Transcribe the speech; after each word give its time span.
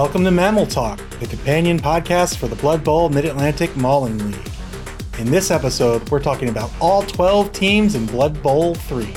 Welcome 0.00 0.22
to 0.26 0.30
Mammal 0.30 0.64
Talk, 0.64 1.00
the 1.18 1.26
companion 1.26 1.76
podcast 1.76 2.36
for 2.36 2.46
the 2.46 2.54
Blood 2.54 2.84
Bowl 2.84 3.08
Mid 3.08 3.24
Atlantic 3.24 3.76
Mauling 3.76 4.16
League. 4.30 4.48
In 5.18 5.28
this 5.28 5.50
episode, 5.50 6.08
we're 6.08 6.22
talking 6.22 6.50
about 6.50 6.70
all 6.80 7.02
12 7.02 7.50
teams 7.50 7.96
in 7.96 8.06
Blood 8.06 8.40
Bowl 8.40 8.76
3. 8.76 9.12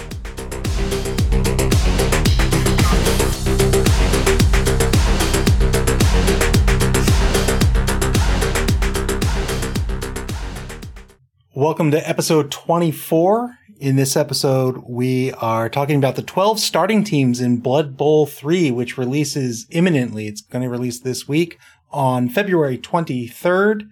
Welcome 11.71 11.91
to 11.91 12.09
episode 12.09 12.51
24. 12.51 13.57
In 13.79 13.95
this 13.95 14.17
episode, 14.17 14.83
we 14.85 15.31
are 15.31 15.69
talking 15.69 15.95
about 15.95 16.17
the 16.17 16.21
12 16.21 16.59
starting 16.59 17.01
teams 17.01 17.39
in 17.39 17.61
Blood 17.61 17.95
Bowl 17.95 18.25
3, 18.25 18.71
which 18.71 18.97
releases 18.97 19.67
imminently. 19.69 20.27
It's 20.27 20.41
going 20.41 20.63
to 20.63 20.69
release 20.69 20.99
this 20.99 21.29
week 21.29 21.57
on 21.89 22.27
February 22.27 22.77
23rd. 22.77 23.83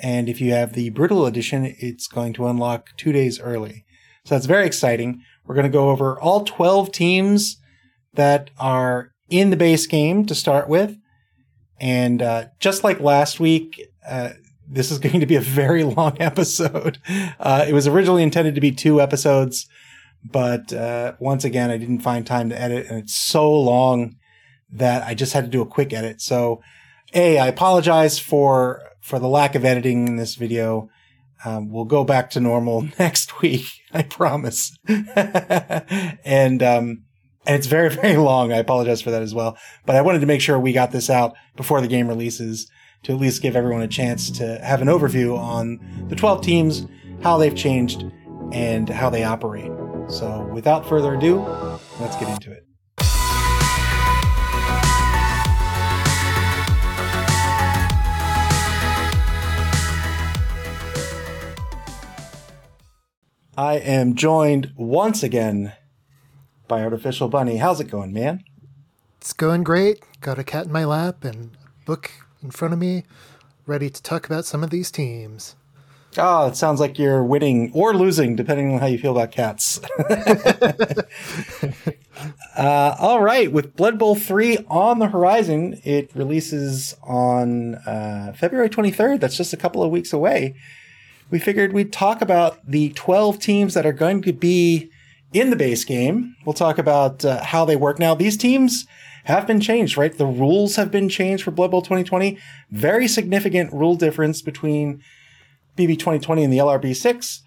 And 0.00 0.28
if 0.28 0.40
you 0.40 0.50
have 0.54 0.72
the 0.72 0.90
Brutal 0.90 1.24
Edition, 1.24 1.76
it's 1.78 2.08
going 2.08 2.32
to 2.32 2.48
unlock 2.48 2.88
two 2.96 3.12
days 3.12 3.38
early. 3.38 3.84
So 4.24 4.34
that's 4.34 4.46
very 4.46 4.66
exciting. 4.66 5.22
We're 5.46 5.54
going 5.54 5.70
to 5.70 5.70
go 5.70 5.90
over 5.90 6.20
all 6.20 6.42
12 6.42 6.90
teams 6.90 7.58
that 8.14 8.50
are 8.58 9.12
in 9.30 9.50
the 9.50 9.56
base 9.56 9.86
game 9.86 10.26
to 10.26 10.34
start 10.34 10.68
with. 10.68 10.96
And 11.78 12.20
uh, 12.20 12.46
just 12.58 12.82
like 12.82 12.98
last 12.98 13.38
week, 13.38 13.80
uh, 14.04 14.30
this 14.68 14.90
is 14.90 14.98
going 15.00 15.20
to 15.20 15.26
be 15.26 15.36
a 15.36 15.40
very 15.40 15.84
long 15.84 16.16
episode. 16.20 16.98
Uh, 17.38 17.64
it 17.68 17.72
was 17.72 17.86
originally 17.86 18.22
intended 18.22 18.54
to 18.54 18.60
be 18.60 18.72
two 18.72 19.00
episodes, 19.00 19.66
but 20.24 20.72
uh, 20.72 21.14
once 21.18 21.44
again, 21.44 21.70
I 21.70 21.76
didn't 21.76 22.00
find 22.00 22.26
time 22.26 22.48
to 22.50 22.60
edit, 22.60 22.86
and 22.88 22.98
it's 22.98 23.14
so 23.14 23.52
long 23.52 24.16
that 24.72 25.06
I 25.06 25.14
just 25.14 25.32
had 25.32 25.44
to 25.44 25.50
do 25.50 25.62
a 25.62 25.66
quick 25.66 25.92
edit. 25.92 26.20
So, 26.20 26.62
a, 27.12 27.38
I 27.38 27.46
apologize 27.46 28.18
for 28.18 28.82
for 29.00 29.18
the 29.18 29.28
lack 29.28 29.54
of 29.54 29.64
editing 29.64 30.08
in 30.08 30.16
this 30.16 30.34
video. 30.34 30.88
Um, 31.44 31.70
we'll 31.70 31.84
go 31.84 32.04
back 32.04 32.30
to 32.30 32.40
normal 32.40 32.88
next 32.98 33.42
week, 33.42 33.66
I 33.92 34.02
promise. 34.02 34.76
and 34.88 36.62
um, 36.62 37.04
and 37.46 37.56
it's 37.56 37.66
very 37.66 37.90
very 37.90 38.16
long. 38.16 38.52
I 38.52 38.56
apologize 38.56 39.02
for 39.02 39.10
that 39.10 39.22
as 39.22 39.34
well. 39.34 39.58
But 39.84 39.96
I 39.96 40.02
wanted 40.02 40.20
to 40.20 40.26
make 40.26 40.40
sure 40.40 40.58
we 40.58 40.72
got 40.72 40.90
this 40.90 41.10
out 41.10 41.34
before 41.54 41.80
the 41.80 41.88
game 41.88 42.08
releases 42.08 42.70
to 43.04 43.12
at 43.12 43.20
least 43.20 43.42
give 43.42 43.54
everyone 43.54 43.82
a 43.82 43.88
chance 43.88 44.30
to 44.30 44.58
have 44.58 44.82
an 44.82 44.88
overview 44.88 45.38
on 45.38 45.78
the 46.08 46.16
12 46.16 46.42
teams, 46.42 46.86
how 47.22 47.38
they've 47.38 47.54
changed, 47.54 48.04
and 48.52 48.88
how 48.88 49.10
they 49.10 49.22
operate. 49.22 49.70
So, 50.08 50.48
without 50.52 50.88
further 50.88 51.14
ado, 51.14 51.38
let's 52.00 52.16
get 52.16 52.28
into 52.28 52.50
it. 52.50 52.66
I 63.56 63.74
am 63.74 64.14
joined 64.14 64.72
once 64.76 65.22
again 65.22 65.74
by 66.66 66.82
Artificial 66.82 67.28
Bunny. 67.28 67.58
How's 67.58 67.80
it 67.80 67.90
going, 67.90 68.12
man? 68.12 68.42
It's 69.18 69.32
going 69.32 69.62
great. 69.62 70.02
Got 70.20 70.38
a 70.38 70.44
cat 70.44 70.66
in 70.66 70.72
my 70.72 70.84
lap 70.84 71.22
and 71.22 71.50
a 71.54 71.84
book 71.84 72.10
in 72.44 72.50
front 72.50 72.74
of 72.74 72.78
me, 72.78 73.04
ready 73.66 73.88
to 73.90 74.02
talk 74.02 74.26
about 74.26 74.44
some 74.44 74.62
of 74.62 74.70
these 74.70 74.90
teams. 74.90 75.56
Oh, 76.16 76.46
it 76.46 76.54
sounds 76.54 76.78
like 76.78 76.96
you're 76.96 77.24
winning 77.24 77.72
or 77.74 77.92
losing, 77.92 78.36
depending 78.36 78.72
on 78.72 78.78
how 78.78 78.86
you 78.86 78.98
feel 78.98 79.10
about 79.18 79.32
cats. 79.32 79.80
uh, 82.56 82.94
all 83.00 83.20
right, 83.20 83.50
with 83.50 83.74
Blood 83.74 83.98
Bowl 83.98 84.14
3 84.14 84.58
on 84.68 85.00
the 85.00 85.08
horizon, 85.08 85.80
it 85.82 86.12
releases 86.14 86.94
on 87.02 87.74
uh, 87.74 88.32
February 88.36 88.68
23rd. 88.68 89.18
That's 89.18 89.36
just 89.36 89.52
a 89.52 89.56
couple 89.56 89.82
of 89.82 89.90
weeks 89.90 90.12
away. 90.12 90.54
We 91.30 91.40
figured 91.40 91.72
we'd 91.72 91.92
talk 91.92 92.22
about 92.22 92.64
the 92.64 92.90
12 92.90 93.40
teams 93.40 93.74
that 93.74 93.84
are 93.84 93.92
going 93.92 94.22
to 94.22 94.32
be 94.32 94.90
in 95.32 95.50
the 95.50 95.56
base 95.56 95.84
game. 95.84 96.36
We'll 96.44 96.52
talk 96.52 96.78
about 96.78 97.24
uh, 97.24 97.42
how 97.42 97.64
they 97.64 97.74
work 97.74 97.98
now. 97.98 98.14
These 98.14 98.36
teams 98.36 98.86
have 99.24 99.46
been 99.46 99.60
changed, 99.60 99.96
right? 99.96 100.16
The 100.16 100.26
rules 100.26 100.76
have 100.76 100.90
been 100.90 101.08
changed 101.08 101.44
for 101.44 101.50
Blood 101.50 101.70
Bowl 101.70 101.82
2020. 101.82 102.38
Very 102.70 103.08
significant 103.08 103.72
rule 103.72 103.96
difference 103.96 104.42
between 104.42 105.02
BB 105.76 105.98
2020 105.98 106.44
and 106.44 106.52
the 106.52 106.58
LRB 106.58 106.94
6. 106.94 107.42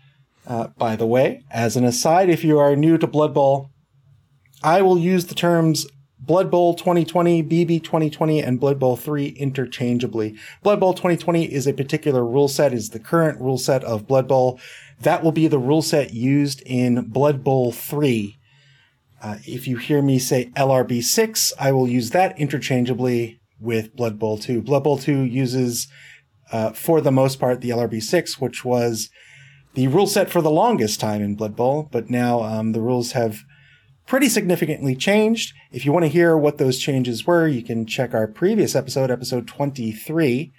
Uh, 0.45 0.67
by 0.77 0.95
the 0.95 1.05
way, 1.05 1.43
as 1.51 1.75
an 1.75 1.83
aside, 1.83 2.29
if 2.29 2.43
you 2.43 2.57
are 2.57 2.75
new 2.75 2.97
to 2.97 3.07
Blood 3.07 3.33
Bowl, 3.33 3.69
I 4.63 4.81
will 4.81 4.97
use 4.97 5.25
the 5.25 5.35
terms 5.35 5.85
Blood 6.19 6.49
Bowl 6.49 6.73
2020, 6.73 7.43
BB 7.43 7.83
2020, 7.83 8.41
and 8.41 8.59
Blood 8.59 8.79
Bowl 8.79 8.95
3 8.95 9.27
interchangeably. 9.29 10.35
Blood 10.63 10.79
Bowl 10.79 10.93
2020 10.93 11.45
is 11.53 11.67
a 11.67 11.73
particular 11.73 12.25
rule 12.25 12.47
set, 12.47 12.73
is 12.73 12.89
the 12.89 12.99
current 12.99 13.39
rule 13.39 13.57
set 13.57 13.83
of 13.83 14.07
Blood 14.07 14.27
Bowl. 14.27 14.59
That 15.01 15.23
will 15.23 15.31
be 15.31 15.47
the 15.47 15.59
rule 15.59 15.83
set 15.83 16.13
used 16.13 16.61
in 16.65 17.09
Blood 17.09 17.43
Bowl 17.43 17.71
3 17.71 18.36
uh, 19.21 19.37
if 19.45 19.67
you 19.67 19.77
hear 19.77 20.01
me 20.01 20.19
say 20.19 20.51
LRB6, 20.55 21.53
I 21.59 21.71
will 21.71 21.87
use 21.87 22.11
that 22.11 22.39
interchangeably 22.39 23.39
with 23.59 23.95
Blood 23.95 24.19
Bowl 24.19 24.37
2. 24.37 24.61
Blood 24.61 24.83
Bowl 24.83 24.97
2 24.97 25.21
uses, 25.21 25.87
uh, 26.51 26.71
for 26.71 27.01
the 27.01 27.11
most 27.11 27.39
part, 27.39 27.61
the 27.61 27.71
LRB6, 27.71 28.39
which 28.39 28.63
was 28.63 29.09
the 29.73 29.87
rule 29.87 30.07
set 30.07 30.29
for 30.29 30.41
the 30.41 30.51
longest 30.51 30.99
time 30.99 31.21
in 31.21 31.35
Blood 31.35 31.55
Bowl, 31.55 31.87
but 31.91 32.09
now 32.09 32.41
um, 32.41 32.71
the 32.71 32.81
rules 32.81 33.13
have 33.13 33.43
pretty 34.05 34.29
significantly 34.29 34.95
changed. 34.95 35.53
If 35.71 35.85
you 35.85 35.91
want 35.91 36.05
to 36.05 36.09
hear 36.09 36.37
what 36.37 36.57
those 36.57 36.79
changes 36.79 37.27
were, 37.27 37.47
you 37.47 37.61
can 37.61 37.85
check 37.85 38.13
our 38.13 38.27
previous 38.27 38.75
episode, 38.75 39.11
episode 39.11 39.47
23. 39.47 40.53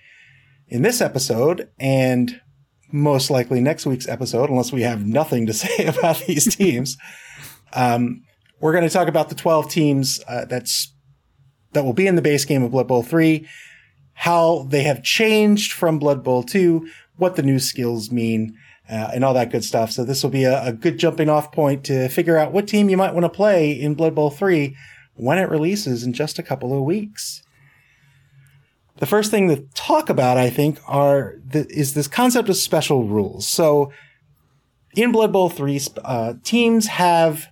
In 0.68 0.82
this 0.82 1.00
episode, 1.00 1.70
and 1.78 2.40
most 2.92 3.30
likely 3.30 3.60
next 3.60 3.86
week's 3.86 4.06
episode, 4.06 4.50
unless 4.50 4.70
we 4.70 4.82
have 4.82 5.06
nothing 5.06 5.46
to 5.46 5.52
say 5.54 5.86
about 5.86 6.18
these 6.26 6.54
teams, 6.54 6.96
um, 7.72 8.22
we're 8.60 8.72
going 8.72 8.84
to 8.84 8.90
talk 8.90 9.08
about 9.08 9.28
the 9.28 9.34
12 9.34 9.70
teams 9.70 10.20
uh, 10.28 10.44
that's 10.44 10.92
that 11.72 11.84
will 11.84 11.92
be 11.92 12.06
in 12.06 12.16
the 12.16 12.22
base 12.22 12.44
game 12.44 12.62
of 12.62 12.70
Blood 12.70 12.88
Bowl 12.88 13.02
3, 13.02 13.46
how 14.14 14.66
they 14.70 14.82
have 14.84 15.02
changed 15.02 15.72
from 15.72 15.98
Blood 15.98 16.24
Bowl 16.24 16.42
2, 16.42 16.88
what 17.16 17.36
the 17.36 17.42
new 17.42 17.58
skills 17.58 18.10
mean, 18.10 18.56
uh, 18.88 19.10
and 19.12 19.24
all 19.24 19.34
that 19.34 19.50
good 19.50 19.64
stuff. 19.64 19.90
So 19.90 20.02
this 20.02 20.22
will 20.22 20.30
be 20.30 20.44
a, 20.44 20.64
a, 20.64 20.72
good 20.72 20.98
jumping 20.98 21.28
off 21.28 21.52
point 21.52 21.84
to 21.84 22.08
figure 22.08 22.38
out 22.38 22.52
what 22.52 22.66
team 22.66 22.88
you 22.88 22.96
might 22.96 23.12
want 23.12 23.24
to 23.24 23.28
play 23.28 23.70
in 23.70 23.94
Blood 23.94 24.14
Bowl 24.14 24.30
3 24.30 24.74
when 25.14 25.38
it 25.38 25.50
releases 25.50 26.04
in 26.04 26.12
just 26.12 26.38
a 26.38 26.42
couple 26.42 26.76
of 26.76 26.84
weeks. 26.84 27.42
The 28.96 29.06
first 29.06 29.30
thing 29.30 29.48
to 29.48 29.62
talk 29.74 30.08
about, 30.08 30.38
I 30.38 30.50
think, 30.50 30.80
are 30.86 31.36
the, 31.46 31.66
is 31.68 31.94
this 31.94 32.08
concept 32.08 32.48
of 32.48 32.56
special 32.56 33.04
rules. 33.04 33.46
So 33.46 33.92
in 34.94 35.12
Blood 35.12 35.32
Bowl 35.32 35.50
3, 35.50 35.80
uh, 36.02 36.34
teams 36.42 36.86
have 36.86 37.48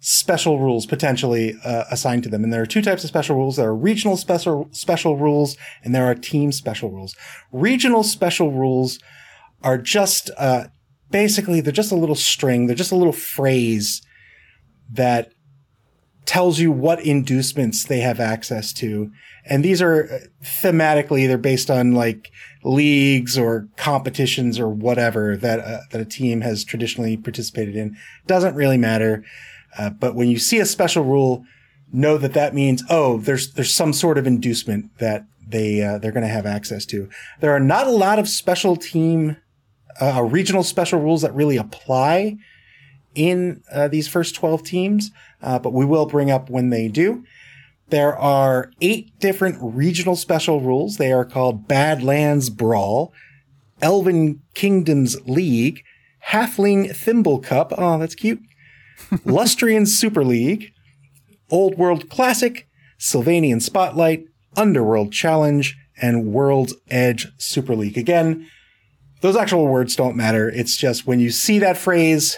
special 0.00 0.58
rules 0.58 0.86
potentially 0.86 1.54
uh, 1.62 1.84
assigned 1.90 2.22
to 2.22 2.30
them. 2.30 2.42
And 2.42 2.52
there 2.52 2.62
are 2.62 2.66
two 2.66 2.80
types 2.80 3.04
of 3.04 3.08
special 3.08 3.36
rules. 3.36 3.56
There 3.56 3.68
are 3.68 3.76
regional 3.76 4.16
special, 4.16 4.68
special 4.72 5.18
rules 5.18 5.58
and 5.84 5.94
there 5.94 6.06
are 6.06 6.14
team 6.14 6.52
special 6.52 6.90
rules. 6.90 7.14
Regional 7.52 8.02
special 8.02 8.50
rules 8.50 8.98
are 9.62 9.76
just, 9.76 10.30
uh, 10.38 10.68
basically 11.10 11.60
they're 11.60 11.72
just 11.72 11.92
a 11.92 11.96
little 11.96 12.14
string. 12.14 12.66
They're 12.66 12.74
just 12.74 12.92
a 12.92 12.96
little 12.96 13.12
phrase 13.12 14.00
that 14.90 15.32
tells 16.24 16.58
you 16.58 16.72
what 16.72 17.04
inducements 17.04 17.84
they 17.84 18.00
have 18.00 18.20
access 18.20 18.72
to. 18.72 19.10
And 19.44 19.62
these 19.62 19.82
are 19.82 20.04
uh, 20.04 20.18
thematically, 20.42 21.26
they're 21.26 21.36
based 21.36 21.70
on 21.70 21.92
like 21.92 22.30
leagues 22.64 23.36
or 23.36 23.68
competitions 23.76 24.58
or 24.58 24.68
whatever 24.68 25.36
that, 25.36 25.60
uh, 25.60 25.80
that 25.90 26.00
a 26.00 26.06
team 26.06 26.40
has 26.40 26.64
traditionally 26.64 27.18
participated 27.18 27.76
in. 27.76 27.96
Doesn't 28.26 28.54
really 28.54 28.78
matter. 28.78 29.24
Uh, 29.78 29.90
but 29.90 30.14
when 30.14 30.28
you 30.28 30.38
see 30.38 30.58
a 30.58 30.66
special 30.66 31.04
rule, 31.04 31.44
know 31.92 32.16
that 32.18 32.34
that 32.34 32.54
means 32.54 32.82
oh, 32.88 33.18
there's 33.18 33.52
there's 33.54 33.74
some 33.74 33.92
sort 33.92 34.18
of 34.18 34.26
inducement 34.26 34.96
that 34.98 35.26
they 35.46 35.82
uh, 35.82 35.98
they're 35.98 36.12
going 36.12 36.26
to 36.26 36.32
have 36.32 36.46
access 36.46 36.84
to. 36.86 37.08
There 37.40 37.52
are 37.52 37.60
not 37.60 37.86
a 37.86 37.92
lot 37.92 38.18
of 38.18 38.28
special 38.28 38.76
team, 38.76 39.36
uh, 40.00 40.18
uh 40.18 40.22
regional 40.22 40.62
special 40.62 41.00
rules 41.00 41.22
that 41.22 41.34
really 41.34 41.56
apply 41.56 42.36
in 43.14 43.62
uh, 43.72 43.88
these 43.88 44.06
first 44.06 44.34
twelve 44.34 44.62
teams, 44.62 45.10
but 45.40 45.72
we 45.72 45.84
will 45.84 46.06
bring 46.06 46.30
up 46.30 46.48
when 46.48 46.70
they 46.70 46.88
do. 46.88 47.24
There 47.90 48.16
are 48.16 48.70
eight 48.80 49.18
different 49.18 49.58
regional 49.60 50.14
special 50.14 50.60
rules. 50.60 50.96
They 50.96 51.12
are 51.12 51.24
called 51.24 51.66
Badlands 51.66 52.48
Brawl, 52.48 53.12
Elven 53.82 54.40
Kingdoms 54.54 55.20
League, 55.26 55.82
Halfling 56.28 56.94
Thimble 56.94 57.40
Cup. 57.40 57.72
Oh, 57.76 57.98
that's 57.98 58.14
cute. 58.14 58.40
Lustrian 59.24 59.86
Super 59.86 60.24
League, 60.24 60.72
Old 61.50 61.76
World 61.78 62.08
Classic, 62.08 62.68
Sylvanian 62.98 63.60
Spotlight, 63.60 64.24
Underworld 64.56 65.12
Challenge, 65.12 65.76
and 66.00 66.32
World's 66.32 66.74
Edge 66.90 67.28
Super 67.38 67.74
League. 67.74 67.98
Again, 67.98 68.48
those 69.20 69.36
actual 69.36 69.66
words 69.66 69.96
don't 69.96 70.16
matter. 70.16 70.48
It's 70.48 70.76
just 70.76 71.06
when 71.06 71.20
you 71.20 71.30
see 71.30 71.58
that 71.58 71.76
phrase, 71.76 72.36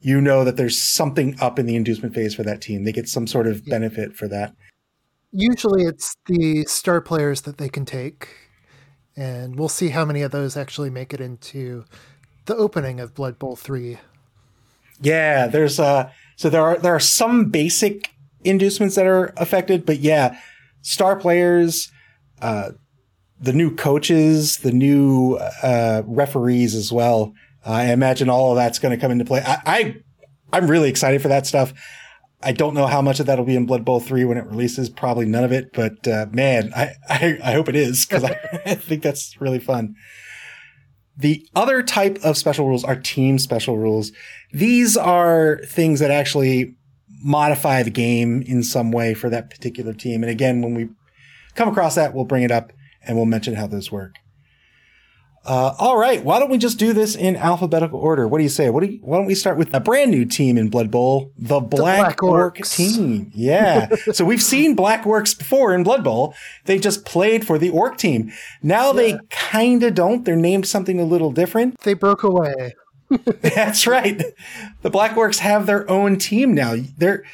you 0.00 0.20
know 0.20 0.44
that 0.44 0.56
there's 0.56 0.80
something 0.80 1.36
up 1.40 1.58
in 1.58 1.66
the 1.66 1.76
inducement 1.76 2.14
phase 2.14 2.34
for 2.34 2.42
that 2.42 2.60
team. 2.60 2.84
They 2.84 2.92
get 2.92 3.08
some 3.08 3.26
sort 3.26 3.46
of 3.46 3.64
benefit 3.64 4.14
for 4.16 4.28
that. 4.28 4.54
usually 5.32 5.84
it's 5.84 6.14
the 6.26 6.64
star 6.64 7.00
players 7.00 7.42
that 7.42 7.58
they 7.58 7.68
can 7.68 7.84
take, 7.84 8.28
and 9.16 9.58
we'll 9.58 9.68
see 9.68 9.88
how 9.88 10.04
many 10.04 10.22
of 10.22 10.30
those 10.30 10.56
actually 10.56 10.90
make 10.90 11.12
it 11.12 11.20
into 11.20 11.84
the 12.46 12.56
opening 12.56 13.00
of 13.00 13.14
Blood 13.14 13.38
Bowl 13.38 13.56
three. 13.56 13.98
Yeah, 15.02 15.48
there's 15.48 15.78
uh 15.78 16.10
so 16.36 16.48
there 16.48 16.62
are 16.62 16.78
there 16.78 16.94
are 16.94 17.00
some 17.00 17.50
basic 17.50 18.10
inducements 18.44 18.94
that 18.96 19.06
are 19.06 19.32
affected, 19.36 19.84
but 19.86 19.98
yeah, 19.98 20.38
star 20.80 21.16
players, 21.16 21.90
uh, 22.40 22.70
the 23.40 23.52
new 23.52 23.74
coaches, 23.74 24.58
the 24.58 24.72
new 24.72 25.34
uh, 25.62 26.02
referees 26.06 26.74
as 26.74 26.92
well. 26.92 27.32
I 27.64 27.92
imagine 27.92 28.28
all 28.28 28.50
of 28.50 28.56
that's 28.56 28.78
going 28.78 28.96
to 28.96 29.00
come 29.00 29.12
into 29.12 29.24
play. 29.24 29.42
I, 29.44 29.62
I 29.66 29.96
I'm 30.52 30.68
really 30.68 30.88
excited 30.88 31.22
for 31.22 31.28
that 31.28 31.46
stuff. 31.46 31.72
I 32.42 32.52
don't 32.52 32.74
know 32.74 32.86
how 32.86 33.00
much 33.00 33.20
of 33.20 33.26
that 33.26 33.38
will 33.38 33.44
be 33.44 33.54
in 33.54 33.66
Blood 33.66 33.84
Bowl 33.84 34.00
3 34.00 34.24
when 34.24 34.36
it 34.36 34.46
releases. 34.46 34.90
Probably 34.90 35.26
none 35.26 35.44
of 35.44 35.52
it, 35.52 35.72
but 35.72 36.06
uh, 36.08 36.26
man, 36.32 36.72
I, 36.74 36.94
I, 37.08 37.38
I, 37.42 37.52
hope 37.52 37.68
it 37.68 37.76
is 37.76 38.04
because 38.04 38.24
I, 38.24 38.36
I 38.66 38.74
think 38.74 39.02
that's 39.02 39.40
really 39.40 39.60
fun. 39.60 39.94
The 41.16 41.46
other 41.54 41.82
type 41.82 42.18
of 42.24 42.36
special 42.36 42.66
rules 42.66 42.82
are 42.82 42.96
team 42.96 43.38
special 43.38 43.78
rules. 43.78 44.10
These 44.52 44.96
are 44.96 45.60
things 45.66 46.00
that 46.00 46.10
actually 46.10 46.76
modify 47.24 47.82
the 47.82 47.90
game 47.90 48.42
in 48.42 48.62
some 48.62 48.92
way 48.92 49.14
for 49.14 49.30
that 49.30 49.50
particular 49.50 49.92
team. 49.92 50.22
And 50.22 50.30
again, 50.30 50.60
when 50.60 50.74
we 50.74 50.88
come 51.54 51.68
across 51.68 51.94
that, 51.94 52.14
we'll 52.14 52.24
bring 52.24 52.42
it 52.42 52.50
up 52.50 52.72
and 53.06 53.16
we'll 53.16 53.26
mention 53.26 53.54
how 53.54 53.66
those 53.66 53.90
work. 53.90 54.16
Uh, 55.44 55.74
all 55.80 55.98
right, 55.98 56.24
why 56.24 56.38
don't 56.38 56.50
we 56.50 56.58
just 56.58 56.78
do 56.78 56.92
this 56.92 57.16
in 57.16 57.34
alphabetical 57.34 57.98
order? 57.98 58.28
What 58.28 58.38
do 58.38 58.44
you 58.44 58.50
say? 58.50 58.70
What 58.70 58.84
do 58.84 58.92
you, 58.92 58.98
why 59.02 59.16
don't 59.16 59.26
we 59.26 59.34
start 59.34 59.58
with 59.58 59.74
a 59.74 59.80
brand 59.80 60.12
new 60.12 60.24
team 60.24 60.56
in 60.56 60.68
Blood 60.68 60.92
Bowl, 60.92 61.32
the 61.36 61.58
Black, 61.58 62.16
the 62.16 62.20
Black 62.20 62.22
Orc 62.22 62.64
team? 62.64 63.32
Yeah. 63.34 63.88
so 64.12 64.24
we've 64.24 64.42
seen 64.42 64.76
Black 64.76 65.02
Orcs 65.02 65.36
before 65.36 65.74
in 65.74 65.82
Blood 65.82 66.04
Bowl. 66.04 66.34
They 66.66 66.78
just 66.78 67.04
played 67.04 67.44
for 67.44 67.58
the 67.58 67.70
Orc 67.70 67.98
team. 67.98 68.30
Now 68.62 68.88
yeah. 68.88 68.92
they 68.92 69.18
kind 69.30 69.82
of 69.82 69.96
don't. 69.96 70.24
They're 70.24 70.36
named 70.36 70.68
something 70.68 71.00
a 71.00 71.04
little 71.04 71.32
different. 71.32 71.80
They 71.80 71.94
broke 71.94 72.22
away. 72.22 72.74
That's 73.40 73.86
right. 73.86 74.22
The 74.82 74.90
Black 74.90 75.12
Orcs 75.12 75.38
have 75.38 75.66
their 75.66 75.88
own 75.90 76.18
team 76.18 76.54
now. 76.54 76.76
They're 76.96 77.24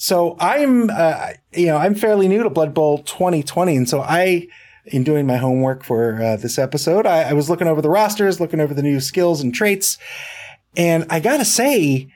so 0.00 0.36
I'm, 0.38 0.90
uh, 0.90 1.30
you 1.52 1.66
know, 1.66 1.76
I'm 1.76 1.96
fairly 1.96 2.28
new 2.28 2.44
to 2.44 2.50
Blood 2.50 2.72
Bowl 2.72 2.98
2020, 2.98 3.76
and 3.76 3.88
so 3.88 4.00
I 4.00 4.46
in 4.86 5.04
doing 5.04 5.26
my 5.26 5.36
homework 5.36 5.84
for 5.84 6.22
uh, 6.22 6.36
this 6.36 6.58
episode, 6.58 7.04
I, 7.04 7.30
I, 7.30 7.32
was 7.34 7.50
looking 7.50 7.66
over 7.66 7.82
the 7.82 7.90
rosters, 7.90 8.40
looking 8.40 8.60
over 8.60 8.72
the 8.72 8.82
new 8.82 9.00
skills 9.00 9.42
and 9.42 9.52
traits, 9.52 9.98
and 10.76 11.04
I 11.10 11.20
gotta 11.20 11.44
say, 11.44 12.08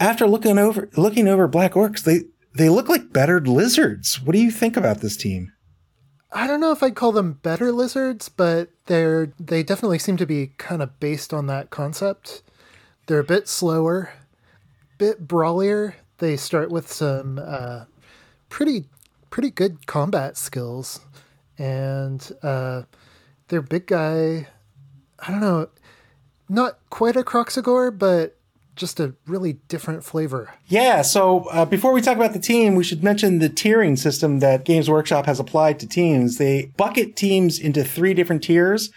after 0.00 0.26
looking 0.26 0.58
over 0.58 0.88
looking 0.96 1.28
over 1.28 1.46
Black 1.46 1.72
Orcs, 1.72 2.02
they 2.02 2.22
they 2.54 2.68
look 2.68 2.88
like 2.88 3.12
bettered 3.12 3.46
lizards. 3.46 4.20
What 4.22 4.32
do 4.32 4.38
you 4.38 4.50
think 4.50 4.76
about 4.76 5.00
this 5.00 5.16
team? 5.16 5.52
I 6.32 6.46
don't 6.46 6.60
know 6.60 6.72
if 6.72 6.82
I'd 6.82 6.96
call 6.96 7.12
them 7.12 7.34
better 7.34 7.70
lizards, 7.70 8.28
but 8.28 8.70
they're 8.86 9.32
they 9.38 9.62
definitely 9.62 9.98
seem 9.98 10.16
to 10.16 10.26
be 10.26 10.52
kind 10.58 10.82
of 10.82 10.98
based 10.98 11.32
on 11.32 11.46
that 11.46 11.70
concept. 11.70 12.42
They're 13.06 13.20
a 13.20 13.24
bit 13.24 13.48
slower, 13.48 14.12
bit 14.98 15.26
brawlier. 15.26 15.94
They 16.18 16.36
start 16.36 16.70
with 16.70 16.92
some 16.92 17.40
uh, 17.42 17.84
pretty 18.48 18.86
pretty 19.30 19.50
good 19.50 19.86
combat 19.86 20.36
skills 20.36 21.00
and 21.58 22.32
uh, 22.42 22.82
their 23.48 23.62
big 23.62 23.86
guy, 23.86 24.48
I 25.18 25.30
don't 25.30 25.40
know, 25.40 25.68
not 26.48 26.78
quite 26.90 27.16
a 27.16 27.22
Kroxigor, 27.22 27.96
but 27.96 28.36
just 28.76 29.00
a 29.00 29.14
really 29.26 29.54
different 29.68 30.04
flavor. 30.04 30.52
Yeah. 30.66 31.02
So 31.02 31.44
uh, 31.50 31.64
before 31.64 31.92
we 31.92 32.02
talk 32.02 32.16
about 32.16 32.34
the 32.34 32.38
team, 32.38 32.74
we 32.74 32.84
should 32.84 33.02
mention 33.02 33.38
the 33.38 33.48
tiering 33.48 33.98
system 33.98 34.40
that 34.40 34.64
Games 34.64 34.90
Workshop 34.90 35.24
has 35.26 35.40
applied 35.40 35.80
to 35.80 35.88
teams. 35.88 36.36
They 36.36 36.72
bucket 36.76 37.16
teams 37.16 37.58
into 37.58 37.82
three 37.82 38.12
different 38.12 38.42
tiers. 38.42 38.90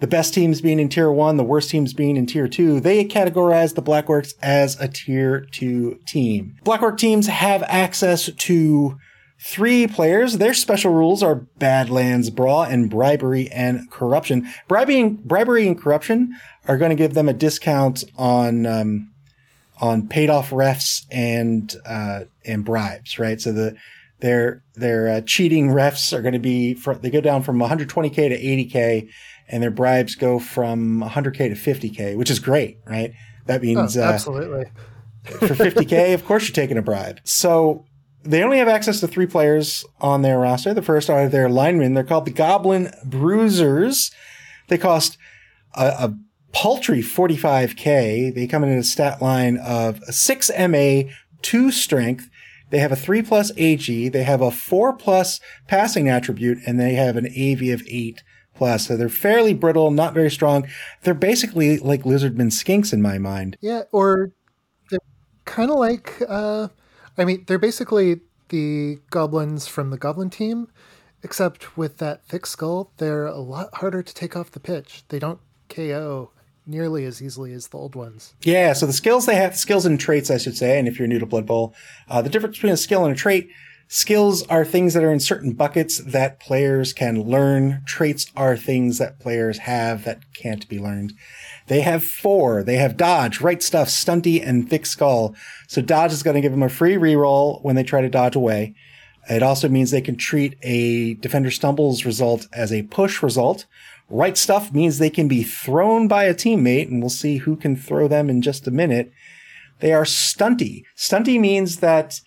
The 0.00 0.06
best 0.06 0.32
teams 0.32 0.60
being 0.60 0.80
in 0.80 0.88
tier 0.88 1.12
one, 1.12 1.36
the 1.36 1.44
worst 1.44 1.70
teams 1.70 1.92
being 1.92 2.16
in 2.16 2.26
tier 2.26 2.48
two. 2.48 2.80
They 2.80 3.04
categorize 3.04 3.74
the 3.74 3.82
Black 3.82 4.06
Orcs 4.06 4.34
as 4.42 4.80
a 4.80 4.88
tier 4.88 5.46
two 5.52 6.00
team. 6.06 6.56
Black 6.64 6.82
Orc 6.82 6.98
teams 6.98 7.26
have 7.26 7.62
access 7.64 8.30
to 8.32 8.98
three 9.38 9.86
players. 9.86 10.38
Their 10.38 10.54
special 10.54 10.92
rules 10.92 11.22
are 11.22 11.34
Badlands 11.34 12.30
Brawl 12.30 12.62
and 12.62 12.90
Bribery 12.90 13.50
and 13.50 13.90
Corruption. 13.90 14.48
Bribery 14.68 15.00
and, 15.00 15.24
bribery 15.24 15.66
and 15.66 15.78
Corruption 15.78 16.34
are 16.66 16.78
going 16.78 16.90
to 16.90 16.96
give 16.96 17.14
them 17.14 17.28
a 17.28 17.34
discount 17.34 18.04
on 18.16 18.66
um, 18.66 19.10
on 19.80 20.08
paid 20.08 20.30
off 20.30 20.50
refs 20.50 21.06
and 21.10 21.74
uh, 21.86 22.24
and 22.44 22.64
bribes, 22.64 23.18
right? 23.18 23.40
So 23.40 23.52
the 23.52 23.76
their 24.20 24.62
their 24.74 25.08
uh, 25.08 25.20
cheating 25.22 25.68
refs 25.68 26.12
are 26.12 26.22
going 26.22 26.34
to 26.34 26.38
be 26.38 26.74
they 26.74 27.10
go 27.10 27.20
down 27.20 27.42
from 27.42 27.58
120k 27.58 28.14
to 28.14 28.38
80k, 28.38 29.08
and 29.50 29.62
their 29.62 29.70
bribes 29.70 30.14
go 30.14 30.38
from 30.38 31.02
100k 31.02 31.36
to 31.36 31.54
50k, 31.54 32.16
which 32.16 32.30
is 32.30 32.38
great, 32.38 32.78
right? 32.86 33.12
That 33.46 33.62
means 33.62 33.96
oh, 33.96 34.02
absolutely. 34.02 34.66
Uh, 35.26 35.46
for 35.46 35.54
50k, 35.54 36.14
of 36.14 36.24
course 36.24 36.48
you're 36.48 36.54
taking 36.54 36.78
a 36.78 36.82
bribe. 36.82 37.20
So 37.24 37.84
they 38.22 38.42
only 38.42 38.58
have 38.58 38.68
access 38.68 39.00
to 39.00 39.08
three 39.08 39.26
players 39.26 39.84
on 40.00 40.22
their 40.22 40.38
roster. 40.38 40.72
The 40.72 40.82
first 40.82 41.10
are 41.10 41.28
their 41.28 41.48
linemen. 41.48 41.94
They're 41.94 42.04
called 42.04 42.26
the 42.26 42.30
Goblin 42.30 42.92
Bruisers. 43.04 44.12
They 44.68 44.78
cost 44.78 45.18
a, 45.74 45.86
a 45.86 46.14
paltry 46.52 47.00
45k. 47.00 48.34
They 48.34 48.46
come 48.46 48.62
in 48.62 48.72
at 48.72 48.78
a 48.78 48.84
stat 48.84 49.20
line 49.20 49.56
of 49.56 50.02
6 50.04 50.50
MA, 50.68 51.02
2 51.42 51.72
strength. 51.72 52.28
They 52.70 52.78
have 52.78 52.92
a 52.92 52.96
3 52.96 53.22
plus 53.22 53.50
AG. 53.56 54.08
They 54.10 54.22
have 54.22 54.42
a 54.42 54.52
4 54.52 54.96
plus 54.96 55.40
passing 55.66 56.08
attribute, 56.08 56.58
and 56.66 56.78
they 56.78 56.94
have 56.94 57.16
an 57.16 57.26
AV 57.26 57.74
of 57.74 57.82
8 57.88 58.22
plus. 58.60 58.88
So 58.88 58.94
they're 58.94 59.08
fairly 59.08 59.54
brittle, 59.54 59.90
not 59.90 60.12
very 60.12 60.30
strong. 60.30 60.68
They're 61.02 61.14
basically 61.14 61.78
like 61.78 62.02
lizardmen 62.02 62.52
skinks 62.52 62.92
in 62.92 63.00
my 63.00 63.16
mind. 63.16 63.56
Yeah, 63.62 63.84
or 63.90 64.32
they're 64.90 65.00
kind 65.46 65.70
of 65.70 65.78
like 65.78 66.22
uh, 66.28 66.68
I 67.16 67.24
mean, 67.24 67.44
they're 67.46 67.58
basically 67.58 68.20
the 68.50 68.98
goblins 69.08 69.66
from 69.66 69.88
the 69.88 69.96
goblin 69.96 70.28
team, 70.28 70.68
except 71.22 71.78
with 71.78 71.96
that 71.96 72.26
thick 72.26 72.44
skull, 72.44 72.92
they're 72.98 73.24
a 73.24 73.38
lot 73.38 73.70
harder 73.76 74.02
to 74.02 74.14
take 74.14 74.36
off 74.36 74.50
the 74.50 74.60
pitch. 74.60 75.04
They 75.08 75.18
don't 75.18 75.40
KO 75.70 76.32
nearly 76.66 77.06
as 77.06 77.22
easily 77.22 77.54
as 77.54 77.68
the 77.68 77.78
old 77.78 77.94
ones. 77.94 78.34
Yeah, 78.42 78.74
so 78.74 78.84
the 78.84 78.92
skills 78.92 79.24
they 79.24 79.36
have, 79.36 79.56
skills 79.56 79.86
and 79.86 79.98
traits, 79.98 80.30
I 80.30 80.36
should 80.36 80.58
say, 80.58 80.78
and 80.78 80.86
if 80.86 80.98
you're 80.98 81.08
new 81.08 81.18
to 81.18 81.24
Blood 81.24 81.46
Bowl, 81.46 81.74
uh, 82.10 82.20
the 82.20 82.28
difference 82.28 82.58
between 82.58 82.74
a 82.74 82.76
skill 82.76 83.06
and 83.06 83.14
a 83.14 83.18
trait, 83.18 83.48
skills 83.92 84.46
are 84.46 84.64
things 84.64 84.94
that 84.94 85.02
are 85.02 85.12
in 85.12 85.18
certain 85.18 85.52
buckets 85.52 85.98
that 85.98 86.38
players 86.38 86.92
can 86.92 87.24
learn. 87.24 87.82
Traits 87.84 88.30
are 88.36 88.56
things 88.56 88.98
that 88.98 89.18
players 89.18 89.58
have 89.58 90.04
that 90.04 90.32
can't 90.32 90.66
be 90.68 90.78
learned. 90.78 91.12
They 91.66 91.80
have 91.80 92.04
four. 92.04 92.62
They 92.62 92.76
have 92.76 92.96
dodge, 92.96 93.40
right 93.40 93.60
stuff, 93.60 93.88
stunty, 93.88 94.46
and 94.46 94.70
thick 94.70 94.86
skull. 94.86 95.34
So 95.66 95.82
dodge 95.82 96.12
is 96.12 96.22
going 96.22 96.36
to 96.36 96.40
give 96.40 96.52
them 96.52 96.62
a 96.62 96.68
free 96.68 96.94
reroll 96.94 97.62
when 97.64 97.74
they 97.74 97.82
try 97.82 98.00
to 98.00 98.08
dodge 98.08 98.36
away. 98.36 98.76
It 99.28 99.42
also 99.42 99.68
means 99.68 99.90
they 99.90 100.00
can 100.00 100.16
treat 100.16 100.56
a 100.62 101.14
defender 101.14 101.50
stumbles 101.50 102.04
result 102.04 102.46
as 102.52 102.72
a 102.72 102.84
push 102.84 103.24
result. 103.24 103.66
Right 104.08 104.38
stuff 104.38 104.72
means 104.72 104.98
they 104.98 105.10
can 105.10 105.26
be 105.26 105.42
thrown 105.42 106.06
by 106.06 106.24
a 106.24 106.34
teammate, 106.34 106.88
and 106.88 107.00
we'll 107.00 107.10
see 107.10 107.38
who 107.38 107.56
can 107.56 107.74
throw 107.74 108.06
them 108.06 108.30
in 108.30 108.40
just 108.40 108.68
a 108.68 108.72
minute. 108.72 109.12
They 109.80 109.92
are 109.92 110.04
stunty. 110.04 110.84
Stunty 110.96 111.40
means 111.40 111.78
that 111.78 112.20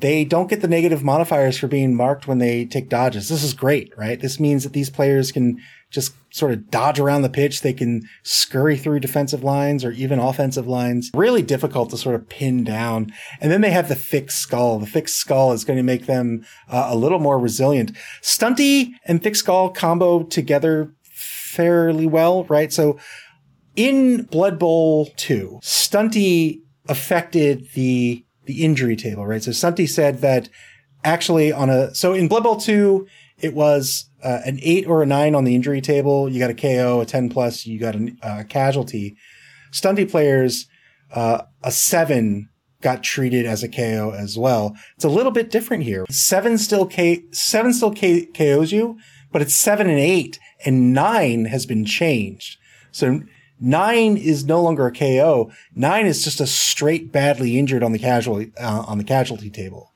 they 0.00 0.24
don't 0.24 0.48
get 0.48 0.60
the 0.60 0.68
negative 0.68 1.02
modifiers 1.02 1.58
for 1.58 1.66
being 1.66 1.94
marked 1.94 2.28
when 2.28 2.38
they 2.38 2.64
take 2.64 2.88
dodges. 2.88 3.28
This 3.28 3.42
is 3.42 3.52
great, 3.52 3.92
right? 3.96 4.20
This 4.20 4.38
means 4.38 4.62
that 4.62 4.72
these 4.72 4.90
players 4.90 5.32
can 5.32 5.58
just 5.90 6.14
sort 6.30 6.52
of 6.52 6.70
dodge 6.70 7.00
around 7.00 7.22
the 7.22 7.28
pitch. 7.28 7.62
They 7.62 7.72
can 7.72 8.02
scurry 8.22 8.76
through 8.76 9.00
defensive 9.00 9.42
lines 9.42 9.84
or 9.84 9.90
even 9.92 10.20
offensive 10.20 10.68
lines. 10.68 11.10
Really 11.14 11.42
difficult 11.42 11.90
to 11.90 11.96
sort 11.96 12.14
of 12.14 12.28
pin 12.28 12.62
down. 12.62 13.12
And 13.40 13.50
then 13.50 13.60
they 13.60 13.70
have 13.70 13.88
the 13.88 13.94
thick 13.96 14.30
skull. 14.30 14.78
The 14.78 14.86
thick 14.86 15.08
skull 15.08 15.52
is 15.52 15.64
going 15.64 15.78
to 15.78 15.82
make 15.82 16.06
them 16.06 16.44
uh, 16.68 16.88
a 16.90 16.96
little 16.96 17.18
more 17.18 17.38
resilient. 17.38 17.92
Stunty 18.22 18.92
and 19.06 19.20
thick 19.22 19.34
skull 19.34 19.70
combo 19.70 20.22
together 20.22 20.94
fairly 21.02 22.06
well, 22.06 22.44
right? 22.44 22.72
So 22.72 22.98
in 23.74 24.24
Blood 24.24 24.58
Bowl 24.58 25.06
2, 25.16 25.58
Stunty 25.62 26.60
affected 26.88 27.68
the 27.74 28.24
the 28.48 28.64
injury 28.64 28.96
table, 28.96 29.26
right? 29.26 29.42
So 29.42 29.52
Stunty 29.52 29.88
said 29.88 30.22
that 30.22 30.48
actually 31.04 31.52
on 31.52 31.70
a 31.70 31.94
so 31.94 32.14
in 32.14 32.26
Blood 32.26 32.42
Bowl 32.42 32.56
2 32.56 33.06
it 33.40 33.54
was 33.54 34.10
uh, 34.24 34.40
an 34.44 34.58
eight 34.62 34.88
or 34.88 35.02
a 35.02 35.06
nine 35.06 35.36
on 35.36 35.44
the 35.44 35.54
injury 35.54 35.80
table. 35.80 36.28
You 36.28 36.40
got 36.40 36.50
a 36.50 36.54
KO, 36.54 37.00
a 37.00 37.06
10 37.06 37.28
plus, 37.28 37.66
you 37.66 37.78
got 37.78 37.94
a 37.94 38.12
uh, 38.22 38.42
casualty. 38.48 39.16
Stunty 39.70 40.10
players, 40.10 40.66
uh, 41.12 41.42
a 41.62 41.70
seven 41.70 42.48
got 42.80 43.04
treated 43.04 43.46
as 43.46 43.62
a 43.62 43.68
KO 43.68 44.12
as 44.16 44.36
well. 44.36 44.74
It's 44.96 45.04
a 45.04 45.08
little 45.08 45.30
bit 45.30 45.50
different 45.50 45.84
here. 45.84 46.04
Seven 46.10 46.58
still 46.58 46.86
K, 46.86 47.22
seven 47.30 47.72
still 47.72 47.92
K, 47.92 48.26
KOs 48.26 48.72
you, 48.72 48.98
but 49.30 49.42
it's 49.42 49.54
seven 49.54 49.88
and 49.88 50.00
eight 50.00 50.40
and 50.64 50.92
nine 50.92 51.44
has 51.44 51.66
been 51.66 51.84
changed. 51.84 52.56
So 52.90 53.20
nine 53.60 54.16
is 54.16 54.44
no 54.44 54.62
longer 54.62 54.86
a 54.86 54.92
KO. 54.92 55.50
Nine 55.74 56.06
is 56.06 56.24
just 56.24 56.40
a 56.40 56.46
straight 56.46 57.12
badly 57.12 57.58
injured 57.58 57.82
on 57.82 57.92
the 57.92 57.98
casualty, 57.98 58.52
uh, 58.58 58.84
on 58.86 58.98
the 58.98 59.04
casualty 59.04 59.50
table. 59.50 59.92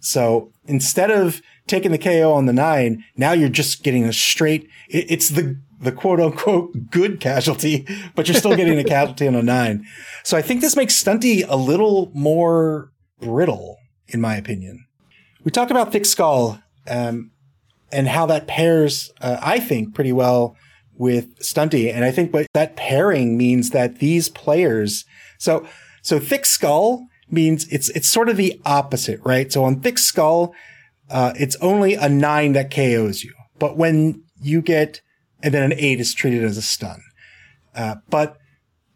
So 0.00 0.52
instead 0.66 1.10
of 1.10 1.42
taking 1.66 1.92
the 1.92 1.98
KO 1.98 2.32
on 2.32 2.46
the 2.46 2.52
nine, 2.52 3.04
now 3.16 3.32
you're 3.32 3.48
just 3.48 3.82
getting 3.82 4.04
a 4.04 4.12
straight, 4.12 4.68
it, 4.88 5.10
it's 5.10 5.30
the, 5.30 5.58
the 5.80 5.92
quote 5.92 6.20
unquote 6.20 6.90
good 6.90 7.20
casualty, 7.20 7.86
but 8.14 8.28
you're 8.28 8.36
still 8.36 8.56
getting 8.56 8.78
a 8.78 8.84
casualty 8.96 9.26
on 9.26 9.34
a 9.34 9.42
nine. 9.42 9.84
So 10.22 10.36
I 10.36 10.42
think 10.42 10.60
this 10.60 10.76
makes 10.76 11.02
Stunty 11.02 11.44
a 11.48 11.56
little 11.56 12.10
more 12.14 12.92
brittle, 13.20 13.78
in 14.08 14.20
my 14.20 14.36
opinion. 14.36 14.86
We 15.44 15.50
talked 15.50 15.70
about 15.70 15.92
Thick 15.92 16.04
Skull, 16.04 16.60
um, 16.88 17.30
and 17.92 18.08
how 18.08 18.26
that 18.26 18.46
pairs, 18.46 19.12
uh, 19.20 19.38
I 19.40 19.60
think, 19.60 19.94
pretty 19.94 20.12
well 20.12 20.56
with 20.98 21.38
Stunty. 21.38 21.92
And 21.92 22.04
I 22.04 22.10
think 22.10 22.32
what 22.32 22.46
that 22.54 22.76
pairing 22.76 23.36
means 23.36 23.70
that 23.70 23.98
these 23.98 24.28
players, 24.28 25.04
so, 25.38 25.66
so 26.02 26.18
Thick 26.18 26.46
Skull 26.46 27.06
means 27.30 27.66
it's, 27.68 27.88
it's 27.90 28.08
sort 28.08 28.28
of 28.28 28.36
the 28.36 28.60
opposite, 28.64 29.20
right? 29.24 29.52
So 29.52 29.64
on 29.64 29.80
Thick 29.80 29.98
Skull, 29.98 30.54
uh, 31.10 31.32
it's 31.36 31.56
only 31.56 31.94
a 31.94 32.08
nine 32.08 32.52
that 32.52 32.70
KOs 32.70 33.24
you. 33.24 33.34
But 33.58 33.76
when 33.76 34.22
you 34.40 34.62
get, 34.62 35.00
and 35.42 35.52
then 35.52 35.62
an 35.62 35.78
eight 35.78 36.00
is 36.00 36.14
treated 36.14 36.44
as 36.44 36.56
a 36.56 36.62
stun. 36.62 37.02
Uh, 37.74 37.96
but 38.08 38.36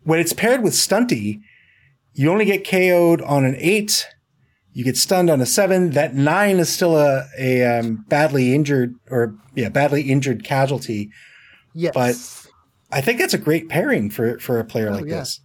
when 0.05 0.19
it's 0.19 0.33
paired 0.33 0.63
with 0.63 0.73
Stunty, 0.73 1.41
you 2.15 2.31
only 2.31 2.45
get 2.45 2.69
KO'd 2.69 3.23
on 3.23 3.45
an 3.45 3.57
eight 3.59 4.07
you 4.73 4.85
get 4.85 4.97
stunned 4.97 5.31
on 5.31 5.41
a 5.41 5.47
seven. 5.47 5.91
That 5.91 6.15
nine 6.15 6.59
is 6.59 6.69
still 6.69 6.97
a, 6.97 7.27
a 7.39 7.65
um, 7.65 8.05
badly 8.09 8.55
injured 8.55 8.95
or 9.11 9.35
yeah, 9.55 9.69
badly 9.69 10.03
injured 10.03 10.45
casualty. 10.45 11.11
Yes. 11.75 11.95
But 11.95 12.97
I 12.97 13.01
think 13.01 13.19
that's 13.19 13.35
a 13.35 13.39
great 13.39 13.69
pairing 13.69 14.11
for, 14.11 14.39
for 14.39 14.59
a 14.59 14.65
player 14.65 14.91
oh, 14.91 14.95
like 14.95 15.07
yeah. 15.07 15.21
this. 15.21 15.41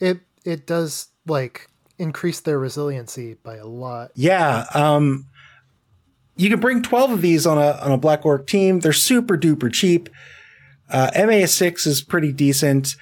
It, 0.00 0.20
it 0.44 0.66
does 0.66 1.08
like 1.26 1.68
increase 1.98 2.40
their 2.40 2.58
resiliency 2.58 3.34
by 3.34 3.56
a 3.56 3.66
lot. 3.66 4.10
Yeah. 4.14 4.66
Um, 4.74 5.26
you 6.36 6.50
can 6.50 6.60
bring 6.60 6.82
12 6.82 7.12
of 7.12 7.22
these 7.22 7.46
on 7.46 7.58
a, 7.58 7.72
on 7.82 7.92
a 7.92 7.98
Black 7.98 8.24
Orc 8.26 8.46
team. 8.46 8.80
They're 8.80 8.92
super 8.92 9.38
duper 9.38 9.72
cheap. 9.72 10.08
Uh, 10.88 11.10
MA6 11.14 11.86
is 11.86 12.02
pretty 12.02 12.32
decent. 12.32 12.96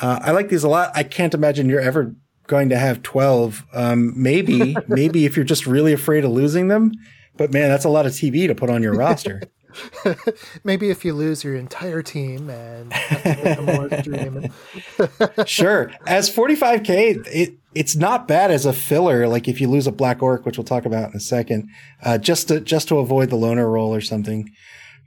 Uh, 0.00 0.18
I 0.22 0.30
like 0.32 0.48
these 0.48 0.64
a 0.64 0.68
lot. 0.68 0.92
I 0.94 1.02
can't 1.02 1.34
imagine 1.34 1.68
you're 1.68 1.80
ever 1.80 2.14
going 2.46 2.70
to 2.70 2.78
have 2.78 3.02
12. 3.02 3.64
Um, 3.72 4.12
maybe, 4.20 4.76
maybe 4.88 5.24
if 5.26 5.36
you're 5.36 5.44
just 5.44 5.66
really 5.66 5.92
afraid 5.92 6.24
of 6.24 6.30
losing 6.30 6.68
them. 6.68 6.92
But 7.36 7.52
man, 7.52 7.68
that's 7.68 7.84
a 7.84 7.88
lot 7.88 8.06
of 8.06 8.12
TV 8.12 8.48
to 8.48 8.54
put 8.54 8.70
on 8.70 8.82
your 8.82 8.94
roster. 8.94 9.42
maybe 10.64 10.90
if 10.90 11.04
you 11.04 11.12
lose 11.12 11.44
your 11.44 11.54
entire 11.54 12.02
team 12.02 12.50
and 12.50 12.92
sure. 15.46 15.92
As 16.06 16.30
45k, 16.30 17.26
it 17.26 17.54
it's 17.74 17.94
not 17.94 18.26
bad 18.26 18.50
as 18.50 18.66
a 18.66 18.72
filler. 18.72 19.28
Like 19.28 19.46
if 19.46 19.60
you 19.60 19.68
lose 19.68 19.86
a 19.86 19.92
black 19.92 20.22
orc, 20.22 20.46
which 20.46 20.58
we'll 20.58 20.64
talk 20.64 20.84
about 20.84 21.10
in 21.10 21.16
a 21.16 21.20
second, 21.20 21.68
uh, 22.02 22.18
just 22.18 22.48
to 22.48 22.60
just 22.60 22.88
to 22.88 22.98
avoid 22.98 23.30
the 23.30 23.36
loner 23.36 23.68
roll 23.68 23.94
or 23.94 24.00
something. 24.00 24.50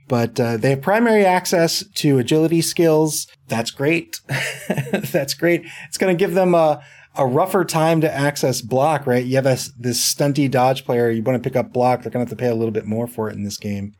But 0.08 0.38
uh, 0.38 0.56
they 0.56 0.70
have 0.70 0.82
primary 0.82 1.24
access 1.24 1.86
to 1.86 2.18
agility 2.18 2.60
skills. 2.60 3.26
That's 3.48 3.70
great. 3.70 4.20
That's 5.12 5.34
great. 5.34 5.64
It's 5.88 5.98
going 5.98 6.16
to 6.16 6.18
give 6.18 6.34
them 6.34 6.54
a 6.54 6.82
a 7.14 7.26
rougher 7.26 7.64
time 7.64 8.00
to 8.00 8.12
access 8.12 8.62
block, 8.62 9.06
right? 9.06 9.24
You 9.24 9.36
have 9.36 9.46
a, 9.46 9.58
this 9.78 10.00
stunty 10.00 10.50
dodge 10.50 10.84
player. 10.84 11.10
You 11.10 11.22
want 11.22 11.42
to 11.42 11.46
pick 11.46 11.56
up 11.56 11.72
block. 11.72 12.02
They're 12.02 12.10
going 12.10 12.24
to 12.24 12.30
have 12.30 12.38
to 12.38 12.42
pay 12.42 12.48
a 12.48 12.54
little 12.54 12.72
bit 12.72 12.86
more 12.86 13.06
for 13.06 13.28
it 13.28 13.34
in 13.34 13.44
this 13.44 13.58
game. 13.58 13.94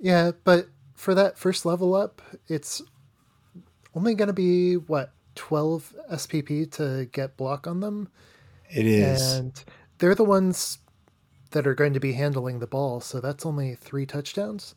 Yeah, 0.00 0.32
but 0.44 0.68
for 0.94 1.14
that 1.14 1.38
first 1.38 1.64
level 1.64 1.94
up, 1.94 2.22
it's 2.48 2.82
only 3.94 4.14
going 4.14 4.28
to 4.28 4.32
be 4.32 4.74
what 4.74 5.12
12 5.34 5.94
SPP 6.12 6.70
to 6.72 7.06
get 7.12 7.36
block 7.36 7.66
on 7.66 7.80
them. 7.80 8.08
It 8.70 8.86
is. 8.86 9.20
And 9.34 9.64
they're 9.98 10.14
the 10.14 10.24
ones 10.24 10.78
that 11.50 11.66
are 11.66 11.74
going 11.74 11.92
to 11.94 12.00
be 12.00 12.12
handling 12.12 12.60
the 12.60 12.66
ball, 12.66 13.00
so 13.00 13.20
that's 13.20 13.44
only 13.44 13.74
3 13.74 14.06
touchdowns 14.06 14.74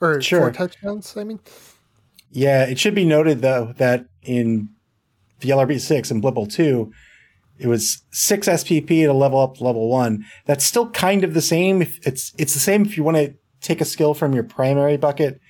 or 0.00 0.20
sure. 0.20 0.40
4 0.40 0.52
touchdowns, 0.52 1.16
I 1.16 1.24
mean. 1.24 1.40
Yeah, 2.30 2.64
it 2.64 2.78
should 2.80 2.96
be 2.96 3.04
noted 3.04 3.42
though 3.42 3.72
that 3.76 4.06
in 4.22 4.68
the 5.40 5.50
LRB 5.50 5.80
six 5.80 6.10
and 6.10 6.20
Blood 6.20 6.34
Bowl 6.34 6.46
two, 6.46 6.92
it 7.58 7.68
was 7.68 8.02
six 8.10 8.48
SPP 8.48 9.04
to 9.04 9.12
level 9.12 9.38
up 9.38 9.60
level 9.60 9.88
one. 9.88 10.24
That's 10.44 10.64
still 10.64 10.90
kind 10.90 11.22
of 11.22 11.34
the 11.34 11.40
same. 11.40 11.80
If 11.80 12.04
it's 12.04 12.32
it's 12.36 12.52
the 12.52 12.60
same 12.60 12.82
if 12.82 12.96
you 12.96 13.04
want 13.04 13.18
to 13.18 13.34
take 13.64 13.80
a 13.80 13.84
skill 13.84 14.14
from 14.14 14.34
your 14.34 14.44
primary 14.44 14.96
bucket, 14.96 15.40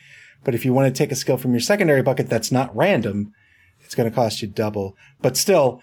but 0.44 0.54
if 0.54 0.64
you 0.64 0.72
want 0.72 0.92
to 0.94 0.96
take 0.96 1.12
a 1.12 1.16
skill 1.16 1.36
from 1.36 1.52
your 1.52 1.60
secondary 1.60 2.02
bucket 2.02 2.28
that's 2.28 2.52
not 2.52 2.74
random, 2.74 3.32
it's 3.80 3.94
going 3.94 4.08
to 4.08 4.14
cost 4.14 4.40
you 4.40 4.48
double. 4.48 4.96
But 5.20 5.36
still, 5.36 5.82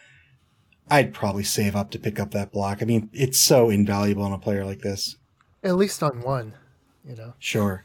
I'd 0.90 1.14
probably 1.14 1.44
save 1.44 1.76
up 1.76 1.92
to 1.92 2.00
pick 2.00 2.20
up 2.20 2.32
that 2.32 2.52
block. 2.52 2.82
I 2.82 2.86
mean, 2.86 3.10
it's 3.14 3.40
so 3.40 3.70
invaluable 3.70 4.24
on 4.24 4.34
a 4.34 4.40
player 4.40 4.66
like 4.66 4.80
this. 4.80 5.18
At 5.64 5.76
least 5.76 6.02
on 6.02 6.22
one, 6.22 6.54
you 7.08 7.16
know. 7.16 7.34
Sure. 7.40 7.84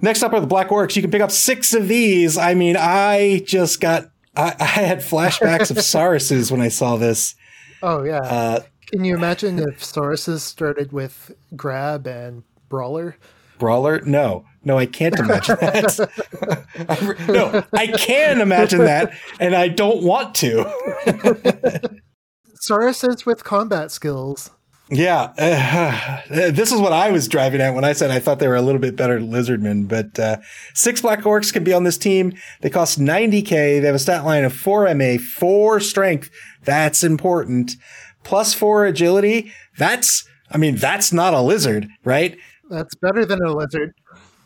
Next 0.00 0.22
up 0.22 0.32
are 0.32 0.40
the 0.40 0.46
Black 0.46 0.68
Orcs. 0.68 0.96
You 0.96 1.02
can 1.02 1.10
pick 1.10 1.20
up 1.20 1.30
six 1.30 1.74
of 1.74 1.86
these. 1.86 2.38
I 2.38 2.54
mean, 2.54 2.76
I 2.78 3.42
just 3.46 3.80
got 3.80 4.10
I, 4.34 4.54
I 4.58 4.64
had 4.64 4.98
flashbacks 5.00 5.70
of 5.70 5.76
Sauruses 5.78 6.50
when 6.50 6.60
I 6.60 6.68
saw 6.68 6.96
this. 6.96 7.34
Oh 7.82 8.04
yeah. 8.04 8.20
Uh, 8.20 8.60
Can 8.86 9.04
you 9.04 9.14
imagine 9.14 9.58
if 9.58 9.80
Sauruses 9.80 10.40
started 10.40 10.92
with 10.92 11.32
Grab 11.54 12.06
and 12.06 12.42
Brawler? 12.70 13.16
Brawler? 13.58 14.00
No, 14.06 14.46
no, 14.64 14.78
I 14.78 14.86
can't 14.86 15.18
imagine 15.18 15.56
that. 15.60 17.28
no, 17.28 17.64
I 17.74 17.88
can 17.88 18.40
imagine 18.40 18.78
that, 18.78 19.12
and 19.38 19.54
I 19.54 19.68
don't 19.68 20.02
want 20.02 20.34
to. 20.36 20.64
Sauruses 22.70 23.26
with 23.26 23.44
combat 23.44 23.90
skills. 23.90 24.50
Yeah, 24.88 25.32
uh, 25.36 26.20
this 26.50 26.72
is 26.72 26.80
what 26.80 26.92
I 26.92 27.10
was 27.10 27.28
driving 27.28 27.60
at 27.60 27.74
when 27.74 27.84
I 27.84 27.92
said 27.92 28.10
I 28.10 28.18
thought 28.18 28.38
they 28.38 28.48
were 28.48 28.56
a 28.56 28.62
little 28.62 28.80
bit 28.80 28.96
better 28.96 29.18
lizardmen. 29.18 29.88
But 29.88 30.18
uh, 30.18 30.38
six 30.74 31.02
black 31.02 31.20
orcs 31.20 31.52
can 31.52 31.64
be 31.64 31.72
on 31.72 31.84
this 31.84 31.98
team. 31.98 32.34
They 32.60 32.70
cost 32.70 33.00
90k. 33.00 33.48
They 33.50 33.86
have 33.86 33.94
a 33.94 33.98
stat 33.98 34.24
line 34.24 34.44
of 34.44 34.52
four 34.52 34.92
MA, 34.94 35.16
four 35.16 35.80
strength. 35.80 36.30
That's 36.64 37.02
important. 37.02 37.72
Plus 38.22 38.54
four 38.54 38.84
agility. 38.84 39.52
That's, 39.78 40.28
I 40.50 40.58
mean, 40.58 40.76
that's 40.76 41.12
not 41.12 41.34
a 41.34 41.40
lizard, 41.40 41.88
right? 42.04 42.36
That's 42.70 42.94
better 42.94 43.26
than 43.26 43.42
a 43.42 43.52
lizard. 43.52 43.92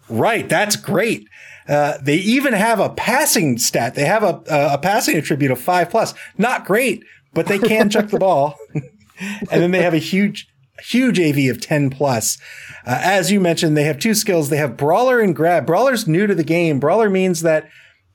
Right. 0.08 0.48
That's 0.48 0.76
great. 0.76 1.28
Uh, 1.68 1.98
they 2.02 2.16
even 2.16 2.52
have 2.52 2.80
a 2.80 2.90
passing 2.90 3.58
stat. 3.58 3.94
They 3.94 4.04
have 4.04 4.22
a, 4.22 4.42
a 4.50 4.78
passing 4.78 5.16
attribute 5.16 5.50
of 5.50 5.60
five 5.60 5.90
plus. 5.90 6.14
Not 6.36 6.64
great, 6.64 7.04
but 7.32 7.46
they 7.46 7.58
can 7.58 7.88
chuck 7.90 8.08
the 8.08 8.18
ball. 8.18 8.56
and 8.74 9.62
then 9.62 9.70
they 9.70 9.82
have 9.82 9.94
a 9.94 9.98
huge, 9.98 10.46
huge 10.82 11.20
AV 11.20 11.50
of 11.50 11.60
10 11.60 11.90
plus. 11.90 12.38
Uh, 12.86 13.00
as 13.02 13.30
you 13.32 13.40
mentioned, 13.40 13.76
they 13.76 13.84
have 13.84 13.98
two 13.98 14.14
skills. 14.14 14.48
They 14.50 14.56
have 14.56 14.76
Brawler 14.76 15.20
and 15.20 15.34
Grab. 15.34 15.66
Brawler's 15.66 16.06
new 16.06 16.26
to 16.26 16.34
the 16.34 16.44
game. 16.44 16.80
Brawler 16.80 17.08
means 17.08 17.42
that 17.42 17.68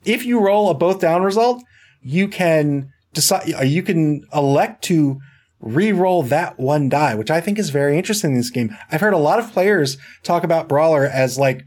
if 0.06 0.25
you 0.25 0.39
roll 0.39 0.70
a 0.70 0.74
both 0.74 1.00
down 1.00 1.24
result, 1.24 1.63
you 2.01 2.28
can 2.28 2.92
decide, 3.13 3.54
uh, 3.54 3.63
you 3.63 3.84
can 3.84 4.24
elect 4.34 4.84
to 4.86 5.20
re-roll 5.60 6.24
that 6.24 6.60
one 6.60 6.89
die, 6.89 7.16
which 7.16 7.32
I 7.32 7.42
think 7.42 7.60
is 7.60 7.70
very 7.70 7.98
interesting 7.98 8.32
in 8.32 8.38
this 8.38 8.50
game. 8.50 8.75
I've 8.92 9.01
heard 9.01 9.13
a 9.13 9.18
lot 9.18 9.39
of 9.39 9.51
players 9.51 9.98
talk 10.24 10.44
about 10.44 10.70
Brawler 10.70 11.06
as 11.06 11.38
like, 11.38 11.63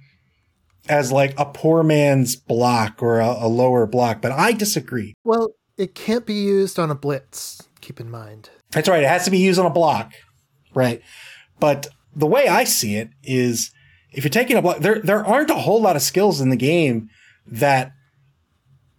as 0.89 1.13
like 1.13 1.39
a 1.39 1.45
poor 1.45 1.83
man's 1.83 2.37
block 2.37 3.03
or 3.03 3.21
a, 3.21 3.29
a 3.45 3.49
lower 3.49 3.87
block, 3.87 4.23
but 4.23 4.33
I 4.33 4.53
disagree. 4.53 5.15
Well, 5.25 5.55
it 5.77 5.95
can't 5.95 6.27
be 6.27 6.35
used 6.35 6.79
on 6.79 6.91
a 6.91 6.95
blitz, 6.95 7.69
keep 7.81 8.01
in 8.01 8.11
mind. 8.11 8.51
That's 8.71 8.89
right. 8.89 9.03
It 9.03 9.09
has 9.09 9.25
to 9.27 9.31
be 9.31 9.39
used 9.39 9.59
on 9.59 9.67
a 9.67 9.71
block. 9.71 10.13
Right. 10.75 11.03
But 11.61 11.89
the 12.17 12.27
way 12.27 12.49
I 12.49 12.65
see 12.65 12.97
it 12.97 13.11
is 13.23 13.71
if 14.13 14.25
you're 14.25 14.31
taking 14.31 14.57
a 14.57 14.63
block, 14.63 14.79
there, 14.79 15.01
there 15.01 15.25
aren't 15.25 15.51
a 15.51 15.55
whole 15.57 15.81
lot 15.81 15.97
of 15.97 16.03
skills 16.03 16.41
in 16.41 16.51
the 16.51 16.57
game 16.57 17.09
that 17.47 17.93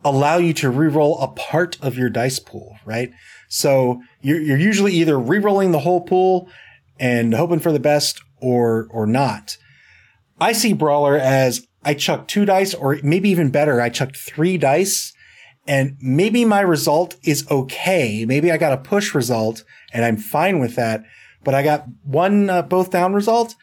allow 0.06 0.38
you 0.38 0.54
to 0.54 0.70
re-roll 0.70 1.20
a 1.20 1.28
part 1.28 1.78
of 1.82 1.98
your 1.98 2.10
dice 2.10 2.40
pool, 2.40 2.78
right? 2.86 3.12
So 3.54 4.02
you're, 4.20 4.42
you're 4.42 4.58
usually 4.58 4.94
either 4.94 5.20
re-rolling 5.20 5.74
the 5.74 5.80
whole 5.80 6.02
pool 6.02 6.50
and 7.00 7.36
hoping 7.36 7.60
for 7.60 7.72
the 7.72 7.80
best 7.80 8.20
or, 8.42 8.88
or 8.90 9.06
not. 9.06 9.58
I 10.42 10.54
see 10.54 10.74
Brawler 10.74 11.16
as 11.18 11.68
I 11.84 11.94
chucked 11.94 12.32
two 12.32 12.46
dice 12.46 12.74
or 12.74 12.98
maybe 13.04 13.30
even 13.30 13.52
better. 13.52 13.80
I 13.80 13.90
chucked 13.90 14.18
three 14.18 14.58
dice 14.58 15.14
and 15.68 15.96
maybe 16.02 16.46
my 16.46 16.62
result 16.62 17.16
is 17.24 17.46
okay. 17.52 18.26
Maybe 18.26 18.52
I 18.52 18.58
got 18.58 18.74
a 18.74 18.78
push 18.78 19.14
result 19.14 19.64
and 19.94 20.04
I'm 20.04 20.18
fine 20.18 20.58
with 20.58 20.76
that, 20.76 21.04
but 21.44 21.54
I 21.54 21.62
got 21.62 21.86
one 22.04 22.50
uh, 22.50 22.64
both 22.64 22.90
down 22.90 23.14
result. 23.14 23.54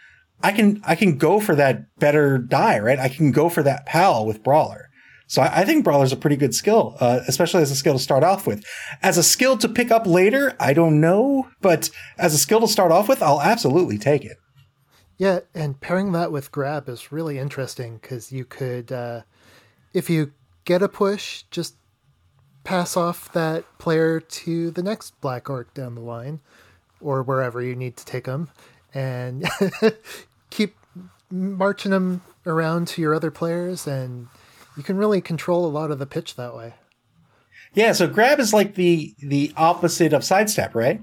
I 0.40 0.52
can, 0.52 0.80
I 0.87 0.94
can 0.94 1.18
go 1.18 1.40
for 1.40 1.56
that 1.56 1.99
better 1.99 2.38
die, 2.38 2.78
right? 2.78 2.99
I 3.00 3.09
can 3.09 3.32
go 3.32 3.49
for 3.49 3.64
that 3.64 3.87
pal 3.87 4.25
with 4.25 4.44
brawler. 4.44 4.89
So 5.31 5.43
I, 5.43 5.61
I 5.61 5.65
think 5.65 5.85
brawler's 5.85 6.13
a 6.13 6.17
pretty 6.17 6.35
good 6.35 6.57
skill, 6.57 6.97
uh, 6.99 7.21
especially 7.29 7.63
as 7.63 7.71
a 7.71 7.77
skill 7.77 7.93
to 7.93 8.01
start 8.01 8.25
off 8.25 8.49
with. 8.49 8.65
As 9.01 9.17
a 9.17 9.23
skill 9.23 9.57
to 9.59 9.69
pick 9.69 9.93
up 9.93 10.05
later, 10.05 10.57
I 10.59 10.73
don't 10.73 11.01
know, 11.01 11.49
but 11.61 11.89
as 12.19 12.35
a 12.35 12.39
skill 12.39 12.59
to 12.63 12.67
start 12.67 12.91
off 12.91 13.09
with, 13.09 13.23
I'll 13.23 13.41
absolutely 13.41 13.97
take 13.97 14.25
it. 14.25 14.39
Yeah, 15.19 15.41
and 15.55 15.81
pairing 15.81 16.11
that 16.13 16.33
with 16.33 16.51
grab 16.51 16.89
is 16.89 17.13
really 17.13 17.39
interesting 17.39 17.99
because 18.03 18.33
you 18.33 18.45
could, 18.45 18.91
uh, 18.91 19.23
if 19.95 20.11
you 20.11 20.33
get 20.65 20.83
a 20.83 20.89
push, 20.89 21.45
just 21.53 21.77
pass 22.65 22.97
off 22.97 23.33
that 23.33 23.65
player 23.79 24.19
to 24.19 24.73
the 24.73 24.83
next 24.83 25.21
Black 25.21 25.49
Orc 25.49 25.73
down 25.75 25.95
the 25.95 26.01
line. 26.01 26.41
or 27.01 27.23
wherever 27.23 27.63
you 27.63 27.77
need 27.77 27.97
to 27.97 28.05
take 28.05 28.25
them, 28.25 28.51
and 28.93 29.49
keep 30.51 30.75
marching 31.31 31.93
them 31.93 32.21
around 32.45 32.89
to 32.89 33.01
your 33.01 33.15
other 33.15 33.31
players, 33.31 33.87
and 33.87 34.27
you 34.81 34.85
can 34.85 34.97
really 34.97 35.21
control 35.21 35.67
a 35.67 35.69
lot 35.69 35.91
of 35.91 35.99
the 35.99 36.07
pitch 36.07 36.37
that 36.37 36.57
way. 36.57 36.73
Yeah, 37.75 37.93
so 37.93 38.09
grab 38.09 38.41
is 38.41 38.55
like 38.55 38.77
the 38.77 39.15
the 39.19 39.53
opposite 39.55 40.15
of 40.15 40.25
sidestep, 40.25 40.75
right? 40.75 41.03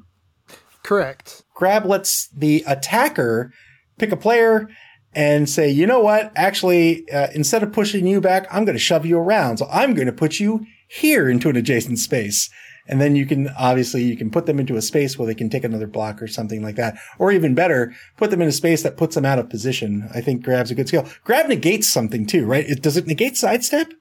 Correct. 0.81 1.43
Grab 1.53 1.85
lets 1.85 2.27
the 2.29 2.63
attacker 2.65 3.53
pick 3.99 4.11
a 4.11 4.17
player 4.17 4.67
and 5.13 5.47
say, 5.47 5.69
you 5.69 5.85
know 5.85 5.99
what? 5.99 6.31
Actually, 6.35 7.07
uh, 7.11 7.27
instead 7.35 7.61
of 7.61 7.71
pushing 7.71 8.07
you 8.07 8.19
back, 8.19 8.47
I'm 8.49 8.65
going 8.65 8.75
to 8.75 8.79
shove 8.79 9.05
you 9.05 9.19
around. 9.19 9.57
So 9.57 9.67
I'm 9.71 9.93
going 9.93 10.07
to 10.07 10.11
put 10.11 10.39
you 10.39 10.65
here 10.89 11.29
into 11.29 11.47
an 11.47 11.55
adjacent 11.55 11.99
space. 11.99 12.49
And 12.87 13.01
then 13.01 13.15
you 13.15 13.25
can 13.25 13.49
obviously 13.49 14.03
you 14.03 14.15
can 14.15 14.31
put 14.31 14.45
them 14.45 14.59
into 14.59 14.75
a 14.75 14.81
space 14.81 15.17
where 15.17 15.25
they 15.25 15.35
can 15.35 15.49
take 15.49 15.63
another 15.63 15.87
block 15.87 16.21
or 16.21 16.27
something 16.27 16.61
like 16.61 16.75
that. 16.75 16.97
Or 17.19 17.31
even 17.31 17.55
better, 17.55 17.93
put 18.15 18.31
them 18.31 18.41
in 18.41 18.47
a 18.47 18.53
space 18.53 18.83
that 18.83 18.97
puts 18.97 19.15
them 19.15 19.25
out 19.25 19.39
of 19.39 19.49
position. 19.49 20.09
I 20.13 20.21
think 20.21 20.43
grab's 20.43 20.71
a 20.71 20.75
good 20.75 20.87
skill. 20.87 21.07
Grab 21.23 21.47
negates 21.47 21.87
something 21.87 22.25
too, 22.25 22.45
right? 22.45 22.67
It, 22.67 22.81
does 22.81 22.97
it 22.97 23.07
negate 23.07 23.37
sidestep? 23.37 23.93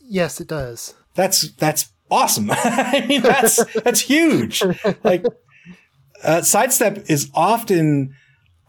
Yes, 0.00 0.40
it 0.40 0.48
does. 0.48 0.94
That's 1.14 1.52
that's 1.52 1.92
awesome. 2.10 2.50
I 2.52 3.04
mean, 3.08 3.22
that's 3.22 3.62
that's 3.82 4.00
huge. 4.00 4.62
Like 5.02 5.24
uh, 6.22 6.42
sidestep 6.42 7.04
is 7.08 7.30
often 7.34 8.14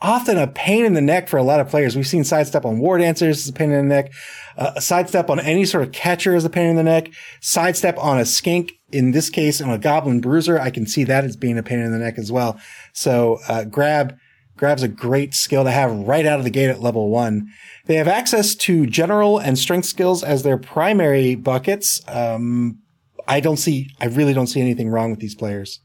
often 0.02 0.38
a 0.38 0.48
pain 0.48 0.86
in 0.86 0.94
the 0.94 1.02
neck 1.02 1.28
for 1.28 1.38
a 1.38 1.44
lot 1.44 1.60
of 1.60 1.70
players. 1.70 1.96
We've 1.96 2.08
seen 2.08 2.24
sidestep 2.24 2.66
on 2.66 2.80
war 2.80 2.98
dancers 2.98 3.40
is 3.40 3.50
a 3.50 3.54
pain 3.54 3.72
in 3.72 3.88
the 3.88 3.96
neck. 3.96 4.12
Uh, 4.58 4.80
sidestep 4.80 5.30
on 5.30 5.40
any 5.40 5.66
sort 5.66 5.84
of 5.84 5.92
catcher 5.92 6.36
is 6.36 6.46
a 6.46 6.50
pain 6.50 6.68
in 6.68 6.76
the 6.76 6.84
neck. 6.84 7.10
Sidestep 7.42 7.98
on 7.98 8.20
a 8.20 8.26
skink, 8.26 8.74
in 8.92 9.12
this 9.12 9.30
case, 9.30 9.62
on 9.62 9.70
a 9.70 9.78
goblin 9.78 10.22
bruiser, 10.22 10.60
I 10.60 10.70
can 10.70 10.86
see 10.86 11.04
that 11.06 11.26
as 11.26 11.36
being 11.36 11.58
a 11.58 11.64
pain 11.64 11.80
in 11.80 11.92
the 11.92 11.98
neck 11.98 12.18
as 12.18 12.32
well. 12.32 12.60
So, 12.94 13.40
uh, 13.48 13.66
grab, 13.66 14.18
grab's 14.56 14.84
a 14.84 14.88
great 14.88 15.34
skill 15.34 15.64
to 15.64 15.72
have 15.72 15.92
right 15.92 16.26
out 16.26 16.40
of 16.40 16.46
the 16.46 16.50
gate 16.50 16.70
at 16.70 16.82
level 16.82 17.10
one. 17.10 17.48
They 17.86 17.96
have 17.96 18.08
access 18.08 18.56
to 18.56 18.86
general 18.86 19.40
and 19.40 19.58
strength 19.58 19.86
skills 19.86 20.24
as 20.24 20.44
their 20.44 20.58
primary 20.58 21.36
buckets. 21.36 22.02
Um, 22.08 22.80
I 23.28 23.40
don't 23.40 23.58
see, 23.58 23.90
I 24.00 24.06
really 24.06 24.34
don't 24.34 24.48
see 24.48 24.62
anything 24.62 24.90
wrong 24.90 25.12
with 25.12 25.20
these 25.20 25.36
players. 25.36 25.82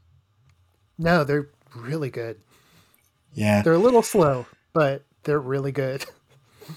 No, 0.97 1.23
they're 1.23 1.49
really 1.75 2.09
good. 2.09 2.39
Yeah. 3.33 3.61
They're 3.63 3.73
a 3.73 3.79
little 3.79 4.03
slow, 4.03 4.45
but 4.73 5.03
they're 5.23 5.39
really 5.39 5.71
good. 5.71 6.05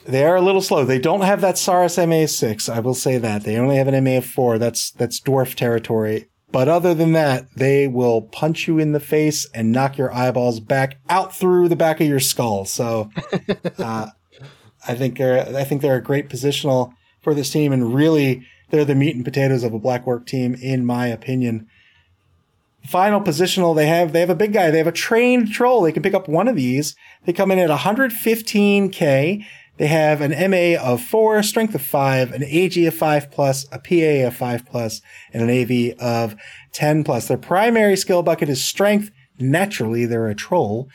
They 0.05 0.25
are 0.25 0.37
a 0.37 0.41
little 0.41 0.63
slow. 0.63 0.85
They 0.85 0.99
don't 0.99 1.23
have 1.23 1.41
that 1.41 1.57
Saurus 1.57 1.99
MA6. 1.99 2.73
I 2.73 2.81
will 2.81 2.95
say 2.95 3.19
that. 3.19 3.45
They 3.45 3.57
only 3.57 3.77
have 3.77 3.89
an 3.89 4.05
MA4. 4.05 4.59
That's 4.59 4.91
that's 4.93 5.21
dwarf 5.21 5.55
territory. 5.55 6.29
But 6.53 6.69
other 6.69 6.95
than 6.95 7.13
that, 7.13 7.47
they 7.57 7.89
will 7.89 8.23
punch 8.23 8.69
you 8.69 8.79
in 8.79 8.93
the 8.93 9.01
face 9.01 9.49
and 9.53 9.73
knock 9.73 9.99
your 9.99 10.13
eyeballs 10.13 10.61
back 10.61 10.99
out 11.09 11.35
through 11.35 11.69
the 11.69 11.77
back 11.77 12.01
of 12.01 12.07
your 12.07 12.21
skull. 12.21 12.65
So, 12.65 13.11
uh, 13.79 14.11
I 14.87 14.95
think 14.95 15.19
they're 15.19 15.41
I 15.57 15.65
think 15.65 15.83
they're 15.83 15.97
a 15.97 16.03
great 16.03 16.29
positional 16.29 16.93
for 17.21 17.35
this 17.35 17.51
team, 17.51 17.73
and 17.73 17.95
really 17.95 18.47
they're 18.71 18.85
the 18.85 18.95
meat 18.95 19.17
and 19.17 19.25
potatoes 19.25 19.65
of 19.65 19.75
a 19.75 19.79
black 19.79 20.07
orc 20.07 20.27
team, 20.27 20.55
in 20.55 20.87
my 20.87 21.09
opinion 21.09 21.69
final 22.87 23.21
positional 23.21 23.75
they 23.75 23.87
have 23.87 24.13
they 24.13 24.21
have 24.21 24.31
a 24.31 24.35
big 24.35 24.53
guy 24.53 24.71
they 24.71 24.79
have 24.79 24.87
a 24.87 24.93
trained 24.93 25.51
troll 25.51 25.83
they 25.83 25.93
can 25.93 26.03
pick 26.03 26.15
up 26.15 26.29
one 26.29 26.49
of 26.49 26.57
these 26.57 26.95
they 27.25 27.33
come 27.33 27.51
in 27.51 27.59
at 27.59 27.69
115k 27.69 29.45
they 29.79 29.87
have 29.89 30.21
an 30.21 30.33
ma 30.51 30.81
of 30.83 31.03
4 31.03 31.43
strength 31.43 31.75
of 31.75 31.83
5 31.83 32.33
an 32.33 32.43
ag 32.43 32.77
of 32.79 32.95
5 32.95 33.31
plus 33.31 33.67
a 33.73 33.79
pa 33.79 34.27
of 34.27 34.37
5 34.37 34.67
plus 34.67 35.03
and 35.33 35.49
an 35.49 35.95
av 35.99 36.33
of 36.33 36.37
10 36.73 37.05
plus 37.05 37.29
their 37.29 37.39
primary 37.39 37.97
skill 37.97 38.23
bucket 38.23 38.49
is 38.49 38.65
strength 38.65 39.11
naturally 39.39 40.07
they're 40.07 40.29
a 40.29 40.35
troll 40.35 40.89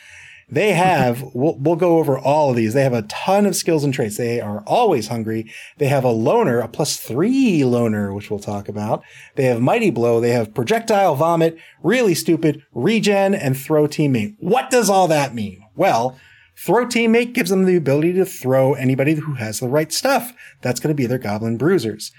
they 0.51 0.73
have, 0.73 1.23
we'll, 1.33 1.55
we'll, 1.57 1.77
go 1.77 1.97
over 1.97 2.19
all 2.19 2.49
of 2.49 2.55
these. 2.55 2.73
They 2.73 2.83
have 2.83 2.93
a 2.93 3.03
ton 3.03 3.45
of 3.45 3.55
skills 3.55 3.83
and 3.83 3.93
traits. 3.93 4.17
They 4.17 4.41
are 4.41 4.63
always 4.67 5.07
hungry. 5.07 5.49
They 5.77 5.87
have 5.87 6.03
a 6.03 6.11
loner, 6.11 6.59
a 6.59 6.67
plus 6.67 6.97
three 6.97 7.63
loner, 7.63 8.13
which 8.13 8.29
we'll 8.29 8.39
talk 8.39 8.67
about. 8.67 9.01
They 9.35 9.45
have 9.45 9.61
mighty 9.61 9.89
blow. 9.89 10.19
They 10.19 10.31
have 10.31 10.53
projectile 10.53 11.15
vomit, 11.15 11.57
really 11.81 12.13
stupid, 12.13 12.63
regen, 12.73 13.33
and 13.33 13.57
throw 13.57 13.87
teammate. 13.87 14.35
What 14.39 14.69
does 14.69 14.89
all 14.89 15.07
that 15.07 15.33
mean? 15.33 15.63
Well, 15.75 16.19
throw 16.61 16.85
teammate 16.85 17.33
gives 17.33 17.49
them 17.49 17.65
the 17.65 17.75
ability 17.75 18.13
to 18.13 18.25
throw 18.25 18.73
anybody 18.75 19.15
who 19.15 19.33
has 19.33 19.59
the 19.59 19.67
right 19.67 19.91
stuff. 19.91 20.33
That's 20.61 20.79
going 20.79 20.95
to 20.95 21.01
be 21.01 21.07
their 21.07 21.17
goblin 21.17 21.57
bruisers. 21.57 22.11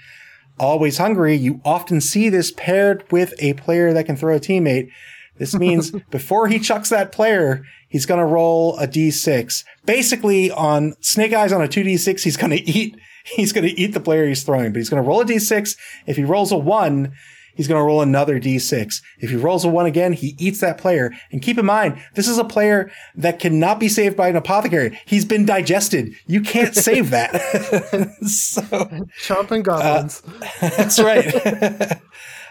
Always 0.59 0.97
hungry. 0.97 1.35
You 1.35 1.61
often 1.63 2.01
see 2.01 2.29
this 2.29 2.51
paired 2.51 3.09
with 3.11 3.33
a 3.39 3.53
player 3.53 3.93
that 3.93 4.05
can 4.05 4.17
throw 4.17 4.35
a 4.35 4.39
teammate. 4.39 4.89
This 5.37 5.55
means 5.59 5.91
before 6.11 6.47
he 6.47 6.59
chucks 6.59 6.89
that 6.89 7.11
player, 7.11 7.63
he's 7.87 8.05
going 8.05 8.19
to 8.19 8.25
roll 8.25 8.77
a 8.79 8.87
d6. 8.87 9.63
Basically, 9.85 10.51
on 10.51 10.93
Snake 10.99 11.33
Eyes 11.33 11.53
on 11.53 11.61
a 11.61 11.67
2d6, 11.67 12.23
he's 12.23 12.37
going 12.37 12.51
to 12.51 12.69
eat, 12.69 12.99
he's 13.23 13.53
going 13.53 13.67
to 13.67 13.79
eat 13.79 13.93
the 13.93 14.01
player 14.01 14.27
he's 14.27 14.43
throwing, 14.43 14.73
but 14.73 14.79
he's 14.79 14.89
going 14.89 15.01
to 15.01 15.07
roll 15.07 15.21
a 15.21 15.25
d6. 15.25 15.77
If 16.05 16.17
he 16.17 16.23
rolls 16.25 16.51
a 16.51 16.57
one, 16.57 17.13
he's 17.55 17.67
going 17.67 17.79
to 17.79 17.85
roll 17.85 18.01
another 18.01 18.39
d6. 18.39 18.95
If 19.19 19.29
he 19.29 19.35
rolls 19.35 19.65
a 19.65 19.69
one 19.69 19.85
again, 19.85 20.13
he 20.13 20.35
eats 20.37 20.59
that 20.61 20.77
player. 20.77 21.11
And 21.31 21.41
keep 21.41 21.57
in 21.57 21.65
mind, 21.65 22.01
this 22.15 22.27
is 22.27 22.37
a 22.37 22.43
player 22.43 22.91
that 23.15 23.39
cannot 23.39 23.79
be 23.79 23.89
saved 23.89 24.15
by 24.17 24.29
an 24.29 24.35
apothecary. 24.35 24.99
He's 25.05 25.25
been 25.25 25.45
digested. 25.45 26.13
You 26.25 26.41
can't 26.41 26.75
save 26.75 27.09
that. 27.11 27.33
so, 28.25 28.61
chomping 29.21 29.63
goblins. 29.63 30.21
Uh, 30.25 30.69
that's 30.77 30.99
right. 30.99 31.99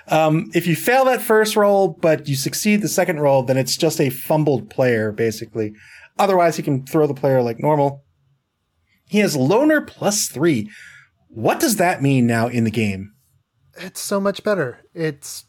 Um, 0.08 0.50
if 0.54 0.66
you 0.66 0.76
fail 0.76 1.04
that 1.04 1.22
first 1.22 1.56
roll, 1.56 1.88
but 1.88 2.28
you 2.28 2.36
succeed 2.36 2.82
the 2.82 2.88
second 2.88 3.20
roll, 3.20 3.42
then 3.42 3.56
it's 3.56 3.76
just 3.76 4.00
a 4.00 4.10
fumbled 4.10 4.70
player, 4.70 5.12
basically. 5.12 5.74
Otherwise, 6.18 6.56
he 6.56 6.62
can 6.62 6.84
throw 6.84 7.06
the 7.06 7.14
player 7.14 7.42
like 7.42 7.58
normal. 7.60 8.04
He 9.08 9.18
has 9.18 9.36
loner 9.36 9.80
plus 9.80 10.28
three. 10.28 10.70
What 11.28 11.60
does 11.60 11.76
that 11.76 12.02
mean 12.02 12.26
now 12.26 12.48
in 12.48 12.64
the 12.64 12.70
game? 12.70 13.12
It's 13.76 14.00
so 14.00 14.20
much 14.20 14.44
better. 14.44 14.80
It's 14.94 15.44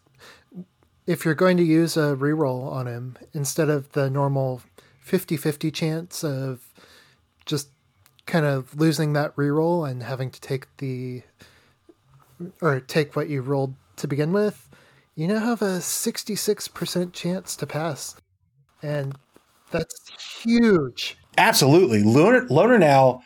if 1.05 1.25
you're 1.25 1.33
going 1.36 1.57
to 1.57 1.63
use 1.63 1.97
a 1.97 2.15
reroll 2.15 2.71
on 2.71 2.88
him 2.88 3.17
instead 3.33 3.69
of 3.69 3.91
the 3.91 4.09
normal 4.09 4.62
50-50 5.05 5.73
chance 5.73 6.23
of 6.23 6.71
just 7.45 7.69
kind 8.25 8.45
of 8.45 8.79
losing 8.79 9.13
that 9.13 9.36
reroll 9.36 9.89
and 9.89 10.03
having 10.03 10.31
to 10.31 10.39
take 10.39 10.65
the 10.77 11.23
or 12.62 12.79
take 12.79 13.15
what 13.15 13.29
you 13.29 13.41
rolled 13.41 13.75
to 13.97 14.07
begin 14.07 14.31
with, 14.31 14.69
you 15.15 15.27
now 15.27 15.39
have 15.39 15.62
a 15.62 15.79
66% 15.79 17.13
chance 17.13 17.55
to 17.55 17.67
pass. 17.67 18.15
And 18.81 19.15
that's 19.71 20.41
huge. 20.41 21.17
Absolutely. 21.38 22.03
Loner, 22.03 22.45
Loner 22.49 22.79
now 22.79 23.21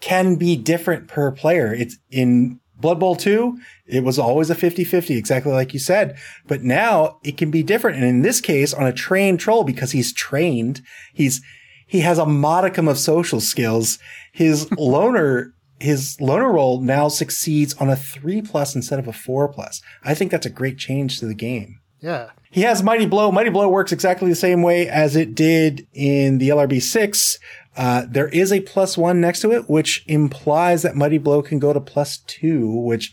can 0.00 0.36
be 0.36 0.56
different 0.56 1.08
per 1.08 1.30
player. 1.32 1.72
It's 1.72 1.96
in 2.10 2.60
Blood 2.78 3.00
Bowl 3.00 3.16
2, 3.16 3.58
it 3.86 4.04
was 4.04 4.18
always 4.18 4.50
a 4.50 4.54
50-50, 4.54 5.16
exactly 5.16 5.52
like 5.52 5.72
you 5.72 5.80
said. 5.80 6.16
But 6.46 6.62
now 6.62 7.18
it 7.24 7.36
can 7.36 7.50
be 7.50 7.62
different. 7.62 7.96
And 7.96 8.06
in 8.06 8.22
this 8.22 8.40
case, 8.40 8.74
on 8.74 8.86
a 8.86 8.92
trained 8.92 9.40
troll, 9.40 9.64
because 9.64 9.92
he's 9.92 10.12
trained, 10.12 10.82
he's, 11.14 11.40
he 11.86 12.00
has 12.00 12.18
a 12.18 12.26
modicum 12.26 12.88
of 12.88 12.98
social 12.98 13.40
skills. 13.40 13.98
His 14.32 14.70
loner 14.78 15.52
his 15.78 16.18
loner 16.20 16.50
roll 16.52 16.80
now 16.80 17.08
succeeds 17.08 17.74
on 17.74 17.90
a 17.90 17.96
three 17.96 18.40
plus 18.40 18.74
instead 18.74 18.98
of 18.98 19.06
a 19.06 19.12
four 19.12 19.46
plus. 19.48 19.82
I 20.02 20.14
think 20.14 20.30
that's 20.30 20.46
a 20.46 20.50
great 20.50 20.78
change 20.78 21.18
to 21.20 21.26
the 21.26 21.34
game. 21.34 21.80
Yeah. 22.00 22.30
He 22.50 22.62
has 22.62 22.82
Mighty 22.82 23.06
Blow. 23.06 23.30
Mighty 23.30 23.50
Blow 23.50 23.68
works 23.68 23.92
exactly 23.92 24.28
the 24.28 24.34
same 24.34 24.62
way 24.62 24.88
as 24.88 25.16
it 25.16 25.34
did 25.34 25.86
in 25.92 26.38
the 26.38 26.48
LRB 26.50 26.80
six. 26.80 27.38
Uh, 27.76 28.06
there 28.08 28.28
is 28.28 28.52
a 28.52 28.60
plus 28.60 28.96
one 28.96 29.20
next 29.20 29.40
to 29.40 29.52
it, 29.52 29.68
which 29.68 30.04
implies 30.06 30.82
that 30.82 30.96
Mighty 30.96 31.18
Blow 31.18 31.42
can 31.42 31.58
go 31.58 31.72
to 31.72 31.80
plus 31.80 32.18
two, 32.18 32.70
which 32.70 33.12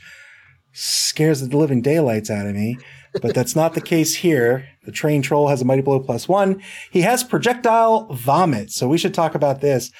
scares 0.71 1.41
the 1.41 1.58
living 1.58 1.82
daylights 1.82 2.30
out 2.30 2.47
of 2.47 2.56
me. 2.56 2.78
But 3.21 3.34
that's 3.36 3.56
not 3.56 3.73
the 3.73 3.82
case 3.82 4.15
here. 4.15 4.67
The 4.86 4.91
train 4.91 5.21
troll 5.21 5.49
has 5.49 5.62
a 5.62 5.65
Mighty 5.65 5.82
Blow 5.82 5.99
plus 5.99 6.28
one. 6.28 6.62
He 6.91 7.02
has 7.02 7.23
projectile 7.23 8.08
vomit. 8.13 8.71
So 8.71 8.88
we 8.88 8.97
should 8.97 9.13
talk 9.13 9.36
about 9.36 9.62
this. 9.62 9.91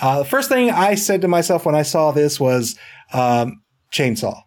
Uh, 0.00 0.20
the 0.20 0.24
first 0.24 0.48
thing 0.48 0.70
I 0.70 0.94
said 0.94 1.20
to 1.22 1.28
myself 1.28 1.64
when 1.64 1.74
I 1.74 1.82
saw 1.82 2.10
this 2.10 2.38
was 2.40 2.76
um, 3.12 3.62
chainsaw, 3.92 4.42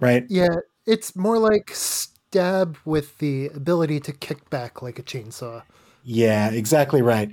right? 0.00 0.24
Yeah, 0.28 0.56
it's 0.86 1.16
more 1.16 1.38
like 1.38 1.70
stab 1.74 2.76
with 2.84 3.18
the 3.18 3.46
ability 3.46 4.00
to 4.00 4.12
kick 4.12 4.48
back 4.50 4.82
like 4.82 4.98
a 4.98 5.02
chainsaw. 5.02 5.62
Yeah, 6.04 6.50
exactly 6.50 7.02
right. 7.02 7.28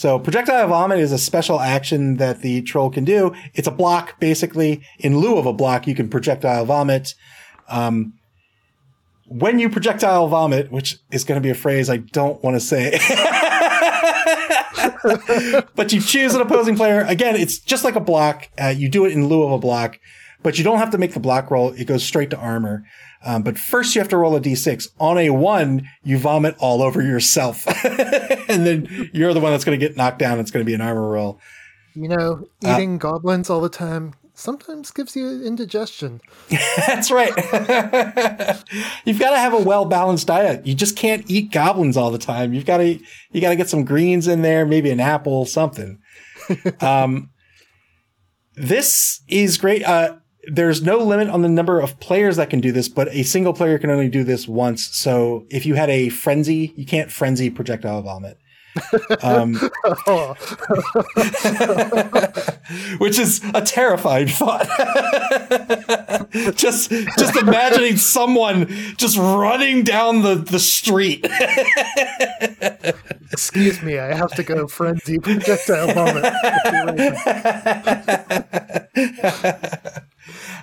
So 0.00 0.18
projectile 0.18 0.66
vomit 0.66 0.98
is 0.98 1.12
a 1.12 1.18
special 1.18 1.60
action 1.60 2.16
that 2.16 2.40
the 2.40 2.62
troll 2.62 2.88
can 2.88 3.04
do. 3.04 3.34
It's 3.52 3.68
a 3.68 3.70
block, 3.70 4.18
basically. 4.18 4.80
In 4.98 5.18
lieu 5.18 5.36
of 5.36 5.44
a 5.44 5.52
block, 5.52 5.86
you 5.86 5.94
can 5.94 6.08
projectile 6.08 6.64
vomit. 6.64 7.14
Um, 7.68 8.14
when 9.26 9.58
you 9.58 9.68
projectile 9.68 10.26
vomit, 10.28 10.72
which 10.72 10.96
is 11.10 11.24
going 11.24 11.38
to 11.38 11.42
be 11.42 11.50
a 11.50 11.54
phrase 11.54 11.90
I 11.90 11.98
don't 11.98 12.42
want 12.42 12.56
to 12.56 12.60
say. 12.60 12.92
but 15.76 15.92
you 15.92 16.00
choose 16.00 16.34
an 16.34 16.40
opposing 16.40 16.76
player. 16.76 17.02
Again, 17.02 17.36
it's 17.36 17.58
just 17.58 17.84
like 17.84 17.94
a 17.94 18.00
block. 18.00 18.48
Uh, 18.58 18.68
you 18.68 18.88
do 18.88 19.04
it 19.04 19.12
in 19.12 19.28
lieu 19.28 19.42
of 19.42 19.52
a 19.52 19.58
block, 19.58 19.98
but 20.42 20.56
you 20.56 20.64
don't 20.64 20.78
have 20.78 20.92
to 20.92 20.98
make 20.98 21.12
the 21.12 21.20
block 21.20 21.50
roll. 21.50 21.72
It 21.72 21.84
goes 21.84 22.04
straight 22.04 22.30
to 22.30 22.38
armor. 22.38 22.86
Um, 23.24 23.42
but 23.42 23.58
first 23.58 23.94
you 23.94 24.00
have 24.00 24.08
to 24.08 24.16
roll 24.16 24.34
a 24.34 24.40
d6. 24.40 24.88
On 24.98 25.18
a 25.18 25.30
one, 25.30 25.88
you 26.02 26.18
vomit 26.18 26.56
all 26.58 26.82
over 26.82 27.02
yourself. 27.02 27.66
and 28.48 28.66
then 28.66 29.10
you're 29.12 29.34
the 29.34 29.40
one 29.40 29.52
that's 29.52 29.64
going 29.64 29.78
to 29.78 29.86
get 29.86 29.96
knocked 29.96 30.18
down. 30.18 30.38
It's 30.38 30.50
going 30.50 30.64
to 30.64 30.66
be 30.66 30.74
an 30.74 30.80
armor 30.80 31.08
roll. 31.08 31.38
You 31.94 32.08
know, 32.08 32.46
eating 32.62 32.94
uh, 32.94 32.98
goblins 32.98 33.50
all 33.50 33.60
the 33.60 33.68
time 33.68 34.14
sometimes 34.40 34.90
gives 34.90 35.14
you 35.14 35.42
indigestion. 35.44 36.20
That's 36.86 37.10
right. 37.10 37.32
You've 39.04 39.18
got 39.18 39.30
to 39.30 39.38
have 39.38 39.52
a 39.52 39.60
well 39.60 39.84
balanced 39.84 40.26
diet. 40.26 40.66
You 40.66 40.74
just 40.74 40.96
can't 40.96 41.28
eat 41.30 41.52
goblins 41.52 41.96
all 41.96 42.10
the 42.10 42.18
time. 42.18 42.54
You've 42.54 42.64
got 42.64 42.78
to 42.78 42.98
you 43.32 43.40
got 43.40 43.50
to 43.50 43.56
get 43.56 43.68
some 43.68 43.84
greens 43.84 44.26
in 44.26 44.42
there, 44.42 44.64
maybe 44.64 44.90
an 44.90 45.00
apple, 45.00 45.44
something. 45.44 46.00
um, 46.80 47.30
this 48.54 49.22
is 49.28 49.58
great. 49.58 49.84
Uh, 49.84 50.16
there's 50.44 50.82
no 50.82 50.98
limit 50.98 51.28
on 51.28 51.42
the 51.42 51.48
number 51.48 51.80
of 51.80 51.98
players 52.00 52.36
that 52.36 52.50
can 52.50 52.60
do 52.60 52.72
this, 52.72 52.88
but 52.88 53.08
a 53.08 53.22
single 53.22 53.52
player 53.52 53.78
can 53.78 53.90
only 53.90 54.08
do 54.08 54.24
this 54.24 54.48
once. 54.48 54.86
So 54.96 55.46
if 55.50 55.66
you 55.66 55.74
had 55.74 55.90
a 55.90 56.08
frenzy, 56.08 56.72
you 56.76 56.86
can't 56.86 57.10
frenzy 57.10 57.50
projectile 57.50 58.02
vomit. 58.02 58.38
Um, 59.22 59.54
which 62.98 63.18
is 63.18 63.40
a 63.52 63.62
terrifying 63.62 64.28
thought. 64.28 64.68
just 66.54 66.90
just 66.90 67.36
imagining 67.36 67.96
someone 67.96 68.68
just 68.96 69.18
running 69.18 69.82
down 69.82 70.22
the, 70.22 70.36
the 70.36 70.60
street. 70.60 71.26
Excuse 73.32 73.82
me, 73.82 73.98
I 73.98 74.14
have 74.14 74.30
to 74.34 74.44
go 74.44 74.68
frenzy 74.68 75.18
projectile 75.18 75.92
vomit. 75.92 76.32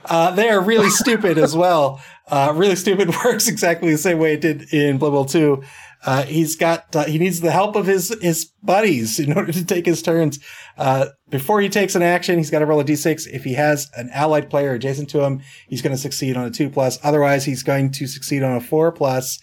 Uh, 0.05 0.31
they 0.31 0.49
are 0.49 0.61
really 0.61 0.89
stupid 0.89 1.37
as 1.37 1.55
well. 1.55 2.01
Uh, 2.27 2.53
really 2.55 2.75
stupid 2.75 3.09
works 3.25 3.47
exactly 3.47 3.91
the 3.91 3.97
same 3.97 4.19
way 4.19 4.33
it 4.33 4.41
did 4.41 4.73
in 4.73 4.97
Blood 4.97 5.11
Bowl 5.11 5.25
2. 5.25 5.63
Uh, 6.05 6.23
he's 6.23 6.55
got, 6.55 6.95
uh, 6.95 7.05
he 7.05 7.17
needs 7.17 7.41
the 7.41 7.51
help 7.51 7.75
of 7.75 7.85
his, 7.85 8.15
his 8.21 8.45
buddies 8.61 9.19
in 9.19 9.33
order 9.37 9.51
to 9.51 9.65
take 9.65 9.85
his 9.85 10.01
turns. 10.01 10.39
Uh, 10.77 11.07
before 11.29 11.59
he 11.59 11.69
takes 11.69 11.95
an 11.95 12.03
action, 12.03 12.37
he's 12.37 12.51
got 12.51 12.59
to 12.59 12.65
roll 12.65 12.79
a 12.79 12.83
d6. 12.83 13.27
If 13.27 13.43
he 13.43 13.53
has 13.53 13.89
an 13.95 14.09
allied 14.13 14.49
player 14.49 14.73
adjacent 14.73 15.09
to 15.09 15.21
him, 15.21 15.41
he's 15.67 15.81
going 15.81 15.95
to 15.95 16.01
succeed 16.01 16.37
on 16.37 16.45
a 16.45 16.51
two 16.51 16.69
plus. 16.69 16.99
Otherwise, 17.03 17.45
he's 17.45 17.63
going 17.63 17.91
to 17.91 18.07
succeed 18.07 18.43
on 18.43 18.55
a 18.55 18.61
four 18.61 18.91
plus. 18.91 19.39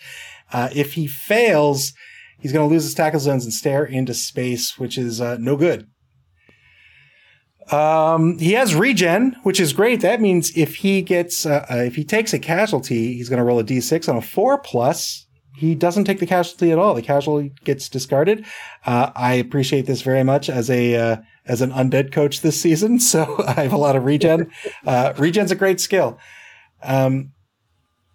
Uh, 0.52 0.68
if 0.74 0.92
he 0.92 1.06
fails, 1.06 1.92
he's 2.38 2.52
going 2.52 2.66
to 2.66 2.72
lose 2.72 2.84
his 2.84 2.94
tackle 2.94 3.20
zones 3.20 3.44
and 3.44 3.52
stare 3.52 3.84
into 3.84 4.14
space, 4.14 4.78
which 4.78 4.96
is 4.96 5.20
uh, 5.20 5.36
no 5.40 5.56
good. 5.56 5.88
Um, 7.70 8.38
he 8.38 8.52
has 8.52 8.74
regen, 8.74 9.36
which 9.42 9.58
is 9.58 9.72
great. 9.72 10.00
That 10.02 10.20
means 10.20 10.56
if 10.56 10.76
he 10.76 11.00
gets, 11.00 11.46
uh, 11.46 11.64
uh 11.70 11.76
if 11.76 11.96
he 11.96 12.04
takes 12.04 12.34
a 12.34 12.38
casualty, 12.38 13.14
he's 13.14 13.28
going 13.28 13.38
to 13.38 13.44
roll 13.44 13.58
a 13.58 13.64
d6 13.64 14.08
on 14.08 14.16
a 14.16 14.22
four 14.22 14.58
plus 14.58 15.24
he 15.56 15.74
doesn't 15.74 16.04
take 16.04 16.18
the 16.18 16.26
casualty 16.26 16.72
at 16.72 16.78
all. 16.78 16.94
The 16.94 17.02
casualty 17.02 17.52
gets 17.64 17.88
discarded. 17.88 18.44
Uh, 18.84 19.10
I 19.14 19.34
appreciate 19.34 19.86
this 19.86 20.02
very 20.02 20.24
much 20.24 20.50
as 20.50 20.68
a 20.68 20.96
uh, 20.96 21.16
as 21.46 21.60
an 21.60 21.70
undead 21.70 22.12
coach 22.12 22.40
this 22.40 22.60
season. 22.60 22.98
So 23.14 23.44
I 23.46 23.62
have 23.62 23.72
a 23.72 23.78
lot 23.78 23.96
of 23.96 24.04
regen. 24.04 24.50
Uh, 24.86 25.14
regen's 25.16 25.50
a 25.50 25.54
great 25.54 25.80
skill. 25.80 26.18
Um, 26.82 27.32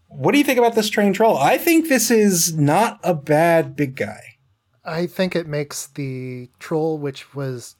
what 0.07 0.33
do 0.33 0.37
you 0.37 0.43
think 0.43 0.59
about 0.59 0.75
this 0.75 0.89
train 0.89 1.13
troll? 1.13 1.37
I 1.37 1.57
think 1.57 1.87
this 1.87 2.11
is 2.11 2.55
not 2.55 2.99
a 3.03 3.13
bad 3.13 3.75
big 3.75 3.95
guy. 3.95 4.37
I 4.83 5.07
think 5.07 5.35
it 5.35 5.47
makes 5.47 5.87
the 5.87 6.49
troll, 6.59 6.97
which 6.97 7.33
was 7.33 7.75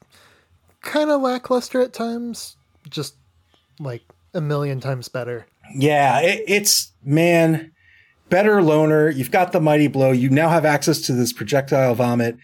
kind 0.82 1.10
of 1.10 1.20
lackluster 1.20 1.80
at 1.80 1.92
times, 1.92 2.56
just 2.88 3.14
like 3.78 4.02
a 4.34 4.40
million 4.40 4.80
times 4.80 5.08
better. 5.08 5.46
Yeah, 5.74 6.20
it, 6.20 6.44
it's 6.46 6.92
man 7.04 7.72
better 8.28 8.62
loner. 8.62 9.10
You've 9.10 9.30
got 9.30 9.52
the 9.52 9.60
mighty 9.60 9.88
blow. 9.88 10.12
You 10.12 10.30
now 10.30 10.48
have 10.48 10.64
access 10.64 11.00
to 11.02 11.12
this 11.12 11.32
projectile 11.32 11.94
vomit. 11.94 12.36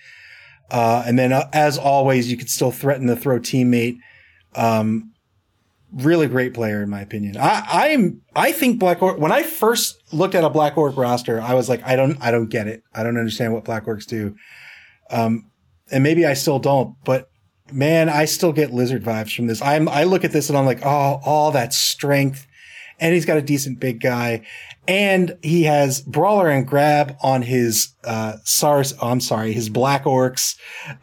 Uh, 0.70 1.04
and 1.06 1.18
then, 1.18 1.32
uh, 1.32 1.48
as 1.52 1.78
always, 1.78 2.30
you 2.30 2.36
could 2.36 2.50
still 2.50 2.72
threaten 2.72 3.06
to 3.06 3.16
throw 3.16 3.38
teammate. 3.38 3.98
Um, 4.54 5.12
really 5.92 6.26
great 6.26 6.54
player, 6.54 6.82
in 6.82 6.90
my 6.90 7.00
opinion. 7.00 7.36
I, 7.36 7.92
I'm, 7.92 8.20
I 8.34 8.50
think 8.50 8.80
Black 8.80 9.00
Orc, 9.00 9.18
when 9.18 9.30
I 9.30 9.44
first 9.44 10.02
looked 10.12 10.34
at 10.34 10.42
a 10.42 10.50
Black 10.50 10.76
Orc 10.76 10.96
roster, 10.96 11.40
I 11.40 11.54
was 11.54 11.68
like, 11.68 11.82
I 11.84 11.94
don't, 11.94 12.18
I 12.20 12.32
don't 12.32 12.48
get 12.48 12.66
it. 12.66 12.82
I 12.92 13.04
don't 13.04 13.16
understand 13.16 13.54
what 13.54 13.64
Black 13.64 13.84
Orcs 13.86 14.06
do. 14.06 14.34
Um, 15.10 15.50
and 15.90 16.02
maybe 16.02 16.26
I 16.26 16.34
still 16.34 16.58
don't, 16.58 16.96
but 17.04 17.30
man, 17.72 18.08
I 18.08 18.24
still 18.24 18.52
get 18.52 18.72
lizard 18.72 19.02
vibes 19.02 19.34
from 19.34 19.46
this. 19.46 19.62
I'm, 19.62 19.88
I 19.88 20.04
look 20.04 20.24
at 20.24 20.32
this 20.32 20.48
and 20.48 20.58
I'm 20.58 20.66
like, 20.66 20.84
oh, 20.84 21.20
all 21.24 21.50
that 21.52 21.72
strength 21.72 22.46
and 22.98 23.14
he's 23.14 23.26
got 23.26 23.36
a 23.36 23.42
decent 23.42 23.80
big 23.80 24.00
guy, 24.00 24.42
and 24.88 25.36
he 25.42 25.64
has 25.64 26.00
brawler 26.00 26.48
and 26.48 26.66
grab 26.66 27.16
on 27.22 27.42
his 27.42 27.94
uh 28.04 28.36
Saurus. 28.44 28.94
Oh, 29.00 29.10
I'm 29.10 29.20
sorry, 29.20 29.52
his 29.52 29.68
black 29.68 30.04
orcs. 30.04 30.56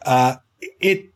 Uh, 0.04 0.36
it 0.80 1.12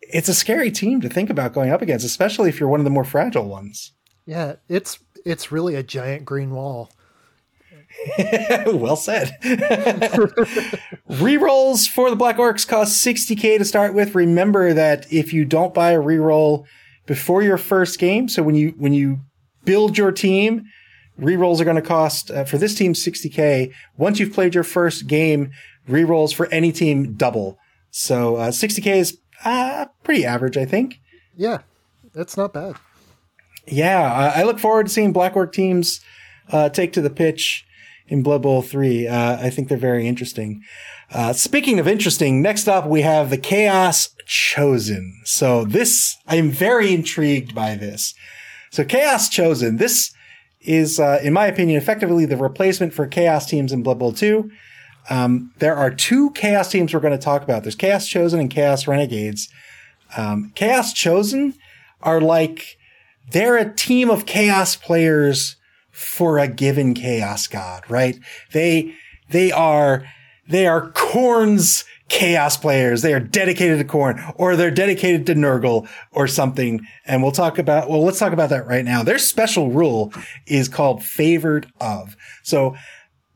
it's 0.00 0.28
a 0.28 0.34
scary 0.34 0.70
team 0.70 1.00
to 1.00 1.08
think 1.08 1.30
about 1.30 1.52
going 1.52 1.70
up 1.70 1.82
against, 1.82 2.04
especially 2.04 2.48
if 2.48 2.60
you're 2.60 2.68
one 2.68 2.80
of 2.80 2.84
the 2.84 2.90
more 2.90 3.04
fragile 3.04 3.48
ones. 3.48 3.92
Yeah, 4.24 4.56
it's 4.68 4.98
it's 5.24 5.52
really 5.52 5.74
a 5.74 5.82
giant 5.82 6.24
green 6.24 6.52
wall. 6.52 6.90
well 8.66 8.96
said. 8.96 9.36
rerolls 11.10 11.88
for 11.88 12.10
the 12.10 12.16
Black 12.16 12.36
Orcs 12.36 12.66
cost 12.66 13.04
60k 13.04 13.58
to 13.58 13.64
start 13.64 13.94
with. 13.94 14.14
Remember 14.14 14.72
that 14.72 15.12
if 15.12 15.32
you 15.32 15.44
don't 15.44 15.74
buy 15.74 15.92
a 15.92 16.00
reroll 16.00 16.64
before 17.06 17.42
your 17.42 17.58
first 17.58 17.98
game, 17.98 18.28
so 18.28 18.42
when 18.42 18.54
you 18.54 18.74
when 18.78 18.92
you 18.92 19.20
build 19.66 19.98
your 19.98 20.12
team. 20.12 20.64
Rerolls 21.20 21.60
are 21.60 21.64
going 21.64 21.76
to 21.76 21.82
cost 21.82 22.30
uh, 22.30 22.44
for 22.44 22.58
this 22.58 22.74
team 22.74 22.92
60k. 22.92 23.72
Once 23.96 24.18
you've 24.18 24.34
played 24.34 24.54
your 24.54 24.64
first 24.64 25.06
game, 25.06 25.50
rerolls 25.88 26.34
for 26.34 26.46
any 26.46 26.72
team 26.72 27.14
double. 27.14 27.58
So 27.90 28.36
uh, 28.36 28.50
60k 28.50 28.96
is 28.96 29.18
uh, 29.44 29.86
pretty 30.04 30.24
average, 30.26 30.56
I 30.56 30.66
think. 30.66 31.00
Yeah, 31.36 31.60
that's 32.12 32.36
not 32.36 32.52
bad. 32.52 32.76
Yeah, 33.66 34.12
I, 34.12 34.40
I 34.40 34.42
look 34.44 34.58
forward 34.58 34.86
to 34.86 34.92
seeing 34.92 35.12
Black 35.12 35.36
Orc 35.36 35.52
teams 35.52 36.00
uh, 36.52 36.68
take 36.68 36.92
to 36.94 37.00
the 37.00 37.10
pitch 37.10 37.65
in 38.08 38.22
Blood 38.22 38.42
Bowl 38.42 38.62
3. 38.62 39.06
Uh, 39.06 39.38
I 39.40 39.50
think 39.50 39.68
they're 39.68 39.78
very 39.78 40.06
interesting. 40.06 40.62
Uh, 41.12 41.32
speaking 41.32 41.78
of 41.78 41.86
interesting, 41.86 42.42
next 42.42 42.68
up 42.68 42.86
we 42.86 43.02
have 43.02 43.30
the 43.30 43.38
Chaos 43.38 44.10
Chosen. 44.26 45.20
So 45.24 45.64
this, 45.64 46.16
I'm 46.26 46.50
very 46.50 46.92
intrigued 46.92 47.54
by 47.54 47.76
this. 47.76 48.14
So 48.70 48.84
Chaos 48.84 49.28
Chosen, 49.28 49.76
this 49.76 50.12
is, 50.60 50.98
uh, 50.98 51.20
in 51.22 51.32
my 51.32 51.46
opinion, 51.46 51.78
effectively 51.78 52.26
the 52.26 52.36
replacement 52.36 52.92
for 52.92 53.06
Chaos 53.06 53.46
teams 53.46 53.72
in 53.72 53.82
Blood 53.82 53.98
Bowl 53.98 54.12
2. 54.12 54.50
Um, 55.08 55.52
there 55.58 55.76
are 55.76 55.90
two 55.90 56.30
Chaos 56.32 56.70
teams 56.70 56.92
we're 56.92 57.00
going 57.00 57.16
to 57.16 57.18
talk 57.18 57.42
about. 57.42 57.62
There's 57.62 57.76
Chaos 57.76 58.08
Chosen 58.08 58.40
and 58.40 58.50
Chaos 58.50 58.88
Renegades. 58.88 59.48
Um, 60.16 60.52
Chaos 60.54 60.92
Chosen 60.92 61.54
are 62.02 62.20
like, 62.20 62.76
they're 63.30 63.56
a 63.56 63.72
team 63.72 64.10
of 64.10 64.26
Chaos 64.26 64.76
players 64.76 65.55
for 65.96 66.38
a 66.38 66.46
given 66.46 66.92
Chaos 66.92 67.46
God, 67.46 67.82
right? 67.88 68.18
They, 68.52 68.94
they 69.30 69.50
are, 69.50 70.04
they 70.48 70.66
are 70.66 70.90
Khorne's 70.92 71.84
chaos 72.08 72.56
players. 72.56 73.02
They 73.02 73.14
are 73.14 73.20
dedicated 73.20 73.78
to 73.78 73.84
Khorne 73.84 74.34
or 74.36 74.54
they're 74.54 74.70
dedicated 74.70 75.26
to 75.26 75.34
Nurgle 75.34 75.88
or 76.12 76.28
something. 76.28 76.86
And 77.04 77.22
we'll 77.22 77.32
talk 77.32 77.58
about, 77.58 77.88
well, 77.88 78.04
let's 78.04 78.18
talk 78.18 78.32
about 78.32 78.50
that 78.50 78.66
right 78.66 78.84
now. 78.84 79.02
Their 79.02 79.18
special 79.18 79.70
rule 79.70 80.12
is 80.46 80.68
called 80.68 81.02
favored 81.02 81.66
of. 81.80 82.16
So 82.44 82.76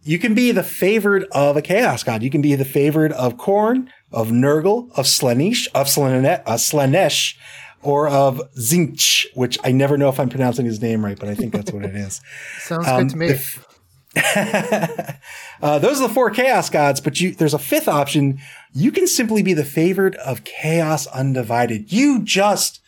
you 0.03 0.18
can 0.18 0.35
be 0.35 0.53
the 0.53 0.62
favored 0.62 1.25
of 1.33 1.57
a 1.57 1.62
chaos 1.62 2.05
god. 2.05 2.23
You 2.23 2.31
can 2.31 2.42
be 2.42 2.55
the 2.55 2.64
favored 2.64 3.12
of 3.12 3.37
Khorne, 3.37 3.88
of 4.12 4.29
Nurgle, 4.29 4.90
of 4.96 5.07
Slaanesh, 5.07 5.66
of 5.75 5.87
uh, 5.87 6.57
Slaanesh 6.57 7.35
or 7.83 8.09
of 8.09 8.40
Tzeentch, 8.57 9.27
which 9.35 9.59
I 9.64 9.73
never 9.73 9.97
know 9.97 10.09
if 10.09 10.21
I'm 10.21 10.29
pronouncing 10.29 10.66
his 10.66 10.81
name 10.81 11.05
right, 11.05 11.19
but 11.19 11.29
I 11.29 11.35
think 11.35 11.53
that's 11.53 11.73
what 11.73 11.85
it 11.85 11.95
is. 11.95 12.21
Sounds 12.59 12.87
um, 12.87 13.03
good 13.03 13.11
to 13.11 13.16
me. 13.16 13.27
If, 13.29 13.66
uh, 15.62 15.79
those 15.79 16.01
are 16.01 16.09
the 16.09 16.14
four 16.14 16.31
chaos 16.31 16.69
gods, 16.69 17.01
but 17.01 17.21
you, 17.21 17.33
there's 17.35 17.55
a 17.55 17.59
fifth 17.59 17.88
option. 17.88 18.38
You 18.73 18.93
can 18.93 19.07
simply 19.07 19.43
be 19.43 19.55
the 19.55 19.64
favored 19.64 20.16
of 20.16 20.45
chaos 20.45 21.07
undivided. 21.07 21.93
You 21.93 22.23
just, 22.23 22.81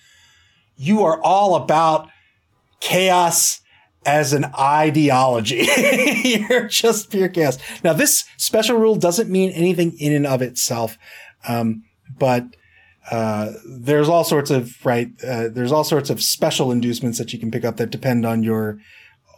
you 0.77 1.03
are 1.05 1.21
all 1.23 1.55
about 1.55 2.09
chaos 2.81 3.61
as 4.05 4.33
an 4.33 4.47
ideology. 4.59 5.67
You're 6.25 6.67
just 6.67 7.11
pure 7.11 7.29
chaos. 7.29 7.59
Now, 7.85 7.93
this 7.93 8.25
special 8.37 8.77
rule 8.77 8.97
doesn't 8.97 9.31
mean 9.31 9.53
anything 9.53 9.97
in 9.99 10.13
and 10.13 10.27
of 10.27 10.43
itself. 10.43 10.99
Um, 11.47 11.85
but, 12.19 12.45
uh, 13.11 13.53
there's 13.67 14.09
all 14.09 14.25
sorts 14.25 14.51
of, 14.51 14.85
right, 14.85 15.09
uh, 15.27 15.49
there's 15.49 15.73
all 15.73 15.85
sorts 15.85 16.09
of 16.11 16.23
special 16.23 16.71
inducements 16.71 17.19
that 17.19 17.33
you 17.33 17.39
can 17.39 17.51
pick 17.51 17.65
up 17.65 17.77
that 17.77 17.91
depend 17.91 18.25
on 18.25 18.43
your, 18.43 18.79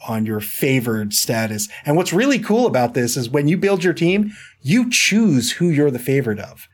on 0.09 0.27
your 0.27 0.41
favored 0.41 1.15
status. 1.15 1.69
And 1.87 1.97
what's 1.97 2.13
really 2.13 2.39
cool 2.39 2.67
about 2.67 2.95
this 2.95 3.17
is 3.17 3.31
when 3.31 3.49
you 3.49 3.57
build 3.57 3.83
your 3.83 3.95
team, 3.95 4.33
you 4.61 4.91
choose 4.91 5.53
who 5.53 5.69
you're 5.71 5.91
the 5.91 5.99
favorite 5.99 6.41
of. 6.41 6.69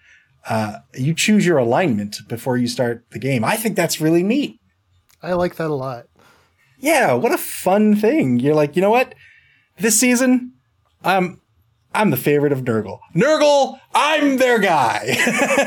uh, 0.48 0.78
you 0.94 1.14
choose 1.14 1.44
your 1.46 1.58
alignment 1.58 2.16
before 2.28 2.56
you 2.56 2.66
start 2.66 3.04
the 3.10 3.18
game. 3.18 3.44
I 3.44 3.56
think 3.56 3.76
that's 3.76 4.00
really 4.00 4.22
neat. 4.22 4.58
I 5.22 5.34
like 5.34 5.56
that 5.56 5.70
a 5.70 5.74
lot. 5.74 6.06
Yeah, 6.78 7.12
what 7.12 7.32
a 7.32 7.38
fun 7.38 7.94
thing. 7.94 8.40
You're 8.40 8.54
like, 8.54 8.74
you 8.74 8.80
know 8.82 8.90
what? 8.90 9.14
This 9.78 10.00
season, 10.00 10.54
I'm 11.04 11.40
I'm 11.94 12.10
the 12.10 12.16
favorite 12.16 12.52
of 12.52 12.62
Nurgle. 12.62 13.00
Nurgle, 13.14 13.78
I'm 13.94 14.38
their 14.38 14.58
guy. 14.58 15.00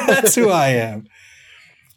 That's 0.08 0.34
who 0.34 0.50
I 0.50 0.70
am. 0.70 1.06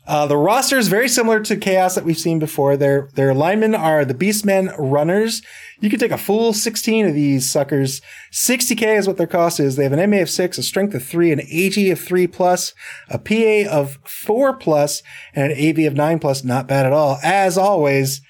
Uh, 0.07 0.25
the 0.25 0.37
roster 0.37 0.79
is 0.79 0.87
very 0.87 1.09
similar 1.09 1.40
to 1.40 1.57
Chaos 1.57 1.97
that 1.97 2.05
we've 2.05 2.19
seen 2.19 2.38
before. 2.38 2.77
Their 2.77 3.09
their 3.14 3.35
linemen 3.35 3.75
are 3.75 4.05
the 4.05 4.14
Beastmen 4.14 4.73
runners. 4.79 5.42
You 5.81 5.90
can 5.90 5.99
take 5.99 6.12
a 6.12 6.19
full 6.19 6.53
16 6.53 7.07
of 7.07 7.14
these 7.14 7.51
suckers. 7.51 8.01
60k 8.33 8.99
is 8.99 9.09
what 9.09 9.16
their 9.16 9.27
cost 9.27 9.59
is. 9.59 9.75
They 9.75 9.83
have 9.83 9.92
an 9.92 10.11
MA 10.11 10.19
of 10.19 10.31
6, 10.31 10.59
a 10.59 10.62
strength 10.62 10.95
of 10.95 11.05
3, 11.05 11.33
an 11.33 11.40
AG 11.51 11.90
of 11.90 12.01
3 12.01 12.27
plus, 12.29 12.73
a 13.09 13.19
PA 13.19 13.71
of 13.71 13.99
4 14.05 14.55
plus, 14.55 15.03
and 15.35 15.51
an 15.51 15.59
AV 15.59 15.87
of 15.87 15.95
9 15.95 16.19
plus. 16.21 16.45
Not 16.45 16.69
bad 16.69 16.87
at 16.87 16.92
all. 16.92 17.19
As 17.25 17.59
always, 17.59 18.21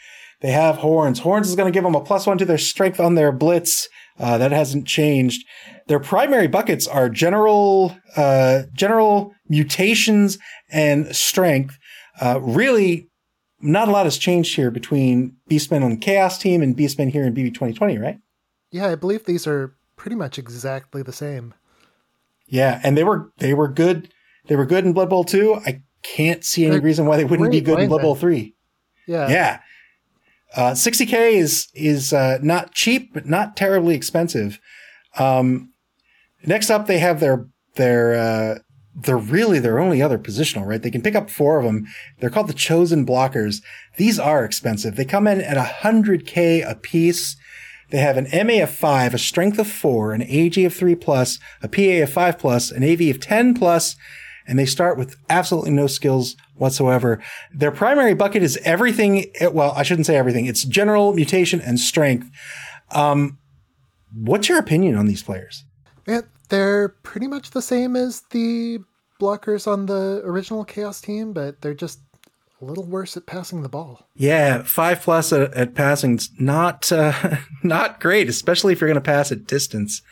they 0.41 0.53
have 0.53 0.77
horns. 0.77 1.21
Horns 1.21 1.49
is 1.49 1.57
going 1.57 1.71
to 1.71 1.77
give 1.77 1.85
them 1.85 1.95
a 1.95 2.01
plus 2.01 2.27
1 2.27 2.39
to 2.39 2.47
their 2.47 2.59
strength 2.59 3.01
on 3.01 3.17
their 3.17 3.33
blitz. 3.33 3.89
Uh, 4.19 4.39
that 4.39 4.53
hasn't 4.53 4.87
changed. 4.87 5.47
Their 5.89 6.01
primary 6.01 6.47
buckets 6.47 6.89
are 6.89 7.09
general, 7.09 7.97
uh, 8.17 8.63
general 8.73 9.35
mutations 9.49 10.39
and 10.71 11.15
strength. 11.15 11.79
Uh, 12.21 12.41
really, 12.41 13.09
not 13.61 13.89
a 13.89 13.91
lot 13.91 14.07
has 14.07 14.17
changed 14.17 14.57
here 14.57 14.71
between 14.71 15.37
Beastmen 15.51 15.83
on 15.83 15.91
the 15.91 15.97
Chaos 15.97 16.39
team 16.39 16.63
and 16.63 16.77
Beastmen 16.77 17.11
here 17.11 17.25
in 17.25 17.35
BB 17.35 17.49
2020, 17.55 17.99
right? 17.99 18.19
Yeah, 18.71 18.89
I 18.89 18.95
believe 18.95 19.25
these 19.25 19.47
are 19.47 19.77
pretty 19.97 20.17
much 20.17 20.39
exactly 20.39 21.03
the 21.03 21.13
same. 21.13 21.55
Yeah, 22.47 22.81
and 22.83 22.97
they 22.97 23.05
were 23.05 23.33
they 23.39 23.55
were 23.55 23.69
good. 23.69 24.13
They 24.47 24.57
were 24.57 24.67
good 24.67 24.85
in 24.85 24.93
Blood 24.93 25.11
Bowl 25.11 25.25
2. 25.25 25.57
I 25.67 25.83
can't 26.03 26.45
see 26.45 26.65
any 26.65 26.77
They're 26.77 26.83
reason 26.83 27.07
why 27.07 27.17
they 27.17 27.25
wouldn't 27.25 27.51
be 27.51 27.61
good 27.61 27.81
in 27.81 27.89
Blood 27.89 28.03
Bowl 28.03 28.15
3. 28.15 28.55
Yeah. 29.07 29.29
Yeah. 29.29 29.61
Uh, 30.57 30.73
60k 30.73 31.33
is 31.33 31.69
is 31.75 32.13
uh, 32.13 32.39
not 32.43 32.73
cheap, 32.73 33.13
but 33.13 33.27
not 33.27 33.57
terribly 33.57 33.95
expensive. 33.95 34.59
Um, 35.19 35.73
next 36.47 36.71
up, 36.71 36.87
they 36.87 36.99
have 36.99 37.21
their 37.21 37.47
their 37.75 38.15
uh, 38.15 38.59
they're 38.95 39.19
really 39.19 39.59
their 39.59 39.79
only 39.79 40.01
other 40.01 40.19
positional, 40.19 40.67
right? 40.67 40.83
They 40.83 40.91
can 40.91 41.03
pick 41.03 41.15
up 41.15 41.29
four 41.29 41.59
of 41.59 41.65
them. 41.65 41.87
They're 42.19 42.31
called 42.31 42.49
the 42.49 42.55
chosen 42.55 43.05
blockers. 43.05 43.63
These 43.99 44.19
are 44.19 44.45
expensive. 44.45 44.97
They 44.97 45.05
come 45.05 45.27
in 45.27 45.43
at 45.43 45.59
100k 45.59 46.69
a 46.69 46.75
piece. 46.75 47.37
They 47.91 47.99
have 47.99 48.17
an 48.17 48.29
MA 48.47 48.63
of 48.63 48.71
five, 48.71 49.15
a 49.15 49.19
strength 49.19 49.59
of 49.59 49.69
four, 49.69 50.13
an 50.13 50.23
AG 50.23 50.65
of 50.65 50.75
three 50.75 50.97
plus, 50.97 51.39
a 51.63 51.69
PA 51.69 52.03
of 52.03 52.13
five 52.13 52.39
plus, 52.39 52.71
an 52.71 52.83
AV 52.83 53.03
of 53.11 53.21
10 53.21 53.55
plus, 53.55 53.95
and 54.47 54.59
they 54.59 54.67
start 54.67 54.99
with 54.99 55.17
absolutely 55.29 55.71
no 55.71 55.87
skills 55.87 56.35
whatsoever. 56.57 57.23
Their 57.53 57.71
primary 57.71 58.15
bucket 58.15 58.43
is 58.43 58.59
everything. 58.65 59.27
Well, 59.53 59.73
I 59.77 59.83
shouldn't 59.83 60.07
say 60.07 60.17
everything. 60.17 60.47
It's 60.47 60.65
general 60.65 61.15
mutation 61.15 61.61
and 61.61 61.79
strength. 61.79 62.31
Um, 62.93 63.39
what's 64.15 64.49
your 64.49 64.59
opinion 64.59 64.97
on 64.97 65.07
these 65.07 65.23
players? 65.23 65.65
Yeah, 66.07 66.23
they're 66.49 66.89
pretty 66.89 67.27
much 67.27 67.51
the 67.51 67.63
same 67.63 67.97
as 67.97 68.23
the 68.31 68.79
blockers 69.21 69.67
on 69.67 69.87
the 69.87 70.21
original 70.25 70.65
Chaos 70.65 71.01
team, 71.01 71.33
but 71.33 71.61
they're 71.61 71.75
just 71.75 72.01
a 72.61 72.65
little 72.65 72.85
worse 72.85 73.17
at 73.17 73.27
passing 73.27 73.63
the 73.63 73.69
ball. 73.69 74.09
Yeah, 74.15 74.63
five 74.63 75.01
plus 75.03 75.33
at, 75.33 75.53
at 75.55 75.75
passing's 75.75 76.31
not 76.39 76.91
uh, 76.91 77.39
not 77.63 78.01
great, 78.01 78.29
especially 78.29 78.73
if 78.73 78.81
you're 78.81 78.89
going 78.89 78.95
to 78.95 79.01
pass 79.01 79.33
at 79.33 79.47
distance. 79.47 80.03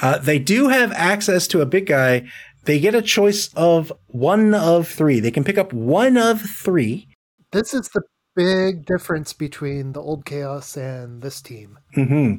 Uh, 0.00 0.18
they 0.18 0.38
do 0.38 0.68
have 0.68 0.92
access 0.92 1.46
to 1.48 1.60
a 1.60 1.66
big 1.66 1.86
guy. 1.86 2.28
They 2.68 2.78
get 2.78 2.94
a 2.94 3.00
choice 3.00 3.48
of 3.54 3.90
one 4.08 4.54
of 4.54 4.86
three. 4.86 5.20
They 5.20 5.30
can 5.30 5.42
pick 5.42 5.56
up 5.56 5.72
one 5.72 6.18
of 6.18 6.42
three. 6.42 7.08
This 7.50 7.72
is 7.72 7.88
the 7.88 8.02
big 8.36 8.84
difference 8.84 9.32
between 9.32 9.92
the 9.94 10.02
old 10.02 10.26
Chaos 10.26 10.76
and 10.76 11.22
this 11.22 11.40
team. 11.40 11.78
hmm 11.94 12.34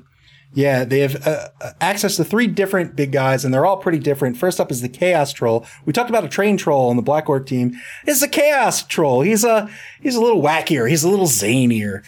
Yeah, 0.53 0.85
they 0.85 0.99
have 0.99 1.25
uh, 1.25 1.47
uh, 1.59 1.71
access 1.81 2.15
to 2.17 2.23
three 2.23 2.45
different 2.45 2.95
big 2.95 3.11
guys, 3.11 3.43
and 3.43 3.51
they're 3.51 3.65
all 3.65 3.77
pretty 3.77 3.97
different. 3.97 4.37
First 4.37 4.59
up 4.59 4.69
is 4.69 4.81
the 4.81 4.87
Chaos 4.87 5.33
Troll. 5.33 5.65
We 5.87 5.93
talked 5.93 6.11
about 6.11 6.25
a 6.25 6.29
train 6.29 6.57
troll 6.57 6.91
on 6.91 6.95
the 6.95 7.01
Black 7.01 7.27
Orc 7.27 7.47
team. 7.47 7.73
It's 8.05 8.21
a 8.21 8.27
Chaos 8.27 8.83
Troll. 8.85 9.21
He's 9.21 9.43
a 9.43 9.67
he's 9.99 10.15
a 10.15 10.21
little 10.21 10.43
wackier. 10.43 10.87
He's 10.87 11.03
a 11.03 11.09
little 11.09 11.25
zanier. 11.25 12.03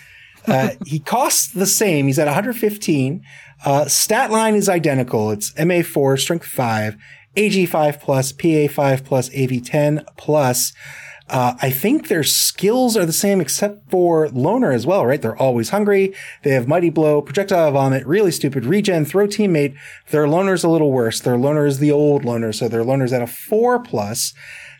Uh, 0.45 0.69
he 0.85 0.99
costs 0.99 1.47
the 1.47 1.65
same. 1.65 2.05
He's 2.05 2.19
at 2.19 2.27
115. 2.27 3.23
Uh, 3.65 3.85
stat 3.87 4.29
line 4.29 4.53
is 4.53 4.69
identical. 4.69 5.31
It's 5.31 5.57
MA 5.57 5.81
four, 5.81 6.17
strength 6.17 6.45
five, 6.45 6.97
AG 7.35 7.65
five 7.67 7.99
plus, 7.99 8.31
PA 8.31 8.67
five 8.69 9.03
plus, 9.03 9.29
AV 9.35 9.63
ten 9.63 10.05
plus. 10.17 10.73
Uh, 11.31 11.55
I 11.61 11.69
think 11.69 12.09
their 12.09 12.23
skills 12.23 12.97
are 12.97 13.05
the 13.05 13.13
same 13.13 13.39
except 13.39 13.89
for 13.89 14.27
loner 14.29 14.73
as 14.73 14.85
well, 14.85 15.05
right? 15.05 15.21
They're 15.21 15.37
always 15.37 15.69
hungry. 15.69 16.13
They 16.43 16.49
have 16.49 16.67
mighty 16.67 16.89
blow, 16.89 17.21
projectile 17.21 17.71
vomit, 17.71 18.05
really 18.05 18.31
stupid 18.31 18.65
regen, 18.65 19.05
throw 19.05 19.27
teammate. 19.27 19.73
Their 20.09 20.27
loner's 20.27 20.65
a 20.65 20.69
little 20.69 20.91
worse. 20.91 21.21
Their 21.21 21.37
loner 21.37 21.65
is 21.65 21.79
the 21.79 21.91
old 21.91 22.25
loner, 22.25 22.51
so 22.51 22.67
their 22.67 22.83
loner's 22.83 23.13
at 23.13 23.21
a 23.21 23.27
four 23.27 23.79
plus. 23.79 24.33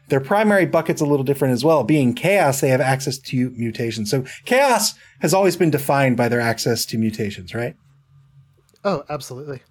Their 0.10 0.20
primary 0.20 0.66
bucket's 0.66 1.00
a 1.00 1.06
little 1.06 1.24
different 1.24 1.54
as 1.54 1.64
well. 1.64 1.86
Being 1.86 2.14
chaos, 2.14 2.60
they 2.60 2.68
have 2.68 2.82
access 2.82 3.18
to 3.18 3.52
mutations. 3.52 4.12
So 4.12 4.26
chaos 4.44 4.94
has 5.22 5.34
always 5.34 5.56
been 5.56 5.72
defined 5.72 6.18
by 6.18 6.28
their 6.28 6.42
access 6.42 6.86
to 6.88 6.98
mutations, 6.98 7.56
right? 7.56 7.78
Oh, 8.84 9.06
absolutely. 9.10 9.62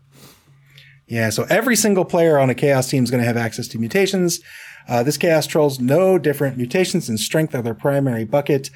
Yeah, 1.11 1.31
so 1.31 1.45
every 1.51 1.75
single 1.75 2.05
player 2.05 2.39
on 2.39 2.51
a 2.51 2.55
chaos 2.55 2.89
team 2.89 3.03
is 3.03 3.11
going 3.11 3.21
to 3.21 3.27
have 3.27 3.37
access 3.37 3.67
to 3.69 3.79
mutations. 3.79 4.41
Uh, 4.89 5.03
this 5.03 5.17
chaos 5.17 5.45
troll's 5.45 5.81
no 5.81 6.19
different. 6.19 6.57
Mutations 6.57 7.09
and 7.09 7.19
strength 7.19 7.53
are 7.53 7.63
their 7.63 7.75
primary 7.75 8.25
bucket. 8.25 8.71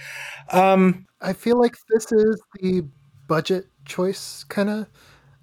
Um, 0.50 1.06
I 1.20 1.32
feel 1.32 1.58
like 1.58 1.76
this 1.90 2.10
is 2.10 2.42
the 2.60 2.84
budget 3.28 3.68
choice, 3.84 4.44
kind 4.48 4.68
of. 4.68 4.88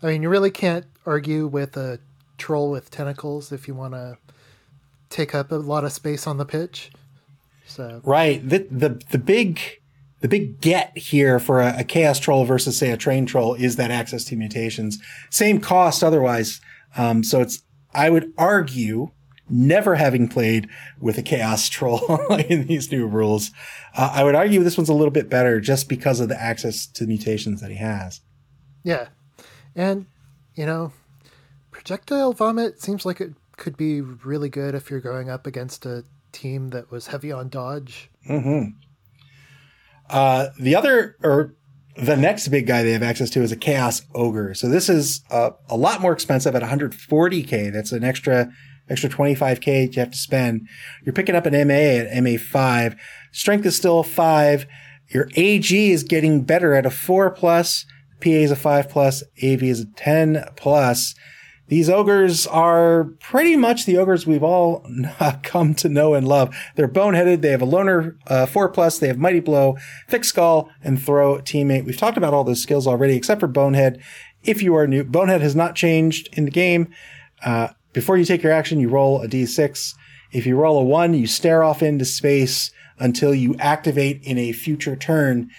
I 0.04 0.08
mean, 0.08 0.22
you 0.22 0.28
really 0.28 0.52
can't 0.52 0.86
argue 1.06 1.48
with 1.48 1.78
a 1.78 2.00
troll 2.38 2.70
with 2.70 2.92
tentacles 2.92 3.54
if 3.54 3.70
you 3.70 3.74
want 3.74 3.94
to 3.94 4.18
take 5.10 5.34
up 5.34 5.52
a 5.52 5.56
lot 5.56 5.86
of 5.86 5.94
space 5.94 6.28
on 6.28 6.38
the 6.38 6.46
pitch. 6.46 6.92
So, 7.68 8.02
right. 8.04 8.48
The, 8.48 8.68
the 8.70 9.02
the 9.12 9.18
big 9.18 9.62
the 10.20 10.28
big 10.28 10.60
get 10.60 10.98
here 10.98 11.40
for 11.40 11.62
a, 11.62 11.80
a 11.80 11.84
chaos 11.86 12.20
troll 12.20 12.44
versus 12.44 12.78
say 12.78 12.92
a 12.92 12.98
train 12.98 13.26
troll 13.26 13.54
is 13.54 13.78
that 13.78 13.92
access 13.92 14.26
to 14.26 14.36
mutations. 14.36 15.00
Same 15.30 15.62
cost 15.62 16.04
otherwise. 16.04 16.60
Um, 16.98 17.24
so 17.24 17.42
it's 17.42 17.64
I 17.94 18.10
would 18.10 18.34
argue 18.38 19.12
never 19.52 19.96
having 19.96 20.28
played 20.28 20.70
with 21.00 21.18
a 21.18 21.22
chaos 21.22 21.68
troll 21.68 22.26
in 22.50 22.68
these 22.68 22.92
new 22.92 23.06
rules, 23.06 23.52
uh, 23.96 24.12
I 24.14 24.24
would 24.24 24.36
argue 24.36 24.64
this 24.64 24.78
one's 24.78 24.90
a 24.90 24.94
little 24.94 25.12
bit 25.12 25.30
better 25.30 25.60
just 25.60 25.90
because 25.90 26.20
of 26.20 26.30
the 26.30 26.42
access 26.42 26.88
to 26.88 27.06
mutations 27.06 27.62
that 27.62 27.70
he 27.70 27.78
has. 27.78 28.22
yeah. 28.84 29.10
And, 29.76 30.06
you 30.56 30.66
know, 30.66 30.92
projectile 31.72 32.34
vomit 32.34 32.82
seems 32.82 33.06
like 33.06 33.22
it 33.22 33.34
could 33.58 33.78
be 33.78 34.02
really 34.02 34.50
good 34.50 34.76
if 34.76 34.90
you're 34.90 35.00
going 35.00 35.30
up 35.30 35.48
against 35.48 35.86
a 35.86 36.04
team 36.32 36.70
that 36.70 36.92
was 36.92 37.08
heavy 37.08 37.32
on 37.32 37.50
dodge. 37.50 38.10
Mm-hmm. 38.28 38.72
Uh, 40.10 40.48
the 40.60 40.76
other, 40.76 41.16
or 41.24 41.56
the 41.96 42.16
next 42.16 42.48
big 42.48 42.68
guy 42.68 42.84
they 42.84 42.94
have 42.94 43.04
access 43.04 43.30
to 43.32 43.42
is 43.42 43.52
a 43.52 43.58
Chaos 43.58 44.02
Ogre. 44.14 44.54
So 44.54 44.70
this 44.70 44.90
is 44.90 45.22
uh, 45.30 45.52
a 45.70 45.78
lot 45.78 46.02
more 46.02 46.14
expensive 46.14 46.56
at 46.56 46.62
140k. 46.62 47.72
That's 47.72 47.92
an 47.92 48.04
extra 48.04 48.52
extra 48.90 49.10
25k 49.10 49.96
you 49.96 50.00
have 50.00 50.12
to 50.12 50.18
spend. 50.18 50.68
You're 51.04 51.14
picking 51.14 51.36
up 51.36 51.46
an 51.46 51.54
MA 51.68 51.74
at 51.74 52.12
MA5. 52.12 52.98
Strength 53.32 53.66
is 53.66 53.76
still 53.76 54.04
five. 54.04 54.66
Your 55.10 55.30
AG 55.36 55.92
is 55.92 56.04
getting 56.04 56.44
better 56.44 56.74
at 56.74 56.86
a 56.86 56.90
four 56.90 57.30
plus. 57.32 57.86
PA 58.22 58.30
is 58.30 58.52
a 58.52 58.56
five 58.56 58.90
plus. 58.90 59.24
AV 59.44 59.64
is 59.64 59.82
a 59.82 59.86
10 59.86 60.46
plus. 60.56 61.16
These 61.72 61.90
ogres 61.90 62.46
are 62.48 63.06
pretty 63.22 63.56
much 63.56 63.86
the 63.86 63.96
ogres 63.96 64.28
we've 64.28 64.44
all 64.44 64.86
come 65.44 65.74
to 65.76 65.88
know 65.88 66.14
and 66.14 66.28
love. 66.28 66.54
They're 66.76 66.90
boneheaded. 66.90 67.40
They 67.40 67.52
have 67.52 67.62
a 67.62 67.66
loner 67.66 68.18
uh, 68.28 68.46
four 68.46 68.68
plus. 68.68 69.00
They 69.00 69.08
have 69.08 69.18
mighty 69.18 69.40
blow, 69.40 69.78
thick 70.10 70.26
skull, 70.26 70.70
and 70.84 71.02
throw 71.02 71.38
teammate. 71.38 71.86
We've 71.86 71.96
talked 71.96 72.18
about 72.18 72.34
all 72.34 72.44
those 72.44 72.62
skills 72.62 72.88
already, 72.88 73.16
except 73.16 73.40
for 73.40 73.48
bonehead. 73.48 74.02
If 74.44 74.62
you 74.62 74.76
are 74.76 74.86
new, 74.86 75.06
bonehead 75.06 75.40
has 75.40 75.56
not 75.56 75.76
changed 75.76 76.28
in 76.34 76.44
the 76.44 76.52
game. 76.52 76.90
Uh, 77.42 77.70
before 77.94 78.18
you 78.18 78.26
take 78.26 78.44
your 78.44 78.52
action, 78.52 78.82
you 78.82 78.90
roll 78.90 79.22
a 79.22 79.30
d6. 79.30 79.94
If 80.34 80.46
you 80.46 80.58
roll 80.58 80.78
a 80.78 80.84
one, 80.84 81.14
you 81.14 81.26
stare 81.26 81.64
off 81.64 81.82
into 81.82 82.04
space 82.04 82.72
until 83.00 83.34
you 83.34 83.56
activate 83.60 84.22
in 84.24 84.38
a 84.38 84.52
future 84.52 84.98
turn. 84.98 85.50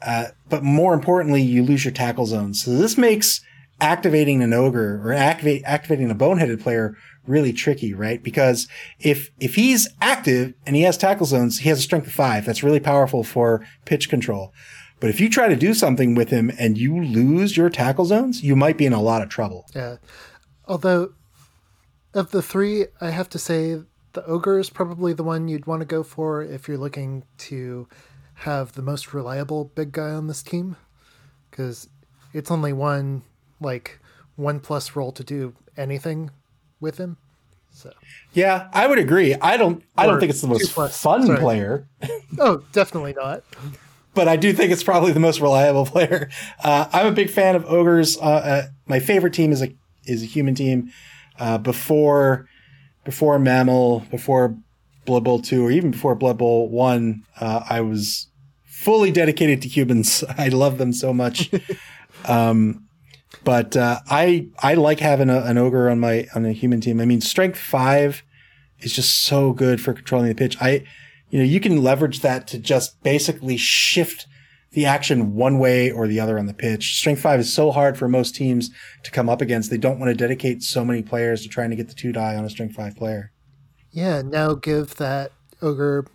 Uh, 0.00 0.26
but 0.48 0.62
more 0.62 0.94
importantly, 0.94 1.42
you 1.42 1.64
lose 1.64 1.84
your 1.84 1.92
tackle 1.92 2.26
zone. 2.26 2.54
So 2.54 2.70
this 2.70 2.96
makes 2.96 3.40
activating 3.80 4.42
an 4.42 4.52
ogre 4.52 5.00
or 5.04 5.12
activate, 5.12 5.62
activating 5.64 6.10
a 6.10 6.14
boneheaded 6.14 6.60
player 6.60 6.96
really 7.26 7.52
tricky, 7.52 7.92
right? 7.92 8.22
Because 8.22 8.68
if, 9.00 9.30
if 9.40 9.56
he's 9.56 9.88
active 10.00 10.54
and 10.64 10.76
he 10.76 10.82
has 10.82 10.96
tackle 10.96 11.26
zones, 11.26 11.58
he 11.58 11.68
has 11.68 11.78
a 11.78 11.82
strength 11.82 12.06
of 12.06 12.12
five. 12.12 12.44
That's 12.44 12.62
really 12.62 12.80
powerful 12.80 13.24
for 13.24 13.66
pitch 13.84 14.08
control. 14.08 14.52
But 15.00 15.10
if 15.10 15.20
you 15.20 15.28
try 15.28 15.48
to 15.48 15.56
do 15.56 15.74
something 15.74 16.14
with 16.14 16.30
him 16.30 16.50
and 16.58 16.78
you 16.78 17.02
lose 17.02 17.56
your 17.56 17.68
tackle 17.68 18.06
zones, 18.06 18.42
you 18.42 18.56
might 18.56 18.78
be 18.78 18.86
in 18.86 18.92
a 18.92 19.02
lot 19.02 19.22
of 19.22 19.28
trouble. 19.28 19.66
Yeah. 19.74 19.96
Although, 20.66 21.12
of 22.14 22.30
the 22.30 22.42
three, 22.42 22.86
I 23.00 23.10
have 23.10 23.28
to 23.30 23.38
say 23.38 23.82
the 24.14 24.24
ogre 24.24 24.58
is 24.58 24.70
probably 24.70 25.12
the 25.12 25.22
one 25.22 25.48
you'd 25.48 25.66
want 25.66 25.80
to 25.80 25.86
go 25.86 26.02
for 26.02 26.42
if 26.42 26.66
you're 26.66 26.78
looking 26.78 27.24
to 27.38 27.88
have 28.40 28.72
the 28.72 28.82
most 28.82 29.12
reliable 29.12 29.64
big 29.64 29.92
guy 29.92 30.10
on 30.10 30.28
this 30.28 30.42
team, 30.42 30.76
because 31.50 31.88
it's 32.32 32.50
only 32.50 32.72
one 32.72 33.22
like 33.60 33.98
one 34.36 34.60
plus 34.60 34.94
roll 34.96 35.12
to 35.12 35.24
do 35.24 35.54
anything 35.76 36.30
with 36.80 36.98
him. 36.98 37.16
So 37.70 37.92
Yeah, 38.32 38.68
I 38.72 38.86
would 38.86 38.98
agree. 38.98 39.34
I 39.34 39.56
don't. 39.56 39.82
I 39.96 40.06
don't 40.06 40.18
think 40.20 40.30
it's 40.30 40.40
the 40.40 40.46
most 40.48 40.72
plus, 40.72 41.00
fun 41.00 41.26
sorry. 41.26 41.38
player, 41.38 41.88
oh, 42.38 42.62
definitely 42.72 43.12
not. 43.12 43.42
but 44.14 44.28
I 44.28 44.36
do 44.36 44.52
think 44.54 44.72
it's 44.72 44.82
probably 44.82 45.12
the 45.12 45.20
most 45.20 45.40
reliable 45.40 45.84
player. 45.94 46.30
Uh, 46.64 46.88
I'm 46.92 47.06
a 47.06 47.12
big 47.12 47.30
fan 47.30 47.54
of 47.54 47.64
ogres. 47.66 48.16
Uh, 48.18 48.22
uh, 48.22 48.62
my 48.86 48.98
favorite 49.00 49.34
team 49.34 49.52
is 49.52 49.62
a 49.62 49.74
is 50.04 50.22
a 50.22 50.26
human 50.26 50.54
team. 50.54 50.90
Uh, 51.38 51.58
before 51.58 52.48
before 53.04 53.38
Mammal, 53.38 54.00
before 54.10 54.56
Blood 55.04 55.24
Bowl 55.24 55.38
two, 55.40 55.66
or 55.66 55.70
even 55.70 55.90
before 55.90 56.14
Blood 56.14 56.38
Bowl 56.38 56.70
one, 56.70 57.24
uh, 57.38 57.62
I 57.68 57.82
was 57.82 58.28
fully 58.64 59.10
dedicated 59.10 59.60
to 59.62 59.68
humans. 59.68 60.24
I 60.38 60.48
love 60.48 60.78
them 60.78 60.94
so 60.94 61.12
much. 61.12 61.50
um, 62.24 62.85
but 63.44 63.76
uh, 63.76 64.00
I 64.08 64.48
I 64.58 64.74
like 64.74 65.00
having 65.00 65.30
a, 65.30 65.40
an 65.40 65.58
ogre 65.58 65.88
on 65.90 66.00
my 66.00 66.26
on 66.34 66.44
a 66.44 66.52
human 66.52 66.80
team. 66.80 67.00
I 67.00 67.04
mean, 67.04 67.20
strength 67.20 67.58
five 67.58 68.22
is 68.80 68.92
just 68.92 69.22
so 69.22 69.52
good 69.52 69.80
for 69.80 69.92
controlling 69.92 70.28
the 70.28 70.34
pitch. 70.34 70.56
I, 70.60 70.84
you 71.30 71.38
know, 71.38 71.44
you 71.44 71.60
can 71.60 71.82
leverage 71.82 72.20
that 72.20 72.46
to 72.48 72.58
just 72.58 73.02
basically 73.02 73.56
shift 73.56 74.26
the 74.72 74.84
action 74.84 75.34
one 75.34 75.58
way 75.58 75.90
or 75.90 76.06
the 76.06 76.20
other 76.20 76.38
on 76.38 76.46
the 76.46 76.54
pitch. 76.54 76.96
Strength 76.96 77.22
five 77.22 77.40
is 77.40 77.52
so 77.52 77.70
hard 77.70 77.96
for 77.96 78.08
most 78.08 78.34
teams 78.34 78.70
to 79.02 79.10
come 79.10 79.28
up 79.28 79.40
against. 79.40 79.70
They 79.70 79.78
don't 79.78 79.98
want 79.98 80.10
to 80.10 80.14
dedicate 80.14 80.62
so 80.62 80.84
many 80.84 81.02
players 81.02 81.42
to 81.42 81.48
trying 81.48 81.70
to 81.70 81.76
get 81.76 81.88
the 81.88 81.94
two 81.94 82.12
die 82.12 82.36
on 82.36 82.44
a 82.44 82.50
strength 82.50 82.74
five 82.74 82.96
player. 82.96 83.32
Yeah, 83.90 84.22
now 84.22 84.54
give 84.54 84.96
that 84.96 85.32
ogre 85.62 86.06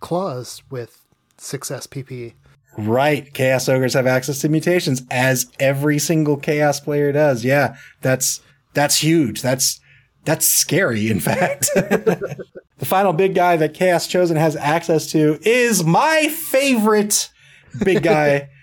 claws 0.00 0.62
with 0.70 1.04
six 1.38 1.70
SPP. 1.70 2.34
Right. 2.78 3.32
Chaos 3.34 3.68
ogres 3.68 3.94
have 3.94 4.06
access 4.06 4.40
to 4.40 4.48
mutations 4.48 5.02
as 5.10 5.50
every 5.58 5.98
single 5.98 6.36
chaos 6.36 6.78
player 6.78 7.10
does. 7.10 7.44
Yeah. 7.44 7.76
That's, 8.02 8.40
that's 8.72 9.02
huge. 9.02 9.42
That's, 9.42 9.80
that's 10.24 10.46
scary. 10.46 11.10
In 11.10 11.18
fact, 11.18 11.68
the 11.74 12.44
final 12.84 13.12
big 13.12 13.34
guy 13.34 13.56
that 13.56 13.74
chaos 13.74 14.06
chosen 14.06 14.36
has 14.36 14.54
access 14.56 15.10
to 15.12 15.38
is 15.42 15.82
my 15.82 16.28
favorite 16.28 17.30
big 17.82 18.02
guy 18.02 18.48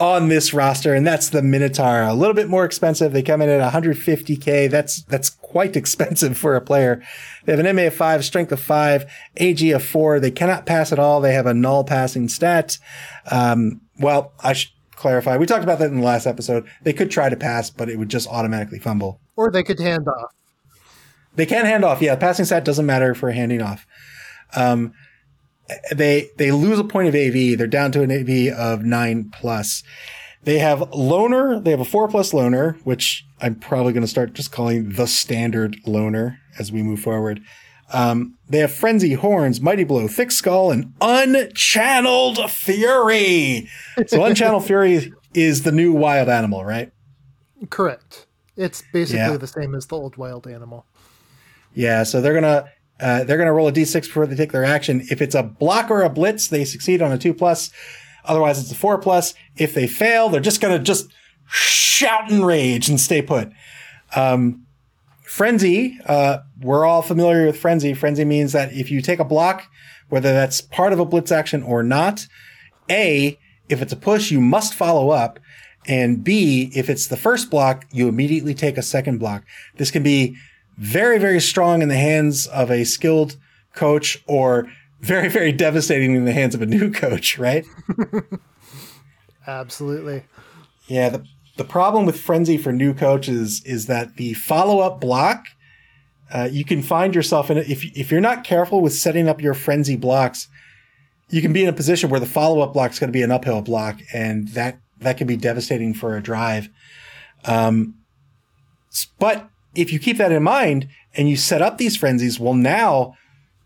on 0.00 0.28
this 0.28 0.54
roster. 0.54 0.94
And 0.94 1.06
that's 1.06 1.30
the 1.30 1.42
Minotaur. 1.42 2.02
A 2.02 2.14
little 2.14 2.34
bit 2.34 2.48
more 2.48 2.64
expensive. 2.64 3.12
They 3.12 3.22
come 3.22 3.42
in 3.42 3.48
at 3.48 3.72
150k. 3.72 4.70
That's, 4.70 5.02
that's 5.02 5.30
quite 5.30 5.76
expensive 5.76 6.36
for 6.36 6.56
a 6.56 6.60
player. 6.60 7.02
They 7.44 7.56
have 7.56 7.64
an 7.64 7.76
MA 7.76 7.82
of 7.82 7.94
five, 7.94 8.24
strength 8.24 8.52
of 8.52 8.60
five, 8.60 9.10
AG 9.36 9.70
of 9.70 9.84
four. 9.84 10.20
They 10.20 10.30
cannot 10.30 10.66
pass 10.66 10.92
at 10.92 10.98
all. 10.98 11.20
They 11.20 11.34
have 11.34 11.46
a 11.46 11.54
null 11.54 11.84
passing 11.84 12.28
stat. 12.28 12.78
Um, 13.30 13.80
well, 13.98 14.32
I 14.40 14.52
should 14.52 14.72
clarify. 14.94 15.36
We 15.36 15.46
talked 15.46 15.64
about 15.64 15.78
that 15.78 15.90
in 15.90 15.98
the 15.98 16.06
last 16.06 16.26
episode. 16.26 16.68
They 16.82 16.92
could 16.92 17.10
try 17.10 17.28
to 17.28 17.36
pass, 17.36 17.70
but 17.70 17.88
it 17.88 17.98
would 17.98 18.08
just 18.08 18.28
automatically 18.28 18.78
fumble. 18.78 19.20
Or 19.36 19.50
they 19.50 19.62
could 19.62 19.80
hand 19.80 20.08
off. 20.08 20.32
They 21.36 21.46
can 21.46 21.64
hand 21.66 21.84
off. 21.84 22.02
Yeah, 22.02 22.16
passing 22.16 22.44
stat 22.44 22.64
doesn't 22.64 22.86
matter 22.86 23.14
for 23.14 23.30
handing 23.30 23.62
off. 23.62 23.86
Um, 24.56 24.92
they 25.94 26.30
they 26.36 26.50
lose 26.52 26.78
a 26.78 26.84
point 26.84 27.08
of 27.08 27.14
AV. 27.14 27.56
They're 27.58 27.66
down 27.66 27.92
to 27.92 28.02
an 28.02 28.10
AV 28.10 28.52
of 28.58 28.84
nine 28.84 29.30
plus. 29.32 29.82
They 30.44 30.58
have 30.58 30.92
loner. 30.94 31.60
They 31.60 31.70
have 31.72 31.80
a 31.80 31.84
four 31.84 32.08
plus 32.08 32.32
loner, 32.32 32.78
which 32.84 33.26
I'm 33.40 33.56
probably 33.56 33.92
going 33.92 34.02
to 34.04 34.08
start 34.08 34.32
just 34.34 34.52
calling 34.52 34.92
the 34.92 35.06
standard 35.06 35.76
loner 35.86 36.38
as 36.58 36.70
we 36.72 36.82
move 36.82 37.00
forward. 37.00 37.40
Um, 37.92 38.36
they 38.48 38.58
have 38.58 38.72
frenzy, 38.72 39.14
horns, 39.14 39.60
mighty 39.60 39.84
blow, 39.84 40.08
thick 40.08 40.30
skull, 40.30 40.70
and 40.70 40.92
unchanneled 41.00 42.48
fury. 42.50 43.68
So 44.06 44.18
unchanneled 44.24 44.64
fury 44.66 45.12
is 45.34 45.62
the 45.62 45.72
new 45.72 45.92
wild 45.92 46.28
animal, 46.28 46.64
right? 46.64 46.92
Correct. 47.70 48.26
It's 48.56 48.82
basically 48.92 49.18
Yeah. 49.20 49.36
the 49.36 49.46
same 49.46 49.74
as 49.74 49.86
the 49.86 49.96
old 49.96 50.16
wild 50.16 50.46
animal. 50.46 50.84
Yeah, 51.74 52.02
so 52.02 52.20
they're 52.20 52.34
gonna 52.34 52.66
uh, 53.00 53.24
they're 53.24 53.38
gonna 53.38 53.52
roll 53.52 53.68
a 53.68 53.72
d6 53.72 54.02
before 54.02 54.26
they 54.26 54.36
take 54.36 54.52
their 54.52 54.64
action. 54.64 55.06
If 55.10 55.22
it's 55.22 55.34
a 55.34 55.42
block 55.42 55.90
or 55.90 56.02
a 56.02 56.10
blitz, 56.10 56.48
they 56.48 56.64
succeed 56.64 57.02
on 57.02 57.12
a 57.12 57.18
two 57.18 57.34
plus. 57.34 57.70
Otherwise, 58.24 58.60
it's 58.60 58.70
a 58.72 58.74
four 58.74 58.98
plus. 58.98 59.34
If 59.56 59.74
they 59.74 59.86
fail, 59.86 60.28
they're 60.28 60.40
just 60.40 60.60
gonna 60.60 60.78
just 60.78 61.08
shout 61.48 62.30
and 62.30 62.46
rage 62.46 62.88
and 62.88 63.00
stay 63.00 63.22
put. 63.22 63.50
Um, 64.14 64.66
frenzy, 65.22 65.98
uh, 66.06 66.38
we're 66.60 66.84
all 66.84 67.02
familiar 67.02 67.46
with 67.46 67.58
frenzy. 67.58 67.94
Frenzy 67.94 68.24
means 68.24 68.52
that 68.52 68.72
if 68.72 68.90
you 68.90 69.00
take 69.00 69.18
a 69.18 69.24
block, 69.24 69.68
whether 70.08 70.32
that's 70.32 70.60
part 70.60 70.92
of 70.92 70.98
a 70.98 71.04
blitz 71.04 71.30
action 71.30 71.62
or 71.62 71.82
not, 71.82 72.26
a 72.90 73.38
if 73.68 73.82
it's 73.82 73.92
a 73.92 73.96
push, 73.96 74.30
you 74.30 74.40
must 74.40 74.74
follow 74.74 75.10
up. 75.10 75.38
And 75.86 76.22
B, 76.22 76.70
if 76.74 76.90
it's 76.90 77.06
the 77.06 77.16
first 77.16 77.50
block, 77.50 77.86
you 77.92 78.08
immediately 78.08 78.54
take 78.54 78.76
a 78.76 78.82
second 78.82 79.18
block. 79.18 79.44
This 79.76 79.90
can 79.90 80.02
be 80.02 80.36
very, 80.78 81.18
very 81.18 81.40
strong 81.40 81.82
in 81.82 81.88
the 81.88 81.96
hands 81.96 82.46
of 82.46 82.70
a 82.70 82.84
skilled 82.84 83.36
coach 83.74 84.22
or 84.26 84.70
very, 85.00 85.28
very 85.28 85.52
devastating 85.52 86.14
in 86.14 86.24
the 86.24 86.32
hands 86.32 86.54
of 86.54 86.62
a 86.62 86.66
new 86.66 86.90
coach, 86.90 87.38
right? 87.38 87.66
Absolutely. 89.46 90.24
Yeah. 90.86 91.10
The, 91.10 91.24
the 91.56 91.64
problem 91.64 92.06
with 92.06 92.20
frenzy 92.20 92.56
for 92.56 92.72
new 92.72 92.94
coaches 92.94 93.62
is 93.64 93.86
that 93.86 94.16
the 94.16 94.34
follow 94.34 94.78
up 94.78 95.00
block, 95.00 95.46
uh, 96.32 96.48
you 96.50 96.64
can 96.64 96.82
find 96.82 97.14
yourself 97.14 97.50
in 97.50 97.58
it. 97.58 97.68
If, 97.68 97.84
if 97.96 98.10
you're 98.12 98.20
not 98.20 98.44
careful 98.44 98.80
with 98.80 98.94
setting 98.94 99.28
up 99.28 99.40
your 99.40 99.54
frenzy 99.54 99.96
blocks, 99.96 100.48
you 101.30 101.42
can 101.42 101.52
be 101.52 101.62
in 101.62 101.68
a 101.68 101.72
position 101.72 102.08
where 102.08 102.20
the 102.20 102.26
follow 102.26 102.60
up 102.60 102.72
block 102.72 102.92
is 102.92 102.98
going 102.98 103.08
to 103.08 103.16
be 103.16 103.22
an 103.22 103.32
uphill 103.32 103.62
block 103.62 103.98
and 104.12 104.48
that, 104.48 104.78
that 104.98 105.16
can 105.16 105.26
be 105.26 105.36
devastating 105.36 105.92
for 105.92 106.16
a 106.16 106.22
drive. 106.22 106.68
Um, 107.44 107.94
but 109.18 109.48
if 109.74 109.92
you 109.92 109.98
keep 109.98 110.18
that 110.18 110.32
in 110.32 110.42
mind 110.42 110.88
and 111.14 111.28
you 111.28 111.36
set 111.36 111.62
up 111.62 111.78
these 111.78 111.96
frenzies, 111.96 112.40
well, 112.40 112.54
now 112.54 113.14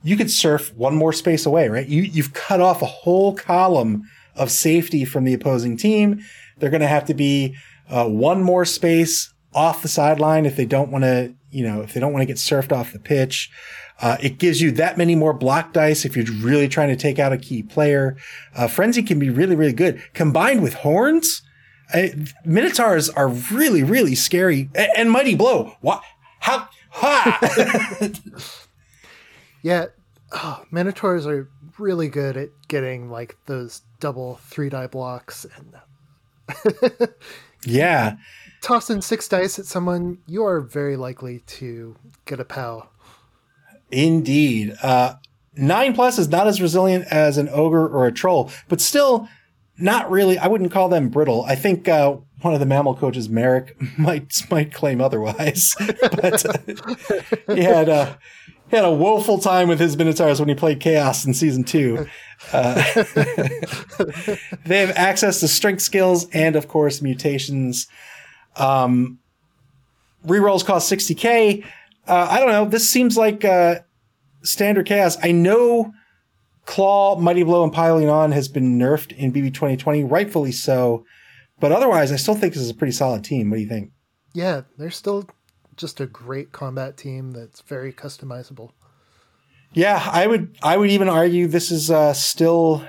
you 0.03 0.17
could 0.17 0.31
surf 0.31 0.75
one 0.75 0.95
more 0.95 1.13
space 1.13 1.47
away, 1.47 1.69
right? 1.69 1.87
You, 1.87 2.03
you've 2.03 2.35
cut 2.35 2.61
off 2.61 2.83
a 2.83 2.87
whole 2.87 3.35
column 3.35 4.09
of 4.35 4.51
safety 4.51 5.05
from 5.05 5.25
the 5.25 5.35
opposing 5.35 5.77
team. 5.77 6.21
They're 6.59 6.71
going 6.71 6.81
to 6.81 6.87
have 6.89 7.05
to 7.07 7.15
be 7.15 7.57
uh, 7.89 8.09
one 8.09 8.43
more 8.43 8.65
space 8.65 9.33
off 9.55 9.83
the 9.83 9.89
sideline 9.89 10.47
if 10.47 10.57
they 10.57 10.65
don't 10.65 10.91
want 10.91 11.05
to, 11.05 11.35
you 11.51 11.63
know, 11.63 11.83
if 11.83 11.93
they 11.93 12.01
don't 12.01 12.13
want 12.13 12.23
to 12.23 12.27
get 12.27 12.37
surfed 12.37 12.73
off 12.73 12.93
the 12.93 12.99
pitch. 12.99 13.51
Uh, 14.01 14.17
it 14.21 14.39
gives 14.39 14.61
you 14.61 14.73
that 14.73 14.99
many 14.99 15.15
more 15.15 15.33
block 15.33 15.73
dice 15.73 16.05
if 16.05 16.17
you're 16.17 16.27
really 16.37 16.67
trying 16.67 16.89
to 16.89 16.97
take 16.97 17.19
out 17.19 17.33
a 17.33 17.39
key 17.39 17.63
player. 17.63 18.17
Uh, 18.57 18.67
Frenzy 18.67 19.03
can 19.03 19.19
be 19.19 19.31
really, 19.31 19.55
really 19.55 19.73
good. 19.73 20.03
Combined 20.15 20.63
with 20.63 20.75
horns, 20.75 21.43
uh, 21.95 22.09
Minotaurs 22.45 23.09
are 23.11 23.29
really, 23.29 23.83
really 23.83 24.15
scary. 24.15 24.71
A- 24.75 24.99
and 24.99 25.11
Mighty 25.11 25.35
Blow. 25.35 25.77
What? 25.81 26.03
How? 26.41 26.69
Ha! 26.91 28.11
Yeah, 29.63 29.87
oh, 30.33 30.65
Minotaurs 30.71 31.27
are 31.27 31.49
really 31.79 32.09
good 32.09 32.37
at 32.37 32.51
getting 32.69 33.11
like 33.11 33.37
those 33.47 33.83
double 34.01 34.37
three 34.43 34.69
die 34.69 34.89
blocks 34.89 35.47
and 35.57 36.77
yeah. 37.65 38.17
toss 38.61 38.91
in 38.91 39.01
six 39.01 39.29
dice 39.29 39.59
at 39.59 39.67
someone. 39.67 40.19
You 40.27 40.45
are 40.45 40.61
very 40.61 40.97
likely 40.97 41.41
to 41.47 41.97
get 42.27 42.41
a 42.41 42.45
POW. 42.45 42.89
Indeed. 43.91 44.75
Uh, 44.83 45.15
nine 45.55 45.95
plus 45.95 46.19
is 46.19 46.29
not 46.29 46.49
as 46.49 46.61
resilient 46.61 47.07
as 47.07 47.39
an 47.39 47.49
ogre 47.49 47.87
or 47.87 48.07
a 48.07 48.13
troll, 48.13 48.51
but 48.69 48.81
still 48.81 49.29
not 49.79 50.11
really. 50.11 50.39
I 50.39 50.47
wouldn't 50.47 50.71
call 50.71 50.89
them 50.89 51.09
brittle. 51.09 51.45
I 51.45 51.55
think 51.55 51.89
uh, 51.89 52.17
one 52.43 52.55
of 52.55 52.61
the 52.61 52.67
mammal 52.67 52.95
coaches, 52.95 53.29
Merrick, 53.29 53.77
might 53.99 54.33
might 54.51 54.73
claim 54.73 55.01
otherwise. 55.01 55.75
but 56.01 56.45
uh, 56.45 57.55
he 57.55 57.63
had 57.63 57.89
a 57.89 58.19
he 58.73 58.77
had 58.77 58.85
a 58.85 58.91
woeful 58.91 59.39
time 59.39 59.69
with 59.69 59.79
his 59.79 59.97
minotaurs 59.97 60.41
when 60.41 60.49
he 60.49 60.55
played 60.55 60.81
chaos 60.81 61.25
in 61.27 61.35
season 61.35 61.63
two. 61.63 62.07
Uh, 62.53 62.75
they 64.65 64.79
have 64.79 64.97
access 64.97 65.41
to 65.41 65.49
strength 65.49 65.83
skills 65.83 66.27
and, 66.31 66.57
of 66.57 66.69
course, 66.69 67.03
mutations. 67.03 67.87
Um, 68.57 69.19
rerolls 70.27 70.65
cost 70.65 70.91
60k. 70.91 71.67
Uh, 72.09 72.29
I 72.31 72.41
don't 72.41 72.49
know. 72.49 72.65
This 72.65 72.89
seems 72.89 73.15
like 73.15 73.45
uh, 73.45 73.81
standard 74.43 74.87
chaos. 74.87 75.19
I 75.23 75.33
know 75.33 75.93
Claw, 76.67 77.17
Mighty 77.19 77.43
Blow, 77.43 77.65
and 77.65 77.73
Piling 77.73 78.09
On 78.09 78.33
has 78.33 78.49
been 78.49 78.79
nerfed 78.79 79.13
in 79.17 79.33
BB 79.33 79.53
2020, 79.55 80.05
rightfully 80.05 80.53
so. 80.53 81.05
But 81.61 81.73
otherwise, 81.73 82.13
I 82.13 82.17
still 82.17 82.35
think 82.35 82.55
this 82.55 82.63
is 82.63 82.71
a 82.71 82.75
pretty 82.75 82.93
solid 82.93 83.25
team. 83.25 83.51
What 83.51 83.57
do 83.57 83.63
you 83.63 83.69
think? 83.69 83.91
Yeah, 84.33 84.63
they're 84.79 84.91
still 84.91 85.29
just 85.77 86.01
a 86.01 86.07
great 86.07 86.53
combat 86.53 86.97
team 86.97 87.33
that's 87.33 87.61
very 87.63 87.93
customizable. 87.93 88.71
Yeah, 89.75 90.07
I 90.11 90.27
would. 90.27 90.57
I 90.63 90.77
would 90.77 90.91
even 90.91 91.09
argue 91.09 91.47
this 91.47 91.71
is 91.71 91.91
uh, 91.91 92.13
still. 92.13 92.85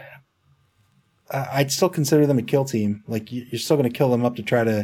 Uh, 1.31 1.45
I'd 1.51 1.71
still 1.71 1.89
consider 1.89 2.25
them 2.27 2.37
a 2.37 2.43
kill 2.43 2.65
team. 2.65 3.03
Like 3.07 3.31
you- 3.31 3.45
you're 3.51 3.59
still 3.59 3.77
going 3.77 3.89
to 3.91 3.97
kill 3.97 4.09
them 4.09 4.25
up 4.25 4.35
to 4.35 4.43
try 4.43 4.63
to, 4.63 4.83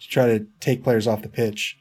to 0.00 0.08
try 0.08 0.26
to 0.26 0.46
take 0.60 0.82
players 0.82 1.06
off 1.06 1.22
the 1.22 1.28
pitch, 1.28 1.76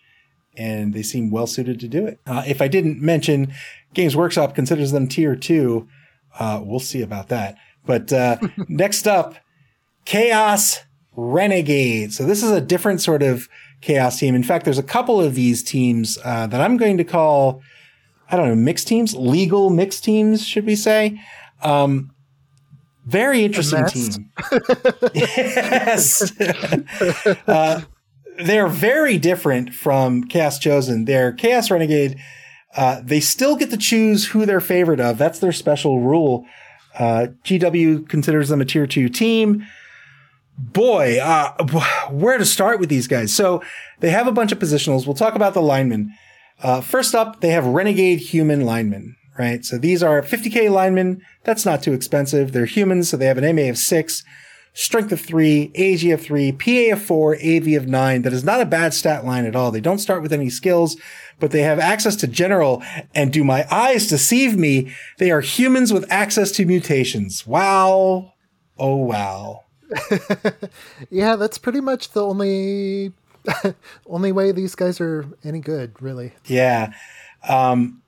and 0.56 0.94
they 0.94 1.02
seem 1.04 1.32
well 1.32 1.48
suited 1.48 1.80
to 1.80 1.88
do 1.88 2.06
it. 2.06 2.20
Uh, 2.26 2.44
if 2.46 2.62
I 2.62 2.68
didn't 2.68 3.02
mention, 3.02 3.54
Games 3.94 4.16
Workshop 4.16 4.54
considers 4.56 4.92
them 4.92 5.08
tier 5.08 5.36
two. 5.36 5.88
Uh, 6.40 6.62
we'll 6.64 6.80
see 6.80 7.02
about 7.02 7.30
that. 7.30 7.58
But 7.86 8.12
uh, 8.14 8.38
next 8.68 9.08
up, 9.08 9.36
Chaos 10.06 10.80
Renegade. 11.16 12.14
So 12.14 12.26
this 12.26 12.44
is 12.44 12.52
a 12.52 12.62
different 12.62 13.02
sort 13.02 13.24
of 13.24 13.48
Chaos 13.82 14.20
team. 14.20 14.36
In 14.36 14.44
fact, 14.44 14.66
there's 14.66 14.78
a 14.78 14.84
couple 14.84 15.20
of 15.20 15.36
these 15.36 15.64
teams 15.64 16.18
uh, 16.24 16.48
that 16.48 16.62
I'm 16.62 16.78
going 16.78 16.98
to 16.98 17.04
call, 17.04 17.62
I 18.30 18.38
don't 18.38 18.48
know, 18.48 18.56
mixed 18.56 18.88
teams, 18.88 19.16
legal 19.16 19.70
mixed 19.70 20.04
teams, 20.04 20.46
should 20.46 20.66
we 20.66 20.76
say? 20.76 21.20
Um, 21.64 22.12
very 23.06 23.44
interesting 23.44 23.86
team. 23.88 24.32
yes. 25.14 26.32
uh, 27.48 27.82
they're 28.40 28.68
very 28.68 29.18
different 29.18 29.74
from 29.74 30.24
Chaos 30.26 30.60
Chosen. 30.60 31.06
They're 31.06 31.32
Chaos 31.32 31.72
Renegade. 31.72 32.20
Uh, 32.76 33.02
they 33.04 33.20
still 33.20 33.56
get 33.56 33.70
to 33.70 33.78
choose 33.78 34.28
who 34.28 34.46
they're 34.46 34.62
favorite 34.62 35.00
of. 35.00 35.18
That's 35.18 35.40
their 35.40 35.52
special 35.52 36.00
rule. 36.00 36.46
Uh, 36.98 37.28
GW 37.44 38.08
considers 38.08 38.50
them 38.50 38.62
a 38.62 38.66
tier 38.66 38.88
two 38.88 39.10
team. 39.10 39.66
Boy, 40.58 41.20
uh, 41.20 41.54
where 42.12 42.38
to 42.38 42.46
start 42.46 42.80
with 42.80 42.90
these 42.90 43.08
guys? 43.08 43.34
So 43.34 43.64
they 44.00 44.12
have 44.12 44.28
a 44.28 44.32
bunch 44.32 44.52
of 44.52 44.60
positionals. 44.60 45.06
We'll 45.06 45.16
talk 45.16 45.36
about 45.36 45.54
the 45.54 45.62
linemen. 45.62 46.14
Uh, 46.62 46.82
first 46.82 47.16
up, 47.16 47.42
they 47.42 47.50
have 47.50 47.66
Renegade 47.66 48.20
Human 48.20 48.62
linemen, 48.62 49.16
right? 49.40 49.66
So 49.66 49.78
these 49.78 50.04
are 50.04 50.22
50k 50.22 50.70
linemen. 50.70 51.22
That's 51.44 51.66
not 51.66 51.82
too 51.82 51.94
expensive. 51.94 52.52
They're 52.52 52.66
humans, 52.66 53.10
so 53.10 53.18
they 53.18 53.26
have 53.26 53.40
an 53.40 53.56
MA 53.56 53.64
of 53.64 53.78
six 53.78 54.24
strength 54.74 55.12
of 55.12 55.20
three, 55.20 55.72
AG 55.76 56.10
of 56.12 56.22
three, 56.22 56.52
PA 56.52 56.94
of 56.94 57.02
four, 57.02 57.36
AV 57.36 57.68
of 57.74 57.88
nine. 57.88 58.22
That 58.22 58.34
is 58.34 58.44
not 58.44 58.62
a 58.62 58.66
bad 58.66 58.94
stat 58.94 59.26
line 59.26 59.46
at 59.46 59.56
all. 59.56 59.72
They 59.72 59.82
don't 59.82 60.00
start 60.00 60.22
with 60.22 60.34
any 60.34 60.50
skills, 60.50 60.98
but 61.40 61.52
they 61.52 61.62
have 61.62 61.80
access 61.80 62.16
to 62.18 62.28
general. 62.28 62.82
And 63.14 63.34
do 63.34 63.44
my 63.44 63.66
eyes 63.70 64.08
deceive 64.08 64.58
me? 64.58 64.94
They 65.18 65.32
are 65.32 65.42
humans 65.42 65.92
with 65.92 66.10
access 66.12 66.52
to 66.54 66.66
mutations. 66.66 67.46
Wow. 67.46 68.34
Oh, 68.78 68.96
wow. 68.96 69.64
yeah, 71.10 71.36
that's 71.36 71.58
pretty 71.58 71.82
much 71.82 72.12
the 72.12 72.26
only 72.26 73.12
only 74.08 74.32
way 74.32 74.52
these 74.52 74.76
guys 74.76 75.02
are 75.02 75.26
any 75.44 75.60
good, 75.60 76.02
really. 76.02 76.34
Yeah. 76.46 76.94
Um, 77.48 78.01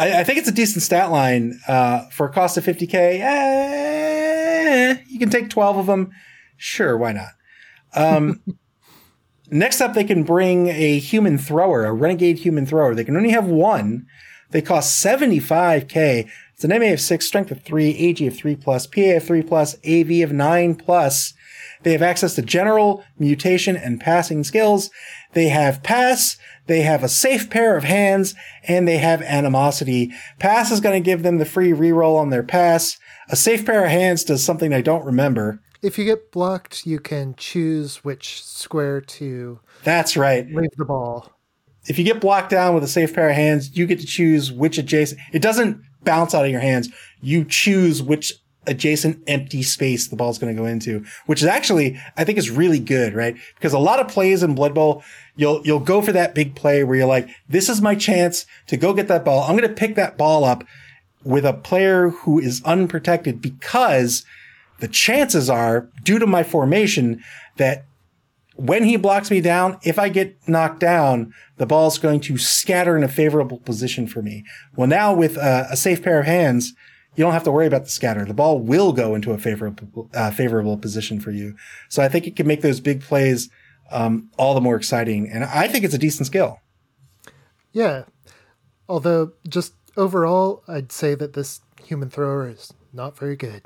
I, 0.00 0.20
I, 0.20 0.24
think 0.24 0.38
it's 0.38 0.48
a 0.48 0.52
decent 0.52 0.82
stat 0.82 1.10
line 1.10 1.60
uh, 1.68 2.08
for 2.08 2.26
a 2.26 2.32
cost 2.32 2.56
of 2.56 2.64
50k. 2.64 3.20
Eh, 3.20 4.96
you 5.06 5.18
can 5.18 5.28
take 5.28 5.50
12 5.50 5.76
of 5.76 5.86
them. 5.86 6.10
Sure, 6.56 6.96
why 6.96 7.12
not? 7.12 7.28
Um, 7.92 8.42
next 9.50 9.82
up, 9.82 9.92
they 9.92 10.04
can 10.04 10.22
bring 10.22 10.68
a 10.68 10.98
human 10.98 11.36
thrower, 11.36 11.84
a 11.84 11.92
renegade 11.92 12.38
human 12.38 12.64
thrower. 12.64 12.94
They 12.94 13.04
can 13.04 13.16
only 13.16 13.30
have 13.30 13.46
one. 13.46 14.06
They 14.52 14.62
cost 14.62 15.04
75k. 15.04 16.30
It's 16.54 16.64
an 16.64 16.70
MA 16.70 16.92
of 16.94 17.00
6, 17.00 17.26
strength 17.26 17.50
of 17.50 17.62
3, 17.62 17.90
AG 17.90 18.26
of 18.26 18.34
3 18.34 18.56
plus, 18.56 18.86
PA 18.86 19.16
of 19.16 19.24
3 19.24 19.42
plus, 19.42 19.76
AV 19.86 20.22
of 20.22 20.32
9 20.32 20.76
plus. 20.76 21.34
They 21.82 21.92
have 21.92 22.02
access 22.02 22.34
to 22.36 22.42
general, 22.42 23.04
mutation, 23.18 23.76
and 23.76 24.00
passing 24.00 24.44
skills. 24.44 24.90
They 25.32 25.48
have 25.48 25.82
pass, 25.82 26.38
they 26.70 26.82
have 26.82 27.02
a 27.02 27.08
safe 27.08 27.50
pair 27.50 27.76
of 27.76 27.84
hands, 27.84 28.34
and 28.68 28.86
they 28.86 28.98
have 28.98 29.22
animosity. 29.22 30.12
Pass 30.38 30.70
is 30.70 30.80
going 30.80 31.00
to 31.00 31.04
give 31.04 31.22
them 31.22 31.38
the 31.38 31.44
free 31.44 31.72
reroll 31.72 32.16
on 32.16 32.30
their 32.30 32.42
pass. 32.42 32.96
A 33.28 33.36
safe 33.36 33.66
pair 33.66 33.84
of 33.84 33.90
hands 33.90 34.22
does 34.24 34.44
something 34.44 34.72
I 34.72 34.80
don't 34.80 35.04
remember. 35.04 35.60
If 35.82 35.98
you 35.98 36.04
get 36.04 36.30
blocked, 36.30 36.86
you 36.86 37.00
can 37.00 37.34
choose 37.36 38.04
which 38.04 38.44
square 38.44 39.00
to. 39.00 39.60
That's 39.82 40.16
right. 40.16 40.46
Leave 40.46 40.70
the 40.76 40.84
ball. 40.84 41.32
If 41.86 41.98
you 41.98 42.04
get 42.04 42.20
blocked 42.20 42.50
down 42.50 42.74
with 42.74 42.84
a 42.84 42.88
safe 42.88 43.14
pair 43.14 43.30
of 43.30 43.34
hands, 43.34 43.76
you 43.76 43.86
get 43.86 43.98
to 44.00 44.06
choose 44.06 44.52
which 44.52 44.78
adjacent. 44.78 45.20
It 45.32 45.42
doesn't 45.42 45.80
bounce 46.04 46.34
out 46.34 46.44
of 46.44 46.50
your 46.50 46.60
hands. 46.60 46.88
You 47.20 47.44
choose 47.44 48.02
which 48.02 48.32
adjacent 48.66 49.22
empty 49.26 49.62
space 49.62 50.08
the 50.08 50.16
ball's 50.16 50.38
going 50.38 50.54
to 50.54 50.60
go 50.60 50.66
into, 50.66 51.04
which 51.26 51.40
is 51.40 51.48
actually, 51.48 51.98
I 52.16 52.24
think 52.24 52.38
is 52.38 52.50
really 52.50 52.78
good, 52.78 53.14
right? 53.14 53.36
Because 53.54 53.72
a 53.72 53.78
lot 53.78 54.00
of 54.00 54.08
plays 54.08 54.42
in 54.42 54.54
Blood 54.54 54.74
Bowl, 54.74 55.02
you'll, 55.36 55.62
you'll 55.64 55.80
go 55.80 56.02
for 56.02 56.12
that 56.12 56.34
big 56.34 56.54
play 56.54 56.84
where 56.84 56.96
you're 56.96 57.06
like, 57.06 57.28
this 57.48 57.68
is 57.68 57.80
my 57.80 57.94
chance 57.94 58.46
to 58.66 58.76
go 58.76 58.92
get 58.92 59.08
that 59.08 59.24
ball. 59.24 59.42
I'm 59.42 59.56
going 59.56 59.68
to 59.68 59.74
pick 59.74 59.94
that 59.96 60.18
ball 60.18 60.44
up 60.44 60.64
with 61.24 61.44
a 61.44 61.52
player 61.52 62.10
who 62.10 62.38
is 62.38 62.62
unprotected 62.64 63.40
because 63.40 64.24
the 64.80 64.88
chances 64.88 65.48
are 65.50 65.88
due 66.02 66.18
to 66.18 66.26
my 66.26 66.42
formation 66.42 67.22
that 67.56 67.84
when 68.56 68.84
he 68.84 68.96
blocks 68.96 69.30
me 69.30 69.40
down, 69.40 69.78
if 69.84 69.98
I 69.98 70.10
get 70.10 70.36
knocked 70.46 70.80
down, 70.80 71.32
the 71.56 71.66
ball's 71.66 71.98
going 71.98 72.20
to 72.20 72.36
scatter 72.36 72.96
in 72.96 73.02
a 73.02 73.08
favorable 73.08 73.58
position 73.58 74.06
for 74.06 74.20
me. 74.20 74.44
Well, 74.76 74.86
now 74.86 75.14
with 75.14 75.38
a, 75.38 75.68
a 75.70 75.76
safe 75.76 76.02
pair 76.02 76.20
of 76.20 76.26
hands, 76.26 76.74
you 77.16 77.24
don't 77.24 77.32
have 77.32 77.44
to 77.44 77.50
worry 77.50 77.66
about 77.66 77.84
the 77.84 77.90
scatter. 77.90 78.24
The 78.24 78.34
ball 78.34 78.60
will 78.60 78.92
go 78.92 79.14
into 79.14 79.32
a 79.32 79.38
favorable, 79.38 80.08
uh, 80.14 80.30
favorable 80.30 80.76
position 80.76 81.20
for 81.20 81.30
you. 81.30 81.56
So 81.88 82.02
I 82.02 82.08
think 82.08 82.26
it 82.26 82.36
can 82.36 82.46
make 82.46 82.62
those 82.62 82.80
big 82.80 83.02
plays, 83.02 83.50
um, 83.90 84.30
all 84.38 84.54
the 84.54 84.60
more 84.60 84.76
exciting. 84.76 85.28
And 85.28 85.44
I 85.44 85.68
think 85.68 85.84
it's 85.84 85.94
a 85.94 85.98
decent 85.98 86.26
skill. 86.26 86.60
Yeah. 87.72 88.04
Although 88.88 89.32
just 89.48 89.74
overall, 89.96 90.62
I'd 90.68 90.92
say 90.92 91.14
that 91.14 91.32
this 91.32 91.60
human 91.84 92.10
thrower 92.10 92.48
is 92.48 92.72
not 92.92 93.18
very 93.18 93.36
good. 93.36 93.62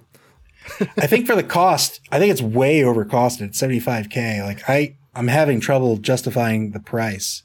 I 0.96 1.06
think 1.06 1.26
for 1.26 1.36
the 1.36 1.42
cost, 1.42 2.00
I 2.10 2.18
think 2.18 2.32
it's 2.32 2.42
way 2.42 2.80
overcosted. 2.80 3.50
75k. 3.50 4.42
Like 4.42 4.68
I, 4.68 4.96
I'm 5.14 5.28
having 5.28 5.60
trouble 5.60 5.98
justifying 5.98 6.70
the 6.70 6.80
price. 6.80 7.42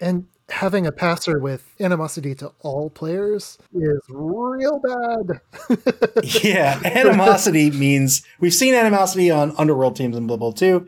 And 0.00 0.26
having 0.50 0.86
a 0.86 0.92
passer 0.92 1.38
with 1.38 1.74
animosity 1.78 2.34
to 2.34 2.52
all 2.60 2.90
players 2.90 3.58
is 3.74 4.00
real 4.08 4.80
bad. 4.80 5.40
yeah, 6.42 6.80
animosity 6.84 7.70
means 7.70 8.22
we've 8.40 8.54
seen 8.54 8.74
animosity 8.74 9.30
on 9.30 9.54
underworld 9.58 9.96
teams 9.96 10.16
in 10.16 10.26
Blood 10.26 10.40
Bowl 10.40 10.52
2. 10.52 10.86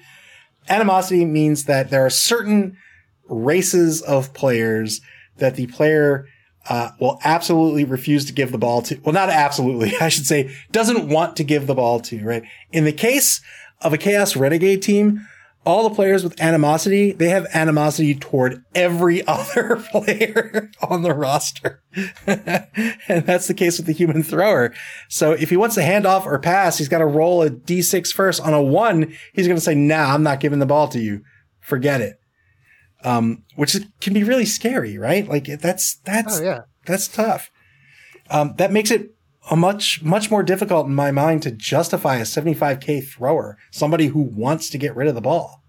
Animosity 0.68 1.24
means 1.24 1.64
that 1.64 1.90
there 1.90 2.04
are 2.04 2.10
certain 2.10 2.76
races 3.28 4.02
of 4.02 4.32
players 4.34 5.00
that 5.36 5.56
the 5.56 5.66
player 5.68 6.26
uh, 6.68 6.90
will 7.00 7.18
absolutely 7.24 7.84
refuse 7.84 8.24
to 8.26 8.32
give 8.32 8.52
the 8.52 8.58
ball 8.58 8.82
to. 8.82 8.98
Well, 9.04 9.12
not 9.12 9.30
absolutely, 9.30 9.94
I 10.00 10.08
should 10.08 10.26
say, 10.26 10.54
doesn't 10.70 11.08
want 11.08 11.36
to 11.36 11.44
give 11.44 11.66
the 11.66 11.74
ball 11.74 12.00
to, 12.00 12.22
right? 12.24 12.42
In 12.72 12.84
the 12.84 12.92
case 12.92 13.40
of 13.80 13.92
a 13.92 13.98
Chaos 13.98 14.36
Renegade 14.36 14.82
team, 14.82 15.26
all 15.66 15.88
the 15.88 15.94
players 15.94 16.24
with 16.24 16.40
animosity, 16.40 17.12
they 17.12 17.28
have 17.28 17.46
animosity 17.52 18.14
toward 18.14 18.64
every 18.74 19.22
other 19.26 19.76
player 19.90 20.70
on 20.88 21.02
the 21.02 21.12
roster. 21.12 21.82
and 22.26 23.26
that's 23.26 23.46
the 23.46 23.54
case 23.54 23.78
with 23.78 23.86
the 23.86 23.92
human 23.92 24.22
thrower. 24.22 24.72
So 25.08 25.32
if 25.32 25.50
he 25.50 25.56
wants 25.56 25.74
to 25.74 25.82
hand 25.82 26.06
off 26.06 26.26
or 26.26 26.38
pass, 26.38 26.78
he's 26.78 26.88
got 26.88 26.98
to 26.98 27.06
roll 27.06 27.42
a 27.42 27.50
D6 27.50 28.12
first. 28.12 28.40
On 28.40 28.54
a 28.54 28.62
one, 28.62 29.12
he's 29.34 29.46
going 29.46 29.58
to 29.58 29.64
say, 29.64 29.74
nah, 29.74 30.14
I'm 30.14 30.22
not 30.22 30.40
giving 30.40 30.60
the 30.60 30.66
ball 30.66 30.88
to 30.88 30.98
you. 30.98 31.22
Forget 31.60 32.00
it. 32.00 32.16
Um, 33.02 33.44
which 33.56 33.76
can 34.00 34.12
be 34.12 34.24
really 34.24 34.44
scary, 34.44 34.98
right? 34.98 35.26
Like 35.26 35.46
that's, 35.60 35.96
that's, 36.04 36.40
oh, 36.40 36.42
yeah. 36.42 36.60
that's 36.86 37.08
tough. 37.08 37.50
Um, 38.30 38.54
that 38.58 38.72
makes 38.72 38.90
it 38.90 39.10
a 39.50 39.56
much 39.56 40.02
much 40.02 40.30
more 40.30 40.42
difficult 40.42 40.86
in 40.86 40.94
my 40.94 41.10
mind 41.10 41.42
to 41.42 41.50
justify 41.50 42.16
a 42.16 42.22
75k 42.22 43.06
thrower, 43.06 43.58
somebody 43.70 44.06
who 44.06 44.22
wants 44.22 44.70
to 44.70 44.78
get 44.78 44.94
rid 44.94 45.08
of 45.08 45.14
the 45.14 45.20
ball. 45.20 45.62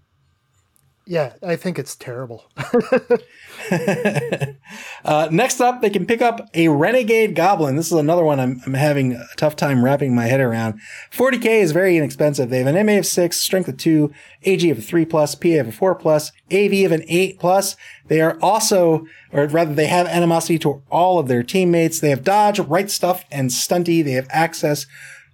Yeah, 1.04 1.34
I 1.42 1.56
think 1.56 1.80
it's 1.80 1.96
terrible. 1.96 2.50
uh, 5.04 5.28
next 5.30 5.60
up, 5.60 5.80
they 5.80 5.90
can 5.90 6.04
pick 6.04 6.20
up 6.20 6.48
a 6.54 6.68
Renegade 6.68 7.34
Goblin. 7.34 7.76
This 7.76 7.86
is 7.86 7.98
another 7.98 8.24
one 8.24 8.38
I'm, 8.38 8.60
I'm, 8.66 8.74
having 8.74 9.14
a 9.14 9.24
tough 9.36 9.56
time 9.56 9.84
wrapping 9.84 10.14
my 10.14 10.26
head 10.26 10.40
around. 10.40 10.80
40k 11.10 11.62
is 11.62 11.72
very 11.72 11.96
inexpensive. 11.96 12.50
They 12.50 12.58
have 12.58 12.66
an 12.66 12.86
MA 12.86 12.98
of 12.98 13.06
6, 13.06 13.36
Strength 13.36 13.68
of 13.68 13.76
2, 13.78 14.12
AG 14.44 14.70
of 14.70 14.78
a 14.78 14.82
3 14.82 15.04
plus, 15.06 15.34
PA 15.34 15.48
of 15.48 15.68
a 15.68 15.72
4 15.72 15.94
plus, 15.94 16.32
AV 16.52 16.84
of 16.84 16.92
an 16.92 17.04
8 17.08 17.38
plus. 17.38 17.76
They 18.08 18.20
are 18.20 18.38
also, 18.42 19.06
or 19.32 19.46
rather, 19.46 19.74
they 19.74 19.86
have 19.86 20.06
animosity 20.06 20.58
to 20.60 20.82
all 20.90 21.18
of 21.18 21.28
their 21.28 21.42
teammates. 21.42 22.00
They 22.00 22.10
have 22.10 22.24
dodge, 22.24 22.58
right 22.58 22.90
stuff, 22.90 23.24
and 23.30 23.50
stunty. 23.50 24.04
They 24.04 24.12
have 24.12 24.28
access 24.30 24.86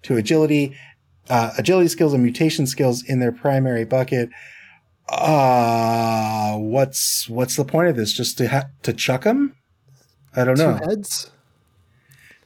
to 0.03 0.17
agility, 0.17 0.77
uh, 1.29 1.53
agility 1.59 1.89
skills 1.89 2.13
and 2.13 2.23
mutation 2.23 2.67
skills 2.67 3.03
in 3.03 3.19
their 3.19 3.33
primary 3.33 3.85
bucket 3.85 4.31
uh 5.09 6.57
what's 6.57 7.29
what's 7.29 7.57
the 7.57 7.65
point 7.65 7.89
of 7.89 7.97
this? 7.97 8.13
Just 8.13 8.39
to 8.39 8.49
ha- 8.49 8.69
to 8.83 8.93
chuck 8.93 9.25
them 9.25 9.57
i 10.37 10.45
don't 10.45 10.59
know. 10.59 10.79
two 10.79 10.85
heads? 10.89 11.31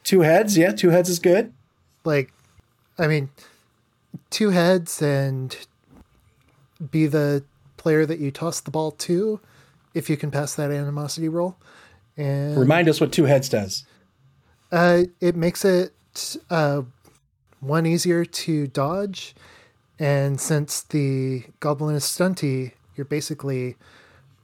Two 0.05 0.21
heads? 0.21 0.57
Yeah 0.57 0.73
two 0.73 0.91
heads 0.91 1.09
is 1.09 1.19
good. 1.19 1.53
Like 2.05 2.33
i 2.99 3.07
mean 3.07 3.31
two 4.31 4.51
heads 4.51 5.03
and 5.03 5.57
be 6.91 7.07
the 7.07 7.45
player 7.77 8.07
that 8.07 8.19
you 8.19 8.31
toss 8.31 8.61
the 8.61 8.71
ball 8.71 8.93
to 8.93 9.41
if 9.95 10.09
you 10.09 10.17
can 10.17 10.31
pass 10.31 10.55
that 10.55 10.71
animosity 10.71 11.29
roll. 11.29 11.57
And 12.17 12.57
remind 12.57 12.89
us 12.89 13.01
what 13.01 13.13
two 13.13 13.25
heads 13.25 13.49
does. 13.49 13.85
Uh 14.71 15.05
it 15.21 15.35
makes 15.37 15.65
it 15.65 15.93
uh 16.51 16.83
one 17.61 17.87
easier 17.87 18.25
to 18.25 18.67
dodge 18.67 19.35
and 20.03 20.41
since 20.41 20.83
the 20.83 21.45
goblin 21.61 21.95
is 21.95 22.03
stunty, 22.03 22.73
you're 22.97 23.05
basically 23.05 23.77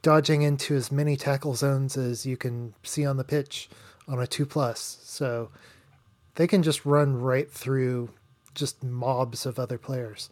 dodging 0.01 0.41
into 0.41 0.73
as 0.73 0.89
many 0.89 1.17
tackle 1.17 1.53
zones 1.53 1.97
as 1.97 2.25
you 2.25 2.37
can 2.37 2.73
see 2.81 3.05
on 3.05 3.17
the 3.17 3.25
pitch 3.25 3.69
on 4.07 4.21
a 4.21 4.25
two 4.25 4.45
plus, 4.45 4.99
so 5.03 5.49
they 6.35 6.47
can 6.47 6.63
just 6.63 6.85
run 6.85 7.19
right 7.19 7.51
through 7.51 8.09
just 8.55 8.81
mobs 8.85 9.45
of 9.45 9.59
other 9.59 9.77
players. 9.77 10.29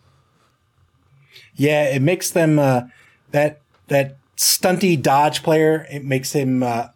Yeah, 1.55 1.83
it 1.89 2.01
makes 2.01 2.31
them 2.31 2.57
uh, 2.57 2.83
that 3.31 3.59
that 3.89 4.15
stunty 4.37 4.99
dodge 4.99 5.43
player. 5.43 5.85
It 5.91 6.05
makes 6.05 6.31
him 6.31 6.63
uh, 6.63 6.87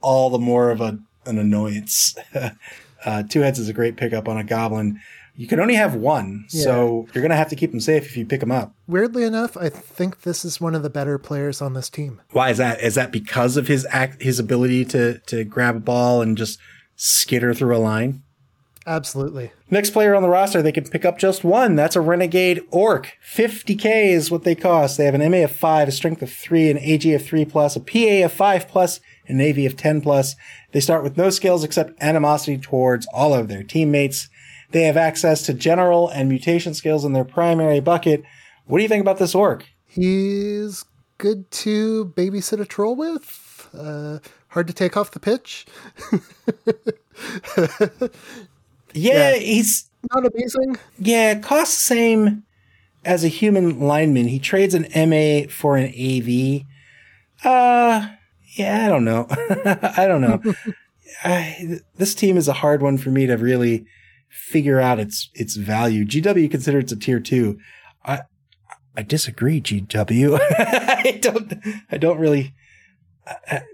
all 0.00 0.28
the 0.28 0.40
more 0.40 0.72
of 0.72 0.80
a 0.80 0.98
an 1.24 1.38
annoyance. 1.38 2.16
uh, 3.04 3.22
two 3.22 3.42
heads 3.42 3.60
is 3.60 3.68
a 3.68 3.72
great 3.72 3.96
pickup 3.96 4.28
on 4.28 4.38
a 4.38 4.44
goblin. 4.44 5.00
You 5.36 5.46
can 5.46 5.60
only 5.60 5.74
have 5.74 5.94
one, 5.94 6.46
Yeah. 6.50 6.62
so 6.64 7.06
you're 7.12 7.22
gonna 7.22 7.36
have 7.36 7.50
to 7.50 7.56
keep 7.56 7.72
him 7.72 7.80
safe 7.80 8.06
if 8.06 8.16
you 8.16 8.24
pick 8.24 8.42
him 8.42 8.50
up. 8.50 8.72
Weirdly 8.88 9.22
enough, 9.24 9.56
I 9.56 9.68
think 9.68 10.22
this 10.22 10.44
is 10.44 10.60
one 10.60 10.74
of 10.74 10.82
the 10.82 10.90
better 10.90 11.18
players 11.18 11.60
on 11.60 11.74
this 11.74 11.90
team. 11.90 12.20
Why 12.30 12.50
is 12.50 12.58
that? 12.58 12.80
Is 12.80 12.94
that 12.94 13.12
because 13.12 13.56
of 13.56 13.68
his 13.68 13.86
act, 13.90 14.22
his 14.22 14.38
ability 14.38 14.84
to 14.86 15.18
to 15.26 15.44
grab 15.44 15.76
a 15.76 15.80
ball 15.80 16.22
and 16.22 16.36
just 16.38 16.58
skitter 16.96 17.52
through 17.54 17.76
a 17.76 17.78
line? 17.78 18.22
Absolutely. 18.86 19.50
Next 19.68 19.90
player 19.90 20.14
on 20.14 20.22
the 20.22 20.28
roster, 20.28 20.62
they 20.62 20.70
can 20.70 20.84
pick 20.84 21.04
up 21.04 21.18
just 21.18 21.42
one. 21.42 21.74
That's 21.74 21.96
a 21.96 22.00
Renegade 22.00 22.62
Orc. 22.70 23.14
50k 23.34 24.12
is 24.12 24.30
what 24.30 24.44
they 24.44 24.54
cost. 24.54 24.96
They 24.96 25.06
have 25.06 25.14
an 25.14 25.28
MA 25.28 25.38
of 25.42 25.50
5, 25.50 25.88
a 25.88 25.90
strength 25.92 26.22
of 26.22 26.30
3, 26.30 26.70
an 26.70 26.78
AG 26.78 27.12
of 27.12 27.24
3 27.24 27.44
plus, 27.44 27.74
a 27.74 27.80
PA 27.80 28.24
of 28.24 28.32
5 28.32 28.68
plus, 28.68 28.98
plus, 28.98 29.00
an 29.26 29.40
AV 29.40 29.66
of 29.66 29.76
10 29.76 30.00
plus. 30.02 30.36
They 30.70 30.78
start 30.78 31.02
with 31.02 31.16
no 31.16 31.30
skills 31.30 31.64
except 31.64 32.00
animosity 32.00 32.58
towards 32.58 33.08
all 33.12 33.34
of 33.34 33.48
their 33.48 33.64
teammates. 33.64 34.28
They 34.76 34.82
have 34.82 34.98
access 34.98 35.40
to 35.46 35.54
general 35.54 36.10
and 36.10 36.28
mutation 36.28 36.74
skills 36.74 37.02
in 37.06 37.14
their 37.14 37.24
primary 37.24 37.80
bucket. 37.80 38.22
What 38.66 38.76
do 38.76 38.82
you 38.82 38.90
think 38.90 39.00
about 39.00 39.16
this 39.16 39.34
Orc? 39.34 39.64
He's 39.86 40.84
good 41.16 41.50
to 41.50 42.12
babysit 42.14 42.60
a 42.60 42.66
troll 42.66 42.94
with. 42.94 43.70
Uh, 43.72 44.18
hard 44.48 44.66
to 44.66 44.74
take 44.74 44.94
off 44.98 45.12
the 45.12 45.18
pitch. 45.18 45.64
Yeah, 48.92 49.30
Yeah. 49.32 49.36
he's 49.36 49.88
Not 50.12 50.26
amazing. 50.26 50.76
Yeah, 50.98 51.38
costs 51.38 51.76
the 51.76 51.94
same 51.94 52.42
as 53.02 53.24
a 53.24 53.28
human 53.28 53.80
lineman. 53.80 54.28
He 54.28 54.38
trades 54.38 54.74
an 54.74 54.86
MA 55.08 55.48
for 55.48 55.78
an 55.78 55.86
AV. 55.86 56.66
Uh, 57.42 58.08
yeah, 58.56 58.84
I 58.84 58.88
don't 58.90 59.06
know. 59.06 59.26
I 59.96 60.06
don't 60.06 60.20
know. 60.20 60.42
I, 61.24 61.78
this 61.96 62.14
team 62.14 62.36
is 62.36 62.46
a 62.46 62.52
hard 62.52 62.82
one 62.82 62.98
for 62.98 63.08
me 63.10 63.24
to 63.24 63.36
really 63.36 63.86
figure 64.36 64.80
out 64.80 64.98
its 64.98 65.30
its 65.34 65.56
value. 65.56 66.04
GW 66.04 66.50
consider 66.50 66.78
it's 66.78 66.92
a 66.92 66.96
tier 66.96 67.20
two. 67.20 67.58
I 68.04 68.22
I 68.96 69.02
disagree. 69.02 69.60
GW. 69.60 70.38
I 70.58 71.18
don't. 71.20 71.54
I 71.90 71.96
don't 71.96 72.18
really. 72.18 72.54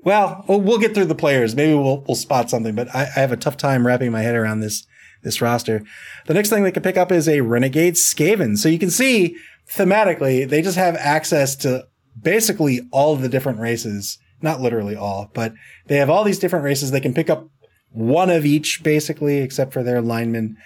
Well, 0.02 0.44
we'll 0.48 0.78
get 0.78 0.94
through 0.94 1.06
the 1.06 1.14
players. 1.14 1.54
Maybe 1.54 1.74
we'll 1.74 2.02
we'll 2.06 2.14
spot 2.14 2.50
something. 2.50 2.74
But 2.74 2.94
I, 2.94 3.02
I 3.02 3.20
have 3.20 3.32
a 3.32 3.36
tough 3.36 3.56
time 3.56 3.86
wrapping 3.86 4.10
my 4.10 4.22
head 4.22 4.34
around 4.34 4.60
this 4.60 4.86
this 5.22 5.40
roster. 5.40 5.82
The 6.26 6.34
next 6.34 6.48
thing 6.50 6.62
they 6.62 6.72
can 6.72 6.82
pick 6.82 6.96
up 6.96 7.12
is 7.12 7.28
a 7.28 7.42
Renegade 7.42 7.94
Skaven. 7.94 8.58
So 8.58 8.68
you 8.68 8.78
can 8.78 8.90
see 8.90 9.36
thematically, 9.70 10.48
they 10.48 10.62
just 10.62 10.76
have 10.76 10.96
access 10.96 11.54
to 11.56 11.86
basically 12.20 12.80
all 12.90 13.16
the 13.16 13.28
different 13.28 13.60
races. 13.60 14.18
Not 14.40 14.60
literally 14.60 14.96
all, 14.96 15.30
but 15.34 15.52
they 15.86 15.98
have 15.98 16.10
all 16.10 16.24
these 16.24 16.40
different 16.40 16.64
races. 16.64 16.90
They 16.90 17.00
can 17.00 17.14
pick 17.14 17.30
up 17.30 17.48
one 17.92 18.30
of 18.30 18.44
each 18.44 18.82
basically, 18.82 19.38
except 19.38 19.72
for 19.72 19.82
their 19.82 20.00
linemen. 20.00 20.56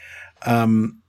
Um, 0.45 1.03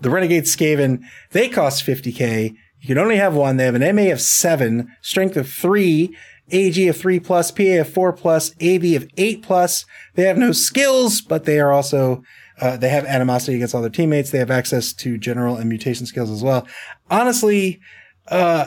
the 0.00 0.10
Renegade 0.10 0.44
Skaven, 0.44 1.02
they 1.30 1.48
cost 1.48 1.84
50k. 1.84 2.54
You 2.80 2.86
can 2.86 2.98
only 2.98 3.16
have 3.16 3.34
one. 3.34 3.56
They 3.56 3.64
have 3.64 3.74
an 3.74 3.96
MA 3.96 4.12
of 4.12 4.20
seven, 4.20 4.94
strength 5.00 5.36
of 5.36 5.48
three, 5.48 6.16
AG 6.50 6.86
of 6.88 6.96
three 6.96 7.18
plus, 7.18 7.50
PA 7.50 7.80
of 7.80 7.88
four 7.88 8.12
plus, 8.12 8.52
AV 8.62 8.84
of 8.94 9.08
eight 9.16 9.42
plus. 9.42 9.84
They 10.14 10.24
have 10.24 10.38
no 10.38 10.52
skills, 10.52 11.20
but 11.20 11.44
they 11.44 11.58
are 11.58 11.72
also, 11.72 12.22
uh, 12.60 12.76
they 12.76 12.90
have 12.90 13.04
animosity 13.04 13.56
against 13.56 13.74
all 13.74 13.80
their 13.80 13.90
teammates. 13.90 14.30
They 14.30 14.38
have 14.38 14.50
access 14.50 14.92
to 14.94 15.18
general 15.18 15.56
and 15.56 15.68
mutation 15.68 16.06
skills 16.06 16.30
as 16.30 16.42
well. 16.42 16.66
Honestly, 17.10 17.80
uh, 18.28 18.66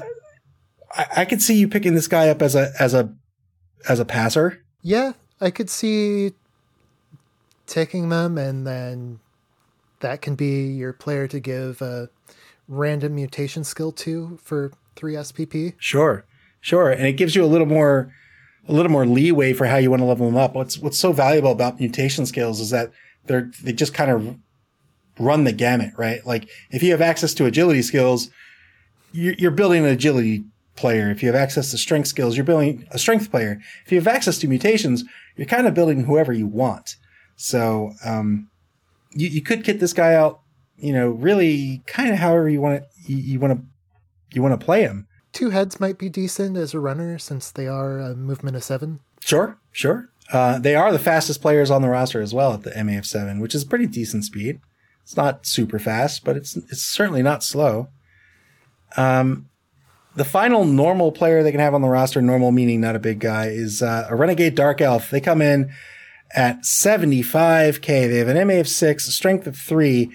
I, 0.94 1.06
I 1.18 1.26
could 1.26 1.42
see 1.42 1.58
you 1.58 1.68
picking 1.68 1.94
this 1.94 2.08
guy 2.08 2.30
up 2.30 2.42
as 2.42 2.56
a, 2.56 2.72
as 2.80 2.94
a, 2.94 3.14
as 3.88 4.00
a 4.00 4.06
passer. 4.06 4.66
Yeah, 4.82 5.14
I 5.42 5.52
could 5.52 5.70
see 5.70 6.34
taking 7.66 8.10
them, 8.10 8.38
and 8.38 8.66
then 8.66 9.20
that 10.02 10.22
can 10.22 10.36
be 10.36 10.68
your 10.68 10.94
player 10.94 11.28
to 11.28 11.40
give 11.40 11.82
a 11.82 12.10
random 12.68 13.16
mutation 13.16 13.64
skill 13.64 13.92
to 13.92 14.40
for 14.44 14.72
three 14.96 15.14
SPP. 15.14 15.76
Sure, 15.78 16.26
sure, 16.62 16.92
and 16.92 17.06
it 17.06 17.14
gives 17.14 17.36
you 17.36 17.44
a 17.44 17.48
little 17.48 17.68
more, 17.68 18.14
a 18.68 18.74
little 18.74 18.92
more 18.92 19.06
leeway 19.06 19.54
for 19.54 19.66
how 19.66 19.78
you 19.78 19.90
want 19.90 20.02
to 20.02 20.06
level 20.06 20.26
them 20.26 20.38
up. 20.38 20.56
What's 20.56 20.78
what's 20.78 21.00
so 21.00 21.14
valuable 21.14 21.52
about 21.52 21.80
mutation 21.80 22.26
skills 22.26 22.60
is 22.60 22.70
that 22.72 22.92
they're 23.26 23.52
they 23.64 23.74
just 23.74 23.94
kind 23.94 24.12
of 24.12 24.38
run 25.20 25.44
the 25.44 25.54
gamut, 25.54 25.94
right? 25.98 26.26
Like 26.26 26.50
if 26.72 26.84
you 26.84 26.92
have 26.92 27.02
access 27.02 27.34
to 27.36 27.46
agility 27.46 27.82
skills, 27.82 28.30
you're, 29.12 29.36
you're 29.36 29.52
building 29.52 29.84
an 29.84 29.92
agility 29.92 30.44
player. 30.76 31.12
If 31.12 31.22
you 31.22 31.28
have 31.28 31.36
access 31.36 31.72
to 31.72 31.78
strength 31.78 32.08
skills, 32.08 32.38
you're 32.38 32.46
building 32.46 32.88
a 32.92 32.98
strength 32.98 33.30
player. 33.30 33.60
If 33.86 33.92
you 33.92 33.98
have 33.98 34.08
access 34.08 34.38
to 34.40 34.48
mutations, 34.48 35.04
you're 35.40 35.48
kind 35.48 35.68
of 35.68 35.74
building 35.74 36.04
whoever 36.04 36.34
you 36.34 36.48
want. 36.48 36.98
So 37.38 37.94
um, 38.04 38.50
you 39.12 39.30
you 39.30 39.42
could 39.42 39.64
kit 39.64 39.80
this 39.80 39.94
guy 39.94 40.14
out, 40.14 40.42
you 40.78 40.92
know, 40.92 41.12
really 41.12 41.82
kind 41.88 42.10
of 42.10 42.18
however 42.18 42.50
you 42.50 42.60
want 42.60 42.84
to 42.84 43.14
you 43.14 43.40
want 43.40 43.58
to 43.58 43.66
you 44.34 44.42
want 44.42 44.60
to 44.60 44.64
play 44.64 44.82
him. 44.82 45.08
Two 45.32 45.52
heads 45.52 45.80
might 45.80 45.98
be 45.98 46.10
decent 46.10 46.58
as 46.58 46.74
a 46.74 46.80
runner 46.80 47.18
since 47.18 47.52
they 47.52 47.68
are 47.68 48.00
a 48.00 48.16
movement 48.16 48.58
of 48.58 48.64
seven. 48.66 49.00
Sure, 49.22 49.58
sure. 49.72 50.10
Uh, 50.34 50.60
they 50.60 50.76
are 50.76 50.92
the 50.92 51.00
fastest 51.00 51.42
players 51.42 51.72
on 51.72 51.82
the 51.82 51.90
roster 51.90 52.22
as 52.22 52.34
well 52.34 52.54
at 52.54 52.64
the 52.64 52.72
MAF 52.72 53.06
seven, 53.06 53.40
which 53.40 53.56
is 53.56 53.64
pretty 53.64 53.88
decent 53.88 54.26
speed. 54.26 54.60
It's 55.04 55.16
not 55.16 55.46
super 55.46 55.80
fast, 55.80 56.26
but 56.26 56.36
it's 56.36 56.58
it's 56.58 56.84
certainly 56.84 57.24
not 57.24 57.44
slow. 57.46 57.88
Um, 58.98 59.48
the 60.20 60.26
final 60.26 60.66
normal 60.66 61.14
player 61.14 61.42
they 61.42 61.52
can 61.52 61.62
have 61.62 61.74
on 61.74 61.82
the 61.82 61.88
roster, 61.88 62.22
normal 62.22 62.52
meaning 62.52 62.82
not 62.82 62.94
a 62.94 63.00
big 63.00 63.20
guy, 63.20 63.46
is 63.46 63.82
uh, 63.82 64.06
a 64.10 64.18
Renegade 64.18 64.54
Dark 64.54 64.82
Elf. 64.82 65.10
They 65.10 65.22
come 65.22 65.42
in 65.42 65.72
at 66.36 66.64
75k. 66.64 67.82
They 67.86 68.18
have 68.18 68.28
an 68.28 68.46
MA 68.46 68.56
of 68.56 68.68
six, 68.68 69.06
strength 69.06 69.48
of 69.48 69.56
three. 69.56 70.12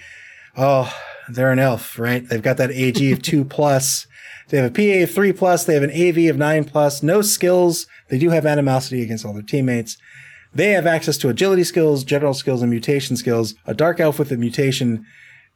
Oh, 0.59 0.95
they're 1.31 1.51
an 1.51 1.59
elf, 1.59 1.99
right? 1.99 2.29
They've 2.29 2.43
got 2.43 2.59
that 2.59 2.71
AG 2.71 3.13
of 3.13 3.23
two 3.23 3.45
plus. 3.47 4.07
They 4.51 4.59
have 4.59 4.71
a 4.71 4.75
PA 4.75 5.05
of 5.05 5.11
three 5.11 5.33
plus. 5.33 5.65
They 5.65 5.73
have 5.73 5.83
an 5.83 5.91
AV 5.91 6.29
of 6.29 6.37
nine 6.37 6.65
plus. 6.65 7.03
No 7.03 7.23
skills. 7.23 7.87
They 8.11 8.19
do 8.19 8.29
have 8.29 8.45
animosity 8.45 9.03
against 9.03 9.25
all 9.25 9.33
their 9.33 9.43
teammates. 9.43 9.97
They 10.53 10.73
have 10.73 10.87
access 10.87 11.17
to 11.17 11.31
agility 11.31 11.65
skills, 11.65 12.05
general 12.05 12.35
skills, 12.35 12.61
and 12.61 12.71
mutation 12.71 13.17
skills. 13.17 13.55
A 13.65 13.73
dark 13.73 14.01
elf 14.01 14.19
with 14.19 14.31
a 14.31 14.37
mutation 14.37 15.07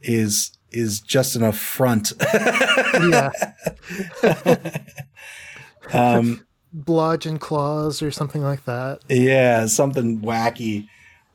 is 0.01 0.58
is 0.71 1.01
just 1.01 1.35
an 1.37 1.43
affront. 1.43 2.13
Yeah, 2.23 3.31
um, 5.93 6.47
bludgeon 6.73 7.39
claws 7.39 8.03
or 8.03 8.11
something 8.11 8.43
like 8.43 8.65
that. 8.65 9.01
yeah, 9.09 9.67
something 9.67 10.21
wacky. 10.21 10.87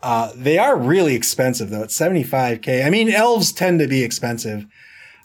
Uh, 0.01 0.31
they 0.36 0.57
are 0.57 0.77
really 0.77 1.15
expensive 1.15 1.69
though. 1.69 1.84
It's 1.84 1.97
75k. 1.97 2.86
I 2.86 2.89
mean, 2.89 3.09
elves 3.09 3.51
tend 3.53 3.79
to 3.79 3.88
be 3.88 4.03
expensive. 4.03 4.65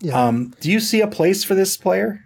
Yeah, 0.01 0.27
Um, 0.27 0.55
do 0.61 0.71
you 0.71 0.79
see 0.79 1.01
a 1.01 1.09
place 1.09 1.43
for 1.43 1.55
this 1.55 1.77
player? 1.77 2.25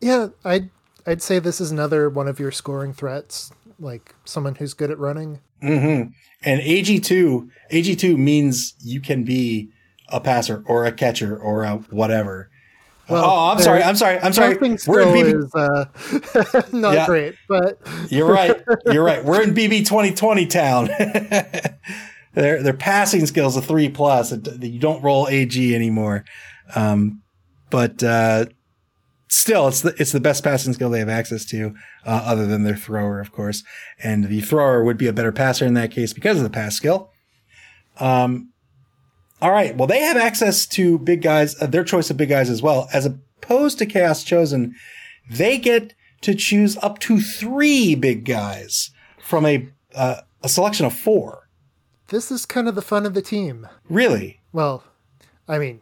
yeah. 0.00 0.28
I'd 0.44 0.70
I'd 1.06 1.22
say 1.22 1.38
this 1.38 1.60
is 1.60 1.70
another 1.70 2.08
one 2.10 2.26
of 2.28 2.40
your 2.40 2.50
scoring 2.50 2.92
threats, 2.92 3.52
like 3.78 4.14
someone 4.24 4.56
who's 4.56 4.74
good 4.74 4.90
at 4.90 4.98
running. 4.98 5.40
Mm-hmm. 5.62 6.10
And 6.44 6.60
AG2, 6.60 7.48
AG2 7.70 8.16
means 8.16 8.74
you 8.82 9.00
can 9.00 9.22
be 9.22 9.70
a 10.12 10.20
passer 10.20 10.62
or 10.66 10.84
a 10.84 10.92
catcher 10.92 11.36
or 11.36 11.64
a 11.64 11.76
whatever. 11.90 12.50
Well, 13.08 13.24
oh, 13.24 13.50
I'm 13.50 13.58
sorry. 13.60 13.82
I'm 13.82 13.96
sorry. 13.96 14.18
I'm 14.20 14.32
sorry. 14.32 14.56
We're 14.56 15.00
in 15.02 15.08
BB. 15.08 15.44
is 15.44 15.54
uh, 15.54 16.62
not 16.72 16.94
Yeah. 16.94 17.06
great, 17.06 17.34
but 17.48 17.78
You're 18.10 18.28
right. 18.30 18.62
You're 18.86 19.04
right. 19.04 19.24
We're 19.24 19.42
in 19.42 19.54
BB 19.54 19.80
2020 19.86 20.46
town. 20.46 20.86
their 22.34 22.62
their 22.62 22.72
passing 22.74 23.26
skills 23.26 23.56
a 23.56 23.62
three 23.62 23.88
plus. 23.88 24.32
You 24.32 24.78
don't 24.78 25.02
roll 25.02 25.28
AG 25.28 25.74
anymore. 25.74 26.24
Um, 26.74 27.22
but 27.70 28.02
uh, 28.02 28.46
still, 29.28 29.68
it's 29.68 29.80
the 29.82 29.94
it's 29.98 30.12
the 30.12 30.20
best 30.20 30.44
passing 30.44 30.72
skill 30.72 30.88
they 30.90 31.00
have 31.00 31.08
access 31.08 31.44
to, 31.46 31.74
uh, 32.06 32.22
other 32.24 32.46
than 32.46 32.62
their 32.62 32.76
thrower, 32.76 33.20
of 33.20 33.32
course. 33.32 33.64
And 34.02 34.24
the 34.28 34.40
thrower 34.40 34.84
would 34.84 34.96
be 34.96 35.08
a 35.08 35.12
better 35.12 35.32
passer 35.32 35.66
in 35.66 35.74
that 35.74 35.90
case 35.90 36.12
because 36.12 36.36
of 36.38 36.44
the 36.44 36.50
pass 36.50 36.76
skill. 36.76 37.10
Um, 37.98 38.51
all 39.42 39.50
right. 39.50 39.76
Well, 39.76 39.86
they 39.88 40.00
have 40.00 40.16
access 40.16 40.64
to 40.68 40.98
big 40.98 41.20
guys, 41.20 41.60
uh, 41.60 41.66
their 41.66 41.84
choice 41.84 42.08
of 42.08 42.16
big 42.16 42.30
guys 42.30 42.48
as 42.48 42.62
well, 42.62 42.88
as 42.94 43.04
opposed 43.04 43.78
to 43.78 43.86
Chaos 43.86 44.24
Chosen. 44.24 44.74
They 45.30 45.58
get 45.58 45.92
to 46.22 46.34
choose 46.34 46.76
up 46.78 46.98
to 47.00 47.20
three 47.20 47.94
big 47.94 48.24
guys 48.24 48.90
from 49.20 49.44
a 49.44 49.68
uh, 49.94 50.22
a 50.42 50.48
selection 50.48 50.86
of 50.86 50.94
four. 50.94 51.48
this 52.08 52.30
is 52.30 52.46
kind 52.46 52.68
of 52.68 52.74
the 52.74 52.82
fun 52.82 53.04
of 53.04 53.14
the 53.14 53.22
team. 53.22 53.68
Really? 53.88 54.40
Well, 54.52 54.84
I 55.48 55.58
mean, 55.58 55.80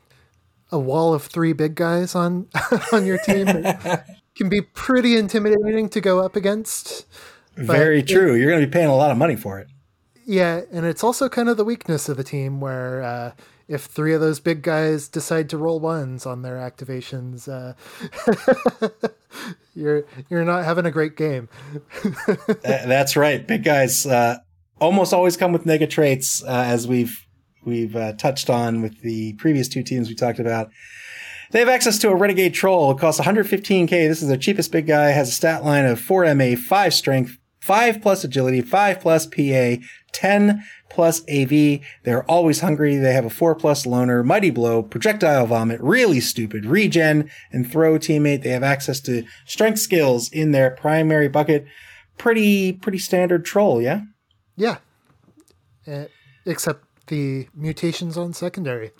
a 0.72 0.78
wall 0.78 1.14
of 1.14 1.22
three 1.24 1.52
big 1.52 1.74
guys 1.74 2.14
on 2.14 2.48
on 2.92 3.06
your 3.06 3.18
team 3.18 3.46
can 4.36 4.48
be 4.48 4.60
pretty 4.62 5.16
intimidating 5.16 5.88
to 5.90 6.00
go 6.00 6.20
up 6.20 6.34
against. 6.36 7.06
Very 7.56 8.00
it- 8.00 8.08
true. 8.08 8.34
You're 8.34 8.50
going 8.50 8.60
to 8.62 8.66
be 8.66 8.70
paying 8.72 8.88
a 8.88 8.96
lot 8.96 9.10
of 9.10 9.16
money 9.18 9.36
for 9.36 9.58
it. 9.60 9.68
Yeah, 10.30 10.60
and 10.70 10.86
it's 10.86 11.02
also 11.02 11.28
kind 11.28 11.48
of 11.48 11.56
the 11.56 11.64
weakness 11.64 12.08
of 12.08 12.16
the 12.16 12.22
team 12.22 12.60
where 12.60 13.02
uh, 13.02 13.32
if 13.66 13.82
three 13.82 14.14
of 14.14 14.20
those 14.20 14.38
big 14.38 14.62
guys 14.62 15.08
decide 15.08 15.50
to 15.50 15.58
roll 15.58 15.80
ones 15.80 16.24
on 16.24 16.42
their 16.42 16.54
activations, 16.54 17.48
uh, 17.48 17.74
you're 19.74 20.04
you're 20.28 20.44
not 20.44 20.64
having 20.64 20.86
a 20.86 20.92
great 20.92 21.16
game. 21.16 21.48
That's 22.62 23.16
right. 23.16 23.44
Big 23.44 23.64
guys 23.64 24.06
uh, 24.06 24.36
almost 24.80 25.12
always 25.12 25.36
come 25.36 25.50
with 25.50 25.64
nega 25.64 25.90
traits, 25.90 26.44
uh, 26.44 26.62
as 26.64 26.86
we've 26.86 27.26
we've 27.64 27.96
uh, 27.96 28.12
touched 28.12 28.48
on 28.48 28.82
with 28.82 29.00
the 29.00 29.32
previous 29.32 29.66
two 29.66 29.82
teams 29.82 30.08
we 30.08 30.14
talked 30.14 30.38
about. 30.38 30.70
They 31.50 31.58
have 31.58 31.68
access 31.68 31.98
to 31.98 32.10
a 32.10 32.14
Renegade 32.14 32.54
Troll. 32.54 32.92
It 32.92 33.00
costs 33.00 33.20
115k. 33.20 33.88
This 33.90 34.22
is 34.22 34.28
their 34.28 34.36
cheapest 34.36 34.70
big 34.70 34.86
guy. 34.86 35.08
Has 35.08 35.30
a 35.30 35.32
stat 35.32 35.64
line 35.64 35.86
of 35.86 36.00
4 36.00 36.32
MA, 36.36 36.54
5 36.54 36.94
strength, 36.94 37.36
5 37.60 38.00
plus 38.00 38.24
agility, 38.24 38.62
5 38.62 39.00
plus 39.00 39.26
PA, 39.26 39.76
10 40.12 40.64
plus 40.88 41.22
AV. 41.30 41.80
They're 42.04 42.24
always 42.28 42.60
hungry. 42.60 42.96
They 42.96 43.12
have 43.12 43.24
a 43.24 43.30
4 43.30 43.54
plus 43.54 43.86
loner, 43.86 44.22
mighty 44.22 44.50
blow, 44.50 44.82
projectile 44.82 45.46
vomit, 45.46 45.80
really 45.80 46.20
stupid, 46.20 46.64
regen, 46.64 47.30
and 47.52 47.70
throw 47.70 47.98
teammate. 47.98 48.42
They 48.42 48.50
have 48.50 48.62
access 48.62 49.00
to 49.00 49.24
strength 49.46 49.78
skills 49.78 50.30
in 50.30 50.52
their 50.52 50.70
primary 50.70 51.28
bucket. 51.28 51.66
Pretty, 52.18 52.72
pretty 52.72 52.98
standard 52.98 53.44
troll, 53.44 53.80
yeah? 53.80 54.02
Yeah. 54.56 54.78
Uh, 55.86 56.04
except 56.44 56.84
the 57.06 57.48
mutations 57.54 58.16
on 58.16 58.32
secondary. 58.32 58.92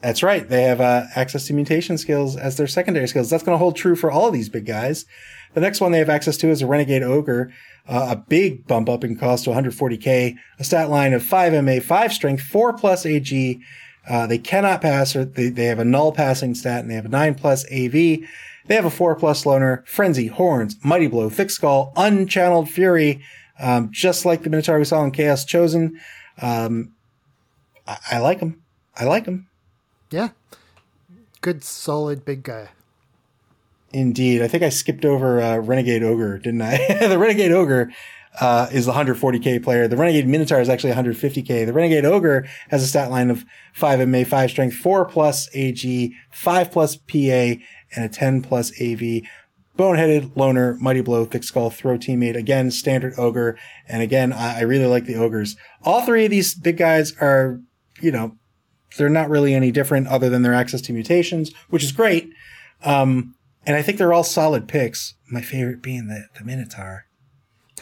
That's 0.00 0.22
right. 0.22 0.48
They 0.48 0.62
have 0.62 0.80
uh, 0.80 1.04
access 1.16 1.46
to 1.46 1.54
mutation 1.54 1.98
skills 1.98 2.36
as 2.36 2.56
their 2.56 2.68
secondary 2.68 3.08
skills. 3.08 3.30
That's 3.30 3.42
going 3.42 3.54
to 3.54 3.58
hold 3.58 3.76
true 3.76 3.96
for 3.96 4.10
all 4.10 4.30
these 4.30 4.48
big 4.48 4.64
guys. 4.64 5.06
The 5.54 5.60
next 5.60 5.80
one 5.80 5.92
they 5.92 5.98
have 5.98 6.08
access 6.08 6.36
to 6.38 6.48
is 6.48 6.62
a 6.62 6.66
Renegade 6.66 7.02
Ogre, 7.02 7.52
uh, 7.88 8.08
a 8.10 8.16
big 8.16 8.66
bump 8.66 8.88
up 8.88 9.04
in 9.04 9.16
cost 9.16 9.44
to 9.44 9.50
140k, 9.50 10.36
a 10.58 10.64
stat 10.64 10.90
line 10.90 11.12
of 11.12 11.22
5 11.22 11.64
MA, 11.64 11.80
5 11.80 12.12
strength, 12.12 12.42
4 12.42 12.74
plus 12.74 13.06
AG. 13.06 13.60
Uh, 14.08 14.26
they 14.26 14.38
cannot 14.38 14.80
pass, 14.80 15.14
or 15.16 15.24
they, 15.24 15.48
they 15.48 15.66
have 15.66 15.78
a 15.78 15.84
null 15.84 16.12
passing 16.12 16.54
stat, 16.54 16.80
and 16.80 16.90
they 16.90 16.94
have 16.94 17.06
a 17.06 17.10
9 17.10 17.34
plus 17.34 17.64
AV. 17.66 17.92
They 17.92 18.74
have 18.74 18.84
a 18.84 18.90
4 18.90 19.16
plus 19.16 19.46
loner, 19.46 19.84
Frenzy, 19.86 20.26
Horns, 20.26 20.76
Mighty 20.84 21.06
Blow, 21.06 21.30
Thick 21.30 21.50
Skull, 21.50 21.92
Unchanneled 21.96 22.68
Fury, 22.68 23.22
um, 23.58 23.90
just 23.90 24.24
like 24.24 24.42
the 24.42 24.50
Minotaur 24.50 24.78
we 24.78 24.84
saw 24.84 25.02
in 25.04 25.10
Chaos 25.10 25.44
Chosen. 25.44 25.98
Um, 26.40 26.92
I, 27.86 27.98
I 28.12 28.18
like 28.18 28.40
them. 28.40 28.62
I 28.96 29.04
like 29.04 29.24
them. 29.24 29.48
Yeah. 30.10 30.30
Good, 31.40 31.64
solid 31.64 32.24
big 32.24 32.42
guy. 32.42 32.68
Indeed. 33.92 34.42
I 34.42 34.48
think 34.48 34.62
I 34.62 34.68
skipped 34.68 35.04
over 35.04 35.40
uh, 35.40 35.58
Renegade 35.58 36.02
Ogre, 36.02 36.38
didn't 36.38 36.62
I? 36.62 36.76
the 37.08 37.18
Renegade 37.18 37.52
Ogre 37.52 37.90
uh, 38.40 38.68
is 38.70 38.86
the 38.86 38.92
140k 38.92 39.62
player. 39.62 39.88
The 39.88 39.96
Renegade 39.96 40.28
Minotaur 40.28 40.60
is 40.60 40.68
actually 40.68 40.92
150k. 40.92 41.66
The 41.66 41.72
Renegade 41.72 42.04
Ogre 42.04 42.46
has 42.68 42.82
a 42.82 42.86
stat 42.86 43.10
line 43.10 43.30
of 43.30 43.44
5 43.74 44.06
MA, 44.08 44.24
5 44.24 44.50
strength, 44.50 44.76
4 44.76 45.06
plus 45.06 45.48
AG, 45.54 46.14
5 46.30 46.70
plus 46.70 46.96
PA, 46.96 47.16
and 47.16 48.04
a 48.04 48.08
10 48.08 48.42
plus 48.42 48.70
AV. 48.80 49.22
Boneheaded, 49.76 50.36
Loner, 50.36 50.76
Mighty 50.80 51.00
Blow, 51.00 51.24
Thick 51.24 51.44
Skull, 51.44 51.70
Throw 51.70 51.96
Teammate. 51.96 52.36
Again, 52.36 52.70
standard 52.70 53.14
Ogre. 53.16 53.56
And 53.86 54.02
again, 54.02 54.32
I, 54.32 54.58
I 54.58 54.60
really 54.62 54.86
like 54.86 55.06
the 55.06 55.14
Ogres. 55.14 55.56
All 55.82 56.02
three 56.02 56.24
of 56.24 56.30
these 56.30 56.54
big 56.54 56.76
guys 56.76 57.14
are, 57.20 57.60
you 58.00 58.10
know, 58.10 58.36
they're 58.96 59.08
not 59.08 59.30
really 59.30 59.54
any 59.54 59.70
different 59.70 60.08
other 60.08 60.28
than 60.28 60.42
their 60.42 60.54
access 60.54 60.80
to 60.82 60.92
mutations, 60.92 61.52
which 61.70 61.84
is 61.84 61.92
great. 61.92 62.30
Um, 62.84 63.34
and 63.68 63.76
I 63.76 63.82
think 63.82 63.98
they're 63.98 64.14
all 64.14 64.24
solid 64.24 64.66
picks. 64.66 65.14
My 65.30 65.42
favorite 65.42 65.82
being 65.82 66.08
the, 66.08 66.24
the 66.38 66.42
Minotaur. 66.42 67.04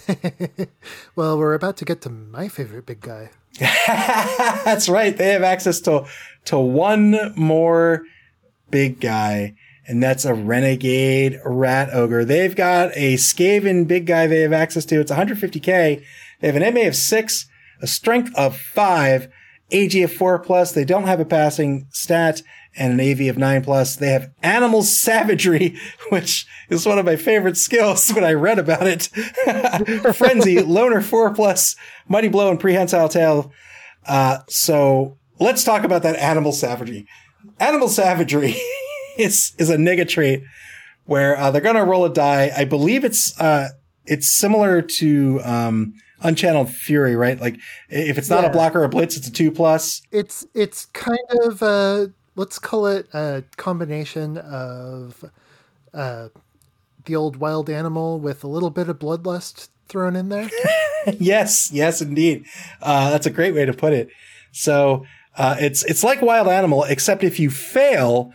well, 1.16 1.39
we're 1.39 1.55
about 1.55 1.76
to 1.76 1.84
get 1.84 2.01
to 2.03 2.11
my 2.11 2.49
favorite 2.49 2.87
big 2.87 3.01
guy. 3.01 3.30
That's 3.87 4.89
right. 4.89 5.16
They 5.16 5.28
have 5.28 5.45
access 5.45 5.80
to 5.82 6.07
to 6.47 6.59
one 6.59 7.32
more 7.37 8.03
big 8.68 9.01
guy, 9.01 9.55
and 9.87 10.03
that's 10.03 10.24
a 10.24 10.34
renegade 10.34 11.41
rat 11.45 11.89
ogre. 11.93 12.24
They've 12.24 12.55
got 12.55 12.91
a 12.95 13.14
Skaven 13.14 13.89
big 13.89 14.07
guy 14.07 14.26
they 14.26 14.43
have 14.43 14.53
access 14.53 14.84
to. 14.87 15.01
It's 15.01 15.11
150k. 15.11 16.03
They 16.41 16.47
have 16.47 16.57
an 16.57 16.74
MA 16.74 16.82
of 16.82 16.97
six, 16.97 17.47
a 17.80 17.87
strength 17.87 18.34
of 18.37 18.57
five, 18.59 19.28
AG 19.70 20.01
of 20.03 20.12
four 20.12 20.39
plus. 20.39 20.72
They 20.72 20.84
don't 20.84 21.07
have 21.07 21.20
a 21.20 21.24
passing 21.24 21.87
stat 21.91 22.43
and 22.79 23.01
an 23.01 23.01
AV 23.01 23.29
of 23.29 23.39
nine 23.39 23.62
plus. 23.62 23.97
They 23.97 24.09
have 24.09 24.31
animal 24.43 24.83
savagery, 24.83 25.77
which 26.11 26.47
is 26.68 26.87
one 26.87 26.99
of 26.99 27.07
my 27.07 27.16
favorite 27.16 27.57
skills 27.57 28.11
when 28.11 28.24
I 28.24 28.33
read 28.33 28.59
about 28.59 28.87
it. 28.87 29.09
Frenzy, 30.16 30.61
loner 30.62 31.01
four 31.01 31.33
plus, 31.35 31.77
mighty 32.09 32.29
blow, 32.29 32.51
and 32.51 32.61
prehensile 32.61 33.09
tail. 33.09 33.53
Uh, 34.07 34.39
so 34.49 35.18
let's 35.41 35.64
talk 35.64 35.85
about 35.85 36.03
that 36.03 36.16
animal 36.16 36.53
savagery. 36.53 37.07
Animal 37.61 37.89
savagery 37.89 38.55
is 39.18 39.53
is 39.59 39.70
a 39.70 39.77
nega 39.77 40.07
trait 40.09 40.43
where 41.05 41.37
uh, 41.39 41.51
they're 41.51 41.61
gonna 41.61 41.85
roll 41.85 42.05
a 42.05 42.12
die. 42.12 42.51
I 42.57 42.64
believe 42.64 43.05
it's 43.05 43.39
uh, 43.41 43.68
it's 44.05 44.29
similar 44.29 44.83
to 44.83 45.41
um, 45.45 45.95
Unchanneled 46.22 46.70
Fury, 46.70 47.16
right? 47.16 47.41
Like 47.41 47.59
if 47.89 48.18
it's 48.18 48.31
not 48.31 48.43
Yeah. 48.45 48.51
a 48.51 48.53
blocker 48.53 48.81
or 48.81 48.85
a 48.85 48.89
blitz, 48.89 49.16
it's 49.16 49.29
a 49.29 49.33
two 49.33 49.51
plus. 49.51 50.03
It's 50.11 50.47
it's 50.55 50.87
kind 50.87 51.18
of 51.43 51.62
uh 51.62 52.09
let's 52.37 52.59
call 52.59 52.87
it 52.87 53.09
a 53.12 53.43
combination 53.57 54.39
of 54.39 55.24
uh 55.93 56.28
the 57.07 57.16
old 57.16 57.37
wild 57.37 57.70
animal 57.70 58.18
with 58.20 58.45
a 58.45 58.49
little 58.49 58.70
bit 58.70 58.89
of 58.89 58.99
bloodlust 58.99 59.68
thrown 59.89 60.16
in 60.16 60.28
there. 60.28 60.51
yes, 61.18 61.70
yes, 61.72 62.03
indeed. 62.03 62.45
Uh, 62.82 63.11
that's 63.11 63.26
a 63.26 63.30
great 63.30 63.55
way 63.55 63.64
to 63.64 63.72
put 63.72 63.93
it. 63.93 64.11
So 64.53 65.07
uh, 65.37 65.57
it's 65.59 65.84
it's 65.84 66.05
like 66.05 66.22
Wild 66.22 66.49
Animal, 66.49 66.84
except 66.84 67.22
if 67.22 67.39
you 67.39 67.51
fail, 67.51 68.32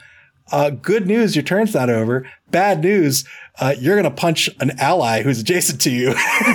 uh, 0.51 0.69
good 0.69 1.07
news, 1.07 1.35
your 1.35 1.43
turn's 1.43 1.73
not 1.73 1.89
over. 1.89 2.27
Bad 2.49 2.81
news, 2.81 3.25
uh, 3.59 3.75
you're 3.77 3.95
gonna 3.95 4.11
punch 4.11 4.49
an 4.59 4.71
ally 4.79 5.21
who's 5.23 5.39
adjacent 5.39 5.81
to 5.81 5.91
you, 5.91 6.13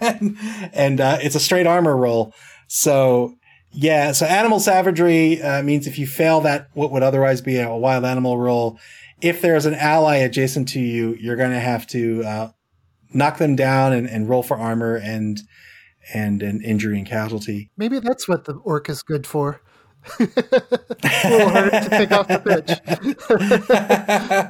and, 0.00 0.36
and, 0.72 1.00
uh, 1.00 1.18
it's 1.20 1.34
a 1.34 1.40
straight 1.40 1.66
armor 1.66 1.96
roll. 1.96 2.34
So 2.68 3.34
yeah, 3.72 4.12
so 4.12 4.26
animal 4.26 4.60
savagery 4.60 5.40
uh, 5.42 5.62
means 5.62 5.86
if 5.86 5.98
you 5.98 6.06
fail 6.06 6.40
that, 6.42 6.68
what 6.74 6.90
would 6.92 7.02
otherwise 7.02 7.40
be 7.40 7.58
a 7.58 7.74
wild 7.74 8.04
animal 8.04 8.38
roll, 8.38 8.78
if 9.20 9.40
there's 9.40 9.66
an 9.66 9.74
ally 9.74 10.16
adjacent 10.16 10.68
to 10.68 10.80
you, 10.80 11.16
you're 11.20 11.36
gonna 11.36 11.60
have 11.60 11.86
to 11.88 12.22
uh, 12.24 12.50
knock 13.12 13.38
them 13.38 13.56
down 13.56 13.92
and, 13.92 14.08
and 14.08 14.28
roll 14.28 14.42
for 14.42 14.56
armor 14.56 14.96
and 14.96 15.40
and 16.12 16.42
an 16.42 16.60
injury 16.62 16.98
and 16.98 17.06
casualty. 17.06 17.70
Maybe 17.76 18.00
that's 18.00 18.26
what 18.28 18.44
the 18.44 18.54
orc 18.54 18.88
is 18.88 19.02
good 19.02 19.26
for. 19.26 19.60
A 20.18 20.24
little 21.30 21.70
to 21.70 21.88
pick 21.90 22.12
off 22.12 22.28
the 22.28 22.38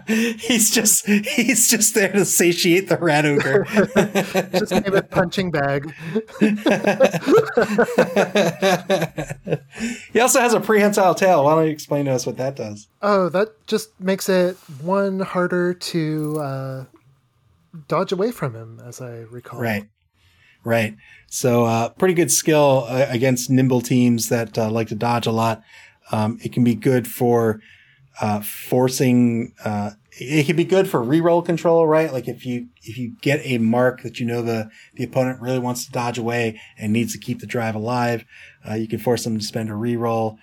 pitch. 0.07 0.39
he's 0.43 0.71
just 0.71 1.07
he's 1.07 1.69
just 1.69 1.95
there 1.95 2.13
to 2.13 2.25
satiate 2.25 2.89
the 2.89 2.97
rat 2.97 3.25
ogre. 3.27 3.65
Just 4.53 4.73
name 4.73 4.95
it 4.95 5.11
punching 5.11 5.51
bag. 5.51 5.93
he 10.13 10.21
also 10.21 10.41
has 10.41 10.55
a 10.55 10.61
prehensile 10.61 11.15
tail. 11.15 11.45
Why 11.45 11.55
don't 11.55 11.67
you 11.67 11.71
explain 11.71 12.07
to 12.07 12.13
us 12.13 12.27
what 12.27 12.37
that 12.39 12.57
does? 12.57 12.89
Oh, 13.01 13.29
that 13.31 13.67
just 13.67 13.99
makes 14.01 14.29
it 14.29 14.57
one 14.81 15.21
harder 15.21 15.75
to 15.75 16.41
uh, 16.41 16.85
dodge 17.89 18.13
away 18.13 18.31
from 18.31 18.55
him, 18.55 18.81
as 18.85 19.01
I 19.01 19.25
recall. 19.31 19.61
Right. 19.61 19.89
Right. 20.65 20.97
So, 21.35 21.65
uh, 21.65 21.89
pretty 21.89 22.13
good 22.13 22.31
skill 22.31 22.85
uh, 22.87 23.07
against 23.09 23.49
nimble 23.49 23.81
teams 23.81 24.29
that 24.29 24.59
uh, 24.59 24.71
like 24.71 24.89
to 24.89 24.95
dodge 24.95 25.27
a 25.27 25.33
lot. 25.33 25.63
Um, 26.11 26.39
it 26.43 26.53
can 26.53 26.63
be 26.63 26.75
good 26.75 27.09
for 27.09 27.59
uh, 28.21 28.43
forcing. 28.43 29.55
Uh, 29.65 29.93
it 30.11 30.45
can 30.45 30.57
be 30.57 30.65
good 30.67 30.91
for 30.91 31.01
reroll 31.01 31.43
control, 31.43 31.87
right? 31.87 32.13
Like 32.13 32.29
if 32.29 32.45
you 32.45 32.69
if 32.83 32.99
you 32.99 33.17
get 33.23 33.41
a 33.45 33.57
mark 33.57 34.03
that 34.03 34.21
you 34.21 34.27
know 34.27 34.43
the 34.43 34.69
the 34.97 35.05
opponent 35.05 35.41
really 35.41 35.59
wants 35.59 35.87
to 35.87 35.91
dodge 35.91 36.19
away 36.19 36.61
and 36.77 36.93
needs 36.93 37.15
to 37.15 37.19
keep 37.19 37.41
the 37.41 37.47
drive 37.47 37.75
alive, 37.75 38.27
uh, 38.69 38.75
you 38.75 38.87
can 38.87 38.99
force 38.99 39.25
them 39.25 39.39
to 39.39 39.45
spend 39.45 39.71
a 39.71 39.73
reroll. 39.73 40.37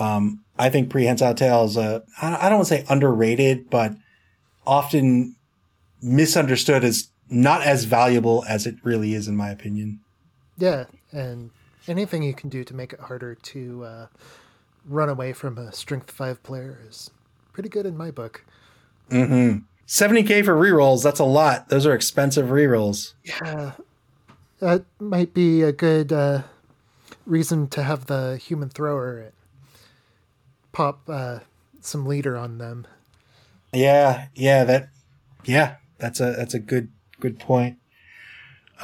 Um, 0.00 0.44
I 0.58 0.70
think 0.70 0.88
prehensile 0.88 1.34
tail 1.34 1.64
is 1.64 1.76
a 1.76 2.04
I 2.22 2.46
I 2.46 2.48
don't 2.48 2.60
want 2.60 2.68
to 2.68 2.74
say 2.76 2.86
underrated, 2.88 3.68
but 3.68 3.92
often 4.66 5.36
misunderstood 6.00 6.84
as 6.84 7.10
not 7.28 7.60
as 7.60 7.84
valuable 7.84 8.46
as 8.48 8.66
it 8.66 8.76
really 8.82 9.12
is, 9.12 9.28
in 9.28 9.36
my 9.36 9.50
opinion. 9.50 10.00
Yeah, 10.62 10.84
and 11.10 11.50
anything 11.88 12.22
you 12.22 12.34
can 12.34 12.48
do 12.48 12.62
to 12.62 12.72
make 12.72 12.92
it 12.92 13.00
harder 13.00 13.34
to 13.34 13.84
uh, 13.84 14.06
run 14.86 15.08
away 15.08 15.32
from 15.32 15.58
a 15.58 15.72
strength 15.72 16.12
five 16.12 16.40
player 16.44 16.78
is 16.88 17.10
pretty 17.52 17.68
good 17.68 17.84
in 17.84 17.96
my 17.96 18.12
book. 18.12 18.44
Mm-hmm. 19.10 19.64
70k 19.88 20.44
for 20.44 20.54
rerolls, 20.54 21.02
that's 21.02 21.18
a 21.18 21.24
lot. 21.24 21.68
Those 21.68 21.84
are 21.84 21.92
expensive 21.92 22.46
rerolls. 22.50 23.14
Yeah, 23.24 23.72
that 24.60 24.84
might 25.00 25.34
be 25.34 25.62
a 25.62 25.72
good 25.72 26.12
uh, 26.12 26.42
reason 27.26 27.66
to 27.70 27.82
have 27.82 28.06
the 28.06 28.36
human 28.36 28.68
thrower 28.68 29.32
pop 30.70 31.00
uh, 31.08 31.40
some 31.80 32.06
leader 32.06 32.36
on 32.36 32.58
them. 32.58 32.86
Yeah, 33.72 34.28
yeah, 34.36 34.62
that 34.62 34.90
yeah, 35.44 35.78
that's 35.98 36.20
a 36.20 36.30
that's 36.30 36.54
a 36.54 36.60
good 36.60 36.92
good 37.18 37.40
point. 37.40 37.78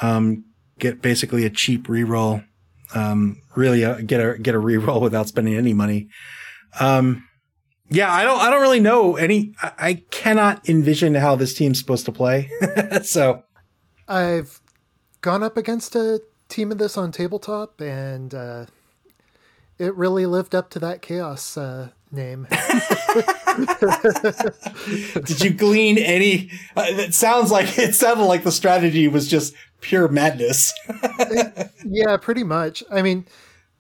Um 0.03 0.45
get 0.79 1.03
basically 1.03 1.45
a 1.45 1.51
cheap 1.51 1.89
reroll. 1.89 2.45
Um, 2.95 3.43
really 3.55 3.85
uh, 3.85 4.01
get 4.01 4.20
a 4.20 4.39
get 4.39 4.55
a 4.55 4.59
reroll 4.59 5.01
without 5.01 5.29
spending 5.29 5.55
any 5.55 5.74
money. 5.74 6.09
Um, 6.81 7.29
yeah, 7.91 8.12
I 8.12 8.24
don't 8.24 8.41
I 8.41 8.51
don't 8.51 8.62
really 8.62 8.81
know 8.81 9.16
any. 9.16 9.55
I, 9.62 9.72
I 9.79 9.95
cannot 10.11 10.68
envision 10.68 11.14
how 11.14 11.37
this 11.37 11.55
team's 11.55 11.79
supposed 11.79 12.07
to 12.07 12.12
play. 12.12 12.51
so 13.03 13.45
I've 14.07 14.61
gone 15.20 15.43
up 15.43 15.57
against 15.57 15.97
a 15.97 16.20
team 16.49 16.72
of 16.72 16.79
this 16.79 16.97
on 16.97 17.12
tabletop, 17.12 17.81
and 17.81 18.35
uh, 18.35 18.66
it 19.79 19.95
really 19.95 20.26
lived 20.26 20.55
up 20.55 20.70
to 20.70 20.79
that 20.81 21.03
chaos 21.03 21.57
uh, 21.57 21.91
name. 22.11 22.47
Did 25.24 25.41
you 25.41 25.51
glean 25.51 25.99
any? 25.99 26.51
Uh, 26.76 26.85
it 26.87 27.14
sounds 27.14 27.51
like 27.51 27.79
it 27.79 27.95
sounded 27.95 28.24
like 28.24 28.45
the 28.45 28.53
strategy 28.53 29.09
was 29.09 29.29
just 29.29 29.55
pure 29.81 30.09
madness. 30.09 30.72
yeah, 31.85 32.16
pretty 32.16 32.45
much. 32.45 32.83
I 32.91 33.03
mean, 33.03 33.26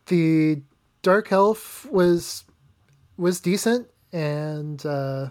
the 0.06 0.62
dark 1.02 1.32
elf 1.32 1.86
was 1.90 2.44
was 3.16 3.40
decent, 3.40 3.88
and 4.12 4.84
uh, 4.84 5.28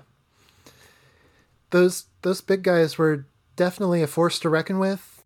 those 1.72 2.06
those 2.22 2.42
big 2.42 2.64
guys 2.64 2.98
were 2.98 3.26
definitely 3.56 4.02
a 4.02 4.08
force 4.08 4.40
to 4.40 4.50
reckon 4.50 4.80
with. 4.80 5.24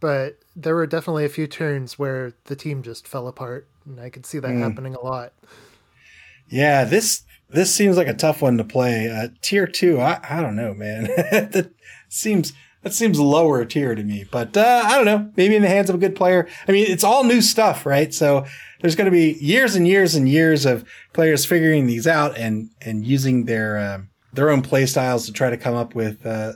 But 0.00 0.38
there 0.54 0.76
were 0.76 0.86
definitely 0.86 1.24
a 1.24 1.28
few 1.28 1.48
turns 1.48 1.98
where 1.98 2.32
the 2.44 2.54
team 2.54 2.82
just 2.82 3.08
fell 3.08 3.26
apart, 3.26 3.66
and 3.84 4.00
I 4.00 4.10
could 4.10 4.26
see 4.26 4.38
that 4.38 4.50
mm. 4.50 4.60
happening 4.60 4.94
a 4.94 5.00
lot. 5.00 5.32
Yeah, 6.48 6.84
this 6.84 7.22
this 7.50 7.74
seems 7.74 7.96
like 7.96 8.06
a 8.08 8.14
tough 8.14 8.42
one 8.42 8.58
to 8.58 8.64
play. 8.64 9.10
Uh, 9.10 9.28
tier 9.42 9.66
two, 9.66 10.00
I, 10.00 10.20
I 10.28 10.40
don't 10.40 10.56
know, 10.56 10.74
man. 10.74 11.04
that 11.30 11.70
seems 12.08 12.52
that 12.88 12.94
seems 12.94 13.20
lower 13.20 13.64
tier 13.66 13.94
to 13.94 14.02
me. 14.02 14.24
But 14.30 14.56
uh, 14.56 14.82
I 14.86 14.96
don't 14.96 15.04
know. 15.04 15.30
Maybe 15.36 15.54
in 15.54 15.62
the 15.62 15.68
hands 15.68 15.90
of 15.90 15.96
a 15.96 15.98
good 15.98 16.16
player. 16.16 16.48
I 16.66 16.72
mean, 16.72 16.86
it's 16.88 17.04
all 17.04 17.22
new 17.22 17.42
stuff, 17.42 17.84
right? 17.84 18.14
So 18.14 18.46
there's 18.80 18.96
going 18.96 19.04
to 19.04 19.10
be 19.10 19.32
years 19.44 19.76
and 19.76 19.86
years 19.86 20.14
and 20.14 20.26
years 20.26 20.64
of 20.64 20.88
players 21.12 21.44
figuring 21.44 21.86
these 21.86 22.06
out 22.06 22.36
and 22.38 22.70
and 22.80 23.06
using 23.06 23.44
their 23.44 23.76
uh, 23.76 23.98
their 24.32 24.48
own 24.48 24.62
play 24.62 24.86
styles 24.86 25.26
to 25.26 25.32
try 25.32 25.50
to 25.50 25.58
come 25.58 25.74
up 25.74 25.94
with 25.94 26.24
uh, 26.24 26.52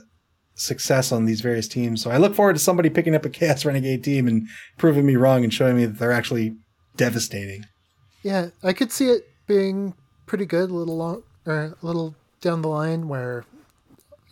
success 0.55 1.11
on 1.11 1.25
these 1.25 1.41
various 1.41 1.67
teams. 1.67 2.01
So 2.01 2.09
I 2.09 2.17
look 2.17 2.33
forward 2.33 2.53
to 2.53 2.59
somebody 2.59 2.89
picking 2.89 3.13
up 3.13 3.25
a 3.25 3.29
Chaos 3.29 3.63
Renegade 3.63 4.03
team 4.03 4.27
and 4.27 4.47
proving 4.79 5.05
me 5.05 5.15
wrong 5.15 5.43
and 5.43 5.53
showing 5.53 5.77
me 5.77 5.85
that 5.85 5.99
they're 5.99 6.11
actually 6.11 6.55
devastating. 6.97 7.65
Yeah, 8.23 8.49
I 8.63 8.73
could 8.73 8.91
see 8.91 9.09
it 9.09 9.29
being 9.45 9.93
pretty 10.25 10.47
good 10.47 10.71
a 10.71 10.73
little 10.73 10.97
long 10.97 11.23
or 11.45 11.77
a 11.79 11.85
little 11.85 12.15
down 12.41 12.63
the 12.63 12.69
line 12.69 13.07
where 13.07 13.45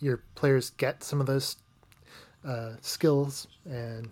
your 0.00 0.24
players 0.34 0.70
get 0.70 1.04
some 1.04 1.20
of 1.20 1.26
those 1.26 1.56
uh, 2.46 2.72
skills 2.80 3.46
and 3.64 4.10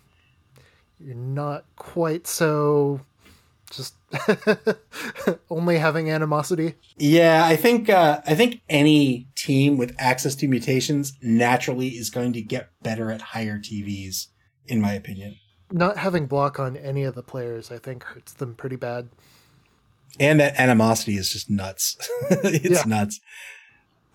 you're 0.99 1.15
not 1.15 1.65
quite 1.77 2.27
so 2.27 3.01
just 3.71 3.95
only 5.51 5.79
having 5.79 6.11
animosity. 6.11 6.75
Yeah, 6.97 7.45
I 7.45 7.57
think 7.57 7.89
uh, 7.89 8.21
I 8.27 8.35
think 8.35 8.61
any 8.69 9.29
team 9.37 9.77
with 9.77 9.95
access 9.99 10.35
to 10.37 10.49
mutations 10.49 11.17
naturally 11.23 11.91
is 11.91 12.11
going 12.11 12.33
to 12.33 12.43
get 12.43 12.71
better 12.83 13.11
at 13.11 13.21
higher 13.21 13.59
TVs, 13.59 14.27
in 14.67 14.81
my 14.81 14.93
opinion. 14.93 15.37
Not 15.71 15.99
having 15.99 16.27
block 16.27 16.59
on 16.59 16.77
any 16.77 17.05
of 17.05 17.15
the 17.15 17.23
players, 17.23 17.71
I 17.71 17.79
think, 17.79 18.03
hurts 18.03 18.33
them 18.33 18.57
pretty 18.57 18.77
bad 18.77 19.09
and 20.19 20.41
that 20.41 20.59
animosity 20.59 21.17
is 21.17 21.31
just 21.31 21.51
nuts. 21.51 21.97
it's 22.31 22.81
yeah. 22.81 22.83
nuts. 22.87 23.21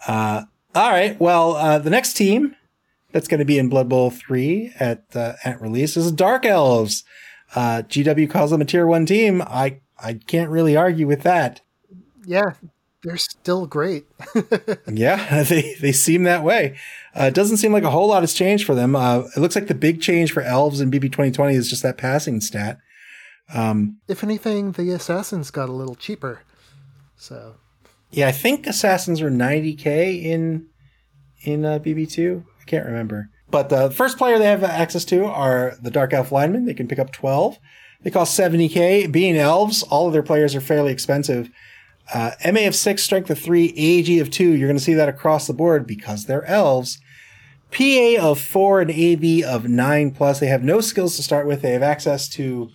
Uh, 0.07 0.43
all 0.73 0.91
right. 0.91 1.19
Well, 1.19 1.55
uh, 1.55 1.79
the 1.79 1.89
next 1.89 2.13
team 2.13 2.55
that's 3.15 3.29
going 3.29 3.39
to 3.39 3.45
be 3.45 3.57
in 3.57 3.69
Blood 3.69 3.87
Bowl 3.87 4.09
three 4.09 4.73
at 4.77 5.05
uh, 5.15 5.35
at 5.45 5.61
release 5.61 5.95
is 5.95 6.11
Dark 6.11 6.45
Elves. 6.45 7.05
Uh, 7.55 7.81
GW 7.87 8.29
calls 8.29 8.51
them 8.51 8.59
a 8.59 8.65
tier 8.65 8.85
one 8.85 9.05
team. 9.05 9.41
I 9.41 9.79
I 9.97 10.15
can't 10.15 10.49
really 10.49 10.75
argue 10.75 11.07
with 11.07 11.21
that. 11.21 11.61
Yeah, 12.25 12.55
they're 13.03 13.15
still 13.15 13.67
great. 13.67 14.05
yeah, 14.91 15.43
they 15.47 15.75
they 15.79 15.93
seem 15.93 16.23
that 16.23 16.43
way. 16.43 16.75
Uh, 17.17 17.23
it 17.23 17.33
doesn't 17.33 17.55
seem 17.55 17.71
like 17.71 17.83
a 17.85 17.89
whole 17.89 18.09
lot 18.09 18.21
has 18.21 18.33
changed 18.33 18.65
for 18.65 18.75
them. 18.75 18.97
Uh, 18.97 19.23
it 19.33 19.39
looks 19.39 19.55
like 19.55 19.67
the 19.67 19.75
big 19.75 20.01
change 20.01 20.33
for 20.33 20.43
Elves 20.43 20.81
in 20.81 20.91
BB 20.91 21.03
2020 21.03 21.55
is 21.55 21.69
just 21.69 21.83
that 21.83 21.97
passing 21.97 22.41
stat. 22.41 22.79
Um, 23.53 23.99
if 24.09 24.25
anything, 24.25 24.73
the 24.73 24.91
assassins 24.91 25.51
got 25.51 25.69
a 25.69 25.71
little 25.71 25.95
cheaper. 25.95 26.41
So, 27.15 27.55
yeah, 28.11 28.27
I 28.27 28.33
think 28.33 28.67
assassins 28.67 29.21
were 29.21 29.31
90k 29.31 30.21
in 30.21 30.67
in 31.43 31.63
uh, 31.63 31.79
BB2. 31.79 32.43
I 32.65 32.69
can't 32.69 32.85
remember. 32.85 33.29
But 33.51 33.69
the 33.69 33.91
first 33.91 34.17
player 34.17 34.39
they 34.39 34.45
have 34.45 34.63
access 34.63 35.05
to 35.05 35.25
are 35.25 35.77
the 35.81 35.91
Dark 35.91 36.13
Elf 36.13 36.31
linemen. 36.31 36.65
They 36.65 36.73
can 36.73 36.87
pick 36.87 36.99
up 36.99 37.11
12. 37.11 37.59
They 38.03 38.11
cost 38.11 38.37
70k. 38.37 39.11
Being 39.11 39.37
elves, 39.37 39.83
all 39.83 40.07
of 40.07 40.13
their 40.13 40.23
players 40.23 40.55
are 40.55 40.61
fairly 40.61 40.91
expensive. 40.91 41.49
Uh, 42.13 42.31
MA 42.51 42.61
of 42.61 42.75
6, 42.75 43.03
Strength 43.03 43.29
of 43.29 43.39
3, 43.39 43.73
AG 43.75 44.19
of 44.19 44.29
2. 44.29 44.51
You're 44.51 44.67
going 44.67 44.77
to 44.77 44.83
see 44.83 44.93
that 44.93 45.09
across 45.09 45.47
the 45.47 45.53
board 45.53 45.87
because 45.87 46.25
they're 46.25 46.45
elves. 46.45 46.99
PA 47.71 48.15
of 48.19 48.39
4 48.39 48.81
and 48.81 48.91
AV 48.91 49.43
of 49.43 49.67
9 49.67 50.11
plus. 50.11 50.39
They 50.39 50.47
have 50.47 50.63
no 50.63 50.81
skills 50.81 51.15
to 51.15 51.23
start 51.23 51.47
with. 51.47 51.61
They 51.61 51.71
have 51.71 51.83
access 51.83 52.29
to 52.29 52.69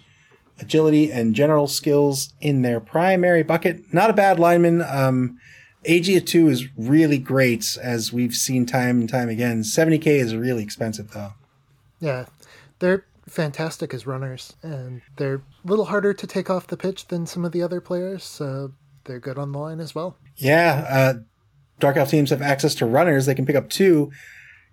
agility, 0.61 1.11
and 1.11 1.35
general 1.35 1.67
skills 1.67 2.33
in 2.41 2.63
their 2.63 2.81
primary 2.81 3.43
bucket. 3.43 3.93
Not 3.93 4.11
a 4.11 4.15
bad 4.15 4.39
lineman. 4.39 4.83
Um, 4.83 5.39
AG 5.85 6.21
2 6.21 6.49
is 6.49 6.69
really 6.77 7.19
great, 7.19 7.79
as 7.83 8.13
we've 8.13 8.35
seen 8.35 8.67
time 8.67 9.01
and 9.01 9.09
time 9.09 9.29
again. 9.29 9.63
70k 9.63 10.07
is 10.07 10.35
really 10.35 10.63
expensive, 10.63 11.13
though. 11.13 11.33
Yeah, 12.01 12.27
they're 12.79 13.07
fantastic 13.27 13.95
as 13.95 14.07
runners, 14.07 14.55
and 14.63 15.03
they're 15.17 15.37
a 15.37 15.43
little 15.65 15.87
harder 15.87 16.13
to 16.13 16.27
take 16.27 16.51
off 16.51 16.67
the 16.67 16.77
pitch 16.77 17.09
than 17.09 17.27
some 17.27 17.45
of 17.45 17.53
the 17.53 17.63
other 17.63 17.81
players, 17.81 18.25
so 18.25 18.73
they're 19.05 19.21
good 19.21 19.39
on 19.39 19.53
the 19.53 19.59
line 19.59 19.81
as 19.81 19.95
well. 19.95 20.17
Yeah, 20.37 20.87
uh, 20.89 21.15
Dark 21.79 21.97
Elf 21.97 22.11
teams 22.11 22.31
have 22.31 22.43
access 22.43 22.75
to 22.77 22.87
runners. 22.87 23.27
They 23.27 23.35
can 23.35 23.47
pick 23.47 23.57
up 23.57 23.71
two 23.71 24.11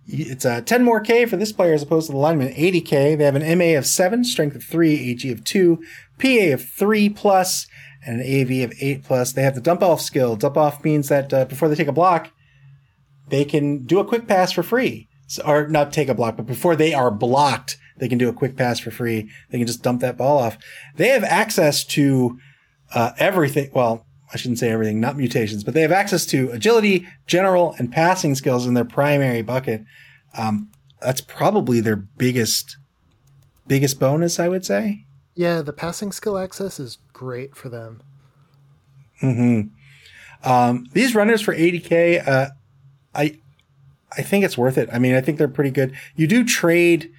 it's 0.07 0.45
uh, 0.45 0.61
10 0.61 0.83
more 0.83 1.01
K 1.01 1.25
for 1.25 1.35
this 1.35 1.51
player 1.51 1.73
as 1.73 1.83
opposed 1.83 2.07
to 2.07 2.13
the 2.13 2.17
lineman, 2.17 2.53
80K. 2.53 3.17
They 3.17 3.25
have 3.25 3.35
an 3.35 3.57
MA 3.57 3.77
of 3.77 3.85
7, 3.85 4.23
strength 4.23 4.55
of 4.55 4.63
3, 4.63 5.11
AG 5.11 5.31
of 5.31 5.43
2, 5.43 5.83
PA 6.19 6.53
of 6.53 6.63
3 6.69 7.09
plus, 7.09 7.67
and 8.07 8.21
an 8.21 8.41
AV 8.41 8.63
of 8.63 8.73
8 8.79 9.03
plus. 9.03 9.33
They 9.33 9.43
have 9.43 9.55
the 9.55 9.61
dump 9.61 9.83
off 9.83 10.01
skill. 10.01 10.35
Dump 10.35 10.57
off 10.57 10.83
means 10.83 11.09
that 11.09 11.33
uh, 11.33 11.45
before 11.45 11.67
they 11.67 11.75
take 11.75 11.89
a 11.89 11.93
block, 11.93 12.31
they 13.27 13.43
can 13.43 13.85
do 13.85 13.99
a 13.99 14.05
quick 14.05 14.27
pass 14.27 14.51
for 14.51 14.63
free. 14.63 15.09
So, 15.27 15.43
or 15.45 15.67
not 15.67 15.91
take 15.91 16.07
a 16.07 16.15
block, 16.15 16.37
but 16.37 16.45
before 16.45 16.77
they 16.77 16.93
are 16.93 17.11
blocked, 17.11 17.77
they 17.97 18.07
can 18.07 18.17
do 18.17 18.29
a 18.29 18.33
quick 18.33 18.55
pass 18.55 18.79
for 18.79 18.91
free. 18.91 19.29
They 19.49 19.57
can 19.57 19.67
just 19.67 19.83
dump 19.83 19.99
that 20.01 20.17
ball 20.17 20.37
off. 20.37 20.57
They 20.95 21.09
have 21.09 21.25
access 21.25 21.83
to 21.85 22.39
uh, 22.95 23.11
everything. 23.17 23.69
Well, 23.73 24.05
I 24.33 24.37
shouldn't 24.37 24.59
say 24.59 24.69
everything, 24.69 25.01
not 25.01 25.17
mutations, 25.17 25.63
but 25.63 25.73
they 25.73 25.81
have 25.81 25.91
access 25.91 26.25
to 26.27 26.49
agility, 26.51 27.07
general, 27.25 27.75
and 27.77 27.91
passing 27.91 28.35
skills 28.35 28.65
in 28.65 28.73
their 28.73 28.85
primary 28.85 29.41
bucket. 29.41 29.83
Um, 30.37 30.69
that's 31.01 31.21
probably 31.21 31.81
their 31.81 31.95
biggest, 31.95 32.77
biggest 33.67 33.99
bonus, 33.99 34.39
I 34.39 34.47
would 34.47 34.65
say. 34.65 35.05
Yeah, 35.35 35.61
the 35.61 35.73
passing 35.73 36.11
skill 36.11 36.37
access 36.37 36.79
is 36.79 36.97
great 37.17 37.55
for 37.55 37.67
them. 37.67 37.99
Hmm. 39.19 39.61
Um, 40.43 40.85
these 40.93 41.15
runners 41.15 41.41
for 41.41 41.53
80k, 41.53 42.27
uh, 42.27 42.49
I, 43.15 43.39
I 44.15 44.21
think 44.21 44.45
it's 44.45 44.57
worth 44.57 44.77
it. 44.77 44.87
I 44.93 44.99
mean, 44.99 45.15
I 45.15 45.21
think 45.21 45.39
they're 45.39 45.47
pretty 45.47 45.71
good. 45.71 45.95
You 46.15 46.27
do 46.27 46.45
trade, 46.45 47.11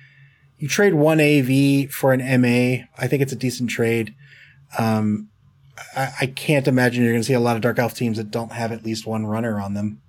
you 0.56 0.68
trade 0.68 0.94
one 0.94 1.20
AV 1.20 1.90
for 1.90 2.12
an 2.12 2.20
MA. 2.40 2.84
I 2.96 3.08
think 3.08 3.22
it's 3.22 3.32
a 3.32 3.36
decent 3.36 3.70
trade. 3.70 4.14
Um, 4.78 5.30
I, 5.96 6.12
I 6.20 6.26
can't 6.26 6.68
imagine 6.68 7.02
you're 7.02 7.12
going 7.12 7.22
to 7.22 7.26
see 7.26 7.34
a 7.34 7.40
lot 7.40 7.56
of 7.56 7.62
Dark 7.62 7.80
Elf 7.80 7.94
teams 7.94 8.18
that 8.18 8.30
don't 8.30 8.52
have 8.52 8.70
at 8.70 8.84
least 8.84 9.04
one 9.04 9.26
runner 9.26 9.60
on 9.60 9.74
them. 9.74 10.00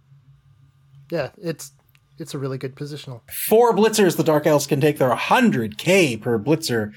Yeah, 1.10 1.32
it's 1.42 1.72
it's 2.20 2.36
a 2.36 2.38
really 2.38 2.60
good 2.60 2.76
positional. 2.76 3.22
Four 3.32 3.74
blitzers 3.74 4.18
the 4.18 4.24
Dark 4.24 4.46
Elves 4.46 4.68
can 4.68 4.80
take. 4.80 5.00
They're 5.00 5.10
100k 5.10 6.22
per 6.22 6.38
blitzer. 6.38 6.94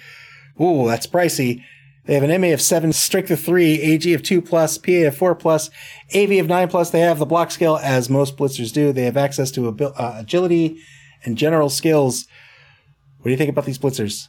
Ooh, 0.61 0.87
that's 0.87 1.07
pricey. 1.07 1.63
They 2.05 2.15
have 2.15 2.23
an 2.25 2.41
MA 2.41 2.49
of 2.49 2.61
7, 2.61 2.93
Strength 2.93 3.31
of 3.31 3.41
3, 3.41 3.81
AG 3.81 4.13
of 4.13 4.23
2 4.23 4.43
plus, 4.43 4.77
PA 4.77 5.07
of 5.07 5.17
4 5.17 5.35
plus, 5.37 5.71
AV 6.15 6.33
of 6.33 6.49
9 6.49 6.69
plus. 6.69 6.91
They 6.91 7.01
have 7.01 7.21
the 7.21 7.27
block 7.27 7.51
skill 7.53 7.79
as 7.79 8.11
most 8.11 8.37
blitzers 8.37 8.73
do. 8.73 8.93
They 8.93 9.05
have 9.05 9.17
access 9.17 9.53
to 9.53 9.69
abil- 9.69 9.95
uh, 9.97 10.15
agility 10.17 10.81
and 11.25 11.39
general 11.39 11.71
skills. 11.71 12.27
What 13.19 13.25
do 13.27 13.31
you 13.31 13.37
think 13.37 13.51
about 13.51 13.67
these 13.67 13.79
blitzers? 13.79 14.29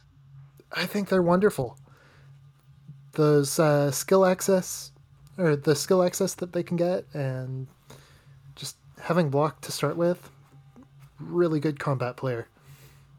I 0.70 0.86
think 0.86 1.08
they're 1.08 1.22
wonderful 1.22 1.76
those 3.14 3.58
uh, 3.58 3.90
skill 3.90 4.24
access 4.24 4.92
or 5.38 5.56
the 5.56 5.74
skill 5.74 6.02
access 6.02 6.34
that 6.34 6.52
they 6.52 6.62
can 6.62 6.76
get 6.76 7.04
and 7.14 7.66
just 8.54 8.76
having 9.00 9.30
block 9.30 9.60
to 9.62 9.72
start 9.72 9.96
with 9.96 10.30
really 11.18 11.60
good 11.60 11.78
combat 11.78 12.16
player 12.16 12.48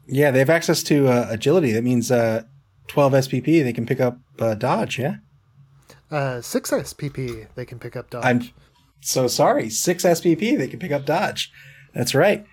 yeah 0.06 0.30
they 0.30 0.38
have 0.38 0.50
access 0.50 0.82
to 0.82 1.08
uh, 1.08 1.26
agility 1.30 1.72
that 1.72 1.82
means 1.82 2.10
uh, 2.10 2.42
12 2.88 3.12
spp 3.12 3.64
they 3.64 3.72
can 3.72 3.86
pick 3.86 4.00
up 4.00 4.18
uh, 4.38 4.54
dodge 4.54 4.98
yeah? 4.98 5.16
Uh, 6.10 6.40
6 6.40 6.70
spp 6.70 7.48
they 7.54 7.64
can 7.64 7.78
pick 7.78 7.96
up 7.96 8.10
dodge. 8.10 8.24
I'm 8.24 8.50
so 9.00 9.26
sorry. 9.26 9.70
6 9.70 10.04
spp 10.04 10.56
they 10.56 10.68
can 10.68 10.78
pick 10.78 10.92
up 10.92 11.04
dodge. 11.04 11.50
That's 11.94 12.14
right. 12.14 12.46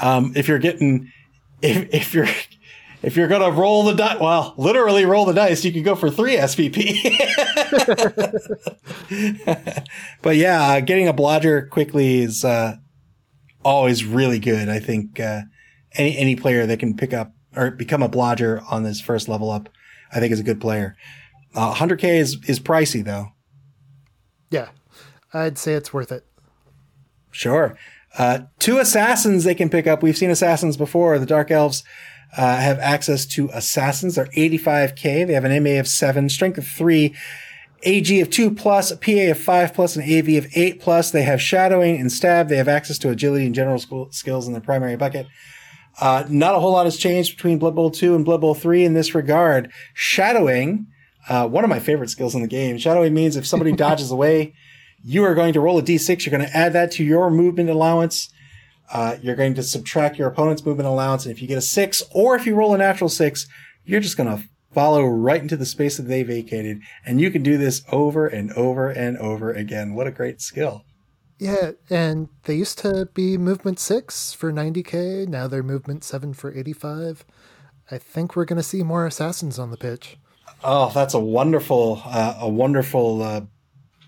Um, 0.00 0.32
if 0.34 0.48
you're 0.48 0.58
getting 0.58 1.10
if, 1.62 1.88
if 1.92 2.14
you're 2.14 2.28
if 3.02 3.16
you're 3.16 3.28
gonna 3.28 3.50
roll 3.50 3.84
the 3.84 3.94
dice, 3.94 4.18
well, 4.20 4.54
literally 4.56 5.04
roll 5.04 5.26
the 5.26 5.32
dice, 5.32 5.64
you 5.64 5.72
can 5.72 5.82
go 5.82 5.94
for 5.94 6.10
three 6.10 6.36
SPP. 6.36 7.02
but 10.22 10.36
yeah, 10.36 10.62
uh, 10.62 10.80
getting 10.80 11.08
a 11.08 11.14
blodger 11.14 11.68
quickly 11.68 12.22
is 12.22 12.44
uh, 12.44 12.76
always 13.64 14.04
really 14.04 14.38
good. 14.38 14.68
I 14.68 14.80
think 14.80 15.20
uh, 15.20 15.42
any 15.92 16.16
any 16.16 16.36
player 16.36 16.66
that 16.66 16.78
can 16.78 16.96
pick 16.96 17.12
up 17.12 17.32
or 17.56 17.70
become 17.70 18.02
a 18.02 18.08
blodger 18.08 18.62
on 18.70 18.82
this 18.82 19.00
first 19.00 19.28
level 19.28 19.50
up, 19.50 19.68
I 20.12 20.20
think 20.20 20.32
is 20.32 20.40
a 20.40 20.44
good 20.44 20.60
player. 20.60 20.96
Uh, 21.54 21.74
100k 21.74 22.04
is 22.18 22.38
is 22.46 22.60
pricey 22.60 23.04
though. 23.04 23.28
Yeah, 24.50 24.68
I'd 25.32 25.58
say 25.58 25.72
it's 25.72 25.92
worth 25.92 26.12
it. 26.12 26.26
Sure. 27.30 27.76
Uh, 28.18 28.40
two 28.58 28.78
assassins 28.78 29.44
they 29.44 29.54
can 29.54 29.68
pick 29.68 29.86
up. 29.86 30.02
We've 30.02 30.16
seen 30.16 30.30
assassins 30.30 30.76
before. 30.76 31.18
The 31.18 31.26
Dark 31.26 31.50
Elves 31.50 31.84
uh, 32.36 32.56
have 32.56 32.78
access 32.78 33.26
to 33.26 33.50
assassins. 33.52 34.14
They're 34.14 34.26
85k. 34.26 35.26
They 35.26 35.34
have 35.34 35.44
an 35.44 35.62
MA 35.62 35.78
of 35.78 35.86
seven, 35.86 36.28
strength 36.28 36.58
of 36.58 36.66
three, 36.66 37.14
AG 37.82 38.20
of 38.20 38.30
two 38.30 38.50
plus, 38.54 38.90
a 38.90 38.96
PA 38.96 39.30
of 39.30 39.38
five 39.38 39.74
plus, 39.74 39.96
an 39.96 40.02
AV 40.02 40.42
of 40.42 40.46
eight 40.56 40.80
plus. 40.80 41.10
They 41.10 41.22
have 41.22 41.42
shadowing 41.42 42.00
and 42.00 42.10
stab. 42.10 42.48
They 42.48 42.56
have 42.56 42.68
access 42.68 42.98
to 42.98 43.10
agility 43.10 43.46
and 43.46 43.54
general 43.54 43.78
school 43.78 44.10
skills 44.12 44.46
in 44.46 44.52
their 44.52 44.62
primary 44.62 44.96
bucket. 44.96 45.26
Uh, 46.00 46.24
not 46.28 46.54
a 46.54 46.60
whole 46.60 46.72
lot 46.72 46.84
has 46.84 46.96
changed 46.96 47.36
between 47.36 47.58
Blood 47.58 47.74
Bowl 47.74 47.90
2 47.90 48.14
and 48.14 48.24
Blood 48.24 48.40
Bowl 48.42 48.54
3 48.54 48.84
in 48.84 48.94
this 48.94 49.14
regard. 49.14 49.72
Shadowing, 49.94 50.86
uh, 51.28 51.48
one 51.48 51.64
of 51.64 51.70
my 51.70 51.78
favorite 51.78 52.10
skills 52.10 52.34
in 52.34 52.42
the 52.42 52.48
game. 52.48 52.78
Shadowing 52.78 53.14
means 53.14 53.36
if 53.36 53.46
somebody 53.46 53.72
dodges 53.76 54.10
away, 54.10 54.54
you 55.02 55.24
are 55.24 55.34
going 55.34 55.52
to 55.52 55.60
roll 55.60 55.78
a 55.78 55.82
d6. 55.82 56.24
You're 56.24 56.36
going 56.36 56.48
to 56.48 56.56
add 56.56 56.72
that 56.74 56.90
to 56.92 57.04
your 57.04 57.30
movement 57.30 57.70
allowance. 57.70 58.28
Uh, 58.92 59.16
you're 59.22 59.36
going 59.36 59.54
to 59.54 59.62
subtract 59.62 60.18
your 60.18 60.28
opponent's 60.28 60.64
movement 60.64 60.88
allowance. 60.88 61.24
And 61.24 61.34
if 61.34 61.42
you 61.42 61.48
get 61.48 61.58
a 61.58 61.62
six, 61.62 62.02
or 62.12 62.36
if 62.36 62.46
you 62.46 62.54
roll 62.54 62.74
a 62.74 62.78
natural 62.78 63.08
six, 63.08 63.46
you're 63.84 64.00
just 64.00 64.16
going 64.16 64.28
to 64.28 64.44
follow 64.72 65.04
right 65.04 65.40
into 65.40 65.56
the 65.56 65.64
space 65.64 65.96
that 65.96 66.04
they 66.04 66.22
vacated. 66.22 66.80
And 67.04 67.20
you 67.20 67.30
can 67.30 67.42
do 67.42 67.56
this 67.56 67.82
over 67.90 68.26
and 68.26 68.52
over 68.52 68.90
and 68.90 69.16
over 69.16 69.50
again. 69.50 69.94
What 69.94 70.06
a 70.06 70.12
great 70.12 70.40
skill. 70.40 70.84
Yeah, 71.38 71.72
and 71.90 72.28
they 72.44 72.54
used 72.54 72.78
to 72.78 73.08
be 73.12 73.36
movement 73.36 73.78
six 73.78 74.32
for 74.32 74.52
90k. 74.52 75.28
Now 75.28 75.46
they're 75.46 75.62
movement 75.62 76.02
seven 76.02 76.32
for 76.32 76.52
85. 76.52 77.24
I 77.90 77.98
think 77.98 78.34
we're 78.34 78.46
going 78.46 78.56
to 78.56 78.62
see 78.62 78.82
more 78.82 79.06
assassins 79.06 79.58
on 79.58 79.70
the 79.70 79.76
pitch. 79.76 80.16
Oh, 80.64 80.90
that's 80.94 81.14
a 81.14 81.20
wonderful, 81.20 82.02
uh, 82.06 82.38
a 82.40 82.48
wonderful 82.48 83.22
uh, 83.22 83.40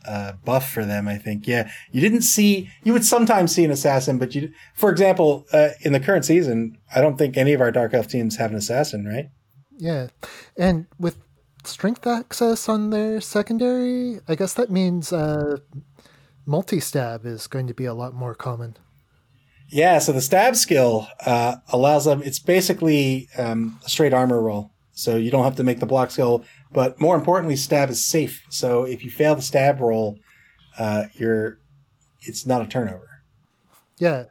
uh, 0.07 0.33
buff 0.45 0.71
for 0.71 0.85
them. 0.85 1.07
I 1.07 1.19
think. 1.19 1.47
Yeah, 1.47 1.71
you 1.93 2.01
didn't 2.01 2.23
see. 2.23 2.71
You 2.83 2.95
would 2.95 3.05
sometimes 3.05 3.55
see 3.55 3.65
an 3.65 3.71
assassin, 3.71 4.19
but 4.19 4.35
you, 4.35 4.51
for 4.75 4.91
example, 4.91 5.47
uh, 5.53 5.71
in 5.83 5.93
the 5.93 6.01
current 6.01 6.25
season, 6.25 6.79
I 6.95 7.03
don't 7.03 7.19
think 7.19 7.37
any 7.37 7.53
of 7.53 7.61
our 7.61 7.71
Dark 7.71 7.93
Elf 7.93 8.09
teams 8.09 8.37
have 8.37 8.51
an 8.51 8.57
assassin, 8.57 9.05
right? 9.05 9.29
Yeah, 9.77 10.09
and 10.57 10.87
with 10.99 11.19
strength 11.65 12.07
access 12.07 12.69
on 12.69 12.91
their 12.91 13.21
secondary, 13.21 14.21
I 14.27 14.35
guess 14.35 14.55
that 14.55 14.71
means 14.71 15.13
uh, 16.49 16.51
multi 16.51 16.81
stab 16.81 17.27
is 17.27 17.47
going 17.47 17.67
to 17.67 17.75
be 17.75 17.85
a 17.85 17.95
lot 17.95 18.15
more 18.15 18.35
common. 18.35 18.77
Yeah, 19.71 19.99
so 19.99 20.13
the 20.13 20.23
stab 20.23 20.57
skill 20.57 21.09
uh, 21.27 21.57
allows 21.69 22.07
them. 22.07 22.23
It's 22.23 22.39
basically 22.39 23.29
um, 23.37 23.79
a 23.85 23.89
straight 23.89 24.15
armor 24.15 24.41
roll, 24.41 24.71
so 24.93 25.17
you 25.17 25.31
don't 25.31 25.45
have 25.45 25.57
to 25.57 25.65
make 25.65 25.81
the 25.81 25.87
block 25.87 26.11
skill. 26.11 26.45
But 26.73 26.99
more 27.01 27.17
importantly, 27.17 27.57
stab 27.57 27.91
is 27.91 28.05
safe. 28.05 28.45
So 28.49 28.85
if 28.85 29.05
you 29.05 29.11
fail 29.11 29.35
the 29.35 29.43
stab 29.43 29.81
roll, 29.81 30.19
uh, 30.79 31.05
you're 31.15 31.59
it's 32.23 32.47
not 32.47 32.63
a 32.63 32.67
turnover. 32.67 33.23
Yeah, 33.99 34.25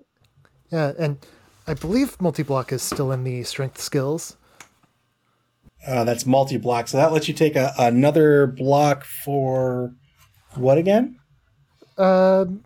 yeah, 0.72 0.93
and 0.97 1.24
I 1.68 1.74
believe 1.76 2.20
multi 2.20 2.43
block 2.43 2.72
is 2.72 2.82
still 2.82 3.11
in 3.11 3.24
the 3.24 3.43
strength 3.43 3.80
skills. 3.80 4.38
Uh, 5.86 6.03
that's 6.03 6.26
multi 6.26 6.57
block, 6.57 6.88
so 6.88 6.97
that 6.97 7.13
lets 7.13 7.28
you 7.28 7.34
take 7.34 7.55
a, 7.55 7.74
another 7.78 8.47
block 8.47 9.03
for 9.03 9.93
what 10.55 10.78
again? 10.80 11.16
Um, 11.97 12.63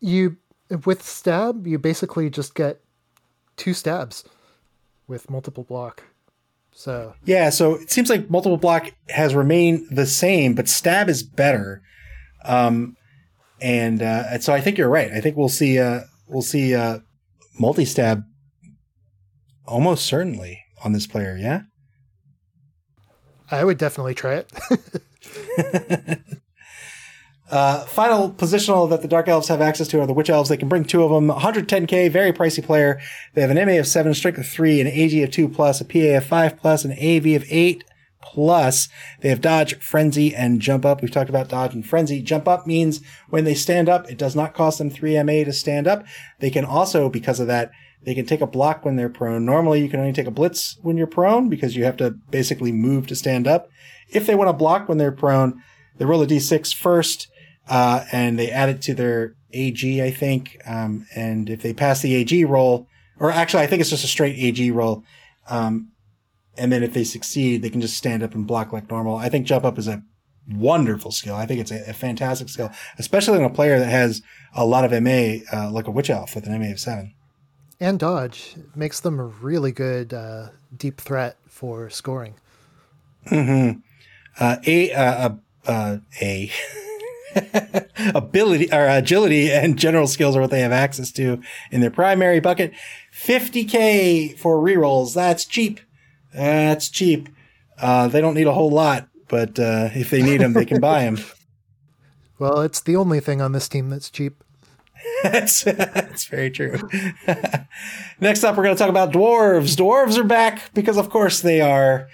you 0.00 0.36
with 0.84 1.02
stab, 1.02 1.66
you 1.66 1.78
basically 1.78 2.30
just 2.30 2.54
get 2.54 2.80
two 3.56 3.72
stabs 3.72 4.24
with 5.06 5.30
multiple 5.30 5.64
block. 5.64 6.04
So 6.72 7.14
yeah, 7.24 7.50
so 7.50 7.74
it 7.74 7.90
seems 7.90 8.08
like 8.10 8.30
multiple 8.30 8.56
block 8.56 8.92
has 9.08 9.34
remained 9.34 9.86
the 9.90 10.06
same, 10.06 10.54
but 10.54 10.68
stab 10.68 11.08
is 11.08 11.22
better. 11.22 11.82
Um, 12.44 12.96
and 13.60 14.02
uh, 14.02 14.38
so 14.38 14.52
I 14.52 14.60
think 14.60 14.78
you're 14.78 14.88
right. 14.88 15.10
I 15.10 15.20
think 15.20 15.36
we'll 15.36 15.48
see 15.48 15.78
uh 15.78 16.02
we'll 16.28 16.42
see 16.42 16.74
uh 16.74 17.00
multi 17.58 17.84
stab 17.84 18.22
almost 19.66 20.06
certainly 20.06 20.64
on 20.84 20.92
this 20.92 21.06
player. 21.06 21.36
Yeah, 21.36 21.62
I 23.50 23.64
would 23.64 23.78
definitely 23.78 24.14
try 24.14 24.44
it. 24.44 24.52
Uh, 27.50 27.84
final 27.86 28.30
positional 28.30 28.90
that 28.90 29.00
the 29.00 29.08
Dark 29.08 29.26
Elves 29.26 29.48
have 29.48 29.62
access 29.62 29.88
to 29.88 30.00
are 30.00 30.06
the 30.06 30.12
Witch 30.12 30.28
Elves. 30.28 30.50
They 30.50 30.56
can 30.56 30.68
bring 30.68 30.84
two 30.84 31.02
of 31.02 31.10
them. 31.10 31.28
110k, 31.28 32.10
very 32.10 32.32
pricey 32.32 32.62
player. 32.62 33.00
They 33.34 33.40
have 33.40 33.50
an 33.50 33.66
MA 33.66 33.78
of 33.78 33.86
7, 33.86 34.12
Strength 34.12 34.38
of 34.38 34.46
3, 34.46 34.82
an 34.82 34.86
AG 34.86 35.22
of 35.22 35.30
2 35.30 35.48
plus, 35.48 35.80
a 35.80 35.84
PA 35.84 36.18
of 36.18 36.26
5 36.26 36.56
plus, 36.58 36.84
an 36.84 36.92
AV 36.92 37.40
of 37.40 37.44
8 37.48 37.84
plus. 38.20 38.88
They 39.20 39.30
have 39.30 39.40
Dodge, 39.40 39.76
Frenzy, 39.76 40.34
and 40.34 40.60
Jump 40.60 40.84
Up. 40.84 41.00
We've 41.00 41.10
talked 41.10 41.30
about 41.30 41.48
Dodge 41.48 41.74
and 41.74 41.86
Frenzy. 41.86 42.20
Jump 42.20 42.46
Up 42.46 42.66
means 42.66 43.00
when 43.30 43.44
they 43.44 43.54
stand 43.54 43.88
up, 43.88 44.10
it 44.10 44.18
does 44.18 44.36
not 44.36 44.52
cost 44.52 44.76
them 44.76 44.90
3 44.90 45.22
MA 45.22 45.44
to 45.44 45.52
stand 45.52 45.86
up. 45.86 46.04
They 46.40 46.50
can 46.50 46.66
also, 46.66 47.08
because 47.08 47.40
of 47.40 47.46
that, 47.46 47.70
they 48.04 48.14
can 48.14 48.26
take 48.26 48.42
a 48.42 48.46
block 48.46 48.84
when 48.84 48.96
they're 48.96 49.08
prone. 49.08 49.46
Normally, 49.46 49.82
you 49.82 49.88
can 49.88 50.00
only 50.00 50.12
take 50.12 50.26
a 50.26 50.30
blitz 50.30 50.78
when 50.82 50.98
you're 50.98 51.06
prone 51.06 51.48
because 51.48 51.76
you 51.76 51.84
have 51.84 51.96
to 51.96 52.10
basically 52.10 52.72
move 52.72 53.06
to 53.06 53.16
stand 53.16 53.48
up. 53.48 53.70
If 54.10 54.26
they 54.26 54.34
want 54.34 54.48
to 54.48 54.52
block 54.52 54.88
when 54.88 54.98
they're 54.98 55.12
prone, 55.12 55.62
they 55.96 56.04
roll 56.04 56.22
a 56.22 56.26
d6 56.26 56.74
first 56.74 57.28
uh, 57.68 58.04
and 58.12 58.38
they 58.38 58.50
add 58.50 58.68
it 58.68 58.82
to 58.82 58.94
their 58.94 59.34
AG, 59.52 60.02
I 60.02 60.10
think. 60.10 60.60
Um, 60.66 61.06
and 61.14 61.48
if 61.50 61.62
they 61.62 61.72
pass 61.72 62.02
the 62.02 62.14
AG 62.14 62.44
roll, 62.44 62.86
or 63.18 63.30
actually, 63.30 63.62
I 63.62 63.66
think 63.66 63.80
it's 63.80 63.90
just 63.90 64.04
a 64.04 64.08
straight 64.08 64.38
AG 64.38 64.70
roll. 64.70 65.04
Um, 65.48 65.92
and 66.56 66.72
then 66.72 66.82
if 66.82 66.92
they 66.92 67.04
succeed, 67.04 67.62
they 67.62 67.70
can 67.70 67.80
just 67.80 67.96
stand 67.96 68.22
up 68.22 68.34
and 68.34 68.46
block 68.46 68.72
like 68.72 68.90
normal. 68.90 69.16
I 69.16 69.28
think 69.28 69.46
jump 69.46 69.64
up 69.64 69.78
is 69.78 69.88
a 69.88 70.02
wonderful 70.52 71.10
skill. 71.10 71.34
I 71.34 71.46
think 71.46 71.60
it's 71.60 71.70
a, 71.70 71.90
a 71.90 71.92
fantastic 71.92 72.48
skill, 72.48 72.70
especially 72.98 73.38
in 73.38 73.44
a 73.44 73.50
player 73.50 73.78
that 73.78 73.88
has 73.88 74.22
a 74.54 74.66
lot 74.66 74.84
of 74.84 75.02
MA, 75.02 75.38
uh, 75.52 75.70
like 75.70 75.86
a 75.86 75.90
Witch 75.90 76.10
Elf 76.10 76.34
with 76.34 76.46
an 76.46 76.60
MA 76.60 76.72
of 76.72 76.80
seven. 76.80 77.14
And 77.80 77.98
dodge 77.98 78.54
it 78.56 78.76
makes 78.76 78.98
them 79.00 79.20
a 79.20 79.24
really 79.24 79.70
good 79.70 80.12
uh, 80.12 80.48
deep 80.76 81.00
threat 81.00 81.36
for 81.46 81.88
scoring. 81.90 82.34
Mm-hmm. 83.26 83.78
Uh, 84.40 84.56
a 84.66 84.92
uh, 84.92 85.30
uh, 85.66 85.98
a 86.20 86.50
ability 88.14 88.72
or 88.72 88.86
agility 88.86 89.50
and 89.50 89.78
general 89.78 90.06
skills 90.06 90.36
are 90.36 90.40
what 90.40 90.50
they 90.50 90.60
have 90.60 90.72
access 90.72 91.10
to 91.12 91.40
in 91.70 91.80
their 91.80 91.90
primary 91.90 92.40
bucket. 92.40 92.72
50k 93.12 94.38
for 94.38 94.58
rerolls. 94.58 95.14
That's 95.14 95.44
cheap. 95.44 95.80
That's 96.32 96.88
cheap. 96.88 97.28
Uh, 97.80 98.08
they 98.08 98.20
don't 98.20 98.34
need 98.34 98.46
a 98.46 98.52
whole 98.52 98.70
lot, 98.70 99.08
but 99.28 99.58
uh, 99.58 99.90
if 99.94 100.10
they 100.10 100.22
need 100.22 100.40
them, 100.40 100.52
they 100.52 100.64
can 100.64 100.80
buy 100.80 101.04
them. 101.04 101.18
Well, 102.38 102.60
it's 102.60 102.80
the 102.80 102.94
only 102.94 103.18
thing 103.18 103.42
on 103.42 103.50
this 103.50 103.68
team 103.68 103.90
that's 103.90 104.08
cheap. 104.10 104.44
that's, 105.24 105.64
that's 105.64 106.26
very 106.26 106.52
true. 106.52 106.78
Next 108.20 108.44
up, 108.44 108.56
we're 108.56 108.62
going 108.62 108.76
to 108.76 108.78
talk 108.78 108.90
about 108.90 109.12
dwarves. 109.12 109.76
Dwarves 109.76 110.16
are 110.16 110.22
back 110.22 110.72
because, 110.72 110.96
of 110.96 111.10
course, 111.10 111.40
they 111.40 111.60
are. 111.60 112.06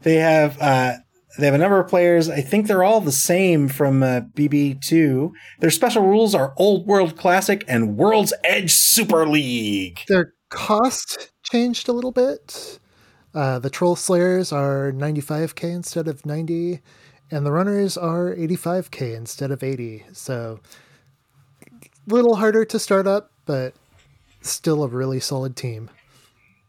They 0.00 0.14
have 0.14 0.58
uh, 0.58 0.94
they 1.38 1.46
have 1.46 1.54
a 1.54 1.58
number 1.58 1.78
of 1.78 1.88
players. 1.88 2.28
I 2.28 2.40
think 2.40 2.66
they're 2.66 2.82
all 2.82 3.00
the 3.00 3.12
same 3.12 3.68
from 3.68 4.02
uh, 4.02 4.22
BB2. 4.34 5.30
Their 5.60 5.70
special 5.70 6.02
rules 6.02 6.34
are 6.34 6.52
Old 6.56 6.86
World 6.86 7.16
Classic 7.16 7.64
and 7.68 7.96
World's 7.96 8.32
Edge 8.42 8.72
Super 8.72 9.26
League. 9.26 10.00
Their 10.08 10.34
cost 10.48 11.30
changed 11.44 11.88
a 11.88 11.92
little 11.92 12.10
bit. 12.10 12.80
Uh, 13.34 13.60
the 13.60 13.70
Troll 13.70 13.94
Slayers 13.94 14.52
are 14.52 14.90
95k 14.90 15.72
instead 15.72 16.08
of 16.08 16.26
90, 16.26 16.80
and 17.30 17.46
the 17.46 17.52
Runners 17.52 17.96
are 17.96 18.34
85k 18.34 19.16
instead 19.16 19.52
of 19.52 19.62
80. 19.62 20.06
So, 20.12 20.58
a 21.70 22.14
little 22.14 22.36
harder 22.36 22.64
to 22.64 22.78
start 22.80 23.06
up, 23.06 23.30
but 23.46 23.74
still 24.40 24.82
a 24.82 24.88
really 24.88 25.20
solid 25.20 25.54
team. 25.54 25.90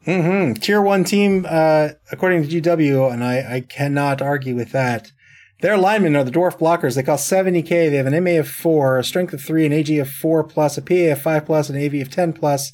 Mm-hmm. 0.06 0.54
Tier 0.54 0.82
one 0.82 1.04
team, 1.04 1.45
uh, 1.47 1.89
according 2.12 2.47
to 2.47 2.62
GW, 2.62 3.12
and 3.12 3.24
I, 3.24 3.56
I 3.56 3.62
cannot 3.62 4.22
argue 4.22 4.56
with 4.56 4.72
that. 4.72 5.12
Their 5.62 5.78
linemen 5.78 6.16
are 6.16 6.24
the 6.24 6.32
dwarf 6.32 6.58
blockers. 6.58 6.95
They 6.95 7.04
cost 7.04 7.30
70k. 7.30 7.68
They 7.68 7.97
have 7.97 8.06
an 8.06 8.24
MA 8.24 8.39
of 8.39 8.47
four, 8.47 8.97
a 8.97 9.04
strength 9.04 9.34
of 9.34 9.41
three, 9.41 9.66
an 9.66 9.74
AG 9.74 9.97
of 10.00 10.10
four 10.10 10.43
plus, 10.43 10.78
a 10.78 10.82
PA 10.82 11.12
of 11.12 11.22
five 11.22 11.45
plus, 11.45 11.70
an 11.70 11.76
AV 11.76 11.95
of 11.95 12.10
10 12.10 12.32
plus. 12.32 12.72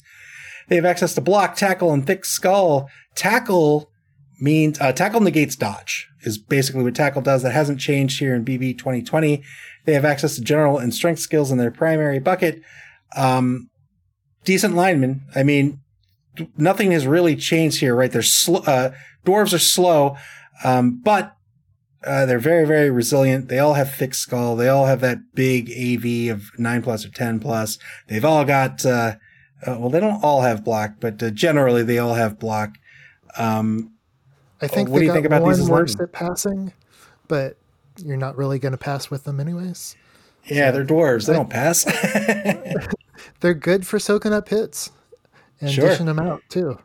They 0.68 0.76
have 0.76 0.84
access 0.84 1.14
to 1.14 1.20
block, 1.20 1.56
tackle, 1.56 1.92
and 1.92 2.06
thick 2.06 2.24
skull. 2.24 2.88
Tackle 3.16 3.90
means, 4.40 4.80
uh, 4.80 4.92
tackle 4.92 5.20
negates 5.20 5.56
dodge 5.56 6.08
is 6.22 6.38
basically 6.38 6.84
what 6.84 6.94
tackle 6.94 7.22
does. 7.22 7.42
That 7.42 7.52
hasn't 7.52 7.80
changed 7.80 8.20
here 8.20 8.34
in 8.36 8.44
BB 8.44 8.78
2020. 8.78 9.42
They 9.84 9.92
have 9.94 10.04
access 10.04 10.36
to 10.36 10.40
general 10.40 10.78
and 10.78 10.94
strength 10.94 11.20
skills 11.20 11.50
in 11.50 11.58
their 11.58 11.70
primary 11.72 12.20
bucket. 12.20 12.62
Um, 13.16 13.68
decent 14.44 14.76
linemen. 14.76 15.22
I 15.34 15.42
mean, 15.42 15.80
nothing 16.56 16.92
has 16.92 17.06
really 17.06 17.36
changed 17.36 17.80
here, 17.80 17.94
right? 17.94 18.10
They're 18.10 18.22
sl- 18.22 18.68
uh, 18.68 18.90
dwarves 19.24 19.52
are 19.52 19.58
slow, 19.58 20.16
um, 20.64 21.00
but 21.02 21.36
uh, 22.04 22.26
they're 22.26 22.38
very, 22.38 22.66
very 22.66 22.90
resilient. 22.90 23.48
They 23.48 23.58
all 23.58 23.74
have 23.74 23.92
thick 23.92 24.14
skull. 24.14 24.56
They 24.56 24.68
all 24.68 24.86
have 24.86 25.00
that 25.00 25.34
big 25.34 25.70
AV 25.70 26.32
of 26.34 26.50
nine 26.58 26.82
plus 26.82 27.04
or 27.04 27.10
ten 27.10 27.40
plus. 27.40 27.78
They've 28.08 28.24
all 28.24 28.44
got. 28.44 28.84
Uh, 28.84 29.16
uh, 29.66 29.76
well, 29.78 29.88
they 29.88 30.00
don't 30.00 30.22
all 30.22 30.42
have 30.42 30.62
block, 30.62 30.96
but 31.00 31.20
uh, 31.22 31.30
generally 31.30 31.82
they 31.82 31.98
all 31.98 32.14
have 32.14 32.38
block. 32.38 32.76
Um, 33.38 33.92
I 34.60 34.68
think 34.68 34.88
what 34.88 35.00
do 35.00 35.06
you 35.06 35.12
think 35.12 35.26
about 35.26 35.44
these 35.46 35.68
worse 35.68 35.98
at 35.98 36.12
passing, 36.12 36.72
but 37.26 37.56
you're 38.04 38.16
not 38.16 38.36
really 38.36 38.58
going 38.58 38.72
to 38.72 38.78
pass 38.78 39.10
with 39.10 39.24
them 39.24 39.40
anyways. 39.40 39.96
yeah, 40.44 40.70
they're 40.70 40.84
dwarves. 40.84 41.26
They 41.26 41.32
don't 41.32 41.50
pass. 41.50 41.84
They're 43.40 43.54
good 43.54 43.86
for 43.86 43.98
soaking 43.98 44.32
up 44.32 44.48
hits 44.48 44.90
and 45.60 45.70
Sure. 45.70 45.88
dishing 45.88 46.06
them 46.06 46.18
out 46.18 46.42
too. 46.48 46.78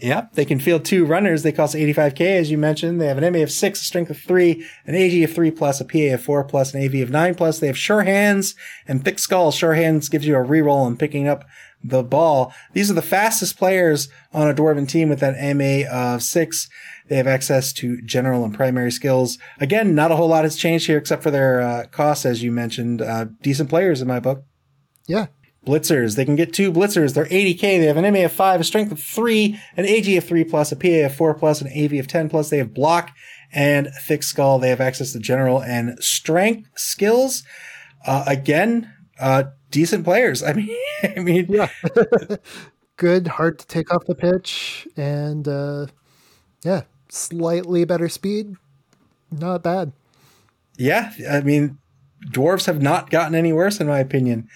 Yep, 0.00 0.34
they 0.34 0.44
can 0.44 0.60
field 0.60 0.84
two 0.84 1.04
runners. 1.04 1.42
They 1.42 1.50
cost 1.50 1.74
85k, 1.74 2.36
as 2.38 2.52
you 2.52 2.56
mentioned. 2.58 3.00
They 3.00 3.08
have 3.08 3.18
an 3.18 3.24
MA 3.32 3.40
of 3.42 3.50
six, 3.50 3.80
a 3.80 3.84
strength 3.84 4.10
of 4.10 4.18
three, 4.18 4.64
an 4.86 4.94
AG 4.94 5.24
of 5.24 5.32
three 5.32 5.50
plus, 5.50 5.80
a 5.80 5.84
PA 5.84 6.14
of 6.14 6.22
four 6.22 6.44
plus, 6.44 6.72
an 6.72 6.80
AV 6.84 7.02
of 7.02 7.10
nine 7.10 7.34
plus. 7.34 7.58
They 7.58 7.66
have 7.66 7.76
sure 7.76 8.02
hands 8.04 8.54
and 8.86 9.04
thick 9.04 9.18
skull. 9.18 9.50
Sure 9.50 9.74
hands 9.74 10.08
gives 10.08 10.24
you 10.24 10.36
a 10.36 10.44
reroll 10.44 10.86
on 10.86 10.96
picking 10.96 11.26
up 11.26 11.44
the 11.82 12.04
ball. 12.04 12.52
These 12.74 12.92
are 12.92 12.94
the 12.94 13.02
fastest 13.02 13.58
players 13.58 14.08
on 14.32 14.48
a 14.48 14.54
dwarven 14.54 14.88
team 14.88 15.08
with 15.08 15.18
that 15.18 15.34
MA 15.56 15.88
of 15.90 16.22
six. 16.22 16.68
They 17.08 17.16
have 17.16 17.26
access 17.26 17.72
to 17.74 18.00
general 18.02 18.44
and 18.44 18.54
primary 18.54 18.92
skills. 18.92 19.36
Again, 19.58 19.96
not 19.96 20.12
a 20.12 20.16
whole 20.16 20.28
lot 20.28 20.44
has 20.44 20.54
changed 20.56 20.86
here 20.86 20.98
except 20.98 21.24
for 21.24 21.32
their 21.32 21.60
uh, 21.60 21.86
costs, 21.90 22.24
as 22.24 22.40
you 22.40 22.52
mentioned. 22.52 23.02
Uh, 23.02 23.26
decent 23.42 23.68
players 23.68 24.00
in 24.00 24.06
my 24.06 24.20
book. 24.20 24.44
Yeah. 25.08 25.26
Blitzers. 25.66 26.16
They 26.16 26.24
can 26.24 26.36
get 26.36 26.52
two 26.52 26.72
blitzers. 26.72 27.14
They're 27.14 27.26
80k. 27.26 27.60
They 27.60 27.86
have 27.86 27.96
an 27.96 28.10
MA 28.12 28.20
of 28.24 28.32
five, 28.32 28.60
a 28.60 28.64
strength 28.64 28.92
of 28.92 29.00
three, 29.00 29.58
an 29.76 29.84
AG 29.84 30.16
of 30.16 30.24
three 30.24 30.44
plus, 30.44 30.72
a 30.72 30.76
PA 30.76 31.06
of 31.06 31.14
four 31.14 31.34
plus, 31.34 31.60
an 31.60 31.68
AV 31.76 31.94
of 31.94 32.06
10 32.06 32.28
plus. 32.28 32.48
They 32.50 32.58
have 32.58 32.72
block 32.72 33.10
and 33.52 33.88
thick 34.06 34.22
skull. 34.22 34.58
They 34.58 34.70
have 34.70 34.80
access 34.80 35.12
to 35.12 35.18
general 35.18 35.62
and 35.62 36.02
strength 36.02 36.70
skills. 36.76 37.42
Uh, 38.06 38.24
again, 38.26 38.92
uh, 39.20 39.44
decent 39.70 40.04
players. 40.04 40.42
I 40.44 40.52
mean, 40.54 40.76
I 41.02 41.20
mean, 41.20 41.46
Yeah. 41.50 41.68
good, 42.96 43.26
hard 43.26 43.58
to 43.58 43.66
take 43.66 43.92
off 43.92 44.06
the 44.06 44.14
pitch, 44.14 44.88
and 44.96 45.46
uh, 45.46 45.86
yeah, 46.64 46.82
slightly 47.08 47.84
better 47.84 48.08
speed. 48.08 48.54
Not 49.30 49.62
bad. 49.62 49.92
yeah, 50.78 51.12
I 51.30 51.40
mean, 51.42 51.78
dwarves 52.30 52.66
have 52.66 52.80
not 52.80 53.10
gotten 53.10 53.34
any 53.34 53.52
worse 53.52 53.80
in 53.80 53.86
my 53.86 53.98
opinion. 53.98 54.48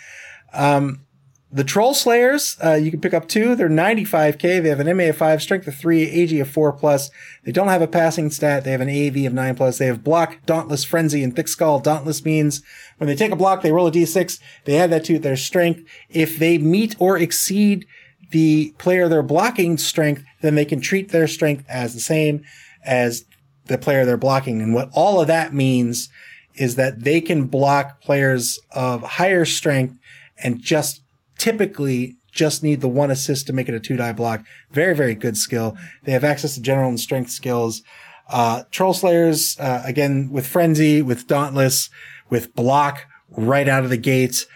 Um, 0.53 1.07
the 1.55 1.65
Troll 1.65 1.93
Slayers, 1.93 2.57
uh, 2.65 2.75
you 2.75 2.91
can 2.91 3.03
pick 3.03 3.13
up 3.13 3.29
two. 3.29 3.55
They're 3.55 3.69
95k. 3.69 4.63
They 4.63 4.71
have 4.71 4.81
an 4.81 4.97
MA 4.97 5.05
of 5.05 5.19
five, 5.19 5.43
strength 5.43 5.67
of 5.67 5.75
three, 5.75 6.05
AG 6.05 6.41
of 6.41 6.49
four 6.49 6.73
plus. 6.73 7.11
They 7.45 7.53
don't 7.53 7.69
have 7.69 7.83
a 7.83 7.87
passing 7.87 8.31
stat. 8.31 8.65
They 8.65 8.73
have 8.73 8.81
an 8.81 8.89
AV 8.89 9.27
of 9.27 9.35
nine 9.35 9.55
plus. 9.55 9.77
They 9.77 9.87
have 9.87 10.03
block, 10.03 10.39
dauntless, 10.47 10.83
frenzy, 10.83 11.23
and 11.23 11.37
thick 11.37 11.49
skull. 11.49 11.79
Dauntless 11.79 12.25
means 12.25 12.63
when 12.97 13.07
they 13.07 13.15
take 13.15 13.33
a 13.33 13.37
block, 13.37 13.61
they 13.61 13.71
roll 13.71 13.87
a 13.87 13.93
d6. 13.93 14.41
They 14.65 14.79
add 14.79 14.91
that 14.91 15.05
to 15.05 15.19
their 15.19 15.37
strength. 15.37 15.83
If 16.09 16.39
they 16.39 16.57
meet 16.57 16.97
or 16.99 17.19
exceed 17.19 17.87
the 18.31 18.75
player 18.79 19.07
they're 19.07 19.23
blocking 19.23 19.77
strength, 19.77 20.25
then 20.41 20.55
they 20.55 20.65
can 20.65 20.81
treat 20.81 21.11
their 21.11 21.29
strength 21.29 21.67
as 21.69 21.93
the 21.93 22.01
same 22.01 22.45
as 22.83 23.27
the 23.67 23.77
player 23.77 24.07
they're 24.07 24.17
blocking. 24.17 24.63
And 24.63 24.73
what 24.73 24.89
all 24.95 25.21
of 25.21 25.27
that 25.27 25.53
means 25.53 26.09
is 26.55 26.77
that 26.77 27.05
they 27.05 27.21
can 27.21 27.45
block 27.45 28.01
players 28.01 28.59
of 28.71 29.03
higher 29.03 29.45
strength 29.45 29.99
and 30.39 30.61
just 30.61 31.03
typically 31.39 32.17
just 32.31 32.63
need 32.63 32.81
the 32.81 32.89
one 32.89 33.11
assist 33.11 33.47
to 33.47 33.53
make 33.53 33.69
it 33.69 33.75
a 33.75 33.81
two 33.81 33.97
die 33.97 34.13
block. 34.13 34.45
Very, 34.71 34.95
very 34.95 35.15
good 35.15 35.37
skill. 35.37 35.77
They 36.05 36.13
have 36.13 36.25
access 36.25 36.55
to 36.55 36.63
general 36.63 36.89
and 36.89 36.99
strength 37.01 37.31
skills. 37.31 37.83
Uh, 38.29 38.63
Troll 38.71 38.95
Slayers, 38.95 39.59
uh, 39.61 39.83
again, 39.85 40.31
with 40.33 40.47
Frenzy, 40.47 41.03
with 41.03 41.27
Dauntless, 41.27 41.91
with 42.31 42.55
block 42.55 43.07
right 43.31 43.69
out 43.69 43.85
of 43.85 43.91
the 43.91 43.97
gate. 43.99 44.47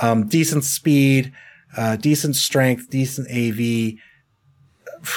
um, 0.00 0.26
decent 0.28 0.64
speed, 0.64 1.32
uh, 1.76 1.96
decent 1.96 2.36
strength, 2.36 2.88
decent 2.90 3.28
AV. 3.30 3.94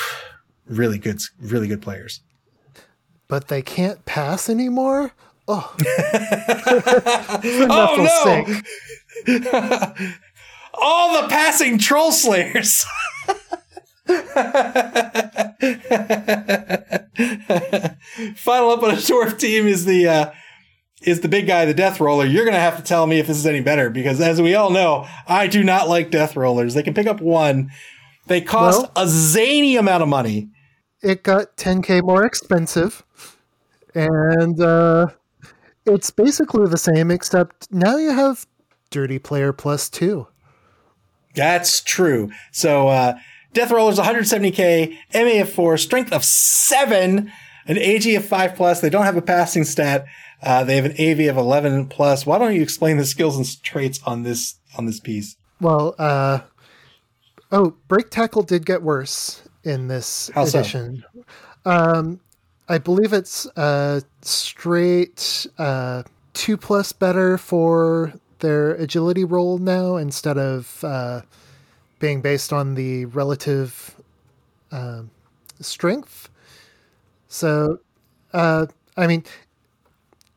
Really 0.68 1.00
good, 1.00 1.20
really 1.40 1.68
good 1.68 1.82
players. 1.82 2.22
But 3.28 3.48
they 3.48 3.64
can't 3.64 4.06
pass 4.06 4.48
anymore. 4.50 5.12
Oh, 5.52 5.74
Oh 7.72 7.96
no! 8.48 8.62
All 10.82 11.22
the 11.22 11.28
passing 11.28 11.78
troll 11.78 12.12
slayers. 12.12 12.86
Final 18.36 18.70
up 18.72 18.84
on 18.84 18.92
a 18.92 18.98
dwarf 18.98 19.38
team 19.40 19.68
is 19.68 19.86
the 19.86 20.08
uh, 20.08 20.32
is 21.02 21.22
the 21.22 21.28
big 21.30 21.48
guy, 21.48 21.66
the 21.66 21.74
death 21.74 22.00
roller. 22.00 22.26
You're 22.26 22.46
gonna 22.46 22.60
have 22.60 22.78
to 22.78 22.84
tell 22.84 23.08
me 23.08 23.20
if 23.20 23.28
this 23.28 23.38
is 23.38 23.46
any 23.46 23.62
better 23.62 23.90
because, 23.90 24.20
as 24.22 24.42
we 24.42 24.56
all 24.56 24.70
know, 24.70 25.08
I 25.28 25.48
do 25.48 25.64
not 25.64 25.88
like 25.88 26.12
death 26.12 26.36
rollers. 26.36 26.74
They 26.74 26.84
can 26.84 26.94
pick 26.94 27.08
up 27.08 27.22
one. 27.22 27.72
They 28.28 28.42
cost 28.42 28.82
Well- 28.82 28.92
a 28.96 29.08
zany 29.08 29.76
amount 29.76 30.04
of 30.04 30.10
money. 30.10 30.50
it 31.02 31.24
got 31.24 31.56
10k 31.58 32.04
more 32.04 32.26
expensive, 32.26 33.04
and 33.96 34.60
uh, 34.62 35.08
it's 35.86 36.12
basically 36.12 36.68
the 36.68 36.78
same 36.78 37.10
except 37.12 37.72
now 37.72 37.98
you 37.98 38.12
have 38.12 38.46
dirty 38.90 39.20
player 39.20 39.54
plus 39.54 39.90
two. 39.90 40.28
That's 41.36 41.82
true. 41.82 42.32
So 42.52 42.88
uh, 42.88 43.20
Death 43.54 43.72
Roller's 43.72 44.00
170k, 44.00 44.98
MA 45.14 45.42
of 45.42 45.52
four, 45.52 45.78
strength 45.78 46.12
of 46.12 46.24
seven, 46.24 47.32
an 47.66 47.78
AG 47.78 48.14
of 48.16 48.26
five 48.26 48.56
plus. 48.56 48.82
They 48.82 48.90
don't 48.90 49.06
have 49.06 49.18
a 49.18 49.22
passing 49.22 49.64
stat. 49.64 50.06
Uh, 50.42 50.64
they 50.64 50.76
have 50.76 50.86
an 50.86 50.94
AV 50.94 51.30
of 51.30 51.38
11 51.38 51.88
plus. 51.88 52.26
Why 52.26 52.38
don't 52.38 52.56
you 52.56 52.62
explain 52.62 52.98
the 52.98 53.06
skills 53.06 53.38
and 53.38 53.64
traits 53.64 54.00
on 54.06 54.24
this 54.24 54.56
on 54.78 54.86
this 54.86 55.00
piece? 55.00 55.36
Well, 55.60 55.96
uh, 56.00 56.42
oh, 57.52 57.76
break 57.88 58.10
tackle 58.10 58.44
did 58.44 58.66
get 58.66 58.82
worse 58.82 59.42
in 59.64 59.88
this 59.88 60.32
How 60.34 60.46
so? 60.46 60.60
edition. 60.60 61.04
Um, 61.66 62.22
I 62.70 62.78
believe 62.78 63.14
it's 63.14 63.46
uh, 63.58 64.02
straight 64.22 65.48
uh, 65.58 66.04
two 66.34 66.56
plus 66.56 66.94
better 66.94 67.38
for 67.38 68.14
their 68.40 68.72
agility 68.74 69.24
roll 69.24 69.58
now 69.58 69.96
instead 69.96 70.38
of 70.38 70.84
uh, 70.84 71.22
being 72.00 72.22
based 72.22 72.52
on 72.52 72.76
the 72.76 73.06
relative 73.06 73.96
um, 74.72 75.12
strength. 75.60 76.30
So, 77.28 77.80
uh, 78.34 78.68
I 78.98 79.08
mean, 79.08 79.24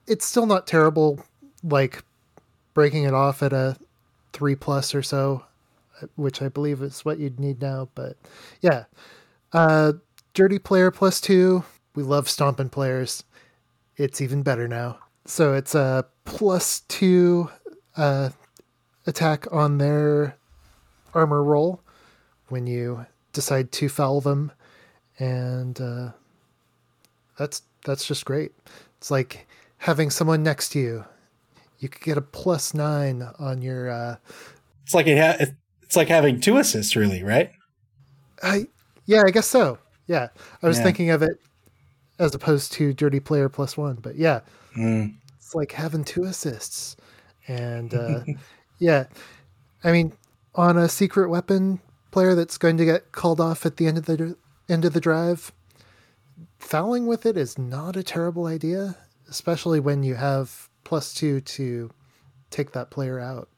it's 0.07 0.26
still 0.26 0.46
not 0.46 0.66
terrible. 0.66 1.24
Like 1.64 2.03
breaking 2.74 3.05
it 3.05 3.14
off 3.14 3.42
at 3.42 3.53
a 3.53 3.76
three 4.32 4.55
plus 4.55 4.94
or 4.94 5.03
so, 5.03 5.44
which 6.16 6.42
I 6.42 6.48
believe 6.48 6.82
is 6.82 7.05
what 7.05 7.18
you'd 7.18 7.38
need 7.38 7.61
now. 7.61 7.88
But 7.94 8.16
yeah, 8.61 8.84
uh, 9.53 9.94
dirty 10.34 10.59
player 10.59 10.90
plus 10.90 11.20
two. 11.20 11.64
We 11.94 12.03
love 12.03 12.28
stomping 12.28 12.70
players. 12.70 13.24
It's 13.96 14.20
even 14.20 14.42
better 14.42 14.66
now. 14.66 14.98
So 15.24 15.55
it's 15.55 15.74
a 15.74 16.07
plus 16.24 16.80
two 16.88 17.50
uh, 17.97 18.30
attack 19.07 19.47
on 19.53 19.78
their 19.78 20.36
armor 21.14 21.43
roll 21.43 21.80
when 22.49 22.66
you 22.66 23.07
decide 23.32 23.72
to 23.72 23.88
foul 23.88 24.20
them, 24.20 24.53
and 25.18 25.80
uh, 25.80 26.11
that's 27.38 27.62
that's 27.84 28.07
just 28.07 28.24
great. 28.24 28.53
It's 28.99 29.11
like 29.11 29.47
having 29.78 30.11
someone 30.11 30.43
next 30.43 30.70
to 30.70 30.78
you. 30.78 31.05
You 31.78 31.88
could 31.88 32.03
get 32.03 32.16
a 32.16 32.22
plus 32.22 32.74
nine 32.74 33.28
on 33.38 33.61
your. 33.62 33.90
Uh, 33.90 34.16
It's 34.84 34.95
like 34.95 35.07
it 35.07 35.18
ha- 35.18 35.45
it's 35.82 35.97
like 35.97 36.09
having 36.09 36.40
two 36.40 36.57
assists, 36.59 36.95
really, 36.97 37.22
right? 37.22 37.51
I 38.43 38.66
yeah, 39.07 39.22
I 39.26 39.30
guess 39.30 39.47
so. 39.49 39.78
Yeah, 40.07 40.28
I 40.62 40.68
was 40.68 40.78
Yeah. 40.78 40.84
thinking 40.84 41.11
of 41.11 41.22
it 41.22 41.40
as 42.18 42.34
opposed 42.34 42.72
to 42.72 42.93
dirty 42.93 43.18
player 43.20 43.49
plus 43.49 43.76
one, 43.76 43.97
but 43.97 44.16
yeah, 44.16 44.40
Mm. 44.76 45.14
it's 45.36 45.55
like 45.55 45.72
having 45.72 46.05
two 46.05 46.24
assists, 46.24 46.97
and 47.49 47.95
uh, 47.95 48.20
yeah, 48.78 49.05
I 49.82 49.93
mean, 49.93 50.12
on 50.55 50.76
a 50.76 50.88
secret 50.88 51.28
weapon 51.28 51.80
player 52.11 52.34
that's 52.34 52.59
going 52.59 52.76
to 52.76 52.84
get 52.84 53.12
called 53.12 53.40
off 53.40 53.64
at 53.64 53.76
the 53.76 53.86
end 53.86 53.99
of 53.99 54.07
the 54.07 54.36
end 54.68 54.84
of 54.84 54.93
the 54.93 55.01
drive, 55.01 55.53
fouling 56.59 57.07
with 57.07 57.26
it 57.26 57.36
is 57.36 57.59
not 57.59 57.97
a 57.97 58.03
terrible 58.03 58.47
idea, 58.47 58.97
especially 59.28 59.80
when 59.80 60.03
you 60.03 60.14
have 60.14 60.68
plus 60.84 61.14
two 61.14 61.40
to 61.40 61.90
take 62.51 62.72
that 62.72 62.90
player 62.90 63.18
out. 63.18 63.49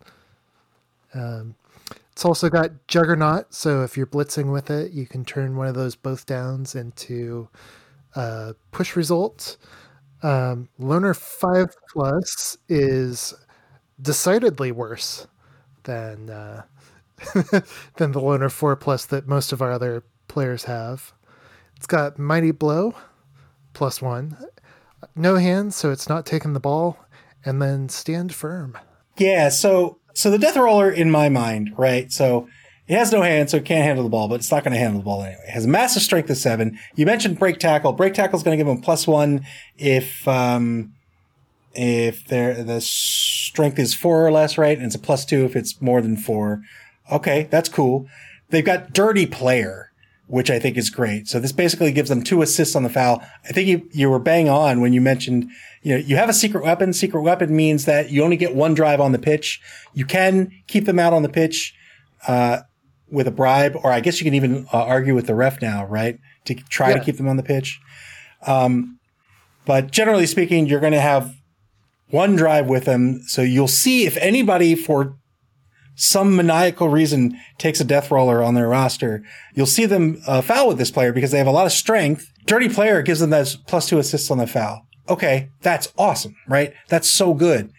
Um, 1.14 1.55
it's 2.12 2.24
also 2.24 2.49
got 2.49 2.87
Juggernaut, 2.87 3.53
so 3.53 3.82
if 3.82 3.97
you're 3.97 4.07
blitzing 4.07 4.53
with 4.53 4.70
it, 4.70 4.93
you 4.93 5.05
can 5.05 5.24
turn 5.24 5.57
one 5.57 5.66
of 5.66 5.74
those 5.74 5.97
both 5.97 6.26
downs 6.26 6.76
into 6.76 7.49
uh, 8.14 8.53
push 8.70 8.95
result. 8.95 9.57
Um, 10.22 10.68
Loner 10.78 11.12
5 11.12 11.74
Plus 11.93 12.57
is 12.68 13.35
decidedly 14.01 14.72
worse 14.72 15.26
than 15.84 16.30
uh, 16.30 16.62
than 17.97 18.12
the 18.12 18.20
Loner 18.20 18.49
4 18.49 18.76
Plus 18.76 19.07
that 19.07 19.26
most 19.28 19.53
of 19.53 19.62
our 19.62 19.72
other 19.72 20.05
players 20.28 20.64
have. 20.64 21.12
It's 21.76 21.86
got 21.86 22.18
Mighty 22.18 22.51
Blow, 22.51 22.95
plus 23.72 24.01
one. 24.01 24.36
No 25.14 25.36
hands, 25.36 25.76
so 25.76 25.90
it's 25.90 26.09
not 26.09 26.24
taking 26.24 26.53
the 26.55 26.61
ball. 26.61 26.99
And 27.45 27.61
then 27.61 27.88
Stand 27.88 28.34
Firm. 28.34 28.78
Yeah, 29.18 29.51
so 29.51 29.99
so 30.14 30.30
the 30.30 30.38
Death 30.38 30.57
Roller 30.57 30.90
in 30.90 31.11
my 31.11 31.28
mind, 31.28 31.72
right? 31.76 32.11
So 32.11 32.49
it 32.86 32.97
has 32.97 33.12
no 33.12 33.22
hands, 33.22 33.51
so 33.51 33.59
it 33.59 33.64
can't 33.64 33.84
handle 33.84 34.05
the 34.05 34.11
ball, 34.11 34.28
but 34.28 34.36
it's 34.36 34.51
not 34.51 34.64
going 34.64 34.72
to 34.72 34.78
handle 34.78 35.01
the 35.01 35.05
ball 35.05 35.22
anyway. 35.22 35.42
It 35.47 35.51
has 35.51 35.66
a 35.66 35.68
massive 35.68 36.03
strength 36.03 36.30
of 36.30 36.36
seven. 36.36 36.78
You 36.95 37.07
mentioned 37.07 37.38
break 37.38 37.59
tackle. 37.59 37.92
Break 37.92 38.14
tackle 38.14 38.38
is 38.38 38.42
going 38.42 38.57
to 38.57 38.62
give 38.64 38.70
him 38.70 38.80
plus 38.80 39.07
one 39.07 39.45
if 39.76 40.26
um, 40.26 40.93
if 41.75 42.27
the 42.27 42.81
strength 42.81 43.79
is 43.79 43.95
four 43.95 44.27
or 44.27 44.33
less, 44.33 44.57
right? 44.57 44.77
And 44.77 44.87
it's 44.87 44.95
a 44.95 44.99
plus 44.99 45.25
two 45.25 45.45
if 45.45 45.57
it's 45.57 45.81
more 45.81 46.01
than 46.01 46.16
four. 46.16 46.62
Okay, 47.11 47.49
that's 47.51 47.68
cool. 47.68 48.07
They've 48.51 48.64
got 48.64 48.93
dirty 48.93 49.27
player, 49.27 49.91
which 50.27 50.51
I 50.51 50.59
think 50.59 50.77
is 50.77 50.91
great. 50.91 51.29
So 51.29 51.41
this 51.41 51.53
basically 51.53 51.93
gives 51.93 52.09
them 52.09 52.22
two 52.22 52.43
assists 52.43 52.77
on 52.77 52.83
the 52.83 52.89
foul. 52.89 53.22
I 53.45 53.53
think 53.53 53.68
you, 53.68 53.89
you 53.93 54.09
were 54.09 54.18
bang 54.18 54.49
on 54.49 54.81
when 54.81 54.93
you 54.93 55.01
mentioned, 55.01 55.51
you 55.83 55.95
know, 55.95 55.99
you 55.99 56.16
have 56.16 56.29
a 56.29 56.35
secret 56.35 56.64
weapon. 56.64 56.93
Secret 56.93 57.22
weapon 57.22 57.55
means 57.55 57.85
that 57.85 58.11
you 58.11 58.22
only 58.22 58.37
get 58.37 58.55
one 58.55 58.75
drive 58.75 59.01
on 59.01 59.12
the 59.12 59.18
pitch. 59.18 59.61
You 59.93 60.05
can 60.05 60.51
keep 60.66 60.87
them 60.87 60.99
out 60.99 61.12
on 61.12 61.22
the 61.22 61.29
pitch, 61.29 61.75
uh, 62.27 62.61
with 63.11 63.29
a 63.29 63.31
bribe, 63.31 63.77
or 63.77 63.93
I 63.93 64.01
guess 64.01 64.20
you 64.20 64.25
can 64.25 64.35
even 64.35 64.66
uh, 64.72 64.83
argue 64.83 65.14
with 65.14 65.27
the 65.27 65.35
ref 65.35 65.61
now, 65.61 65.87
right? 65.87 66.18
To 66.47 66.55
try 66.55 66.91
yeah. 66.91 66.99
to 66.99 67.05
keep 67.05 67.16
them 67.16 67.29
on 67.29 67.37
the 67.37 67.43
pitch. 67.43 67.81
Um, 68.47 68.99
but 69.66 69.91
generally 69.91 70.27
speaking, 70.27 70.66
you're 70.66 70.81
going 70.81 70.93
to 70.93 71.01
have 71.01 71.35
one 72.14 72.36
drive 72.36 72.68
with 72.68 72.84
them. 72.84 73.20
So 73.26 73.42
you'll 73.42 73.66
see 73.66 74.06
if 74.06 74.16
anybody 74.18 74.76
for 74.76 75.18
some 75.96 76.36
maniacal 76.36 76.88
reason 76.88 77.36
takes 77.58 77.80
a 77.80 77.84
death 77.84 78.10
roller 78.10 78.42
on 78.42 78.54
their 78.54 78.68
roster, 78.68 79.24
you'll 79.54 79.66
see 79.66 79.84
them 79.84 80.22
uh, 80.26 80.40
foul 80.40 80.68
with 80.68 80.78
this 80.78 80.92
player 80.92 81.12
because 81.12 81.32
they 81.32 81.38
have 81.38 81.46
a 81.48 81.52
lot 81.52 81.66
of 81.66 81.72
strength. 81.72 82.30
Dirty 82.46 82.68
player 82.68 83.02
gives 83.02 83.18
them 83.18 83.30
those 83.30 83.56
plus 83.56 83.88
two 83.88 83.98
assists 83.98 84.30
on 84.30 84.38
the 84.38 84.46
foul. 84.46 84.86
Okay, 85.08 85.50
that's 85.60 85.92
awesome, 85.98 86.36
right? 86.48 86.72
That's 86.88 87.12
so 87.12 87.34
good. 87.34 87.70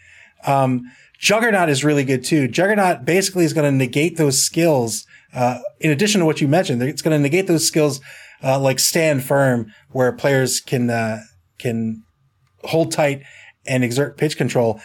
Um, 0.46 0.84
Juggernaut 1.18 1.70
is 1.70 1.86
really 1.86 2.04
good 2.04 2.24
too. 2.24 2.48
Juggernaut 2.48 3.06
basically 3.06 3.46
is 3.46 3.54
going 3.54 3.72
to 3.72 3.76
negate 3.76 4.18
those 4.18 4.44
skills. 4.44 5.06
Uh, 5.34 5.60
in 5.80 5.92
addition 5.92 6.20
to 6.20 6.26
what 6.26 6.42
you 6.42 6.48
mentioned, 6.48 6.84
it's 6.84 7.02
going 7.02 7.18
to 7.18 7.22
negate 7.22 7.48
those 7.48 7.66
skills, 7.66 8.02
uh, 8.44 8.60
like 8.60 8.80
stand 8.80 9.24
firm, 9.24 9.72
where 9.92 10.12
players 10.12 10.60
can, 10.60 10.90
uh, 10.90 11.20
can 11.58 12.04
hold 12.64 12.92
tight 12.92 13.24
and 13.68 13.84
exert 13.84 14.18
pitch 14.18 14.38
control. 14.38 14.80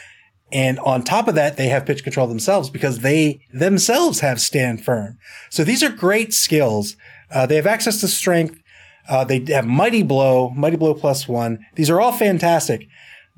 And 0.53 0.79
on 0.81 1.03
top 1.03 1.29
of 1.29 1.37
that, 1.37 1.57
they 1.57 1.69
have 1.69 1.87
pitch 1.87 2.03
control 2.03 2.27
themselves 2.27 2.71
because 2.71 3.01
they 3.01 3.41
themselves 3.53 4.21
have 4.21 4.41
stand 4.41 4.85
firm. 4.85 5.19
So 5.49 5.63
these 5.63 5.83
are 5.83 5.91
great 5.91 6.35
skills. 6.35 6.97
Uh, 7.33 7.47
they 7.47 7.57
have 7.57 7.67
access 7.67 8.01
to 8.01 8.09
strength. 8.09 8.61
Uh, 9.09 9.25
they 9.25 9.45
have 9.49 9.67
mighty 9.67 10.03
blow, 10.03 10.51
mighty 10.51 10.77
blow 10.77 10.95
plus 10.95 11.29
one. 11.29 11.65
These 11.77 11.91
are 11.91 12.01
all 12.01 12.13
fantastic. 12.13 12.87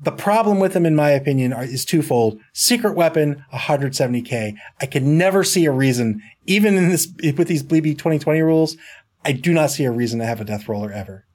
The 0.01 0.11
problem 0.11 0.59
with 0.59 0.73
them, 0.73 0.85
in 0.85 0.95
my 0.95 1.11
opinion, 1.11 1.53
are, 1.53 1.63
is 1.63 1.85
twofold. 1.85 2.39
Secret 2.51 2.95
weapon, 2.95 3.45
170k. 3.53 4.55
I 4.81 4.85
can 4.85 5.17
never 5.17 5.43
see 5.43 5.65
a 5.65 5.71
reason, 5.71 6.21
even 6.45 6.75
in 6.75 6.89
this, 6.89 7.07
with 7.37 7.47
these 7.47 7.63
BB 7.63 7.93
2020 7.93 8.41
rules, 8.41 8.75
I 9.23 9.31
do 9.31 9.53
not 9.53 9.71
see 9.71 9.85
a 9.85 9.91
reason 9.91 10.19
to 10.19 10.25
have 10.25 10.41
a 10.41 10.45
death 10.45 10.67
roller 10.67 10.91
ever. 10.91 11.25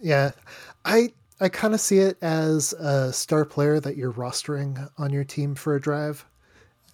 Yeah. 0.00 0.32
I, 0.84 1.12
I 1.40 1.48
kind 1.48 1.72
of 1.72 1.80
see 1.80 1.98
it 1.98 2.18
as 2.22 2.74
a 2.74 3.12
star 3.12 3.44
player 3.44 3.80
that 3.80 3.96
you're 3.96 4.12
rostering 4.12 4.88
on 4.98 5.10
your 5.10 5.24
team 5.24 5.54
for 5.54 5.74
a 5.74 5.80
drive, 5.80 6.26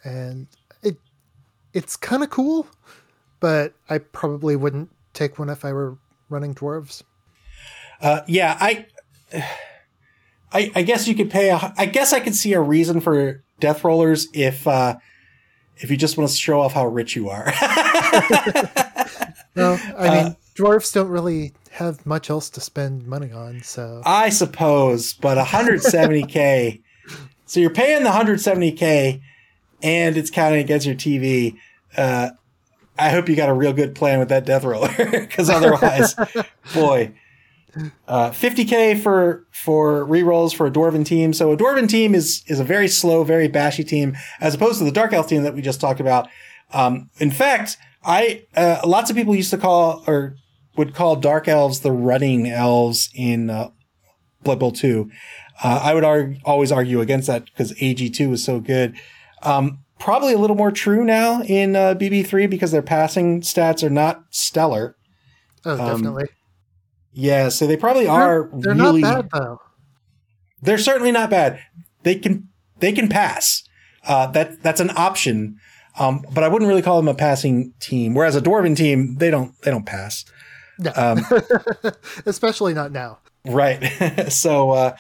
and 0.05 0.47
it 0.83 0.97
it's 1.73 1.97
kind 1.97 2.23
of 2.23 2.31
cool, 2.31 2.67
but 3.41 3.75
I 3.91 3.99
probably 3.99 4.55
wouldn't 4.55 4.91
take 5.15 5.39
one 5.39 5.49
if 5.51 5.65
I 5.65 5.73
were 5.73 5.99
running 6.29 6.55
dwarves. 6.55 7.03
Uh, 8.01 8.21
yeah, 8.29 8.57
I, 8.61 8.87
I, 10.53 10.71
I 10.75 10.83
guess 10.83 11.09
you 11.09 11.15
could 11.15 11.31
pay. 11.31 11.51
A, 11.51 11.75
I 11.77 11.87
guess 11.87 12.13
I 12.13 12.21
could 12.21 12.35
see 12.35 12.53
a 12.53 12.61
reason 12.61 13.01
for 13.01 13.43
death 13.59 13.83
rollers 13.83 14.29
if 14.33 14.67
uh, 14.67 14.97
if 15.79 15.91
you 15.91 15.97
just 15.97 16.17
want 16.17 16.31
to 16.31 16.37
show 16.37 16.61
off 16.61 16.73
how 16.73 16.87
rich 16.87 17.17
you 17.17 17.31
are. 17.31 17.47
no, 19.57 19.79
I 19.97 20.09
mean 20.09 20.27
uh, 20.27 20.35
dwarves 20.57 20.93
don't 20.93 21.09
really 21.09 21.53
have 21.73 22.05
much 22.07 22.31
else 22.31 22.51
to 22.51 22.61
spend 22.61 23.07
money 23.07 23.31
on. 23.31 23.63
So 23.63 24.03
I 24.05 24.31
suppose, 24.31 25.13
but 25.15 25.39
170k. 25.39 26.83
so 27.47 27.61
you're 27.61 27.71
paying 27.71 28.03
the 28.03 28.11
170k, 28.11 29.21
and 29.83 30.17
it's 30.17 30.31
counting 30.31 30.61
against 30.61 30.87
your 30.87 30.97
TV. 30.97 31.57
Uh, 31.97 32.31
I 32.99 33.11
hope 33.11 33.29
you 33.29 33.37
got 33.37 33.51
a 33.51 33.55
real 33.55 33.75
good 33.75 33.95
plan 33.95 34.19
with 34.19 34.31
that 34.31 34.47
death 34.47 34.65
roller, 34.65 34.93
because 35.11 35.51
otherwise, 35.51 36.15
boy. 36.75 37.13
Uh, 38.09 38.31
50k 38.31 38.99
for 39.03 39.47
for 39.51 40.07
rerolls 40.07 40.57
for 40.57 40.67
a 40.67 40.71
dwarven 40.71 41.05
team. 41.05 41.35
So 41.35 41.53
a 41.53 41.59
dwarven 41.59 41.87
team 41.87 42.15
is 42.15 42.43
is 42.47 42.59
a 42.59 42.65
very 42.65 42.89
slow, 42.89 43.23
very 43.23 43.49
bashy 43.49 43.85
team, 43.85 44.17
as 44.41 44.55
opposed 44.55 44.79
to 44.79 44.85
the 44.85 44.91
dark 44.91 45.13
elf 45.13 45.29
team 45.29 45.43
that 45.43 45.55
we 45.55 45.61
just 45.61 45.79
talked 45.79 46.01
about. 46.01 46.27
Um, 46.73 47.11
in 47.19 47.31
fact, 47.31 47.77
I 48.03 48.47
uh, 48.57 48.81
lots 48.87 49.11
of 49.11 49.17
people 49.17 49.35
used 49.35 49.51
to 49.51 49.59
call 49.59 50.03
or 50.07 50.37
would 50.77 50.95
call 50.95 51.17
dark 51.17 51.49
elves 51.49 51.81
the 51.81 51.93
running 51.93 52.49
elves 52.49 53.11
in 53.15 53.51
uh, 53.51 53.71
Blood 54.43 54.59
Bowl 54.59 54.73
2. 54.73 55.11
Uh, 55.63 55.81
I 55.83 55.95
would 55.95 56.05
argue, 56.05 56.39
always 56.45 56.71
argue 56.71 57.01
against 57.01 57.27
that 57.29 57.47
because 57.47 57.73
AG2 57.75 58.33
is 58.33 58.45
so 58.45 58.61
good. 58.61 58.95
Um, 59.43 59.79
probably 59.99 60.35
a 60.35 60.39
little 60.39 60.57
more 60.57 60.71
true 60.71 61.05
now 61.05 61.43
in 61.43 61.77
uh, 61.77 61.95
BB3 61.95 62.49
because 62.49 62.71
their 62.71 62.83
passing 62.83 63.41
stats 63.41 63.83
are 63.83 63.91
not 63.91 64.25
stellar. 64.31 64.97
Oh, 65.65 65.73
um, 65.73 65.79
definitely. 65.79 66.29
Yeah, 67.13 67.49
so 67.49 67.67
they 67.67 67.77
probably 67.77 68.07
are. 68.07 68.51
They're, 68.53 68.75
really, 68.75 69.01
not 69.01 69.31
bad 69.31 69.41
though. 69.41 69.61
They're 70.61 70.79
certainly 70.79 71.13
not 71.13 71.31
bad. 71.31 71.59
They 72.03 72.17
can 72.17 72.49
they 72.79 72.93
can 72.93 73.09
pass. 73.09 73.65
Uh, 74.07 74.27
that 74.29 74.63
that's 74.63 74.81
an 74.81 74.91
option. 74.97 75.57
Um, 75.99 76.25
but 76.35 76.45
I 76.45 76.49
wouldn't 76.49 76.69
really 76.69 76.83
call 76.83 76.99
them 76.99 77.09
a 77.09 77.15
passing 77.15 77.73
team. 77.81 78.15
Whereas 78.15 78.37
a 78.37 78.43
dwarven 78.43 78.77
team, 78.77 79.17
they 79.17 79.31
don't 79.31 79.55
they 79.63 79.71
don't 79.71 79.87
pass. 79.87 80.27
No. 80.79 80.93
Um, 80.95 81.25
Especially 82.27 82.75
not 82.75 82.93
now. 82.93 83.19
Right. 83.45 83.83
so, 84.29 84.71
uh, 84.71 84.97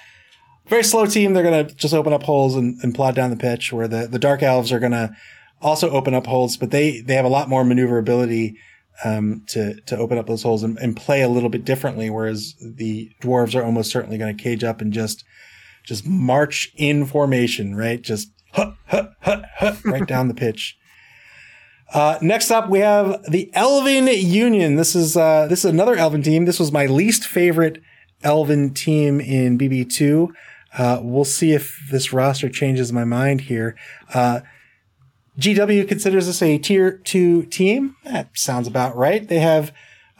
very 0.66 0.82
slow 0.82 1.06
team. 1.06 1.32
They're 1.32 1.42
going 1.42 1.66
to 1.66 1.74
just 1.74 1.94
open 1.94 2.12
up 2.12 2.22
holes 2.22 2.56
and, 2.56 2.78
and 2.82 2.94
plod 2.94 3.14
down 3.14 3.30
the 3.30 3.36
pitch 3.36 3.72
where 3.72 3.88
the, 3.88 4.06
the 4.06 4.18
dark 4.18 4.42
elves 4.42 4.72
are 4.72 4.78
going 4.78 4.92
to 4.92 5.14
also 5.60 5.90
open 5.90 6.14
up 6.14 6.26
holes, 6.26 6.56
but 6.56 6.70
they, 6.70 7.00
they 7.00 7.14
have 7.14 7.24
a 7.24 7.28
lot 7.28 7.48
more 7.48 7.64
maneuverability, 7.64 8.56
um, 9.04 9.42
to, 9.48 9.78
to 9.82 9.96
open 9.96 10.18
up 10.18 10.26
those 10.26 10.42
holes 10.42 10.62
and, 10.62 10.78
and 10.78 10.96
play 10.96 11.22
a 11.22 11.28
little 11.28 11.48
bit 11.50 11.64
differently. 11.64 12.10
Whereas 12.10 12.54
the 12.60 13.10
dwarves 13.22 13.54
are 13.54 13.64
almost 13.64 13.90
certainly 13.90 14.18
going 14.18 14.36
to 14.36 14.42
cage 14.42 14.64
up 14.64 14.80
and 14.80 14.92
just, 14.92 15.24
just 15.84 16.06
march 16.06 16.72
in 16.76 17.04
formation, 17.04 17.74
right? 17.76 18.00
Just 18.00 18.30
hut, 18.52 18.74
hut, 18.86 19.12
hut, 19.20 19.44
hut, 19.56 19.84
right 19.84 20.06
down 20.06 20.28
the 20.28 20.34
pitch. 20.34 20.76
Uh, 21.92 22.18
next 22.20 22.50
up, 22.50 22.68
we 22.68 22.80
have 22.80 23.22
the 23.30 23.50
Elven 23.54 24.08
Union. 24.08 24.76
This 24.76 24.94
is 24.94 25.16
uh, 25.16 25.46
this 25.46 25.64
is 25.64 25.70
another 25.70 25.96
Elven 25.96 26.22
team. 26.22 26.44
This 26.44 26.58
was 26.58 26.72
my 26.72 26.86
least 26.86 27.24
favorite 27.24 27.80
Elven 28.22 28.74
team 28.74 29.20
in 29.20 29.56
BB2. 29.56 30.28
Uh, 30.76 31.00
we'll 31.02 31.24
see 31.24 31.52
if 31.52 31.80
this 31.90 32.12
roster 32.12 32.48
changes 32.48 32.92
my 32.92 33.04
mind 33.04 33.42
here. 33.42 33.76
Uh, 34.12 34.40
GW 35.38 35.86
considers 35.86 36.26
this 36.26 36.42
a 36.42 36.58
tier 36.58 36.90
two 36.90 37.44
team. 37.44 37.96
That 38.04 38.36
sounds 38.36 38.66
about 38.66 38.96
right. 38.96 39.26
They 39.26 39.38
have 39.38 39.72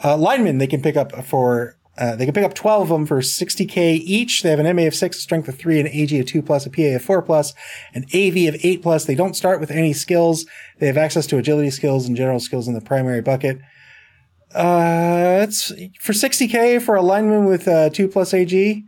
uh, 0.05 0.17
linemen 0.17 0.59
they 0.59 0.67
can 0.67 0.83
pick 0.83 0.97
up 0.97 1.25
for 1.25 1.76
uh, 1.99 2.15
they 2.15 2.27
can 2.27 2.35
pick 2.35 2.45
up 2.45 2.55
12 2.55 2.83
of 2.83 2.89
them 2.89 3.07
for 3.07 3.21
60k 3.21 4.01
each. 4.05 4.43
They 4.43 4.51
have 4.51 4.59
an 4.59 4.77
MA 4.77 4.83
of 4.83 4.95
6, 4.95 5.19
strength 5.19 5.49
of 5.49 5.59
3, 5.59 5.81
an 5.81 5.89
AG 5.89 6.19
of 6.19 6.27
2 6.27 6.43
plus, 6.43 6.67
a 6.67 6.71
PA 6.71 6.97
of 6.97 7.03
4 7.03 7.23
plus, 7.23 7.55
an 7.95 8.05
AV 8.15 8.49
of 8.55 8.57
8 8.63 8.83
plus. 8.83 9.07
They 9.07 9.15
don't 9.15 9.35
start 9.35 9.61
with 9.61 9.71
any 9.71 9.93
skills. 9.93 10.45
They 10.79 10.87
have 10.87 10.99
access 10.99 11.27
to 11.29 11.39
agility 11.39 11.71
skills 11.71 12.07
and 12.07 12.17
general 12.17 12.41
skills 12.41 12.69
in 12.69 12.75
the 12.75 12.83
primary 12.83 13.23
bucket. 13.23 13.61
Uh, 14.55 15.41
it's 15.43 15.73
for 16.01 16.13
60k 16.13 16.83
for 16.83 16.97
a 16.97 17.03
lineman 17.03 17.47
with 17.47 17.67
uh, 17.67 17.89
2 17.91 18.09
plus 18.09 18.35
AG. 18.35 18.85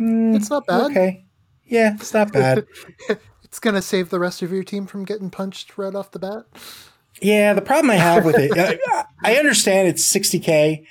Mm, 0.00 0.34
it's 0.34 0.50
not 0.50 0.66
bad. 0.66 0.90
Okay. 0.90 1.24
Yeah, 1.64 1.94
it's 1.94 2.12
not 2.12 2.32
bad. 2.32 2.66
it's 3.44 3.60
going 3.60 3.74
to 3.74 3.82
save 3.82 4.10
the 4.10 4.18
rest 4.18 4.42
of 4.42 4.50
your 4.52 4.64
team 4.64 4.86
from 4.86 5.04
getting 5.04 5.30
punched 5.30 5.78
right 5.78 5.94
off 5.94 6.10
the 6.10 6.18
bat. 6.18 6.46
Yeah, 7.20 7.54
the 7.54 7.62
problem 7.62 7.90
I 7.90 7.96
have 7.96 8.24
with 8.24 8.36
it, 8.36 8.50
I 9.22 9.36
understand 9.36 9.86
it's 9.86 10.02
60k 10.12 10.84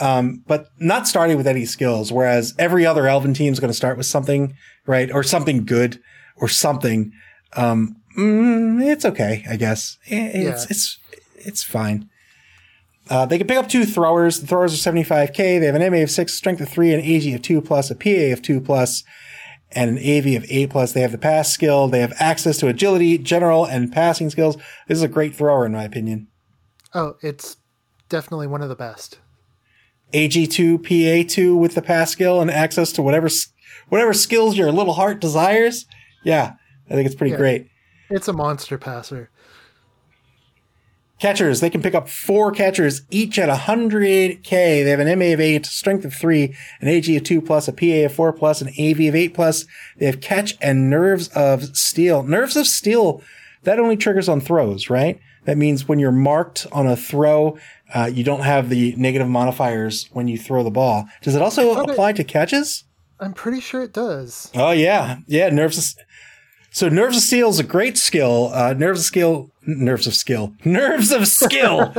um, 0.00 0.42
but 0.46 0.68
not 0.78 1.06
starting 1.06 1.36
with 1.36 1.46
any 1.46 1.64
skills. 1.64 2.12
Whereas 2.12 2.54
every 2.58 2.86
other 2.86 3.06
Elven 3.06 3.34
team 3.34 3.52
is 3.52 3.60
going 3.60 3.70
to 3.70 3.76
start 3.76 3.96
with 3.96 4.06
something, 4.06 4.54
right? 4.86 5.10
Or 5.10 5.22
something 5.22 5.64
good 5.64 6.00
or 6.36 6.48
something. 6.48 7.12
Um, 7.54 7.96
mm, 8.16 8.84
it's 8.84 9.04
okay, 9.04 9.44
I 9.48 9.56
guess. 9.56 9.98
It's, 10.06 10.64
yeah. 10.64 10.66
it's, 10.70 10.98
it's 11.36 11.62
fine. 11.62 12.08
Uh, 13.10 13.26
they 13.26 13.36
can 13.36 13.46
pick 13.46 13.58
up 13.58 13.68
two 13.68 13.84
throwers. 13.84 14.40
The 14.40 14.46
throwers 14.46 14.74
are 14.74 14.92
75k. 14.92 15.36
They 15.36 15.66
have 15.66 15.74
an 15.74 15.90
MA 15.90 15.98
of 15.98 16.10
6, 16.10 16.32
strength 16.32 16.60
of 16.60 16.68
3, 16.68 16.94
an 16.94 17.00
AG 17.00 17.34
of 17.34 17.42
2 17.42 17.60
plus, 17.60 17.90
a 17.90 17.94
PA 17.94 18.32
of 18.32 18.42
2 18.42 18.60
plus, 18.60 19.02
and 19.72 19.90
an 19.90 19.98
AV 19.98 20.36
of 20.36 20.50
A 20.50 20.66
plus. 20.68 20.92
They 20.92 21.00
have 21.00 21.12
the 21.12 21.18
pass 21.18 21.52
skill. 21.52 21.88
They 21.88 22.00
have 22.00 22.14
access 22.18 22.58
to 22.58 22.68
agility, 22.68 23.18
general, 23.18 23.64
and 23.64 23.92
passing 23.92 24.30
skills. 24.30 24.56
This 24.86 24.98
is 24.98 25.02
a 25.02 25.08
great 25.08 25.34
thrower, 25.34 25.66
in 25.66 25.72
my 25.72 25.84
opinion. 25.84 26.28
Oh, 26.94 27.16
it's 27.22 27.56
definitely 28.08 28.46
one 28.46 28.62
of 28.62 28.68
the 28.68 28.76
best. 28.76 29.18
AG2, 30.12 30.78
PA2 30.78 31.56
with 31.58 31.74
the 31.74 31.82
pass 31.82 32.10
skill 32.10 32.40
and 32.40 32.50
access 32.50 32.92
to 32.92 33.02
whatever 33.02 33.28
whatever 33.88 34.12
skills 34.14 34.56
your 34.56 34.72
little 34.72 34.94
heart 34.94 35.20
desires. 35.20 35.86
Yeah, 36.24 36.52
I 36.90 36.94
think 36.94 37.06
it's 37.06 37.14
pretty 37.14 37.32
Yeah. 37.32 37.38
great. 37.38 37.66
It's 38.10 38.28
a 38.28 38.32
monster 38.32 38.78
passer. 38.78 39.30
Catchers, 41.18 41.60
they 41.60 41.70
can 41.70 41.82
pick 41.82 41.94
up 41.94 42.08
four 42.08 42.50
catchers 42.50 43.02
each 43.10 43.38
at 43.38 43.48
100k. 43.48 44.82
They 44.82 44.90
have 44.90 44.98
an 44.98 45.06
MA 45.06 45.32
of 45.32 45.40
8, 45.40 45.64
strength 45.66 46.04
of 46.04 46.12
3, 46.12 46.52
an 46.80 46.88
AG 46.88 47.16
of 47.16 47.22
2 47.22 47.40
plus, 47.40 47.68
a 47.68 47.72
PA 47.72 48.06
of 48.06 48.12
4 48.12 48.32
plus, 48.32 48.60
an 48.60 48.68
AV 48.78 49.08
of 49.08 49.14
8 49.14 49.32
plus. 49.32 49.64
They 49.98 50.06
have 50.06 50.20
catch 50.20 50.56
and 50.60 50.90
nerves 50.90 51.28
of 51.28 51.76
steel. 51.76 52.24
Nerves 52.24 52.56
of 52.56 52.66
steel, 52.66 53.22
that 53.62 53.78
only 53.78 53.96
triggers 53.96 54.28
on 54.28 54.40
throws, 54.40 54.90
right? 54.90 55.20
That 55.44 55.58
means 55.58 55.86
when 55.86 56.00
you're 56.00 56.10
marked 56.10 56.66
on 56.72 56.88
a 56.88 56.96
throw, 56.96 57.56
uh, 57.94 58.10
you 58.12 58.24
don't 58.24 58.40
have 58.42 58.68
the 58.68 58.94
negative 58.96 59.28
modifiers 59.28 60.08
when 60.12 60.28
you 60.28 60.38
throw 60.38 60.62
the 60.62 60.70
ball. 60.70 61.06
Does 61.22 61.34
it 61.34 61.42
also 61.42 61.74
thought 61.74 61.88
it- 61.88 61.92
apply 61.92 62.12
to 62.14 62.24
catches? 62.24 62.84
I'm 63.20 63.34
pretty 63.34 63.60
sure 63.60 63.82
it 63.82 63.92
does. 63.92 64.50
Oh 64.54 64.72
yeah, 64.72 65.18
yeah. 65.28 65.48
Nerves. 65.50 65.78
Of, 65.78 66.04
so 66.72 66.88
nerves 66.88 67.16
of 67.16 67.22
steel 67.22 67.50
is 67.50 67.60
a 67.60 67.64
great 67.64 67.96
skill. 67.96 68.50
Uh, 68.52 68.72
nerves 68.72 69.00
of 69.00 69.06
skill. 69.06 69.50
Nerves 69.64 70.06
of 70.08 70.14
skill. 70.14 70.54
Nerves 70.64 71.12
of 71.12 71.28
skill. 71.28 71.94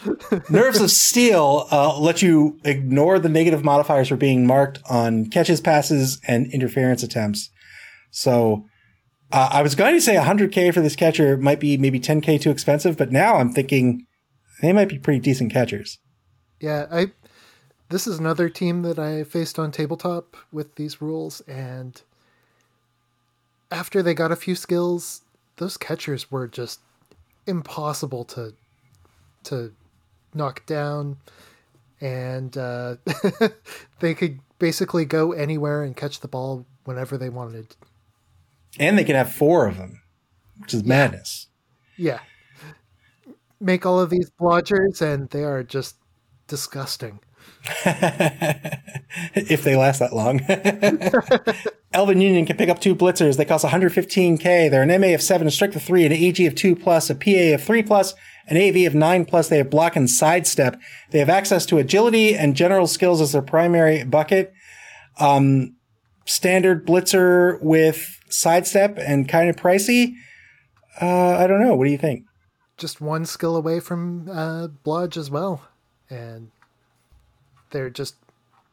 nerves 0.50 0.80
of 0.80 0.90
steel 0.92 1.66
uh, 1.72 1.98
let 1.98 2.22
you 2.22 2.60
ignore 2.64 3.18
the 3.18 3.28
negative 3.28 3.64
modifiers 3.64 4.08
for 4.08 4.16
being 4.16 4.46
marked 4.46 4.78
on 4.88 5.26
catches, 5.30 5.60
passes, 5.60 6.20
and 6.28 6.46
interference 6.52 7.02
attempts. 7.02 7.50
So 8.12 8.64
uh, 9.32 9.48
I 9.52 9.62
was 9.62 9.74
going 9.74 9.94
to 9.94 10.00
say 10.00 10.14
100k 10.14 10.72
for 10.72 10.80
this 10.80 10.94
catcher 10.94 11.36
might 11.36 11.58
be 11.58 11.76
maybe 11.76 11.98
10k 11.98 12.40
too 12.40 12.50
expensive, 12.50 12.96
but 12.96 13.10
now 13.10 13.36
I'm 13.36 13.52
thinking 13.52 14.06
they 14.60 14.72
might 14.72 14.88
be 14.88 14.98
pretty 14.98 15.20
decent 15.20 15.52
catchers. 15.52 15.98
Yeah, 16.60 16.86
I. 16.90 17.12
This 17.90 18.06
is 18.06 18.18
another 18.18 18.50
team 18.50 18.82
that 18.82 18.98
I 18.98 19.24
faced 19.24 19.58
on 19.58 19.70
tabletop 19.72 20.36
with 20.52 20.74
these 20.74 21.00
rules, 21.00 21.40
and 21.42 22.00
after 23.70 24.02
they 24.02 24.12
got 24.12 24.32
a 24.32 24.36
few 24.36 24.54
skills, 24.54 25.22
those 25.56 25.76
catchers 25.76 26.30
were 26.30 26.46
just 26.46 26.80
impossible 27.46 28.24
to 28.24 28.54
to 29.44 29.72
knock 30.34 30.66
down, 30.66 31.16
and 32.00 32.56
uh, 32.56 32.96
they 34.00 34.14
could 34.14 34.40
basically 34.58 35.04
go 35.04 35.32
anywhere 35.32 35.82
and 35.82 35.96
catch 35.96 36.20
the 36.20 36.28
ball 36.28 36.66
whenever 36.84 37.16
they 37.16 37.28
wanted. 37.28 37.74
And 38.78 38.98
they 38.98 39.04
can 39.04 39.16
have 39.16 39.32
four 39.32 39.66
of 39.66 39.78
them, 39.78 40.02
which 40.58 40.74
is 40.74 40.84
madness. 40.84 41.46
Yeah, 41.96 42.20
make 43.60 43.86
all 43.86 44.00
of 44.00 44.10
these 44.10 44.30
blodgers, 44.30 45.00
and 45.00 45.28
they 45.30 45.44
are 45.44 45.62
just 45.62 45.96
disgusting. 46.46 47.20
if 49.34 49.62
they 49.64 49.76
last 49.76 49.98
that 49.98 50.14
long. 50.14 50.40
Elven 51.92 52.20
Union 52.20 52.46
can 52.46 52.56
pick 52.56 52.68
up 52.68 52.80
two 52.80 52.94
blitzers. 52.94 53.36
They 53.36 53.44
cost 53.44 53.64
115k. 53.64 54.70
They're 54.70 54.82
an 54.82 55.00
MA 55.00 55.08
of 55.08 55.22
7, 55.22 55.46
a 55.46 55.50
strength 55.50 55.76
of 55.76 55.82
3, 55.82 56.06
an 56.06 56.12
AG 56.12 56.46
of 56.46 56.54
2 56.54 56.76
plus, 56.76 57.10
a 57.10 57.14
PA 57.14 57.54
of 57.54 57.62
3 57.62 57.82
plus, 57.82 58.14
an 58.46 58.56
AV 58.56 58.86
of 58.86 58.94
9 58.94 59.24
plus. 59.24 59.48
They 59.48 59.58
have 59.58 59.70
block 59.70 59.96
and 59.96 60.08
sidestep. 60.08 60.78
They 61.10 61.18
have 61.18 61.30
access 61.30 61.66
to 61.66 61.78
agility 61.78 62.34
and 62.34 62.54
general 62.54 62.86
skills 62.86 63.20
as 63.20 63.32
their 63.32 63.42
primary 63.42 64.04
bucket. 64.04 64.52
Um, 65.18 65.76
standard 66.26 66.86
blitzer 66.86 67.60
with 67.62 68.20
sidestep 68.28 68.98
and 68.98 69.28
kind 69.28 69.48
of 69.48 69.56
pricey. 69.56 70.12
Uh, 71.00 71.36
I 71.36 71.46
don't 71.46 71.60
know. 71.60 71.74
What 71.74 71.84
do 71.84 71.90
you 71.90 71.98
think? 71.98 72.24
Just 72.78 73.00
one 73.00 73.26
skill 73.26 73.56
away 73.56 73.80
from 73.80 74.28
uh, 74.30 74.68
Blodge 74.84 75.16
as 75.16 75.30
well, 75.30 75.62
and 76.08 76.50
they're 77.70 77.90
just 77.90 78.14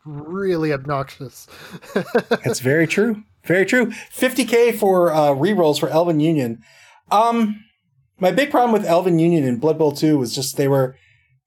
really 0.05 0.71
obnoxious. 0.71 1.47
That's 2.29 2.59
very 2.59 2.87
true. 2.87 3.23
Very 3.43 3.65
true. 3.65 3.87
50k 4.15 4.75
for 4.77 5.11
uh, 5.13 5.29
rerolls 5.29 5.79
for 5.79 5.89
Elven 5.89 6.19
Union. 6.19 6.61
Um, 7.11 7.63
my 8.19 8.31
big 8.31 8.49
problem 8.51 8.71
with 8.71 8.85
Elven 8.85 9.19
Union 9.19 9.43
in 9.43 9.57
Blood 9.57 9.77
Bowl 9.77 9.91
2 9.91 10.17
was 10.17 10.33
just 10.33 10.57
they 10.57 10.67
were 10.67 10.95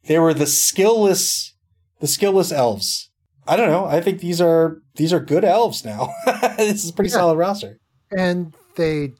they 0.05 0.19
were 0.19 0.35
the 0.35 0.45
skillless 0.45 1.53
the 2.01 2.07
skillless 2.07 2.53
elves. 2.53 3.11
I 3.47 3.57
don't 3.57 3.71
know. 3.71 3.87
I 3.87 4.01
think 4.01 4.21
these 4.21 4.41
are 4.41 4.79
these 4.97 5.13
are 5.13 5.19
good 5.21 5.45
elves 5.45 5.85
now. 5.85 6.11
this 6.59 6.85
is 6.85 6.91
a 6.91 6.93
pretty 6.93 7.11
Yeah. 7.11 7.17
solid 7.17 7.37
roster. 7.39 7.79
and 8.17 8.55
they 8.77 9.13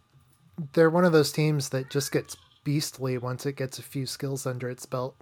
they're 0.75 0.91
one 0.91 1.05
of 1.05 1.13
those 1.13 1.33
teams 1.33 1.71
that 1.71 1.91
just 1.91 2.13
gets 2.13 2.37
beastly 2.69 3.17
once 3.17 3.47
it 3.47 3.57
gets 3.57 3.79
a 3.79 3.83
few 3.83 4.05
skills 4.05 4.45
under 4.45 4.69
its 4.69 4.85
belt. 4.85 5.17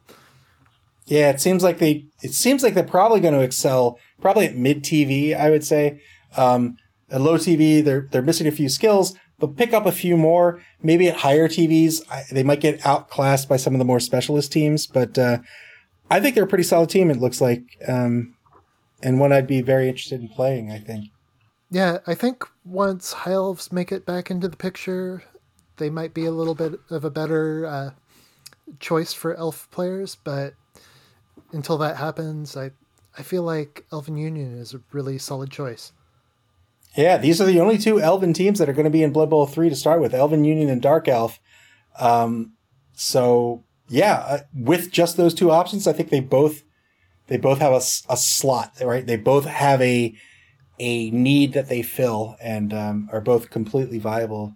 Yeah, 1.04 1.30
it 1.30 1.40
seems 1.40 1.62
like 1.62 1.78
they 1.78 2.06
it 2.20 2.34
seems 2.34 2.64
like 2.64 2.74
they're 2.74 2.82
probably 2.82 3.20
going 3.20 3.34
to 3.34 3.40
excel 3.40 4.00
probably 4.20 4.46
at 4.46 4.56
mid 4.56 4.82
TV, 4.82 5.32
I 5.32 5.50
would 5.50 5.64
say. 5.64 6.00
Um, 6.36 6.76
at 7.08 7.20
low 7.20 7.36
TV, 7.36 7.84
they're 7.84 8.08
they're 8.10 8.20
missing 8.20 8.48
a 8.48 8.50
few 8.50 8.68
skills, 8.68 9.14
but 9.38 9.56
pick 9.56 9.72
up 9.72 9.86
a 9.86 9.92
few 9.92 10.16
more. 10.16 10.60
Maybe 10.82 11.06
at 11.06 11.18
higher 11.18 11.46
TVs, 11.46 12.02
I, 12.10 12.24
they 12.32 12.42
might 12.42 12.58
get 12.58 12.84
outclassed 12.84 13.48
by 13.48 13.58
some 13.58 13.76
of 13.76 13.78
the 13.78 13.84
more 13.84 14.00
specialist 14.00 14.50
teams. 14.50 14.88
But 14.88 15.16
uh, 15.16 15.38
I 16.10 16.18
think 16.18 16.34
they're 16.34 16.42
a 16.42 16.48
pretty 16.48 16.64
solid 16.64 16.90
team. 16.90 17.12
It 17.12 17.18
looks 17.18 17.40
like, 17.40 17.62
um, 17.86 18.34
and 19.04 19.20
one 19.20 19.32
I'd 19.32 19.46
be 19.46 19.62
very 19.62 19.88
interested 19.88 20.20
in 20.20 20.28
playing. 20.30 20.72
I 20.72 20.80
think. 20.80 21.10
Yeah, 21.70 21.98
I 22.08 22.16
think 22.16 22.44
once 22.64 23.12
high 23.12 23.34
elves 23.34 23.70
make 23.70 23.92
it 23.92 24.04
back 24.04 24.32
into 24.32 24.48
the 24.48 24.56
picture, 24.56 25.22
they 25.76 25.90
might 25.90 26.14
be 26.14 26.24
a 26.24 26.30
little 26.30 26.54
bit 26.54 26.78
of 26.90 27.04
a 27.04 27.10
better 27.10 27.66
uh, 27.66 27.90
choice 28.80 29.12
for 29.12 29.34
elf 29.34 29.68
players. 29.70 30.16
But 30.22 30.54
until 31.52 31.78
that 31.78 31.96
happens, 31.96 32.56
I 32.56 32.70
I 33.18 33.22
feel 33.22 33.42
like 33.42 33.86
Elven 33.92 34.16
Union 34.16 34.58
is 34.58 34.74
a 34.74 34.80
really 34.92 35.18
solid 35.18 35.50
choice. 35.50 35.92
Yeah, 36.96 37.18
these 37.18 37.40
are 37.40 37.46
the 37.46 37.60
only 37.60 37.78
two 37.78 38.00
Elven 38.00 38.32
teams 38.32 38.58
that 38.58 38.68
are 38.68 38.72
going 38.74 38.84
to 38.84 38.90
be 38.90 39.02
in 39.02 39.12
Blood 39.12 39.30
Bowl 39.30 39.46
three 39.46 39.68
to 39.68 39.76
start 39.76 40.00
with: 40.00 40.14
Elven 40.14 40.44
Union 40.44 40.68
and 40.68 40.82
Dark 40.82 41.08
Elf. 41.08 41.38
Um, 41.98 42.52
so 42.94 43.64
yeah, 43.88 44.24
uh, 44.28 44.38
with 44.54 44.90
just 44.90 45.16
those 45.16 45.34
two 45.34 45.50
options, 45.50 45.86
I 45.86 45.92
think 45.92 46.10
they 46.10 46.20
both 46.20 46.62
they 47.28 47.36
both 47.36 47.58
have 47.58 47.72
a, 47.72 47.82
a 48.12 48.16
slot, 48.16 48.72
right? 48.80 49.06
They 49.06 49.16
both 49.16 49.44
have 49.44 49.80
a 49.82 50.14
a 50.78 51.10
need 51.10 51.54
that 51.54 51.68
they 51.68 51.82
fill, 51.82 52.36
and 52.40 52.72
um, 52.74 53.08
are 53.12 53.20
both 53.20 53.50
completely 53.50 53.98
viable. 53.98 54.54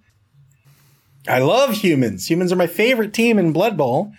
I 1.28 1.40
love 1.40 1.74
humans. 1.74 2.30
Humans 2.30 2.52
are 2.52 2.56
my 2.56 2.66
favorite 2.66 3.12
team 3.12 3.38
in 3.38 3.52
Blood 3.52 3.76
Bowl. 3.76 4.12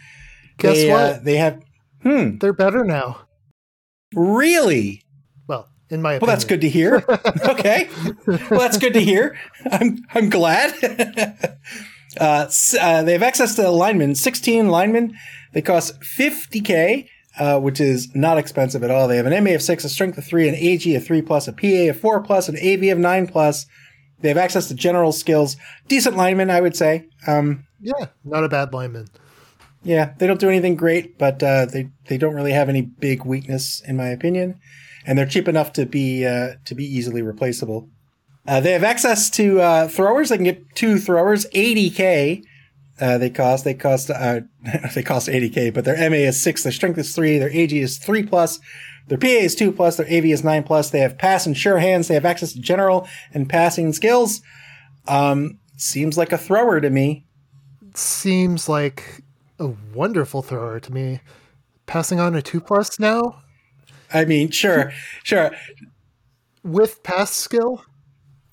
Guess 0.57 0.77
they, 0.77 0.91
what? 0.91 1.01
Uh, 1.01 1.19
they 1.23 1.37
have 1.37 1.61
hmm 2.03 2.37
They're 2.37 2.53
better 2.53 2.83
now. 2.83 3.21
really 4.13 5.03
Well, 5.47 5.69
in 5.89 6.01
my 6.01 6.13
opinion. 6.13 6.27
Well, 6.27 6.35
that's 6.35 6.45
good 6.45 6.61
to 6.61 6.69
hear. 6.69 7.03
okay. 7.47 7.89
Well, 8.25 8.59
that's 8.59 8.77
good 8.77 8.93
to 8.93 9.01
hear. 9.01 9.37
I'm 9.71 10.03
I'm 10.13 10.29
glad. 10.29 10.73
uh, 12.19 12.47
uh, 12.79 13.03
they 13.03 13.13
have 13.13 13.23
access 13.23 13.55
to 13.55 13.69
linemen, 13.69 14.15
16 14.15 14.67
linemen. 14.67 15.15
They 15.53 15.61
cost 15.61 15.99
50k, 16.01 17.07
uh, 17.39 17.59
which 17.59 17.81
is 17.81 18.13
not 18.15 18.37
expensive 18.37 18.83
at 18.83 18.91
all. 18.91 19.07
They 19.07 19.17
have 19.17 19.25
an 19.25 19.43
MA 19.43 19.51
of 19.51 19.61
six, 19.61 19.83
a 19.83 19.89
strength 19.89 20.17
of 20.17 20.25
three, 20.25 20.47
an 20.47 20.55
AG 20.55 20.95
of 20.95 21.05
three 21.05 21.21
plus, 21.21 21.47
a 21.47 21.53
PA 21.53 21.89
of 21.89 21.99
four 21.99 22.21
plus, 22.21 22.47
an 22.47 22.57
AV 22.57 22.91
of 22.91 22.97
nine 22.97 23.27
plus. 23.27 23.65
They 24.22 24.30
have 24.30 24.38
access 24.38 24.68
to 24.68 24.73
general 24.76 25.11
skills. 25.11 25.57
Decent 25.88 26.15
linemen, 26.15 26.49
I 26.49 26.61
would 26.61 26.76
say. 26.76 27.07
Um, 27.27 27.65
Yeah, 27.81 28.07
not 28.23 28.43
a 28.43 28.49
bad 28.49 28.73
lineman. 28.73 29.07
yeah, 29.84 30.14
they 30.19 30.27
don't 30.27 30.39
do 30.39 30.49
anything 30.49 30.76
great, 30.76 31.18
but 31.18 31.41
uh, 31.41 31.65
they 31.65 31.89
they 32.07 32.18
don't 32.18 32.35
really 32.35 32.52
have 32.53 32.69
any 32.69 32.81
big 32.81 33.26
weakness, 33.26 33.81
in 33.88 33.98
my 33.98 34.07
opinion, 34.10 34.60
and 35.06 35.18
they're 35.18 35.26
cheap 35.26 35.48
enough 35.48 35.73
to 35.73 35.85
be 35.85 36.26
uh, 36.26 36.53
to 36.65 36.76
be 36.76 36.85
easily 36.85 37.22
replaceable. 37.22 37.89
Uh, 38.48 38.60
they 38.60 38.72
have 38.73 38.84
access 38.84 39.30
to 39.31 39.60
uh, 39.61 39.88
throwers. 39.88 40.30
They 40.30 40.38
can 40.38 40.43
get 40.45 40.76
two 40.76 40.98
throwers, 40.99 41.45
80k. 41.53 42.43
Uh, 42.99 43.18
they 43.18 43.30
cost 43.31 43.64
they 43.64 43.73
cost 43.73 44.10
uh, 44.11 44.41
they 44.95 45.02
cost 45.03 45.27
80k, 45.27 45.73
but 45.73 45.85
their 45.85 45.98
MA 46.10 46.18
is 46.18 46.41
six, 46.41 46.61
their 46.64 46.72
strength 46.72 46.99
is 46.99 47.15
three, 47.15 47.39
their 47.39 47.49
AG 47.52 47.76
is 47.80 47.98
three 47.98 48.22
plus, 48.23 48.60
their 49.11 49.17
PA 49.17 49.27
is 49.27 49.55
two 49.55 49.73
plus, 49.73 49.97
their 49.97 50.05
AV 50.07 50.27
is 50.27 50.41
nine 50.41 50.63
plus. 50.63 50.89
They 50.89 50.99
have 50.99 51.17
pass 51.17 51.45
and 51.45 51.57
sure 51.57 51.79
hands. 51.79 52.07
They 52.07 52.13
have 52.13 52.23
access 52.25 52.53
to 52.53 52.61
general 52.61 53.09
and 53.33 53.49
passing 53.49 53.91
skills. 53.91 54.41
Um, 55.05 55.59
seems 55.75 56.17
like 56.17 56.31
a 56.31 56.38
thrower 56.38 56.79
to 56.79 56.89
me. 56.89 57.25
Seems 57.93 58.69
like 58.69 59.21
a 59.59 59.73
wonderful 59.93 60.41
thrower 60.41 60.79
to 60.79 60.93
me. 60.93 61.19
Passing 61.88 62.21
on 62.21 62.35
a 62.35 62.41
two 62.41 62.61
plus 62.61 63.01
now 63.01 63.41
I 64.13 64.23
mean, 64.23 64.49
sure, 64.49 64.93
sure. 65.23 65.51
with 66.63 67.03
pass 67.03 67.31
skill. 67.31 67.83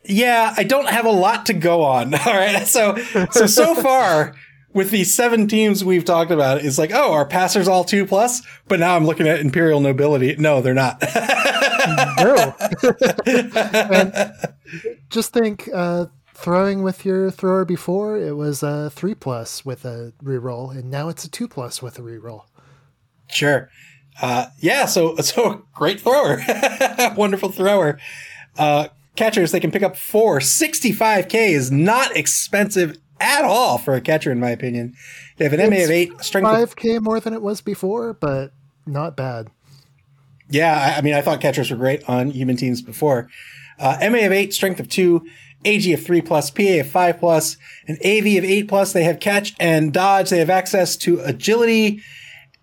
Yeah, 0.04 0.54
I 0.56 0.64
don't 0.64 0.88
have 0.88 1.04
a 1.04 1.10
lot 1.10 1.46
to 1.46 1.52
go 1.52 1.82
on. 1.84 2.14
All 2.26 2.34
right. 2.34 2.66
So, 2.66 2.96
so, 3.30 3.46
so 3.46 3.76
far 3.76 4.34
with 4.72 4.90
these 4.90 5.14
seven 5.14 5.48
teams 5.48 5.84
we've 5.84 6.04
talked 6.04 6.30
about, 6.30 6.64
it's 6.64 6.78
like, 6.78 6.92
oh, 6.92 7.12
are 7.12 7.26
passers 7.26 7.68
all 7.68 7.84
two 7.84 8.06
plus? 8.06 8.42
But 8.66 8.80
now 8.80 8.96
I'm 8.96 9.06
looking 9.06 9.26
at 9.26 9.40
Imperial 9.40 9.80
Nobility. 9.80 10.36
No, 10.36 10.60
they're 10.60 10.74
not. 10.74 11.00
no. 12.18 12.54
just 15.10 15.32
think, 15.32 15.68
uh, 15.72 16.06
throwing 16.34 16.82
with 16.82 17.04
your 17.04 17.30
thrower 17.30 17.64
before, 17.64 18.16
it 18.16 18.36
was 18.36 18.62
a 18.62 18.90
three 18.90 19.14
plus 19.14 19.64
with 19.64 19.84
a 19.84 20.12
reroll, 20.22 20.70
and 20.70 20.90
now 20.90 21.08
it's 21.08 21.24
a 21.24 21.30
two 21.30 21.48
plus 21.48 21.82
with 21.82 21.98
a 21.98 22.02
reroll. 22.02 22.44
Sure. 23.28 23.70
Uh, 24.20 24.46
yeah, 24.58 24.86
so 24.86 25.16
so 25.16 25.66
great 25.74 26.00
thrower, 26.00 26.40
wonderful 27.16 27.50
thrower. 27.50 27.98
Uh, 28.56 28.88
catchers 29.16 29.52
they 29.52 29.60
can 29.60 29.70
pick 29.70 29.82
up 29.82 29.96
four. 29.96 30.38
65k 30.38 31.34
is 31.34 31.70
not 31.70 32.16
expensive 32.16 32.98
at 33.20 33.44
all 33.44 33.78
for 33.78 33.94
a 33.94 34.00
catcher, 34.00 34.30
in 34.32 34.40
my 34.40 34.50
opinion. 34.50 34.94
They 35.36 35.44
have 35.44 35.52
an 35.52 35.60
It's 35.60 35.70
MA 35.70 35.84
of 35.84 35.90
eight, 35.90 36.22
strength 36.22 36.46
of 36.48 36.54
Five 36.56 36.76
k 36.76 36.98
more 36.98 37.20
than 37.20 37.34
it 37.34 37.42
was 37.42 37.60
before, 37.60 38.12
but 38.14 38.52
not 38.86 39.16
bad. 39.16 39.48
Yeah, 40.50 40.94
I, 40.96 41.02
mean, 41.02 41.14
I 41.14 41.20
thought 41.20 41.40
catchers 41.40 41.70
were 41.70 41.76
great 41.76 42.08
on 42.08 42.30
human 42.30 42.56
teams 42.56 42.80
before. 42.80 43.28
Uh, 43.78 43.98
MA 44.10 44.24
of 44.26 44.32
eight, 44.32 44.54
strength 44.54 44.80
of 44.80 44.88
two, 44.88 45.26
AG 45.64 45.92
of 45.92 46.02
three 46.04 46.22
plus, 46.22 46.50
PA 46.50 46.62
of 46.80 46.88
five 46.88 47.18
plus, 47.18 47.56
and 47.86 47.98
AV 47.98 48.38
of 48.38 48.44
eight 48.44 48.66
plus. 48.68 48.92
They 48.92 49.04
have 49.04 49.20
catch 49.20 49.54
and 49.60 49.92
dodge. 49.92 50.30
They 50.30 50.38
have 50.38 50.48
access 50.50 50.96
to 50.98 51.20
agility 51.20 52.00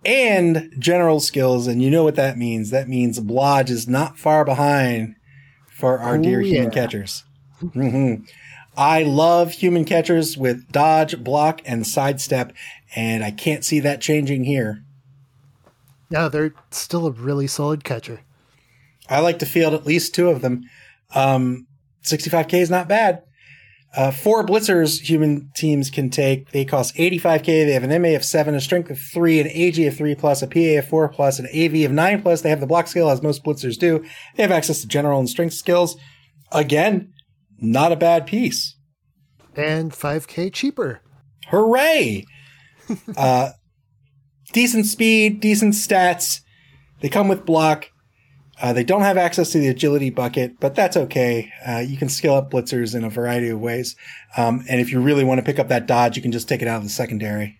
and 0.03 0.73
general 0.79 1.19
skills. 1.19 1.67
And 1.67 1.81
you 1.81 1.89
know 1.91 2.03
what 2.03 2.15
that 2.15 2.37
means. 2.37 2.69
That 2.71 2.87
means 2.87 3.19
Blodge 3.19 3.69
is 3.69 3.87
not 3.87 4.17
far 4.17 4.43
behind 4.45 5.15
for 5.69 5.99
our 5.99 6.15
Oh, 6.17 6.21
dear 6.21 6.41
human 6.41 6.65
yeah. 6.65 6.69
catchers. 6.69 7.23
hmm 7.73 8.15
I 8.77 9.03
love 9.03 9.51
human 9.51 9.85
catchers 9.85 10.37
with 10.37 10.71
dodge, 10.71 11.23
block, 11.23 11.61
and 11.65 11.87
sidestep, 11.87 12.53
and 12.95 13.23
I 13.23 13.31
can't 13.31 13.63
see 13.63 13.79
that 13.79 14.01
changing 14.01 14.43
here. 14.43 14.83
No, 16.09 16.29
they're 16.29 16.53
still 16.71 17.07
a 17.07 17.11
really 17.11 17.47
solid 17.47 17.83
catcher. 17.83 18.21
I 19.09 19.19
like 19.19 19.39
to 19.39 19.45
field 19.45 19.73
at 19.73 19.85
least 19.85 20.13
two 20.13 20.29
of 20.29 20.41
them. 20.41 20.69
Um, 21.13 21.67
65k 22.03 22.53
is 22.55 22.69
not 22.69 22.87
bad. 22.87 23.23
Uh, 23.95 24.11
four 24.11 24.45
blitzers 24.45 24.99
human 24.99 25.49
teams 25.55 25.89
can 25.89 26.09
take. 26.09 26.51
They 26.51 26.65
cost 26.65 26.95
85k. 26.95 27.45
They 27.45 27.71
have 27.71 27.83
an 27.83 28.01
MA 28.01 28.09
of 28.09 28.25
seven, 28.25 28.53
a 28.53 28.59
strength 28.59 28.89
of 28.89 28.99
three, 28.99 29.39
an 29.39 29.47
AG 29.47 29.85
of 29.87 29.95
three 29.95 30.15
plus, 30.15 30.41
a 30.41 30.47
PA 30.47 30.79
of 30.79 30.87
four 30.87 31.07
plus, 31.07 31.39
an 31.39 31.47
AV 31.47 31.85
of 31.85 31.91
nine 31.93 32.21
plus. 32.21 32.41
They 32.41 32.49
have 32.49 32.59
the 32.59 32.67
block 32.67 32.87
skill 32.87 33.09
as 33.09 33.21
most 33.21 33.43
blitzers 33.45 33.79
do. 33.79 34.03
They 34.35 34.43
have 34.43 34.51
access 34.51 34.81
to 34.81 34.87
general 34.87 35.19
and 35.19 35.29
strength 35.29 35.53
skills. 35.53 35.95
Again, 36.51 37.13
not 37.59 37.91
a 37.91 37.95
bad 37.95 38.25
piece. 38.25 38.75
And 39.55 39.91
5k 39.91 40.51
cheaper. 40.53 41.01
Hooray! 41.47 42.25
uh, 43.17 43.51
decent 44.51 44.85
speed, 44.85 45.39
decent 45.39 45.73
stats. 45.73 46.41
They 47.01 47.09
come 47.09 47.27
with 47.27 47.45
block. 47.45 47.89
Uh, 48.61 48.71
they 48.71 48.83
don't 48.83 49.01
have 49.01 49.17
access 49.17 49.51
to 49.51 49.59
the 49.59 49.67
agility 49.67 50.09
bucket, 50.09 50.59
but 50.59 50.75
that's 50.75 50.95
okay. 50.95 51.51
Uh, 51.67 51.79
you 51.79 51.97
can 51.97 52.07
scale 52.07 52.35
up 52.35 52.51
blitzers 52.51 52.95
in 52.95 53.03
a 53.03 53.09
variety 53.09 53.49
of 53.49 53.59
ways. 53.59 53.95
Um, 54.37 54.63
and 54.69 54.79
if 54.79 54.91
you 54.91 55.01
really 55.01 55.25
want 55.25 55.39
to 55.39 55.45
pick 55.45 55.59
up 55.59 55.67
that 55.67 55.87
dodge, 55.87 56.15
you 56.15 56.21
can 56.21 56.31
just 56.31 56.47
take 56.47 56.61
it 56.61 56.67
out 56.67 56.77
of 56.77 56.83
the 56.83 56.89
secondary. 56.89 57.59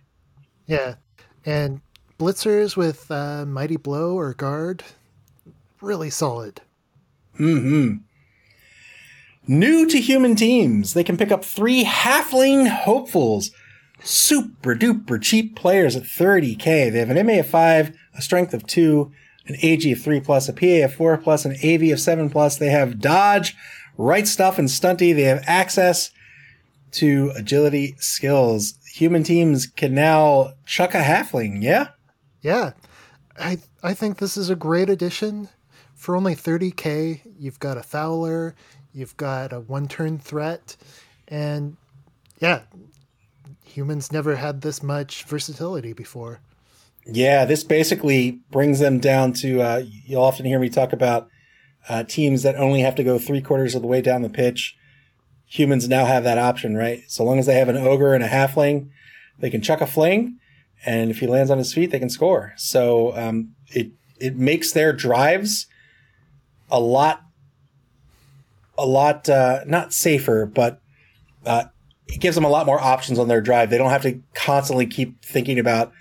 Yeah. 0.68 0.96
And 1.46 1.82
blitzers 2.18 2.78
with 2.78 3.12
uh, 3.12 3.46
mighty 3.46 3.76
blow 3.76 4.18
or 4.18 4.34
guard, 4.34 4.84
really 5.82 6.10
solid. 6.10 6.62
hmm 7.36 7.96
New 9.48 9.88
to 9.88 10.00
human 10.00 10.36
teams, 10.36 10.94
they 10.94 11.04
can 11.04 11.18
pick 11.18 11.32
up 11.32 11.46
three 11.46 11.84
halfling 11.84 12.68
hopefuls. 12.68 13.52
Super 14.02 14.76
duper 14.76 15.22
cheap 15.22 15.56
players 15.56 15.96
at 15.96 16.04
30k. 16.04 16.92
They 16.92 17.00
have 17.00 17.10
an 17.10 17.26
MA 17.26 17.40
of 17.40 17.48
5, 17.48 17.96
a 18.16 18.22
strength 18.22 18.54
of 18.54 18.66
2, 18.66 19.12
an 19.48 19.56
AG 19.62 19.92
of 19.92 20.02
3 20.02 20.20
plus, 20.20 20.50
a 20.50 20.54
PA 20.54 20.86
of 20.86 20.94
4 20.94 21.18
plus, 21.18 21.46
an 21.46 21.56
AV 21.64 21.92
of 21.92 22.00
7 22.00 22.30
plus. 22.30 22.58
They 22.58 22.70
have 22.70 23.00
dodge, 23.00 23.56
right 23.98 24.28
stuff, 24.28 24.58
and 24.58 24.68
stunty. 24.68 25.14
They 25.14 25.24
have 25.24 25.44
access 25.46 26.12
to 26.94 27.32
agility 27.36 27.96
skills. 28.00 28.76
Human 28.94 29.24
teams 29.24 29.68
can 29.68 29.94
now 29.94 30.54
chuck 30.66 30.94
a 30.94 31.02
halfling, 31.02 31.62
yeah? 31.62 31.90
Yeah. 32.42 32.72
I 33.38 33.60
I 33.84 33.94
think 33.94 34.18
this 34.18 34.38
is 34.38 34.50
a 34.50 34.56
great 34.56 34.90
addition. 34.90 35.50
For 35.94 36.16
only 36.16 36.36
30k, 36.36 37.22
you've 37.38 37.60
got 37.60 37.78
a 37.78 37.84
fouler, 37.84 38.56
you've 38.96 39.16
got 39.18 39.54
a 39.54 39.60
one-turn 39.60 40.18
threat, 40.18 40.78
and 41.28 41.78
yeah, 42.40 42.62
humans 43.64 44.12
never 44.12 44.36
had 44.36 44.62
this 44.62 44.82
much 44.82 45.24
versatility 45.26 45.94
before. 45.94 46.40
Yeah, 47.06 47.46
this 47.46 47.64
basically 47.64 48.40
brings 48.50 48.80
them 48.80 49.00
down 49.00 49.34
to. 49.34 49.62
Uh, 49.62 49.84
you'll 50.06 50.24
often 50.24 50.46
hear 50.46 50.60
me 50.60 50.70
talk 50.70 50.94
about 50.94 51.30
uh, 51.88 52.04
teams 52.04 52.42
that 52.44 52.56
only 52.56 52.82
have 52.82 52.96
to 52.96 53.04
go 53.04 53.20
three 53.20 53.42
quarters 53.42 53.76
of 53.76 53.82
the 53.82 53.88
way 53.88 54.02
down 54.02 54.24
the 54.24 54.30
pitch. 54.30 54.76
Humans 55.48 55.88
now 55.88 56.06
have 56.06 56.24
that 56.24 56.40
option, 56.40 56.76
right? 56.76 57.04
So 57.08 57.24
long 57.24 57.38
as 57.38 57.46
they 57.46 57.60
have 57.60 57.70
an 57.70 57.78
ogre 57.78 58.16
and 58.16 58.24
a 58.24 58.28
halfling, 58.28 58.90
they 59.38 59.52
can 59.52 59.62
chuck 59.62 59.82
a 59.82 59.86
fling, 59.86 60.40
and 60.86 61.12
if 61.12 61.20
he 61.20 61.28
lands 61.28 61.52
on 61.52 61.60
his 61.60 61.74
feet, 61.74 61.92
they 61.92 62.00
can 62.00 62.10
score. 62.10 62.54
So 62.58 63.16
um, 63.16 63.52
it 63.68 63.92
it 64.20 64.38
makes 64.38 64.72
their 64.72 64.94
drives 64.94 65.68
a 66.72 66.80
lot, 66.80 67.25
a 68.78 68.86
lot 68.86 69.28
uh, 69.30 69.62
not 69.66 69.94
safer, 69.94 70.46
but 70.46 70.82
uh, 71.46 71.66
it 72.08 72.20
gives 72.20 72.36
them 72.36 72.44
a 72.44 72.50
lot 72.50 72.66
more 72.66 72.80
options 72.82 73.18
on 73.20 73.28
their 73.28 73.42
drive. 73.42 73.70
They 73.70 73.78
don't 73.78 73.90
have 73.90 74.04
to 74.04 74.20
constantly 74.34 74.86
keep 74.86 75.24
thinking 75.24 75.60
about 75.60 75.92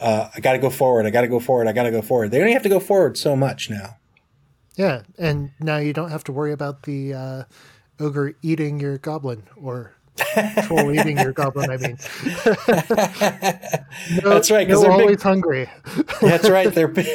uh, 0.00 0.28
I 0.34 0.40
got 0.40 0.52
to 0.52 0.58
go 0.58 0.68
forward. 0.70 1.06
I 1.06 1.10
got 1.10 1.22
to 1.22 1.28
go 1.28 1.40
forward. 1.40 1.66
I 1.68 1.72
got 1.72 1.84
to 1.84 1.90
go 1.90 2.02
forward. 2.02 2.30
They 2.30 2.40
only 2.40 2.52
have 2.52 2.62
to 2.64 2.68
go 2.68 2.80
forward 2.80 3.16
so 3.16 3.34
much 3.34 3.70
now. 3.70 3.96
Yeah, 4.76 5.02
and 5.18 5.52
now 5.58 5.78
you 5.78 5.94
don't 5.94 6.10
have 6.10 6.22
to 6.24 6.32
worry 6.32 6.52
about 6.52 6.82
the 6.82 7.14
uh, 7.14 7.42
ogre 7.98 8.34
eating 8.42 8.78
your 8.78 8.98
goblin 8.98 9.44
or 9.56 9.94
troll 10.66 10.92
eating 10.94 11.16
your 11.16 11.32
goblin. 11.32 11.70
I 11.70 11.76
mean, 11.78 11.96
no, 14.22 14.30
That's 14.30 14.50
right, 14.50 14.68
'cause 14.68 14.82
no, 14.82 14.88
they're 14.88 14.90
big- 14.98 15.00
always 15.00 15.22
hungry. 15.22 15.70
That's 16.20 16.50
right. 16.50 16.72
They're 16.72 16.88
big, 16.88 17.06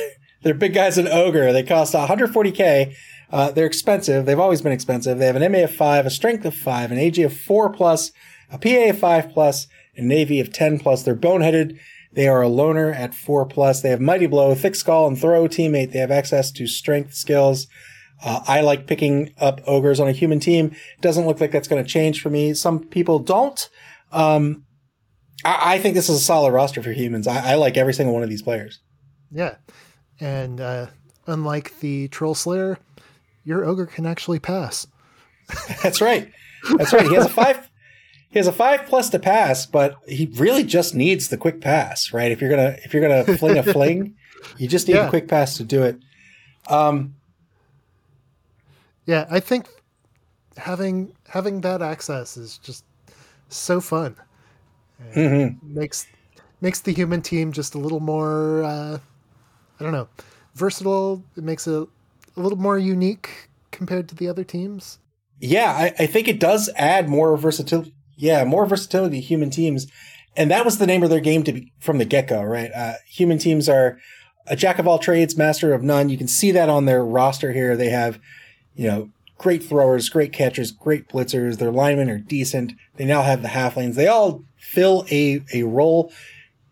they're 0.41 0.53
big 0.55 0.73
guys 0.73 0.97
in 0.97 1.07
ogre. 1.07 1.53
They 1.53 1.63
cost 1.63 1.93
140k. 1.93 2.95
Uh, 3.31 3.51
they're 3.51 3.65
expensive. 3.65 4.25
They've 4.25 4.39
always 4.39 4.61
been 4.61 4.71
expensive. 4.71 5.17
They 5.17 5.25
have 5.25 5.35
an 5.35 5.51
MA 5.51 5.59
of 5.59 5.73
five, 5.73 6.05
a 6.05 6.09
strength 6.09 6.45
of 6.45 6.53
five, 6.53 6.91
an 6.91 6.97
AG 6.97 7.21
of 7.23 7.35
four 7.35 7.69
plus, 7.69 8.11
a 8.51 8.57
PA 8.57 8.89
of 8.89 8.99
five 8.99 9.31
plus, 9.31 9.67
and 9.95 10.11
an 10.11 10.21
AV 10.21 10.45
of 10.45 10.53
10 10.53 10.79
plus. 10.79 11.03
They're 11.03 11.15
boneheaded. 11.15 11.79
They 12.13 12.27
are 12.27 12.41
a 12.41 12.49
loner 12.49 12.91
at 12.91 13.15
four 13.15 13.45
plus. 13.45 13.81
They 13.81 13.89
have 13.89 14.01
mighty 14.01 14.27
blow, 14.27 14.53
thick 14.53 14.75
skull, 14.75 15.07
and 15.07 15.19
throw 15.19 15.47
teammate. 15.47 15.93
They 15.93 15.99
have 15.99 16.11
access 16.11 16.51
to 16.51 16.67
strength 16.67 17.13
skills. 17.13 17.67
Uh, 18.23 18.41
I 18.47 18.61
like 18.61 18.85
picking 18.85 19.33
up 19.39 19.61
ogres 19.65 19.99
on 19.99 20.07
a 20.07 20.11
human 20.11 20.39
team. 20.39 20.75
Doesn't 20.99 21.25
look 21.25 21.39
like 21.39 21.51
that's 21.51 21.67
going 21.67 21.83
to 21.83 21.89
change 21.89 22.21
for 22.21 22.29
me. 22.29 22.53
Some 22.53 22.83
people 22.83 23.19
don't. 23.19 23.69
Um, 24.11 24.65
I, 25.45 25.75
I 25.75 25.79
think 25.79 25.95
this 25.95 26.09
is 26.09 26.17
a 26.17 26.23
solid 26.23 26.51
roster 26.51 26.83
for 26.83 26.91
humans. 26.91 27.27
I, 27.27 27.53
I 27.53 27.55
like 27.55 27.77
every 27.77 27.93
single 27.93 28.13
one 28.13 28.23
of 28.23 28.29
these 28.29 28.41
players. 28.41 28.79
Yeah, 29.31 29.55
and 30.19 30.59
uh, 30.59 30.87
unlike 31.25 31.79
the 31.79 32.09
troll 32.09 32.35
slayer, 32.35 32.77
your 33.43 33.65
ogre 33.65 33.85
can 33.85 34.05
actually 34.05 34.39
pass. 34.39 34.87
That's 35.83 36.01
right. 36.01 36.31
That's 36.77 36.93
right. 36.93 37.07
He 37.07 37.15
has 37.15 37.25
a 37.25 37.29
five. 37.29 37.69
He 38.29 38.39
has 38.39 38.47
a 38.47 38.53
five 38.53 38.85
plus 38.85 39.09
to 39.09 39.19
pass, 39.19 39.65
but 39.65 39.95
he 40.07 40.27
really 40.37 40.63
just 40.63 40.95
needs 40.95 41.27
the 41.27 41.37
quick 41.37 41.59
pass, 41.59 42.13
right? 42.13 42.31
If 42.31 42.39
you're 42.39 42.49
gonna 42.49 42.77
if 42.85 42.93
you're 42.93 43.01
gonna 43.07 43.37
fling 43.37 43.57
a 43.57 43.63
fling, 43.63 44.15
you 44.57 44.67
just 44.67 44.87
need 44.87 44.93
Yeah. 44.95 45.07
a 45.07 45.09
quick 45.09 45.27
pass 45.27 45.57
to 45.57 45.63
do 45.63 45.83
it. 45.83 45.97
Um, 46.69 47.15
Yeah, 49.05 49.25
I 49.29 49.39
think 49.39 49.67
having 50.57 51.13
having 51.27 51.61
that 51.61 51.81
access 51.81 52.37
is 52.37 52.57
just 52.59 52.85
so 53.49 53.81
fun. 53.81 54.15
mhm. 55.13 55.61
makes 55.63 56.07
makes 56.61 56.79
the 56.81 56.93
human 56.93 57.21
team 57.21 57.51
just 57.51 57.73
a 57.75 57.79
little 57.79 57.99
more 57.99 58.63
uh, 58.63 58.99
I 59.79 59.83
don't 59.83 59.91
know 59.93 60.07
versatile. 60.53 61.23
It 61.35 61.43
makes 61.43 61.67
it 61.67 61.87
a 62.35 62.41
little 62.41 62.57
more 62.57 62.77
unique 62.77 63.49
compared 63.71 64.07
to 64.09 64.15
the 64.15 64.27
other 64.27 64.43
teams. 64.43 64.99
Yeah, 65.39 65.71
I, 65.71 66.03
I 66.03 66.05
think 66.05 66.27
it 66.27 66.39
does 66.39 66.69
add 66.75 67.09
more 67.09 67.35
versatility. 67.37 67.93
Yeah, 68.15 68.43
more 68.43 68.65
versatility 68.65 69.19
to 69.19 69.25
human 69.25 69.49
teams, 69.49 69.87
and 70.37 70.51
that 70.51 70.63
was 70.63 70.77
the 70.77 70.85
name 70.85 71.01
of 71.01 71.09
their 71.09 71.19
game 71.19 71.43
to 71.43 71.53
be 71.53 71.71
from 71.79 71.97
the 71.97 72.05
get 72.05 72.27
go, 72.27 72.43
right? 72.43 72.71
Uh, 72.71 72.93
human 73.07 73.39
teams 73.39 73.67
are 73.67 73.97
a 74.47 74.55
jack 74.55 74.79
of 74.79 74.87
all 74.87 74.99
trades, 74.99 75.37
master 75.37 75.73
of 75.73 75.81
none. 75.81 76.09
You 76.09 76.17
can 76.17 76.27
see 76.27 76.51
that 76.51 76.69
on 76.69 76.85
their 76.85 77.03
roster 77.03 77.51
here. 77.51 77.75
They 77.75 77.89
have, 77.89 78.19
you 78.75 78.87
know, 78.87 79.09
great 79.37 79.63
throwers, 79.63 80.09
great 80.09 80.31
catchers, 80.31 80.71
great 80.71 81.09
blitzers. 81.09 81.57
Their 81.57 81.71
linemen 81.71 82.09
are 82.09 82.19
decent. 82.19 82.73
They 82.97 83.05
now 83.05 83.23
have 83.23 83.41
the 83.41 83.49
halflings. 83.49 83.95
They 83.95 84.07
all 84.07 84.43
fill 84.57 85.05
a 85.09 85.43
a 85.53 85.63
role. 85.63 86.11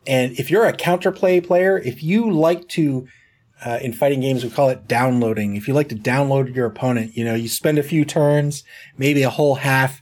And 0.06 0.40
if 0.40 0.50
you're 0.50 0.66
a 0.66 0.74
counterplay 0.74 1.46
player, 1.46 1.78
if 1.78 2.04
you 2.04 2.32
like 2.32 2.68
to 2.70 3.08
uh, 3.66 3.80
in 3.82 3.94
fighting 3.94 4.22
games, 4.22 4.44
we 4.44 4.50
call 4.50 4.70
it 4.70 4.88
downloading. 4.88 5.56
If 5.56 5.68
you 5.68 5.74
like 5.74 5.90
to 5.90 5.96
download 5.96 6.56
your 6.56 6.66
opponent, 6.66 7.18
you 7.18 7.26
know, 7.26 7.36
you 7.36 7.48
spend 7.48 7.78
a 7.78 7.84
few 7.84 8.06
turns, 8.06 8.64
maybe 8.98 9.24
a 9.24 9.30
whole 9.30 9.56
half, 9.56 10.02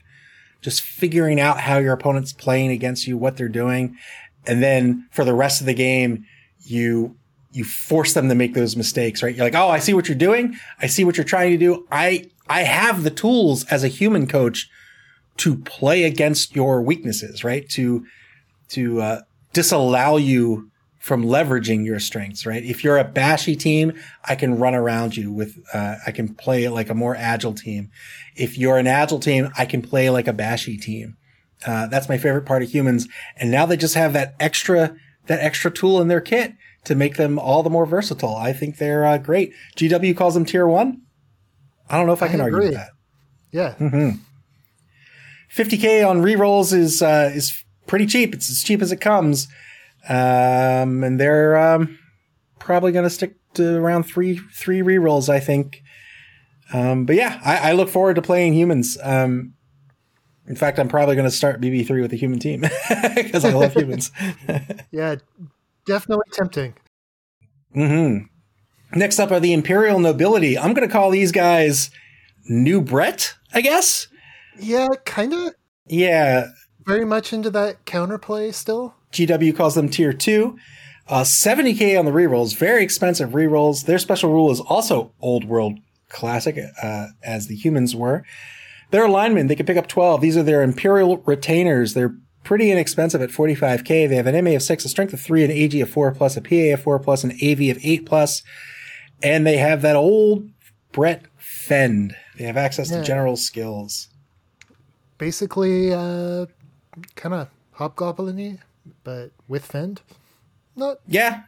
just 0.60 0.80
figuring 0.80 1.40
out 1.40 1.60
how 1.60 1.78
your 1.78 1.92
opponent's 1.92 2.32
playing 2.32 2.70
against 2.70 3.06
you, 3.06 3.16
what 3.16 3.36
they're 3.36 3.48
doing. 3.48 3.96
And 4.46 4.62
then 4.62 5.06
for 5.10 5.24
the 5.24 5.34
rest 5.34 5.60
of 5.60 5.66
the 5.66 5.74
game, 5.74 6.24
you 6.60 7.16
you 7.50 7.64
force 7.64 8.12
them 8.12 8.28
to 8.28 8.34
make 8.34 8.54
those 8.54 8.76
mistakes, 8.76 9.22
right? 9.22 9.34
You're 9.34 9.46
like, 9.46 9.54
oh, 9.54 9.68
I 9.68 9.78
see 9.78 9.94
what 9.94 10.06
you're 10.06 10.18
doing. 10.18 10.56
I 10.80 10.86
see 10.86 11.02
what 11.02 11.16
you're 11.16 11.24
trying 11.24 11.50
to 11.50 11.56
do. 11.56 11.86
I 11.90 12.26
I 12.48 12.62
have 12.62 13.02
the 13.02 13.10
tools 13.10 13.64
as 13.64 13.84
a 13.84 13.88
human 13.88 14.26
coach 14.26 14.68
to 15.38 15.56
play 15.56 16.04
against 16.04 16.54
your 16.54 16.82
weaknesses, 16.82 17.44
right? 17.44 17.68
To 17.70 18.06
to 18.70 19.00
uh, 19.00 19.20
disallow 19.52 20.16
you 20.16 20.70
from 20.98 21.24
leveraging 21.24 21.84
your 21.84 22.00
strengths, 22.00 22.44
right? 22.44 22.62
If 22.64 22.82
you're 22.82 22.98
a 22.98 23.04
bashy 23.04 23.56
team, 23.56 23.92
I 24.24 24.34
can 24.34 24.58
run 24.58 24.74
around 24.74 25.16
you 25.16 25.32
with, 25.32 25.56
uh, 25.72 25.96
I 26.06 26.10
can 26.10 26.34
play 26.34 26.68
like 26.68 26.90
a 26.90 26.94
more 26.94 27.14
agile 27.16 27.54
team. 27.54 27.90
If 28.34 28.58
you're 28.58 28.78
an 28.78 28.86
agile 28.86 29.20
team, 29.20 29.48
I 29.56 29.64
can 29.64 29.80
play 29.80 30.10
like 30.10 30.26
a 30.26 30.32
bashy 30.32 30.76
team. 30.76 31.16
Uh, 31.64 31.86
that's 31.86 32.08
my 32.08 32.18
favorite 32.18 32.46
part 32.46 32.62
of 32.62 32.70
humans. 32.70 33.08
And 33.36 33.50
now 33.50 33.64
they 33.64 33.76
just 33.76 33.94
have 33.94 34.12
that 34.12 34.34
extra, 34.40 34.96
that 35.26 35.40
extra 35.40 35.70
tool 35.70 36.00
in 36.00 36.08
their 36.08 36.20
kit 36.20 36.54
to 36.84 36.94
make 36.94 37.16
them 37.16 37.38
all 37.38 37.62
the 37.62 37.70
more 37.70 37.86
versatile. 37.86 38.36
I 38.36 38.52
think 38.52 38.78
they're 38.78 39.04
uh, 39.04 39.18
great. 39.18 39.52
GW 39.76 40.16
calls 40.16 40.34
them 40.34 40.44
tier 40.44 40.66
one. 40.66 41.02
I 41.88 41.96
don't 41.96 42.06
know 42.06 42.12
if 42.12 42.22
I 42.22 42.28
can 42.28 42.40
I 42.40 42.44
argue 42.44 42.58
with 42.60 42.74
that. 42.74 42.90
Yeah. 43.50 43.74
Mm-hmm. 43.78 44.20
50k 45.54 46.06
on 46.06 46.22
rerolls 46.22 46.72
is 46.72 47.02
uh, 47.02 47.30
is 47.34 47.64
pretty 47.86 48.06
cheap. 48.06 48.34
It's 48.34 48.50
as 48.50 48.62
cheap 48.62 48.82
as 48.82 48.92
it 48.92 49.00
comes. 49.00 49.48
Um, 50.08 51.02
and 51.04 51.20
they're 51.20 51.56
um, 51.56 51.98
probably 52.58 52.92
going 52.92 53.04
to 53.04 53.10
stick 53.10 53.36
to 53.54 53.76
around 53.76 54.04
three 54.04 54.36
three 54.36 54.80
rerolls, 54.80 55.28
I 55.28 55.40
think. 55.40 55.82
Um, 56.72 57.06
but 57.06 57.16
yeah, 57.16 57.40
I, 57.44 57.70
I, 57.70 57.72
look 57.72 57.88
forward 57.88 58.16
to 58.16 58.22
playing 58.22 58.52
humans. 58.52 58.98
Um, 59.02 59.54
in 60.46 60.54
fact, 60.54 60.78
I'm 60.78 60.88
probably 60.88 61.14
going 61.14 61.28
to 61.28 61.34
start 61.34 61.60
BB3 61.60 62.02
with 62.02 62.12
a 62.12 62.16
human 62.16 62.38
team 62.38 62.60
because 63.14 63.44
I 63.44 63.52
love 63.52 63.72
humans. 63.74 64.10
yeah, 64.90 65.16
definitely 65.86 66.26
tempting. 66.32 66.74
hmm 67.72 68.18
Next 68.94 69.18
up 69.18 69.30
are 69.30 69.40
the 69.40 69.52
Imperial 69.52 69.98
Nobility. 69.98 70.58
I'm 70.58 70.72
going 70.72 70.86
to 70.86 70.92
call 70.92 71.10
these 71.10 71.32
guys 71.32 71.90
New 72.48 72.80
Brett, 72.80 73.34
I 73.52 73.60
guess. 73.60 74.08
Yeah, 74.58 74.88
kind 75.04 75.34
of. 75.34 75.54
Yeah. 75.86 76.48
Very 76.86 77.04
much 77.04 77.34
into 77.34 77.50
that 77.50 77.84
counterplay 77.84 78.52
still. 78.54 78.94
GW 79.12 79.56
calls 79.56 79.74
them 79.74 79.88
tier 79.88 80.12
two. 80.12 80.58
Uh, 81.08 81.22
70k 81.22 81.98
on 81.98 82.04
the 82.04 82.10
rerolls, 82.10 82.54
very 82.54 82.82
expensive 82.82 83.30
rerolls. 83.30 83.86
Their 83.86 83.98
special 83.98 84.30
rule 84.30 84.50
is 84.50 84.60
also 84.60 85.12
old 85.20 85.44
world 85.44 85.78
classic, 86.10 86.58
uh, 86.82 87.06
as 87.22 87.46
the 87.46 87.56
humans 87.56 87.96
were. 87.96 88.24
Their 88.90 89.06
alignment, 89.06 89.48
they 89.48 89.54
can 89.54 89.66
pick 89.66 89.76
up 89.76 89.86
12. 89.86 90.20
These 90.20 90.36
are 90.36 90.42
their 90.42 90.62
Imperial 90.62 91.18
retainers. 91.18 91.94
They're 91.94 92.14
pretty 92.44 92.70
inexpensive 92.70 93.22
at 93.22 93.30
45k. 93.30 94.08
They 94.08 94.16
have 94.16 94.26
an 94.26 94.44
MA 94.44 94.52
of 94.52 94.62
6, 94.62 94.84
a 94.84 94.88
strength 94.88 95.12
of 95.12 95.20
3, 95.20 95.44
an 95.44 95.50
AG 95.50 95.80
of 95.80 95.90
4 95.90 96.12
plus, 96.12 96.36
a 96.36 96.40
PA 96.40 96.74
of 96.74 96.82
4 96.82 96.98
plus, 96.98 97.24
an 97.24 97.32
AV 97.32 97.70
of 97.70 97.78
8 97.82 98.06
plus. 98.06 98.42
And 99.22 99.46
they 99.46 99.56
have 99.56 99.82
that 99.82 99.96
old 99.96 100.48
Brett 100.92 101.24
Fend. 101.36 102.14
They 102.36 102.44
have 102.44 102.56
access 102.56 102.90
yeah. 102.90 102.98
to 102.98 103.04
general 103.04 103.36
skills. 103.36 104.08
Basically, 105.18 105.92
uh, 105.92 106.46
kind 107.16 107.34
of 107.34 107.48
hobgoblin 107.72 108.58
but 109.04 109.30
with 109.46 109.66
Fend. 109.66 110.02
Not 110.76 110.98
yeah, 111.06 111.42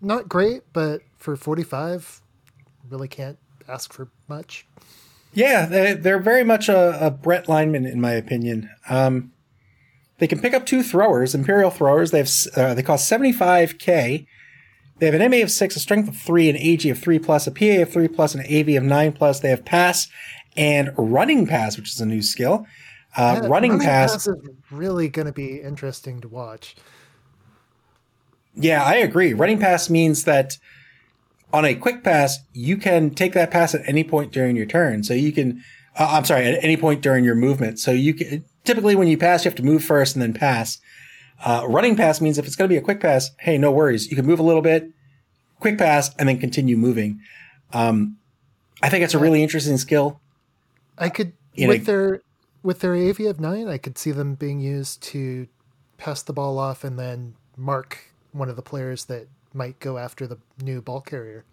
not 0.00 0.28
great, 0.28 0.62
but 0.72 1.02
for 1.16 1.36
forty 1.36 1.64
five, 1.64 2.20
really 2.88 3.08
can't 3.08 3.38
ask 3.68 3.92
for 3.92 4.08
much. 4.28 4.66
Yeah, 5.34 5.66
they're, 5.66 5.94
they're 5.94 6.18
very 6.18 6.44
much 6.44 6.68
a, 6.68 7.06
a 7.06 7.10
Brett 7.10 7.48
lineman 7.48 7.86
in 7.86 8.00
my 8.00 8.12
opinion. 8.12 8.70
Um, 8.88 9.32
they 10.18 10.26
can 10.26 10.40
pick 10.40 10.54
up 10.54 10.66
two 10.66 10.82
throwers, 10.82 11.34
Imperial 11.34 11.70
throwers. 11.70 12.10
They 12.10 12.18
have 12.18 12.30
uh, 12.56 12.74
they 12.74 12.82
cost 12.82 13.08
seventy 13.08 13.32
five 13.32 13.78
k. 13.78 14.26
They 14.98 15.06
have 15.06 15.14
an 15.14 15.30
MA 15.30 15.38
of 15.38 15.50
six, 15.50 15.76
a 15.76 15.80
strength 15.80 16.08
of 16.08 16.16
three, 16.16 16.48
an 16.48 16.56
AG 16.56 16.88
of 16.90 16.98
three 16.98 17.20
plus, 17.20 17.46
a 17.46 17.52
PA 17.52 17.82
of 17.82 17.92
three 17.92 18.08
plus, 18.08 18.34
an 18.34 18.40
AV 18.40 18.70
of 18.70 18.82
nine 18.82 19.12
plus. 19.12 19.38
They 19.38 19.50
have 19.50 19.64
pass 19.64 20.08
and 20.56 20.90
running 20.96 21.46
pass, 21.46 21.76
which 21.76 21.94
is 21.94 22.00
a 22.00 22.06
new 22.06 22.20
skill. 22.20 22.66
Uh, 23.18 23.20
yeah, 23.20 23.48
running, 23.48 23.50
running 23.50 23.78
pass, 23.80 24.12
pass, 24.12 24.26
is 24.28 24.36
really 24.70 25.08
going 25.08 25.26
to 25.26 25.32
be 25.32 25.60
interesting 25.60 26.20
to 26.20 26.28
watch. 26.28 26.76
Yeah, 28.54 28.84
I 28.84 28.94
agree. 28.94 29.34
Running 29.34 29.58
pass 29.58 29.90
means 29.90 30.22
that 30.22 30.56
on 31.52 31.64
a 31.64 31.74
quick 31.74 32.04
pass, 32.04 32.38
you 32.52 32.76
can 32.76 33.10
take 33.10 33.32
that 33.32 33.50
pass 33.50 33.74
at 33.74 33.80
any 33.88 34.04
point 34.04 34.30
during 34.30 34.54
your 34.54 34.66
turn. 34.66 35.02
So 35.02 35.14
you 35.14 35.32
can, 35.32 35.64
uh, 35.98 36.06
I'm 36.12 36.24
sorry, 36.24 36.46
at 36.46 36.62
any 36.62 36.76
point 36.76 37.02
during 37.02 37.24
your 37.24 37.34
movement. 37.34 37.80
So 37.80 37.90
you 37.90 38.14
can, 38.14 38.44
typically 38.62 38.94
when 38.94 39.08
you 39.08 39.18
pass, 39.18 39.44
you 39.44 39.48
have 39.48 39.56
to 39.56 39.64
move 39.64 39.82
first 39.82 40.14
and 40.14 40.22
then 40.22 40.32
pass. 40.32 40.78
Uh, 41.44 41.64
running 41.68 41.96
pass 41.96 42.20
means 42.20 42.38
if 42.38 42.46
it's 42.46 42.54
going 42.54 42.68
to 42.68 42.72
be 42.72 42.78
a 42.78 42.82
quick 42.82 43.00
pass, 43.00 43.30
hey, 43.40 43.58
no 43.58 43.72
worries. 43.72 44.08
You 44.10 44.16
can 44.16 44.26
move 44.26 44.38
a 44.38 44.44
little 44.44 44.62
bit, 44.62 44.90
quick 45.58 45.76
pass, 45.76 46.14
and 46.20 46.28
then 46.28 46.38
continue 46.38 46.76
moving. 46.76 47.20
Um, 47.72 48.16
I 48.80 48.90
think 48.90 49.02
it's 49.02 49.14
a 49.14 49.18
really 49.18 49.42
interesting 49.42 49.76
skill. 49.76 50.20
I 50.96 51.08
could, 51.08 51.32
with 51.56 51.84
their 51.84 52.22
with 52.62 52.80
their 52.80 52.94
AV 52.94 53.20
of 53.20 53.40
nine, 53.40 53.68
I 53.68 53.78
could 53.78 53.98
see 53.98 54.12
them 54.12 54.34
being 54.34 54.60
used 54.60 55.02
to 55.04 55.48
pass 55.96 56.22
the 56.22 56.32
ball 56.32 56.58
off 56.58 56.84
and 56.84 56.98
then 56.98 57.34
mark 57.56 58.12
one 58.32 58.48
of 58.48 58.56
the 58.56 58.62
players 58.62 59.06
that 59.06 59.28
might 59.52 59.78
go 59.80 59.98
after 59.98 60.26
the 60.26 60.38
new 60.62 60.80
ball 60.80 61.00
carrier. 61.00 61.44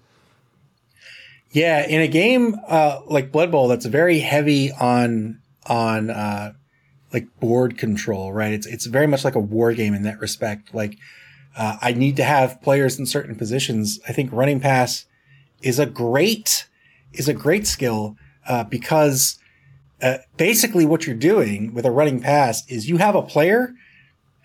Yeah, 1.51 1.87
in 1.87 2.01
a 2.01 2.07
game 2.07 2.55
uh, 2.67 3.01
like 3.05 3.31
Blood 3.31 3.51
Bowl, 3.51 3.67
that's 3.67 3.85
very 3.85 4.19
heavy 4.19 4.71
on 4.71 5.41
on 5.67 6.09
uh, 6.09 6.53
like 7.13 7.27
board 7.39 7.77
control, 7.77 8.33
right? 8.33 8.51
It's 8.51 8.67
it's 8.67 8.85
very 8.85 9.07
much 9.07 9.23
like 9.23 9.35
a 9.35 9.39
war 9.39 9.73
game 9.73 9.93
in 9.93 10.03
that 10.03 10.19
respect. 10.19 10.73
Like 10.73 10.97
uh, 11.55 11.77
I 11.81 11.93
need 11.93 12.17
to 12.17 12.23
have 12.23 12.61
players 12.61 12.99
in 12.99 13.05
certain 13.05 13.35
positions. 13.35 13.99
I 14.07 14.11
think 14.11 14.31
running 14.33 14.59
pass 14.59 15.05
is 15.61 15.79
a 15.79 15.85
great 15.85 16.67
is 17.13 17.29
a 17.29 17.33
great 17.33 17.65
skill 17.65 18.17
uh, 18.47 18.65
because 18.65 19.39
uh, 20.05 20.19
basically 20.37 20.85
what 20.85 21.07
you're 21.07 21.15
doing 21.15 21.73
with 21.73 21.83
a 21.83 21.89
running 21.89 22.19
pass 22.19 22.63
is 22.69 22.87
you 22.87 22.97
have 22.97 23.15
a 23.15 23.23
player 23.23 23.73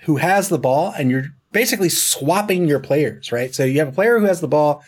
who 0.04 0.16
has 0.16 0.48
the 0.48 0.58
ball 0.58 0.90
and 0.96 1.10
you're 1.10 1.26
basically 1.52 1.90
swapping 1.90 2.66
your 2.66 2.80
players, 2.80 3.30
right? 3.30 3.54
So 3.54 3.64
you 3.64 3.78
have 3.80 3.88
a 3.88 3.92
player 3.92 4.18
who 4.18 4.24
has 4.24 4.40
the 4.40 4.48
ball, 4.48 4.82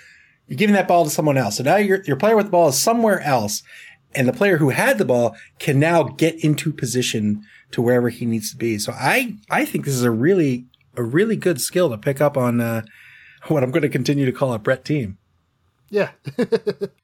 you're 0.47 0.57
giving 0.57 0.75
that 0.75 0.89
ball 0.89 1.05
to 1.05 1.11
someone 1.11 1.37
else. 1.37 1.59
So 1.59 1.63
now 1.63 1.77
your, 1.77 2.03
your 2.05 2.17
player 2.17 2.37
with 2.37 2.47
the 2.47 2.53
ball 2.53 2.69
is 2.69 2.81
somewhere 2.81 3.21
else 3.21 3.63
and 4.15 4.27
the 4.27 4.33
player 4.33 4.57
who 4.57 4.71
had 4.71 4.97
the 4.97 5.05
ball 5.05 5.37
can 5.59 5.79
now 5.79 6.05
get 6.05 6.43
into 6.43 6.73
position 6.73 7.45
to 7.73 7.83
wherever 7.83 8.09
he 8.09 8.25
needs 8.25 8.51
to 8.53 8.57
be. 8.57 8.79
So 8.79 8.95
I, 8.97 9.37
I 9.51 9.67
think 9.67 9.85
this 9.85 9.95
is 9.95 10.05
a 10.05 10.11
really, 10.11 10.65
a 10.97 11.03
really 11.03 11.37
good 11.37 11.61
skill 11.61 11.91
to 11.91 11.99
pick 11.99 12.23
up 12.23 12.39
on, 12.39 12.63
uh, 12.63 12.83
what 13.49 13.63
I'm 13.63 13.73
going 13.73 13.83
to 13.83 13.91
continue 13.91 14.25
to 14.25 14.33
call 14.33 14.55
a 14.55 14.59
Brett 14.59 14.87
team. 14.87 15.19
Yeah. 15.91 16.13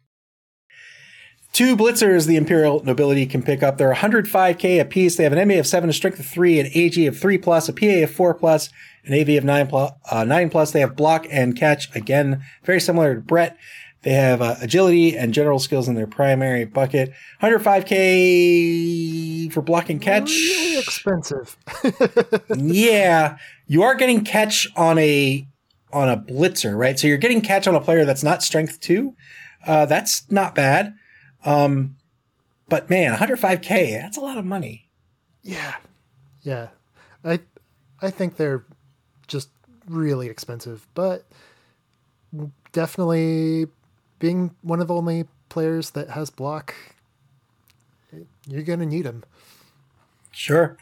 Two 1.59 1.76
blitzers 1.76 2.28
the 2.28 2.36
Imperial 2.36 2.85
nobility 2.85 3.26
can 3.26 3.43
pick 3.43 3.64
up. 3.64 3.78
They're 3.78 3.93
105k 3.93 4.80
apiece. 4.80 5.16
They 5.16 5.24
have 5.24 5.32
an 5.32 5.48
MA 5.48 5.55
of 5.55 5.66
7, 5.66 5.90
a 5.90 5.93
strength 5.93 6.20
of 6.20 6.26
3, 6.26 6.60
an 6.60 6.68
AG 6.72 7.05
of 7.05 7.18
3 7.18 7.36
plus, 7.36 7.68
a 7.68 7.72
PA 7.72 8.05
of 8.05 8.12
4 8.12 8.35
plus, 8.35 8.70
an 9.05 9.12
AV 9.12 9.30
of 9.30 9.43
9 9.43 9.66
plus. 9.66 9.90
Uh, 10.09 10.22
9 10.22 10.51
plus. 10.51 10.70
They 10.70 10.78
have 10.78 10.94
block 10.94 11.26
and 11.32 11.56
catch. 11.56 11.93
Again, 11.97 12.44
very 12.62 12.78
similar 12.78 13.16
to 13.16 13.20
Brett. 13.20 13.56
They 14.02 14.12
have 14.12 14.40
uh, 14.40 14.55
agility 14.60 15.18
and 15.18 15.35
general 15.35 15.59
skills 15.59 15.89
in 15.89 15.97
their 15.97 16.06
primary 16.06 16.64
bucket. 16.64 17.12
105k 17.43 19.52
for 19.52 19.60
block 19.60 19.90
and 19.90 20.01
catch. 20.01 20.30
Really 20.30 20.78
expensive. 20.78 21.56
yeah, 22.56 23.36
you 23.66 23.82
are 23.82 23.97
getting 23.97 24.22
catch 24.22 24.68
on 24.76 24.97
a 24.98 25.44
on 25.93 26.09
a 26.09 26.16
blitzer, 26.16 26.78
right? 26.78 26.97
So 26.97 27.09
you're 27.09 27.18
getting 27.18 27.40
catch 27.40 27.66
on 27.66 27.74
a 27.74 27.80
player 27.80 28.05
that's 28.05 28.22
not 28.22 28.44
strength 28.44 28.78
two. 28.78 29.16
Uh, 29.66 29.86
that's 29.86 30.30
not 30.30 30.55
bad. 30.55 30.94
Um, 31.48 31.96
but 32.68 32.90
man, 32.90 33.16
105k, 33.16 34.00
that's 34.00 34.16
a 34.16 34.20
lot 34.20 34.38
of 34.38 34.44
money. 34.44 34.88
Yeah. 35.42 35.76
Yeah. 36.42 36.68
I 37.24 37.40
I 38.00 38.10
think 38.10 38.36
they're 38.36 38.64
just 39.26 39.48
really 39.86 40.28
expensive, 40.28 40.86
but 40.94 41.24
definitely 42.72 43.66
being 44.18 44.54
one 44.62 44.80
of 44.80 44.88
the 44.88 44.94
only 44.94 45.24
players 45.48 45.90
that 45.90 46.10
has 46.10 46.30
block, 46.30 46.74
you're 48.46 48.62
going 48.62 48.80
to 48.80 48.86
need 48.86 49.02
them. 49.02 49.24
Sure 50.30 50.76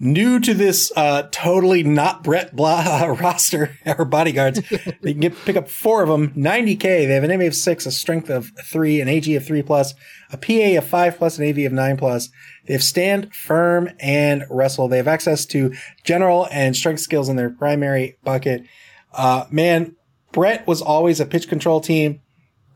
new 0.00 0.40
to 0.40 0.54
this 0.54 0.90
uh, 0.96 1.28
totally 1.30 1.82
not 1.82 2.24
Brett 2.24 2.56
Blah 2.56 2.84
uh, 3.02 3.08
roster 3.20 3.78
or 3.86 4.04
bodyguards. 4.04 4.60
they 5.02 5.12
can 5.12 5.20
get, 5.20 5.36
pick 5.44 5.56
up 5.56 5.68
four 5.68 6.02
of 6.02 6.08
them, 6.08 6.30
90k. 6.30 6.80
They 6.80 7.14
have 7.14 7.22
an 7.22 7.38
MA 7.38 7.44
of 7.44 7.54
six, 7.54 7.86
a 7.86 7.92
strength 7.92 8.30
of 8.30 8.50
three, 8.64 9.00
an 9.00 9.08
AG 9.08 9.32
of 9.36 9.44
three 9.44 9.62
plus, 9.62 9.94
a 10.32 10.38
PA 10.38 10.78
of 10.78 10.86
five 10.86 11.18
plus, 11.18 11.38
an 11.38 11.48
AV 11.48 11.58
of 11.66 11.72
nine 11.72 11.96
plus. 11.96 12.30
They 12.66 12.72
have 12.72 12.82
stand, 12.82 13.34
firm, 13.34 13.90
and 14.00 14.44
wrestle. 14.50 14.88
They 14.88 14.96
have 14.96 15.08
access 15.08 15.44
to 15.46 15.74
general 16.02 16.48
and 16.50 16.74
strength 16.74 17.00
skills 17.00 17.28
in 17.28 17.36
their 17.36 17.50
primary 17.50 18.16
bucket. 18.24 18.64
Uh, 19.12 19.44
man, 19.50 19.96
Brett 20.32 20.66
was 20.66 20.80
always 20.80 21.20
a 21.20 21.26
pitch 21.26 21.48
control 21.48 21.80
team. 21.80 22.20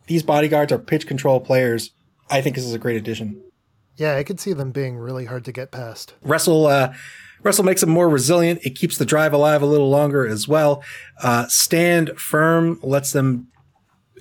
These 0.06 0.22
bodyguards 0.22 0.72
are 0.72 0.78
pitch 0.78 1.06
control 1.06 1.40
players. 1.40 1.90
I 2.30 2.40
think 2.40 2.56
this 2.56 2.64
is 2.64 2.74
a 2.74 2.78
great 2.78 2.96
addition. 2.96 3.42
Yeah, 3.96 4.16
I 4.16 4.24
could 4.24 4.40
see 4.40 4.52
them 4.52 4.72
being 4.72 4.96
really 4.96 5.26
hard 5.26 5.44
to 5.44 5.52
get 5.52 5.70
past. 5.70 6.14
Wrestle, 6.22 6.66
uh, 6.66 6.94
Wrestle 7.42 7.64
makes 7.64 7.80
them 7.80 7.90
more 7.90 8.08
resilient. 8.08 8.60
It 8.64 8.74
keeps 8.76 8.98
the 8.98 9.04
drive 9.04 9.32
alive 9.32 9.62
a 9.62 9.66
little 9.66 9.90
longer 9.90 10.26
as 10.26 10.48
well. 10.48 10.82
Uh, 11.22 11.46
stand 11.48 12.18
firm 12.18 12.80
lets 12.82 13.12
them 13.12 13.48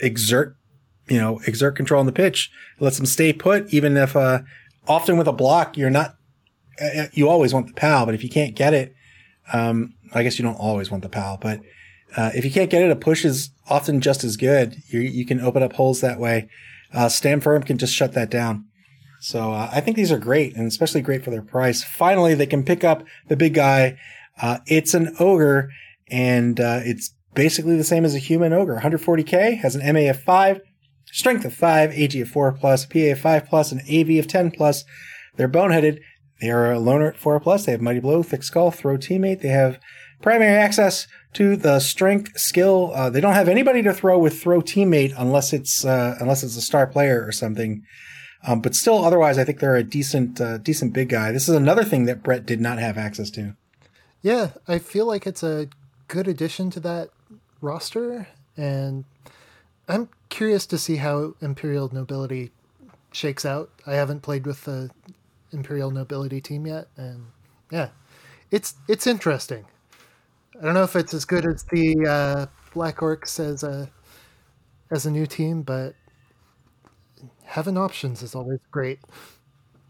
exert, 0.01 0.55
you 1.07 1.19
know, 1.19 1.39
exert 1.47 1.75
control 1.75 1.99
on 1.99 2.05
the 2.05 2.11
pitch. 2.11 2.51
It 2.77 2.83
lets 2.83 2.97
them 2.97 3.05
stay 3.05 3.33
put, 3.33 3.73
even 3.73 3.97
if, 3.97 4.15
uh, 4.15 4.41
often 4.87 5.17
with 5.17 5.27
a 5.27 5.33
block, 5.33 5.77
you're 5.77 5.89
not, 5.89 6.17
uh, 6.81 7.05
you 7.13 7.29
always 7.29 7.53
want 7.53 7.67
the 7.67 7.73
pow, 7.73 8.05
but 8.05 8.13
if 8.13 8.23
you 8.23 8.29
can't 8.29 8.55
get 8.55 8.73
it, 8.73 8.93
um, 9.53 9.93
I 10.13 10.23
guess 10.23 10.37
you 10.37 10.43
don't 10.43 10.59
always 10.59 10.91
want 10.91 11.03
the 11.03 11.09
pow, 11.09 11.37
but, 11.41 11.61
uh, 12.15 12.31
if 12.35 12.45
you 12.45 12.51
can't 12.51 12.69
get 12.69 12.83
it, 12.83 12.91
a 12.91 12.95
push 12.95 13.25
is 13.25 13.49
often 13.69 14.01
just 14.01 14.23
as 14.23 14.37
good. 14.37 14.75
You, 14.87 14.99
you 14.99 15.25
can 15.25 15.39
open 15.39 15.63
up 15.63 15.73
holes 15.73 16.01
that 16.01 16.19
way. 16.19 16.49
Uh, 16.93 17.09
stand 17.09 17.41
firm 17.43 17.63
can 17.63 17.77
just 17.77 17.93
shut 17.93 18.13
that 18.13 18.29
down. 18.29 18.65
So 19.23 19.53
uh, 19.53 19.69
I 19.71 19.79
think 19.79 19.95
these 19.95 20.11
are 20.11 20.19
great 20.19 20.53
and 20.57 20.67
especially 20.67 21.01
great 21.01 21.23
for 21.23 21.31
their 21.31 21.41
price. 21.41 21.81
Finally, 21.81 22.35
they 22.35 22.45
can 22.45 22.61
pick 22.61 22.83
up 22.83 23.05
the 23.29 23.37
big 23.37 23.53
guy. 23.53 23.97
Uh, 24.41 24.57
it's 24.67 24.93
an 24.93 25.15
ogre 25.17 25.69
and 26.11 26.59
uh, 26.59 26.81
it's 26.83 27.15
basically 27.33 27.77
the 27.77 27.85
same 27.85 28.03
as 28.03 28.13
a 28.13 28.19
human 28.19 28.51
ogre. 28.51 28.81
140k 28.83 29.59
has 29.59 29.77
an 29.77 29.93
MA 29.93 30.09
of 30.09 30.21
5, 30.21 30.59
strength 31.05 31.45
of 31.45 31.53
5, 31.53 31.91
AG 31.91 32.19
of 32.19 32.27
4 32.27 32.51
plus, 32.51 32.85
PA 32.85 32.99
of 32.99 33.19
5 33.19 33.45
plus, 33.45 33.71
and 33.71 33.79
AV 33.89 34.19
of 34.19 34.27
10 34.27 34.51
plus. 34.51 34.83
They're 35.37 35.47
boneheaded. 35.47 35.99
They 36.41 36.51
are 36.51 36.73
a 36.73 36.79
loner 36.79 37.07
at 37.07 37.17
4 37.17 37.39
plus. 37.39 37.65
They 37.65 37.71
have 37.71 37.81
mighty 37.81 38.01
blow, 38.01 38.23
thick 38.23 38.43
skull, 38.43 38.71
throw 38.71 38.97
teammate. 38.97 39.39
They 39.39 39.47
have 39.47 39.79
primary 40.21 40.57
access 40.57 41.07
to 41.35 41.55
the 41.55 41.79
strength 41.79 42.37
skill. 42.37 42.91
Uh, 42.93 43.09
they 43.09 43.21
don't 43.21 43.35
have 43.35 43.47
anybody 43.47 43.83
to 43.83 43.93
throw 43.93 44.19
with 44.19 44.41
throw 44.41 44.61
teammate 44.61 45.13
unless 45.17 45.53
it's 45.53 45.85
uh, 45.85 46.17
unless 46.19 46.43
it's 46.43 46.57
a 46.57 46.61
star 46.61 46.87
player 46.87 47.25
or 47.25 47.31
something. 47.31 47.83
Um, 48.45 48.61
but 48.61 48.75
still, 48.75 49.03
otherwise, 49.05 49.37
I 49.37 49.45
think 49.45 49.59
they're 49.59 49.75
a 49.75 49.83
decent, 49.83 50.41
uh, 50.41 50.57
decent 50.57 50.93
big 50.93 51.09
guy. 51.09 51.31
This 51.31 51.47
is 51.47 51.55
another 51.55 51.83
thing 51.83 52.05
that 52.05 52.23
Brett 52.23 52.45
did 52.45 52.59
not 52.59 52.77
have 52.77 52.97
access 52.97 53.29
to. 53.31 53.55
Yeah, 54.21 54.51
I 54.67 54.79
feel 54.79 55.05
like 55.05 55.25
it's 55.25 55.43
a 55.43 55.69
good 56.07 56.27
addition 56.27 56.69
to 56.71 56.79
that 56.81 57.09
roster, 57.61 58.27
and 58.57 59.05
I'm 59.87 60.09
curious 60.29 60.65
to 60.67 60.77
see 60.77 60.97
how 60.97 61.35
Imperial 61.41 61.93
Nobility 61.93 62.51
shakes 63.11 63.45
out. 63.45 63.69
I 63.85 63.93
haven't 63.93 64.21
played 64.21 64.45
with 64.45 64.65
the 64.65 64.89
Imperial 65.51 65.91
Nobility 65.91 66.41
team 66.41 66.65
yet, 66.65 66.87
and 66.97 67.27
yeah, 67.71 67.89
it's 68.51 68.75
it's 68.87 69.07
interesting. 69.07 69.65
I 70.59 70.65
don't 70.65 70.73
know 70.73 70.83
if 70.83 70.95
it's 70.95 71.13
as 71.13 71.25
good 71.25 71.45
as 71.45 71.63
the 71.63 72.05
uh, 72.07 72.45
Black 72.73 72.97
Orcs 72.97 73.39
as 73.39 73.63
a 73.63 73.89
as 74.91 75.05
a 75.05 75.11
new 75.11 75.25
team, 75.25 75.63
but 75.63 75.95
having 77.45 77.77
options 77.77 78.21
is 78.21 78.35
always 78.35 78.59
great. 78.71 78.99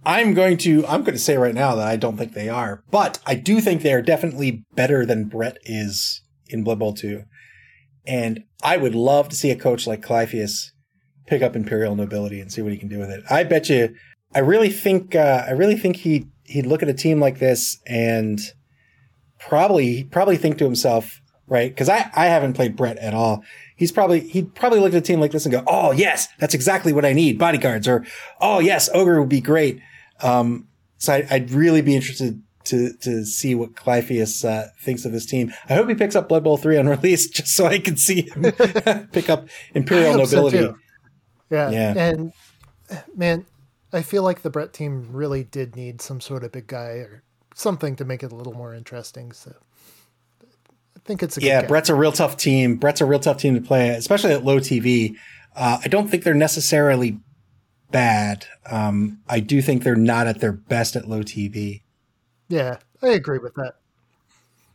I'm 0.05 0.33
going 0.33 0.57
to 0.57 0.85
I'm 0.85 1.03
going 1.03 1.15
to 1.15 1.19
say 1.19 1.37
right 1.37 1.55
now 1.55 1.75
that 1.75 1.87
I 1.87 1.95
don't 1.95 2.17
think 2.17 2.33
they 2.33 2.49
are, 2.49 2.83
but 2.91 3.19
I 3.25 3.35
do 3.35 3.61
think 3.61 3.81
they 3.81 3.93
are 3.93 4.01
definitely 4.01 4.65
better 4.75 5.05
than 5.05 5.25
Brett 5.25 5.57
is 5.63 6.21
in 6.49 6.63
Blood 6.63 6.79
Bowl 6.79 6.93
2. 6.93 7.23
And 8.05 8.43
I 8.61 8.75
would 8.75 8.95
love 8.95 9.29
to 9.29 9.35
see 9.35 9.49
a 9.49 9.55
coach 9.55 9.87
like 9.87 10.01
Clypheus 10.01 10.73
pick 11.25 11.41
up 11.41 11.55
Imperial 11.55 11.95
Nobility 11.95 12.41
and 12.41 12.51
see 12.51 12.61
what 12.61 12.73
he 12.73 12.77
can 12.77 12.89
do 12.89 12.99
with 12.99 13.09
it. 13.09 13.23
I 13.29 13.45
bet 13.45 13.69
you 13.69 13.95
I 14.35 14.39
really 14.39 14.69
think 14.69 15.15
uh, 15.15 15.45
I 15.47 15.51
really 15.51 15.77
think 15.77 15.97
he 15.97 16.27
he'd 16.43 16.65
look 16.65 16.83
at 16.83 16.89
a 16.89 16.93
team 16.93 17.19
like 17.19 17.39
this 17.39 17.79
and 17.85 18.39
probably 19.39 20.03
probably 20.05 20.37
think 20.37 20.57
to 20.57 20.63
himself, 20.63 21.21
right? 21.47 21.69
Because 21.69 21.89
I 21.89 22.09
I 22.15 22.25
haven't 22.25 22.53
played 22.53 22.75
Brett 22.75 22.97
at 22.97 23.13
all 23.13 23.43
he's 23.75 23.91
probably 23.91 24.21
he'd 24.21 24.55
probably 24.55 24.79
look 24.79 24.93
at 24.93 24.97
a 24.97 25.01
team 25.01 25.19
like 25.19 25.31
this 25.31 25.45
and 25.45 25.51
go, 25.51 25.63
"Oh 25.67 25.91
yes, 25.91 26.27
that's 26.39 26.53
exactly 26.53 26.93
what 26.93 27.05
I 27.05 27.13
need, 27.13 27.37
bodyguards," 27.37 27.87
or 27.87 28.05
"Oh 28.39 28.59
yes, 28.59 28.89
ogre 28.93 29.19
would 29.19 29.29
be 29.29 29.41
great." 29.41 29.81
Um, 30.21 30.67
so 30.97 31.13
I, 31.13 31.39
would 31.39 31.51
really 31.51 31.81
be 31.81 31.95
interested 31.95 32.41
to 32.65 32.93
to 33.01 33.25
see 33.25 33.55
what 33.55 33.75
Clypheus 33.75 34.45
uh, 34.45 34.69
thinks 34.79 35.05
of 35.05 35.11
this 35.11 35.25
team. 35.25 35.53
I 35.69 35.75
hope 35.75 35.89
he 35.89 35.95
picks 35.95 36.15
up 36.15 36.29
Blood 36.29 36.43
Bowl 36.43 36.57
three 36.57 36.77
on 36.77 36.87
release, 36.97 37.27
just 37.27 37.55
so 37.55 37.65
I 37.65 37.79
can 37.79 37.97
see 37.97 38.29
him 38.29 38.43
pick 39.11 39.29
up 39.29 39.47
Imperial 39.73 40.17
Nobility. 40.17 40.59
So 40.59 40.77
yeah, 41.49 41.69
yeah, 41.69 41.93
and 41.95 42.33
man, 43.15 43.45
I 43.91 44.01
feel 44.01 44.23
like 44.23 44.41
the 44.41 44.49
Brett 44.49 44.73
team 44.73 45.09
really 45.11 45.43
did 45.43 45.75
need 45.75 46.01
some 46.01 46.21
sort 46.21 46.43
of 46.43 46.51
big 46.51 46.67
guy 46.67 47.03
or 47.03 47.23
something 47.53 47.95
to 47.97 48.05
make 48.05 48.23
it 48.23 48.31
a 48.31 48.35
little 48.35 48.53
more 48.53 48.73
interesting. 48.73 49.31
So 49.33 49.53
think 51.05 51.23
it's 51.23 51.37
a 51.37 51.41
yeah. 51.41 51.65
Brett's 51.65 51.89
a 51.89 51.95
real 51.95 52.11
tough 52.11 52.37
team. 52.37 52.75
Brett's 52.75 53.01
a 53.01 53.05
real 53.05 53.19
tough 53.19 53.37
team 53.37 53.55
to 53.55 53.61
play, 53.61 53.89
especially 53.89 54.31
at 54.31 54.43
low 54.43 54.59
TV. 54.59 55.15
Uh, 55.55 55.79
I 55.83 55.87
don't 55.87 56.07
think 56.09 56.23
they're 56.23 56.33
necessarily 56.33 57.19
bad. 57.91 58.47
Um, 58.69 59.19
I 59.27 59.39
do 59.39 59.61
think 59.61 59.83
they're 59.83 59.95
not 59.95 60.27
at 60.27 60.39
their 60.39 60.51
best 60.51 60.95
at 60.95 61.07
low 61.07 61.21
TV. 61.21 61.81
Yeah, 62.49 62.77
I 63.01 63.09
agree 63.09 63.39
with 63.39 63.53
that. 63.55 63.75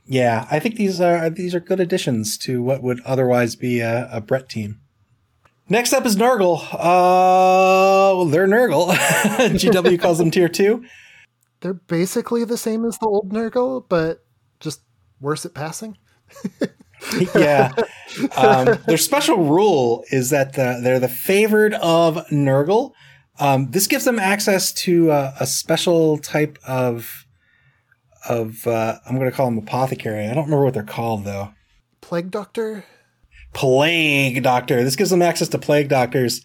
Yeah, 0.06 0.46
I 0.50 0.58
think 0.58 0.76
these 0.76 1.00
are 1.00 1.28
these 1.28 1.54
are 1.54 1.60
good 1.60 1.80
additions 1.80 2.38
to 2.38 2.62
what 2.62 2.82
would 2.82 3.00
otherwise 3.04 3.56
be 3.56 3.80
a, 3.80 4.08
a 4.10 4.20
Brett 4.22 4.48
team. 4.48 4.80
Next 5.68 5.92
up 5.92 6.06
is 6.06 6.16
Nurgle. 6.16 6.62
Uh, 6.72 8.16
well, 8.16 8.24
they're 8.24 8.48
Nurgle. 8.48 8.88
GW 8.92 10.00
calls 10.00 10.16
them 10.16 10.30
tier 10.30 10.48
two. 10.48 10.84
They're 11.60 11.74
basically 11.74 12.44
the 12.44 12.56
same 12.56 12.86
as 12.86 12.96
the 12.98 13.06
old 13.06 13.32
Nurgle, 13.32 13.84
but 13.86 14.24
just 14.60 14.80
worse 15.20 15.44
at 15.44 15.52
passing. 15.52 15.98
yeah. 17.34 17.72
Um, 18.36 18.78
their 18.86 18.98
special 18.98 19.36
rule 19.36 20.04
is 20.10 20.30
that 20.30 20.54
the, 20.54 20.80
they're 20.82 21.00
the 21.00 21.08
favored 21.08 21.74
of 21.74 22.16
Nurgle. 22.28 22.92
Um, 23.38 23.70
this 23.70 23.86
gives 23.86 24.04
them 24.04 24.18
access 24.18 24.72
to 24.72 25.10
uh, 25.10 25.34
a 25.38 25.46
special 25.46 26.18
type 26.18 26.58
of 26.66 27.24
of 28.28 28.66
uh, 28.66 28.98
I'm 29.06 29.16
going 29.16 29.30
to 29.30 29.36
call 29.36 29.46
them 29.46 29.58
apothecary. 29.58 30.26
I 30.26 30.34
don't 30.34 30.44
remember 30.44 30.64
what 30.64 30.74
they're 30.74 30.82
called 30.82 31.24
though. 31.24 31.50
Plague 32.00 32.30
doctor. 32.30 32.84
Plague 33.54 34.42
doctor. 34.42 34.84
This 34.84 34.96
gives 34.96 35.10
them 35.10 35.22
access 35.22 35.48
to 35.48 35.58
plague 35.58 35.88
doctors. 35.88 36.42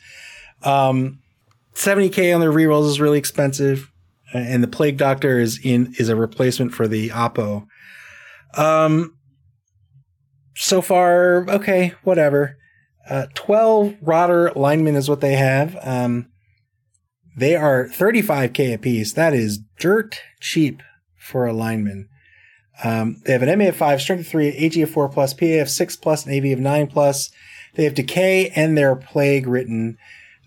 Um, 0.61 1.19
70k 1.73 2.33
on 2.33 2.39
their 2.39 2.51
rerolls 2.51 2.87
is 2.89 3.01
really 3.01 3.17
expensive, 3.17 3.91
and 4.33 4.63
the 4.63 4.67
plague 4.67 4.97
doctor 4.97 5.39
is 5.39 5.59
in 5.63 5.93
is 5.97 6.09
a 6.09 6.15
replacement 6.15 6.73
for 6.73 6.87
the 6.87 7.09
Oppo. 7.09 7.65
Um, 8.55 9.17
so 10.55 10.81
far, 10.81 11.49
okay, 11.49 11.93
whatever. 12.03 12.57
Uh, 13.09 13.27
12 13.33 13.95
Rotter 14.01 14.51
linemen 14.55 14.95
is 14.95 15.09
what 15.09 15.21
they 15.21 15.33
have. 15.33 15.77
Um, 15.81 16.27
they 17.35 17.55
are 17.55 17.87
35k 17.87 18.75
a 18.75 18.77
piece. 18.77 19.13
That 19.13 19.33
is 19.33 19.59
dirt 19.79 20.21
cheap 20.39 20.81
for 21.17 21.45
a 21.45 21.53
lineman. 21.53 22.09
Um, 22.83 23.21
they 23.25 23.33
have 23.33 23.43
an 23.43 23.57
MA 23.57 23.65
of 23.65 23.75
5, 23.75 24.01
Strength 24.01 24.21
of 24.21 24.27
3, 24.27 24.47
AG 24.47 24.81
of 24.81 24.89
4 24.89 25.09
plus, 25.09 25.33
PA 25.33 25.45
of 25.45 25.69
6 25.69 25.95
plus, 25.97 26.25
and 26.25 26.35
AV 26.35 26.53
of 26.53 26.59
9 26.59 26.87
plus. 26.87 27.31
They 27.75 27.83
have 27.83 27.93
Decay 27.93 28.49
and 28.55 28.77
their 28.77 28.95
Plague 28.95 29.47
Ridden. 29.47 29.97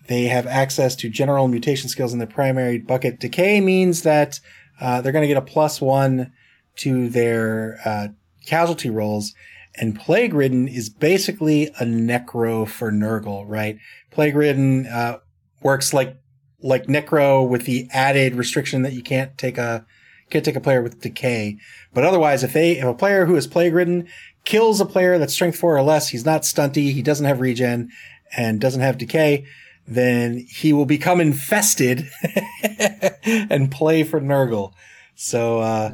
They 0.06 0.24
have 0.24 0.46
access 0.46 0.94
to 0.96 1.08
general 1.08 1.48
mutation 1.48 1.88
skills 1.88 2.12
in 2.12 2.18
the 2.18 2.26
primary 2.26 2.78
bucket. 2.78 3.18
Decay 3.20 3.60
means 3.60 4.02
that 4.02 4.40
uh, 4.80 5.00
they're 5.00 5.12
going 5.12 5.22
to 5.22 5.28
get 5.28 5.36
a 5.36 5.42
plus 5.42 5.80
one 5.80 6.32
to 6.76 7.08
their 7.08 7.78
uh, 7.84 8.08
casualty 8.46 8.90
rolls 8.90 9.34
and 9.78 9.98
Plague 9.98 10.34
Ridden 10.34 10.68
is 10.68 10.88
basically 10.88 11.66
a 11.66 11.84
necro 11.84 12.66
for 12.66 12.90
Nurgle, 12.90 13.44
right? 13.46 13.78
Plague 14.10 14.36
Ridden 14.36 14.86
uh, 14.86 15.18
works 15.62 15.92
like 15.92 16.16
like 16.62 16.86
necro 16.86 17.46
with 17.46 17.64
the 17.64 17.86
added 17.92 18.34
restriction 18.34 18.82
that 18.82 18.92
you 18.92 19.02
can't 19.02 19.36
take 19.38 19.58
a 19.58 19.86
can't 20.30 20.44
take 20.44 20.56
a 20.56 20.60
player 20.60 20.82
with 20.82 21.00
decay. 21.00 21.58
But 21.94 22.04
otherwise, 22.04 22.42
if 22.42 22.52
they 22.52 22.78
if 22.78 22.84
a 22.84 22.94
player 22.94 23.26
who 23.26 23.36
is 23.36 23.46
plague 23.46 23.74
ridden 23.74 24.08
kills 24.44 24.80
a 24.80 24.86
player 24.86 25.18
that's 25.18 25.34
strength 25.34 25.58
four 25.58 25.76
or 25.76 25.82
less, 25.82 26.08
he's 26.08 26.24
not 26.24 26.42
stunty, 26.42 26.92
he 26.92 27.02
doesn't 27.02 27.26
have 27.26 27.40
regen, 27.40 27.90
and 28.36 28.60
doesn't 28.60 28.80
have 28.80 28.98
decay, 28.98 29.46
then 29.86 30.44
he 30.48 30.72
will 30.72 30.86
become 30.86 31.20
infested 31.20 32.08
and 33.24 33.70
play 33.70 34.02
for 34.02 34.20
Nurgle. 34.20 34.72
So 35.14 35.60
uh, 35.60 35.92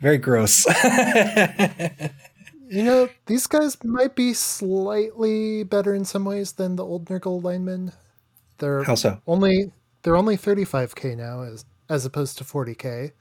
very 0.00 0.18
gross. 0.18 0.66
You 2.74 2.82
know, 2.82 3.08
these 3.26 3.46
guys 3.46 3.76
might 3.84 4.16
be 4.16 4.34
slightly 4.34 5.62
better 5.62 5.94
in 5.94 6.04
some 6.04 6.24
ways 6.24 6.52
than 6.52 6.74
the 6.74 6.84
old 6.84 7.04
Nurgle 7.04 7.40
linemen. 7.40 7.92
They're 8.58 8.84
so? 8.96 9.20
only 9.28 9.70
they're 10.02 10.16
only 10.16 10.36
35k 10.36 11.16
now 11.16 11.42
as 11.42 11.64
as 11.88 12.04
opposed 12.04 12.36
to 12.38 12.44
40k. 12.44 13.12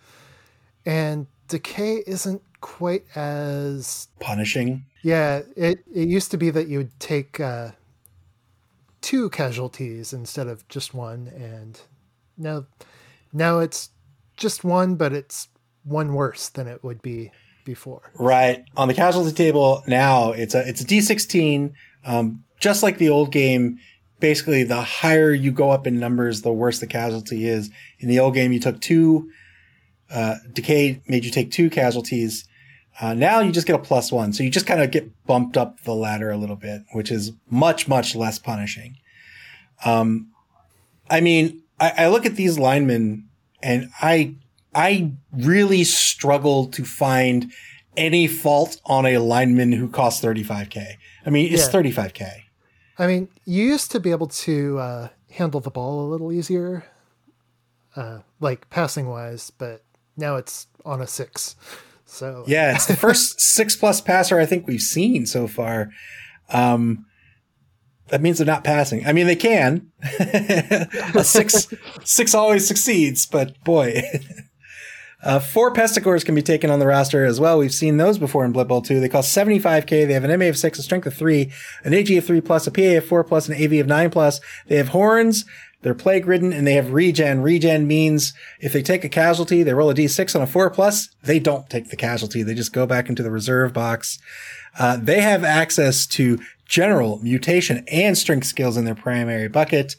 And 0.88 1.28
decay 1.48 2.04
isn't 2.08 2.42
quite 2.62 3.06
as 3.16 4.08
punishing. 4.20 4.86
Yeah, 5.04 5.44
it 5.56 5.84
it 5.94 6.08
used 6.08 6.32
to 6.32 6.38
be 6.38 6.50
that 6.50 6.68
you 6.68 6.80
would 6.80 7.00
take 7.00 7.40
uh, 7.40 7.72
two 9.02 9.30
casualties 9.30 10.14
instead 10.14 10.48
of 10.48 10.68
just 10.68 10.96
one 10.96 11.28
and 11.28 11.80
now 12.38 12.66
now 13.32 13.60
it's 13.60 13.92
just 14.36 14.64
one 14.64 14.96
but 14.96 15.14
it's 15.14 15.50
one 15.84 16.16
worse 16.16 16.50
than 16.50 16.68
it 16.68 16.84
would 16.84 17.02
be 17.04 17.30
before. 17.64 18.12
Right. 18.18 18.66
On 18.78 18.88
the 18.88 18.94
casualty 18.94 19.32
table 19.32 19.84
now, 19.88 20.32
it's 20.32 20.56
a 20.56 20.68
it's 20.68 20.82
a 20.82 20.86
D16. 20.86 21.74
Um, 22.06 22.44
just 22.60 22.84
like 22.84 22.98
the 22.98 23.10
old 23.10 23.32
game, 23.32 23.80
basically 24.20 24.64
the 24.64 24.82
higher 24.82 25.34
you 25.34 25.52
go 25.52 25.72
up 25.72 25.88
in 25.88 26.00
numbers, 26.00 26.42
the 26.42 26.52
worse 26.52 26.80
the 26.80 26.88
casualty 26.88 27.48
is. 27.48 27.70
In 28.00 28.08
the 28.08 28.20
old 28.20 28.34
game, 28.34 28.52
you 28.52 28.60
took 28.60 28.80
two 28.80 29.30
uh, 30.14 30.36
decay 30.54 31.02
made 31.08 31.26
you 31.26 31.32
take 31.32 31.52
two 31.52 31.70
casualties. 31.70 32.48
Uh, 33.02 33.14
now 33.14 33.40
you 33.40 33.52
just 33.52 33.66
get 33.66 33.76
a 33.76 33.80
plus 33.80 34.12
one. 34.12 34.32
So 34.32 34.44
you 34.44 34.52
just 34.52 34.68
kind 34.68 34.82
of 34.82 34.92
get 34.92 35.26
bumped 35.26 35.58
up 35.58 35.82
the 35.82 35.96
ladder 35.96 36.30
a 36.30 36.38
little 36.38 36.56
bit, 36.56 36.84
which 36.92 37.12
is 37.12 37.32
much, 37.50 37.88
much 37.88 38.16
less 38.16 38.38
punishing. 38.38 38.98
Um, 39.84 40.32
I 41.10 41.20
mean, 41.22 41.64
I, 41.80 41.94
I 41.98 42.08
look 42.10 42.26
at 42.26 42.36
these 42.36 42.60
linemen 42.60 43.28
and 43.64 43.90
I, 44.02 44.36
I 44.76 45.12
really 45.32 45.84
struggle 45.84 46.68
to 46.68 46.84
find 46.84 47.52
any 47.96 48.28
fault 48.28 48.82
on 48.86 49.06
a 49.06 49.18
lineman 49.20 49.72
who 49.72 49.88
costs 49.88 50.24
35k. 50.24 50.96
I 51.26 51.30
mean, 51.30 51.54
it's 51.54 51.64
Yeah. 51.68 51.82
35k. 51.82 52.44
I 52.98 53.08
mean, 53.08 53.28
you 53.46 53.64
used 53.66 53.92
to 53.92 54.00
be 54.00 54.12
able 54.12 54.28
to 54.28 54.78
uh, 54.80 55.08
handle 55.32 55.60
the 55.60 55.72
ball 55.72 56.06
a 56.06 56.08
little 56.10 56.32
easier, 56.32 56.86
uh, 57.96 58.20
like 58.40 58.70
passing 58.70 59.08
wise, 59.08 59.52
but 59.52 59.84
now 60.18 60.36
it's 60.38 60.68
on 60.86 61.02
a 61.02 61.08
six. 61.08 61.56
So 62.06 62.44
Yeah, 62.48 62.76
it's 62.76 62.86
the 62.86 62.96
first 63.08 63.40
six 63.42 63.76
plus 63.76 64.02
passer 64.02 64.40
I 64.40 64.46
think 64.46 64.68
we've 64.68 64.82
seen 64.82 65.26
so 65.26 65.48
far. 65.48 65.90
Um, 66.50 67.06
that 68.10 68.22
means 68.22 68.38
they're 68.38 68.46
not 68.46 68.64
passing. 68.64 69.08
I 69.08 69.14
mean, 69.14 69.26
they 69.28 69.36
can. 69.36 69.92
a 70.20 71.24
six, 71.24 71.68
six 72.04 72.36
always 72.36 72.68
succeeds, 72.68 73.26
but 73.26 73.64
boy. 73.64 74.02
Uh, 75.24 75.40
four 75.40 75.72
Pestigors 75.74 76.26
can 76.26 76.36
be 76.36 76.42
taken 76.42 76.70
on 76.70 76.80
the 76.80 76.88
roster 76.88 77.26
as 77.26 77.40
well. 77.40 77.58
We've 77.58 77.74
seen 77.74 77.98
those 77.98 78.18
before 78.18 78.44
in 78.44 78.52
Blood 78.52 78.68
Bowl 78.68 78.82
2. 78.82 79.00
They 79.00 79.08
cost 79.08 79.36
75k. 79.36 80.06
They 80.06 80.14
have 80.14 80.26
an 80.26 80.38
MA 80.38 80.46
of 80.46 80.58
6, 80.58 80.80
a 80.80 80.84
strength 80.84 81.08
of 81.08 81.14
3, 81.14 81.52
an 81.86 81.94
AG 81.94 82.18
of 82.18 82.26
3 82.26 82.42
plus, 82.42 82.68
a 82.68 82.72
PA 82.72 82.98
of 82.98 83.06
4 83.06 83.24
plus, 83.24 83.48
an 83.48 83.56
AV 83.56 83.74
of 83.80 83.88
9 83.88 84.10
plus. 84.10 84.42
They 84.68 84.76
have 84.76 84.90
horns. 84.90 85.46
They're 85.84 85.94
plague 85.94 86.26
ridden 86.28 86.54
and 86.54 86.66
they 86.66 86.74
have 86.74 86.94
regen. 86.94 87.42
Regen 87.42 87.86
means 87.86 88.34
if 88.60 88.74
they 88.74 88.82
take 88.82 89.04
a 89.04 89.10
casualty, 89.10 89.64
they 89.64 89.74
roll 89.74 89.90
a 89.90 89.94
d6 89.94 90.36
on 90.36 90.42
a 90.42 90.48
4 90.48 90.70
plus, 90.70 91.10
they 91.24 91.40
don't 91.40 91.70
take 91.70 91.90
the 91.90 91.98
casualty. 91.98 92.42
They 92.42 92.56
just 92.56 92.74
go 92.74 92.86
back 92.86 93.10
into 93.10 93.22
the 93.22 93.30
reserve 93.30 93.74
box. 93.74 94.18
Uh, 94.80 94.98
they 94.98 95.22
have 95.22 95.44
access 95.44 96.08
to 96.08 96.40
general, 96.66 97.20
mutation, 97.20 97.84
and 97.92 98.18
strength 98.18 98.48
skills 98.48 98.78
in 98.78 98.86
their 98.86 98.96
primary 98.96 99.50
bucket. 99.50 99.98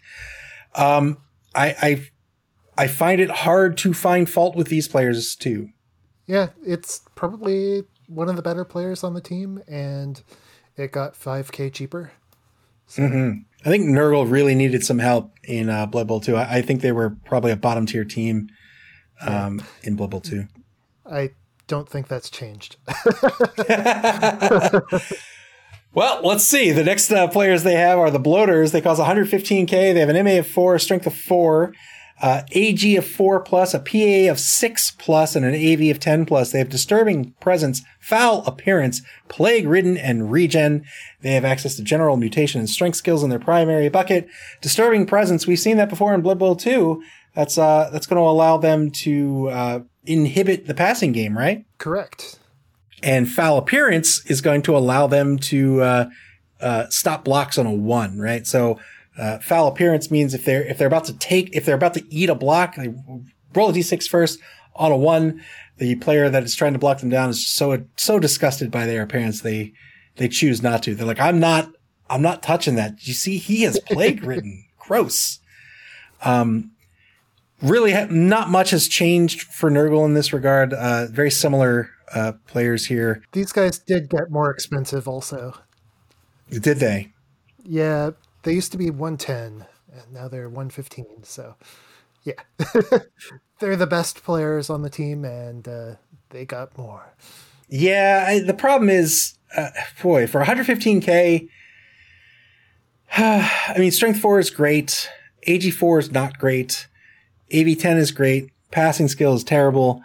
Um, 0.74 1.18
I, 1.54 1.76
I, 1.80 2.08
I 2.76 2.86
find 2.86 3.20
it 3.20 3.30
hard 3.30 3.76
to 3.78 3.94
find 3.94 4.28
fault 4.28 4.56
with 4.56 4.68
these 4.68 4.88
players 4.88 5.36
too. 5.36 5.70
yeah, 6.26 6.48
it's 6.66 7.02
probably 7.14 7.84
one 8.06 8.28
of 8.28 8.36
the 8.36 8.42
better 8.42 8.64
players 8.64 9.04
on 9.04 9.14
the 9.14 9.20
team, 9.20 9.62
and 9.68 10.22
it 10.76 10.92
got 10.92 11.14
5k 11.14 11.72
cheaper. 11.72 12.12
I 12.98 13.70
think 13.70 13.86
Nurgle 13.86 14.30
really 14.30 14.54
needed 14.54 14.84
some 14.84 14.98
help 14.98 15.32
in 15.42 15.70
uh, 15.70 15.86
Blood 15.86 16.06
Bowl 16.06 16.20
2. 16.20 16.36
I, 16.36 16.56
I 16.56 16.62
think 16.62 16.82
they 16.82 16.92
were 16.92 17.16
probably 17.24 17.50
a 17.50 17.56
bottom 17.56 17.86
tier 17.86 18.04
team 18.04 18.48
um, 19.22 19.62
in 19.82 19.96
Blood 19.96 20.10
Bowl 20.10 20.20
2. 20.20 20.46
I 21.10 21.30
don't 21.66 21.88
think 21.88 22.08
that's 22.08 22.28
changed. 22.28 22.76
Well, 25.94 26.22
let's 26.24 26.42
see. 26.42 26.72
The 26.72 26.82
next 26.82 27.12
uh, 27.12 27.28
players 27.28 27.62
they 27.62 27.76
have 27.76 27.98
are 28.00 28.10
the 28.10 28.18
Bloaters. 28.18 28.72
They 28.72 28.80
cost 28.80 29.00
115k. 29.00 29.68
They 29.70 30.00
have 30.00 30.08
an 30.08 30.24
MA 30.24 30.38
of 30.38 30.46
4, 30.48 30.78
strength 30.80 31.06
of 31.06 31.14
4, 31.14 31.72
uh, 32.22 32.42
AG 32.52 32.96
of 32.96 33.06
4 33.06 33.40
plus, 33.40 33.74
a 33.74 33.78
PA 33.80 34.30
of 34.30 34.38
6 34.38 34.90
plus, 34.92 35.34
and 35.36 35.44
an 35.44 35.54
AV 35.54 35.90
of 35.90 36.00
10 36.00 36.26
plus. 36.26 36.52
They 36.52 36.58
have 36.58 36.68
disturbing 36.68 37.32
presence, 37.40 37.82
foul 38.00 38.44
appearance, 38.46 39.02
plague 39.28 39.66
ridden, 39.66 39.96
and 39.96 40.30
regen. 40.30 40.84
They 41.22 41.32
have 41.32 41.44
access 41.44 41.74
to 41.76 41.82
general 41.82 42.16
mutation 42.16 42.60
and 42.60 42.70
strength 42.70 42.96
skills 42.96 43.22
in 43.22 43.30
their 43.30 43.38
primary 43.38 43.88
bucket. 43.88 44.28
Disturbing 44.60 45.06
presence, 45.06 45.46
we've 45.46 45.58
seen 45.58 45.76
that 45.76 45.88
before 45.90 46.14
in 46.14 46.20
Blood 46.22 46.38
Bowl 46.38 46.56
2. 46.56 47.02
That's, 47.34 47.58
uh, 47.58 47.90
that's 47.92 48.06
going 48.06 48.22
to 48.22 48.28
allow 48.28 48.58
them 48.58 48.90
to, 48.90 49.48
uh, 49.50 49.80
inhibit 50.06 50.66
the 50.66 50.74
passing 50.74 51.12
game, 51.12 51.36
right? 51.36 51.64
Correct. 51.78 52.38
and 53.02 53.28
foul 53.30 53.58
appearance 53.58 54.24
is 54.30 54.40
going 54.40 54.62
to 54.62 54.76
allow 54.76 55.06
them 55.06 55.38
to 55.38 55.82
uh, 55.82 56.06
uh, 56.60 56.88
stop 56.88 57.24
blocks 57.24 57.58
on 57.58 57.66
a 57.66 57.72
one, 57.72 58.18
right? 58.18 58.46
So 58.46 58.78
uh, 59.18 59.38
foul 59.38 59.68
appearance 59.68 60.10
means 60.10 60.34
if 60.34 60.44
they're 60.44 60.64
if 60.64 60.78
they're 60.78 60.86
about 60.86 61.04
to 61.04 61.12
take 61.14 61.54
if 61.54 61.64
they're 61.64 61.74
about 61.74 61.94
to 61.94 62.04
eat 62.14 62.28
a 62.28 62.34
block, 62.34 62.76
they 62.76 62.92
roll 63.54 63.70
a 63.70 63.72
d6 63.72 64.08
first 64.08 64.40
on 64.74 64.92
a 64.92 64.96
one. 64.96 65.42
The 65.78 65.96
player 65.96 66.28
that 66.30 66.44
is 66.44 66.54
trying 66.54 66.72
to 66.72 66.78
block 66.78 67.00
them 67.00 67.10
down 67.10 67.30
is 67.30 67.46
so 67.46 67.84
so 67.96 68.18
disgusted 68.18 68.70
by 68.70 68.86
their 68.86 69.02
appearance 69.02 69.40
they 69.40 69.72
they 70.16 70.28
choose 70.28 70.62
not 70.62 70.82
to. 70.84 70.94
They're 70.94 71.06
like, 71.06 71.20
I'm 71.20 71.40
not 71.40 71.70
I'm 72.08 72.22
not 72.22 72.42
touching 72.42 72.74
that. 72.76 73.06
You 73.06 73.14
see, 73.14 73.38
he 73.38 73.64
is 73.64 73.80
plague 73.86 74.24
ridden. 74.24 74.64
Gross. 74.78 75.40
Um, 76.22 76.72
really, 77.62 77.92
ha- 77.92 78.06
not 78.10 78.50
much 78.50 78.70
has 78.70 78.88
changed 78.88 79.42
for 79.42 79.70
Nurgle 79.70 80.04
in 80.04 80.14
this 80.14 80.32
regard. 80.32 80.72
Uh, 80.72 81.06
very 81.06 81.30
similar 81.30 81.90
uh, 82.14 82.32
players 82.46 82.86
here. 82.86 83.22
These 83.32 83.52
guys 83.52 83.78
did 83.78 84.10
get 84.10 84.30
more 84.30 84.50
expensive 84.50 85.08
also. 85.08 85.58
Did 86.50 86.78
they? 86.78 87.12
Yeah, 87.64 88.10
they 88.44 88.52
used 88.52 88.72
to 88.72 88.78
be 88.78 88.90
110 88.90 89.66
and 89.92 90.12
now 90.12 90.28
they're 90.28 90.48
115. 90.48 91.24
So, 91.24 91.56
yeah. 92.22 92.34
they're 93.58 93.76
the 93.76 93.86
best 93.86 94.22
players 94.22 94.70
on 94.70 94.82
the 94.82 94.90
team 94.90 95.24
and 95.24 95.66
uh, 95.66 95.94
they 96.30 96.44
got 96.44 96.76
more. 96.78 97.14
Yeah. 97.68 98.24
I, 98.28 98.40
the 98.40 98.54
problem 98.54 98.88
is, 98.88 99.34
uh, 99.56 99.70
boy, 100.02 100.26
for 100.26 100.42
115k, 100.42 101.48
I 103.16 103.74
mean, 103.78 103.90
strength 103.90 104.20
four 104.20 104.38
is 104.38 104.50
great. 104.50 105.10
AG 105.44 105.70
four 105.72 105.98
is 105.98 106.10
not 106.10 106.38
great. 106.38 106.88
AV 107.54 107.78
10 107.78 107.96
is 107.98 108.10
great. 108.10 108.50
Passing 108.70 109.08
skill 109.08 109.34
is 109.34 109.44
terrible. 109.44 110.02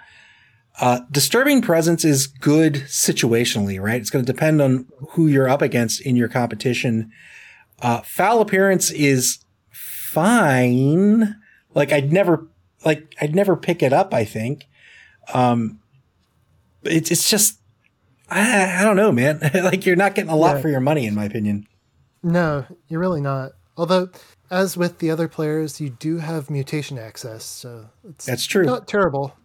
Uh, 0.80 1.02
disturbing 1.12 1.62
presence 1.62 2.06
is 2.06 2.28
good 2.28 2.76
situationally, 2.88 3.82
right? 3.82 4.00
It's 4.00 4.10
going 4.10 4.24
to 4.24 4.32
depend 4.32 4.62
on 4.62 4.88
who 5.12 5.28
you're 5.28 5.50
up 5.50 5.62
against 5.62 6.02
in 6.02 6.16
your 6.16 6.30
competition. 6.30 7.12
Uh, 7.82 8.02
foul 8.02 8.42
appearance 8.42 8.92
is 8.92 9.40
fine. 9.72 11.36
Like 11.74 11.92
I'd 11.92 12.12
never, 12.12 12.48
like 12.86 13.14
I'd 13.22 13.36
never 13.36 13.56
pick 13.56 13.82
it 13.84 13.94
up. 13.94 14.14
I 14.14 14.26
think. 14.26 14.66
Um, 15.34 15.80
it's 16.84 17.12
it's 17.12 17.30
just, 17.30 17.60
I, 18.30 18.80
I 18.82 18.84
don't 18.84 18.96
know, 18.96 19.12
man. 19.12 19.40
like 19.54 19.86
you're 19.86 19.96
not 19.96 20.16
getting 20.16 20.32
a 20.32 20.36
lot 20.36 20.56
Yeah. 20.58 20.62
for 20.62 20.70
your 20.70 20.80
money, 20.80 21.06
in 21.06 21.14
my 21.16 21.26
opinion. 21.26 21.68
No, 22.24 22.66
you're 22.88 23.00
really 23.00 23.22
not. 23.22 23.52
Although, 23.78 24.10
as 24.52 24.76
with 24.76 25.00
the 25.00 25.10
other 25.12 25.28
players, 25.28 25.80
you 25.80 25.90
do 25.90 26.18
have 26.18 26.50
mutation 26.50 26.98
access, 26.98 27.46
so 27.46 27.86
it's 28.08 28.26
That's 28.26 28.46
true. 28.46 28.66
not 28.66 28.88
terrible. 28.88 29.36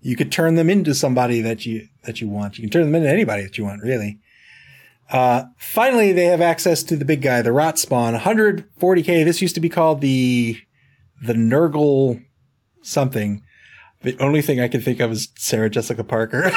you 0.00 0.16
could 0.16 0.32
turn 0.32 0.54
them 0.54 0.70
into 0.70 0.94
somebody 0.94 1.40
that 1.42 1.66
you 1.66 1.88
that 2.04 2.20
you 2.20 2.28
want. 2.28 2.56
You 2.58 2.62
can 2.62 2.70
turn 2.70 2.84
them 2.84 2.94
into 2.94 3.10
anybody 3.10 3.42
that 3.42 3.58
you 3.58 3.64
want, 3.64 3.82
really. 3.82 4.18
Uh, 5.10 5.44
finally, 5.58 6.12
they 6.12 6.26
have 6.26 6.40
access 6.40 6.82
to 6.84 6.96
the 6.96 7.04
big 7.04 7.20
guy, 7.20 7.42
the 7.42 7.52
Rot 7.52 7.78
Spawn, 7.78 8.14
140k. 8.14 9.24
This 9.24 9.42
used 9.42 9.56
to 9.56 9.60
be 9.60 9.68
called 9.68 10.00
the 10.00 10.56
the 11.22 11.34
Nurgle 11.34 12.24
something. 12.82 13.42
The 14.02 14.16
only 14.18 14.40
thing 14.40 14.60
I 14.60 14.68
can 14.68 14.80
think 14.80 15.00
of 15.00 15.10
is 15.10 15.28
Sarah 15.36 15.68
Jessica 15.68 16.04
Parker, 16.04 16.44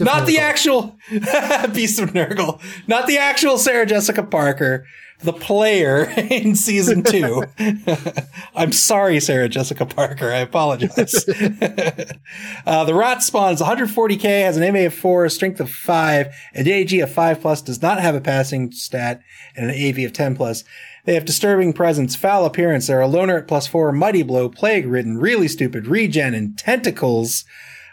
not 0.00 0.26
the 0.26 0.38
actual 0.40 0.96
Beast 1.10 1.98
of 1.98 2.12
Nurgle, 2.12 2.60
not 2.86 3.06
the 3.06 3.18
actual 3.18 3.58
Sarah 3.58 3.84
Jessica 3.84 4.22
Parker, 4.22 4.86
the 5.22 5.32
player 5.32 6.04
in 6.16 6.54
season 6.54 7.02
two. 7.02 7.44
I'm 8.54 8.72
sorry, 8.72 9.20
Sarah 9.20 9.48
Jessica 9.48 9.86
Parker. 9.86 10.30
I 10.30 10.38
apologize. 10.38 11.24
uh, 12.66 12.84
the 12.84 12.94
Rot 12.94 13.22
Spawn 13.22 13.54
is 13.54 13.60
140k, 13.60 14.44
has 14.44 14.56
an 14.56 14.72
MA 14.72 14.80
of 14.80 14.94
4, 14.94 15.24
a 15.24 15.30
strength 15.30 15.60
of 15.60 15.70
5, 15.70 16.34
an 16.54 16.68
AG 16.68 16.98
of 17.00 17.10
5 17.10 17.40
plus, 17.40 17.62
does 17.62 17.82
not 17.82 18.00
have 18.00 18.14
a 18.14 18.20
passing 18.20 18.72
stat, 18.72 19.22
and 19.56 19.70
an 19.70 19.76
AV 19.76 20.04
of 20.06 20.12
10 20.12 20.36
plus. 20.36 20.64
They 21.04 21.14
have 21.14 21.24
disturbing 21.24 21.72
presence, 21.72 22.14
foul 22.14 22.44
appearance. 22.44 22.86
They're 22.86 23.00
a 23.00 23.08
loner 23.08 23.38
at 23.38 23.48
plus 23.48 23.66
4, 23.66 23.92
mighty 23.92 24.22
blow, 24.22 24.48
plague 24.48 24.86
ridden, 24.86 25.18
really 25.18 25.48
stupid, 25.48 25.86
regen, 25.86 26.34
and 26.34 26.56
tentacles. 26.56 27.44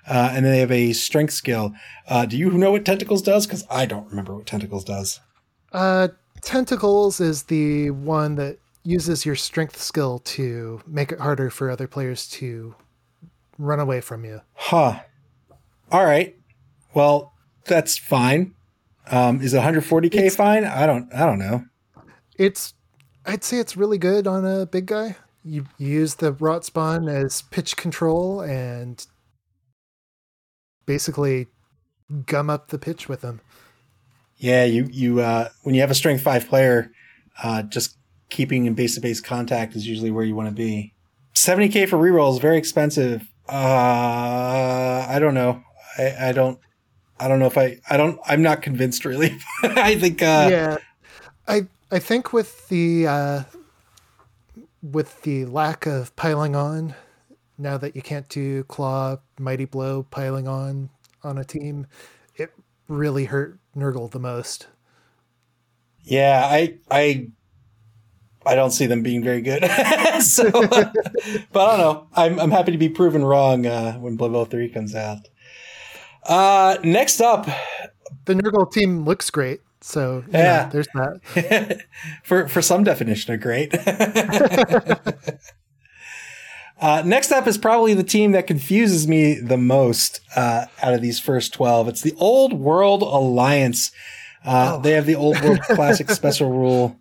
Uh, 0.07 0.31
and 0.33 0.45
then 0.45 0.51
they 0.53 0.59
have 0.59 0.71
a 0.71 0.93
strength 0.93 1.33
skill. 1.33 1.73
Uh, 2.07 2.25
do 2.25 2.37
you 2.37 2.51
know 2.51 2.71
what 2.71 2.85
tentacles 2.85 3.21
does? 3.21 3.45
Because 3.45 3.65
I 3.69 3.85
don't 3.85 4.09
remember 4.09 4.35
what 4.35 4.45
tentacles 4.45 4.83
does. 4.83 5.19
Uh, 5.71 6.09
Tentacles 6.41 7.19
is 7.19 7.43
the 7.43 7.91
one 7.91 8.35
that 8.35 8.57
uses 8.83 9.25
your 9.25 9.35
strength 9.35 9.77
skill 9.79 10.19
to 10.19 10.81
make 10.87 11.11
it 11.11 11.19
harder 11.19 11.49
for 11.49 11.69
other 11.69 11.87
players 11.87 12.27
to 12.27 12.75
run 13.57 13.79
away 13.79 14.01
from 14.01 14.25
you. 14.25 14.41
Huh. 14.53 14.99
All 15.91 16.05
right. 16.05 16.35
Well, 16.93 17.33
that's 17.65 17.97
fine. 17.97 18.55
Um, 19.11 19.41
is 19.41 19.53
it 19.53 19.61
140k 19.61 20.35
fine? 20.35 20.63
I 20.65 20.85
don't. 20.85 21.13
I 21.13 21.25
don't 21.25 21.39
know. 21.39 21.65
It's, 22.37 22.73
I'd 23.25 23.43
say 23.43 23.57
it's 23.57 23.75
really 23.75 23.97
good 23.97 24.27
on 24.27 24.45
a 24.45 24.65
big 24.65 24.85
guy. 24.85 25.17
You, 25.43 25.65
you 25.77 25.87
use 25.87 26.15
the 26.15 26.31
rot 26.33 26.63
spawn 26.63 27.09
as 27.09 27.41
pitch 27.43 27.75
control 27.75 28.41
and 28.41 29.05
basically 30.85 31.47
gum 32.25 32.49
up 32.49 32.69
the 32.69 32.79
pitch 32.79 33.07
with 33.09 33.21
them. 33.21 33.41
Yeah, 34.39 34.63
you 34.65 34.87
you 34.91 35.19
uh, 35.19 35.49
when 35.63 35.75
you 35.75 35.81
have 35.81 35.91
a 35.91 35.95
strength 35.95 36.23
five 36.23 36.47
player, 36.47 36.91
uh, 37.43 37.63
just 37.63 37.97
keeping 38.29 38.65
in 38.65 38.73
base 38.73 38.95
to 38.95 39.01
base 39.01 39.21
contact 39.21 39.75
is 39.75 39.85
usually 39.85 40.11
where 40.11 40.23
you 40.23 40.35
want 40.35 40.49
to 40.49 40.55
be. 40.55 40.93
70k 41.35 41.87
for 41.87 41.97
rerolls, 41.97 42.41
very 42.41 42.57
expensive. 42.57 43.27
Uh, 43.47 45.05
I 45.09 45.17
don't 45.19 45.33
know. 45.33 45.61
I, 45.97 46.29
I 46.29 46.31
don't. 46.31 46.59
I 47.19 47.27
don't 47.27 47.39
know 47.39 47.47
if 47.47 47.57
I. 47.57 47.77
I 47.89 47.97
don't. 47.97 48.19
I'm 48.25 48.41
not 48.41 48.61
convinced 48.61 49.03
really. 49.03 49.37
I 49.63 49.95
think. 49.95 50.21
Uh, 50.21 50.47
yeah, 50.49 50.77
I 51.47 51.67
I 51.91 51.99
think 51.99 52.31
with 52.31 52.69
the 52.69 53.07
uh, 53.07 53.43
with 54.81 55.21
the 55.23 55.45
lack 55.45 55.85
of 55.85 56.15
piling 56.15 56.55
on, 56.55 56.95
now 57.57 57.77
that 57.77 57.95
you 57.95 58.01
can't 58.01 58.29
do 58.29 58.63
claw, 58.65 59.17
mighty 59.37 59.65
blow, 59.65 60.03
piling 60.03 60.47
on 60.47 60.89
on 61.23 61.37
a 61.37 61.43
team, 61.43 61.87
really 62.89 63.25
hurt 63.25 63.57
Nurgle 63.75 64.11
the 64.11 64.19
most. 64.19 64.67
Yeah, 66.03 66.41
I 66.43 66.79
I 66.91 67.29
I 68.45 68.55
don't 68.55 68.71
see 68.71 68.87
them 68.87 69.03
being 69.03 69.23
very 69.23 69.41
good. 69.41 69.63
so, 70.21 70.49
but 70.51 70.93
I 71.55 71.77
don't 71.77 71.79
know. 71.79 72.07
I'm 72.15 72.39
I'm 72.39 72.51
happy 72.51 72.71
to 72.71 72.77
be 72.77 72.89
proven 72.89 73.23
wrong 73.23 73.65
uh, 73.65 73.93
when 73.93 74.17
Blood 74.17 74.33
Bowl 74.33 74.45
three 74.45 74.69
comes 74.69 74.95
out. 74.95 75.29
Uh, 76.23 76.77
next 76.83 77.21
up, 77.21 77.47
the 78.25 78.33
Nurgle 78.33 78.71
team 78.71 79.05
looks 79.05 79.29
great. 79.29 79.61
So 79.81 80.23
yeah, 80.31 80.63
know, 80.63 80.69
there's 80.71 80.87
that. 80.95 81.85
for 82.23 82.47
for 82.47 82.61
some 82.61 82.83
definition 82.83 83.33
of 83.33 83.39
great. 83.39 83.73
Uh, 86.81 87.03
next 87.05 87.31
up 87.31 87.47
is 87.47 87.57
probably 87.57 87.93
the 87.93 88.03
team 88.03 88.31
that 88.31 88.47
confuses 88.47 89.07
me 89.07 89.35
the 89.35 89.57
most 89.57 90.21
uh, 90.35 90.65
out 90.81 90.93
of 90.93 91.01
these 91.01 91.19
first 91.19 91.53
twelve. 91.53 91.87
It's 91.87 92.01
the 92.01 92.13
Old 92.17 92.53
World 92.53 93.01
Alliance. 93.01 93.91
Uh, 94.45 94.77
oh. 94.77 94.81
They 94.81 94.91
have 94.91 95.05
the 95.05 95.15
Old 95.15 95.41
World 95.41 95.61
Classic 95.63 96.09
Special 96.09 96.49
Rule. 96.51 96.97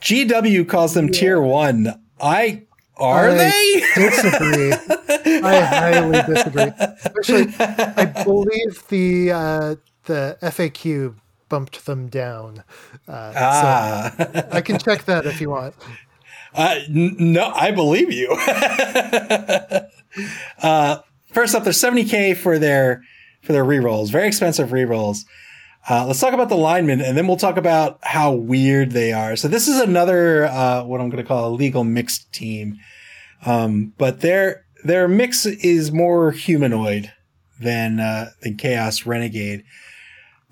GW 0.00 0.68
calls 0.68 0.94
them 0.94 1.06
yeah. 1.06 1.12
Tier 1.12 1.40
One. 1.40 2.00
I 2.20 2.64
are 2.96 3.30
I 3.30 3.34
they? 3.34 3.82
disagree. 3.94 4.72
I 5.42 5.60
highly 5.60 6.34
disagree. 6.34 6.72
Actually, 7.04 7.54
I 7.58 8.24
believe 8.24 8.86
the 8.88 9.32
uh, 9.32 9.74
the 10.04 10.38
FAQ 10.42 11.14
bumped 11.48 11.86
them 11.86 12.08
down. 12.08 12.62
Uh, 13.08 13.32
ah. 13.36 14.12
So 14.16 14.48
I 14.52 14.60
can 14.60 14.78
check 14.78 15.04
that 15.04 15.26
if 15.26 15.40
you 15.40 15.50
want. 15.50 15.74
Uh, 16.54 16.78
n- 16.88 17.16
no, 17.18 17.52
I 17.54 17.72
believe 17.72 18.12
you. 18.12 18.30
uh, 20.62 20.98
first 21.32 21.54
up, 21.54 21.64
there's 21.64 21.80
70k 21.80 22.36
for 22.36 22.58
their 22.58 23.02
for 23.42 23.52
their 23.52 23.64
rerolls. 23.64 24.10
Very 24.10 24.26
expensive 24.28 24.70
rerolls. 24.70 25.24
Uh, 25.88 26.06
let's 26.06 26.20
talk 26.20 26.32
about 26.32 26.48
the 26.48 26.56
linemen, 26.56 27.02
and 27.02 27.16
then 27.16 27.26
we'll 27.26 27.36
talk 27.36 27.58
about 27.58 27.98
how 28.02 28.32
weird 28.32 28.92
they 28.92 29.12
are. 29.12 29.36
So 29.36 29.48
this 29.48 29.68
is 29.68 29.78
another 29.80 30.46
uh, 30.46 30.82
what 30.84 31.00
I'm 31.00 31.10
going 31.10 31.22
to 31.22 31.28
call 31.28 31.48
a 31.48 31.54
legal 31.54 31.84
mixed 31.84 32.32
team, 32.32 32.78
um, 33.44 33.92
but 33.98 34.20
their 34.20 34.64
their 34.84 35.08
mix 35.08 35.44
is 35.44 35.92
more 35.92 36.30
humanoid 36.30 37.12
than 37.60 38.00
uh, 38.00 38.30
than 38.40 38.56
Chaos 38.56 39.04
Renegade. 39.04 39.64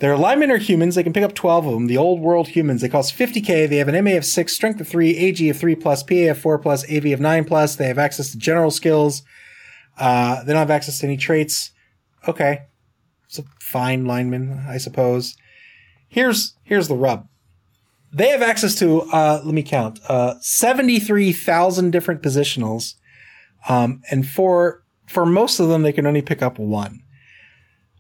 Their 0.03 0.19
linemen 0.19 0.51
are 0.51 0.59
humans. 0.59 0.97
They 0.97 1.05
can 1.05 1.13
pick 1.13 1.23
up 1.23 1.33
12 1.33 1.65
of 1.65 1.75
them. 1.75 1.87
The 1.87 1.97
old 1.97 2.19
world 2.19 2.49
humans. 2.49 2.81
They 2.81 2.89
cost 2.89 3.17
50k. 3.17 3.69
They 3.69 3.77
have 3.77 3.87
an 3.87 4.05
MA 4.05 4.17
of 4.17 4.25
6, 4.25 4.53
strength 4.53 4.81
of 4.81 4.89
3, 4.89 5.17
AG 5.17 5.49
of 5.49 5.57
3 5.57 5.77
plus, 5.77 6.03
PA 6.03 6.15
of 6.31 6.39
4 6.39 6.59
plus, 6.59 6.91
AV 6.91 7.07
of 7.13 7.21
9 7.21 7.45
plus. 7.45 7.77
They 7.77 7.87
have 7.87 7.99
access 7.99 8.33
to 8.33 8.37
general 8.37 8.73
skills. 8.73 9.23
Uh, 9.97 10.43
they 10.43 10.55
don't 10.55 10.59
have 10.59 10.73
access 10.73 10.99
to 10.99 11.07
any 11.07 11.17
traits. 11.17 11.71
Okay. 12.27 12.63
It's 13.27 13.39
a 13.39 13.45
fine 13.61 14.05
lineman, 14.05 14.65
I 14.69 14.79
suppose. 14.79 15.37
Here's, 16.09 16.57
here's 16.65 16.89
the 16.89 16.97
rub. 16.97 17.29
They 18.13 18.31
have 18.31 18.43
access 18.43 18.75
to, 18.81 19.03
uh, 19.03 19.41
let 19.45 19.55
me 19.55 19.63
count, 19.63 20.01
uh, 20.09 20.35
73,000 20.41 21.93
different 21.93 22.23
positionals. 22.23 22.95
Um, 23.69 24.03
and 24.11 24.27
for, 24.27 24.83
for 25.07 25.25
most 25.25 25.61
of 25.61 25.69
them, 25.69 25.83
they 25.83 25.93
can 25.93 26.09
only 26.09 26.23
pick 26.23 26.43
up 26.43 26.59
one. 26.59 27.05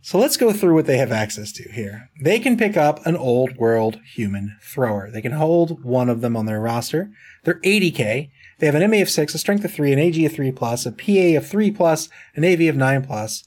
So 0.04 0.18
let's 0.18 0.36
go 0.36 0.52
through 0.52 0.74
what 0.74 0.86
they 0.86 0.98
have 0.98 1.12
access 1.12 1.52
to 1.52 1.70
here. 1.70 2.10
They 2.20 2.40
can 2.40 2.56
pick 2.56 2.76
up 2.76 3.06
an 3.06 3.16
old 3.16 3.56
world 3.56 4.00
human 4.14 4.56
thrower. 4.60 5.08
They 5.12 5.22
can 5.22 5.32
hold 5.32 5.84
one 5.84 6.08
of 6.08 6.20
them 6.20 6.36
on 6.36 6.46
their 6.46 6.60
roster. 6.60 7.12
They're 7.44 7.60
80k. 7.60 8.30
They 8.58 8.66
have 8.66 8.74
an 8.74 8.90
MA 8.90 8.96
of 8.96 9.08
6, 9.08 9.34
a 9.34 9.38
strength 9.38 9.64
of 9.64 9.72
3, 9.72 9.92
an 9.92 10.00
AG 10.00 10.26
of 10.26 10.32
3 10.32 10.50
plus, 10.50 10.86
a 10.86 10.92
PA 10.92 11.38
of 11.38 11.46
3 11.46 11.70
plus, 11.70 12.08
an 12.34 12.44
AV 12.44 12.62
of 12.62 12.76
9 12.76 13.04
plus. 13.04 13.44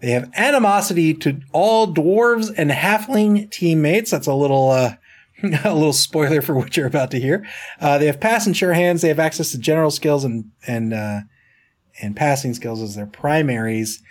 They 0.00 0.12
have 0.12 0.30
animosity 0.34 1.12
to 1.14 1.40
all 1.52 1.92
dwarves 1.92 2.52
and 2.56 2.70
halfling 2.70 3.50
teammates. 3.50 4.10
That's 4.10 4.26
a 4.26 4.34
little, 4.34 4.70
uh, 4.70 4.94
a 5.42 5.74
little 5.74 5.92
spoiler 5.92 6.40
for 6.40 6.54
what 6.54 6.78
you're 6.78 6.86
about 6.86 7.10
to 7.10 7.20
hear. 7.20 7.46
Uh, 7.78 7.98
they 7.98 8.06
have 8.06 8.20
pass 8.20 8.46
and 8.46 8.56
sure 8.56 8.72
hands. 8.72 9.02
They 9.02 9.08
have 9.08 9.20
access 9.20 9.50
to 9.52 9.58
general 9.58 9.90
skills 9.90 10.24
and, 10.24 10.50
and, 10.66 10.94
uh, 10.94 11.20
and 12.00 12.16
passing 12.16 12.54
skills 12.54 12.80
as 12.80 12.94
their 12.94 13.06
primaries. 13.06 14.02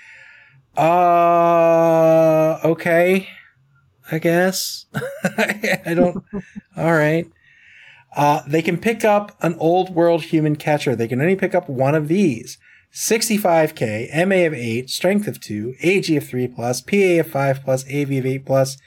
Uh, 0.75 2.59
okay. 2.63 3.27
I 4.11 4.19
guess. 4.19 4.85
I 5.23 5.93
don't. 5.95 6.23
all 6.77 6.93
right. 6.93 7.25
Uh, 8.15 8.41
they 8.47 8.61
can 8.61 8.77
pick 8.77 9.03
up 9.03 9.35
an 9.41 9.55
old 9.59 9.95
world 9.95 10.23
human 10.23 10.55
catcher. 10.55 10.95
They 10.95 11.07
can 11.07 11.21
only 11.21 11.35
pick 11.35 11.55
up 11.55 11.67
one 11.67 11.95
of 11.95 12.07
these. 12.07 12.57
65k, 12.93 14.13
MA 14.27 14.45
of 14.45 14.53
8, 14.53 14.87
strength 14.87 15.27
of 15.27 15.41
2, 15.41 15.75
AG 15.81 16.15
of 16.15 16.27
3 16.27 16.47
plus, 16.47 16.79
PA 16.81 16.95
of 16.95 17.27
5 17.27 17.63
plus, 17.63 17.85
AV 17.85 18.11
of 18.11 18.25
8 18.27 18.45
plus. 18.45 18.77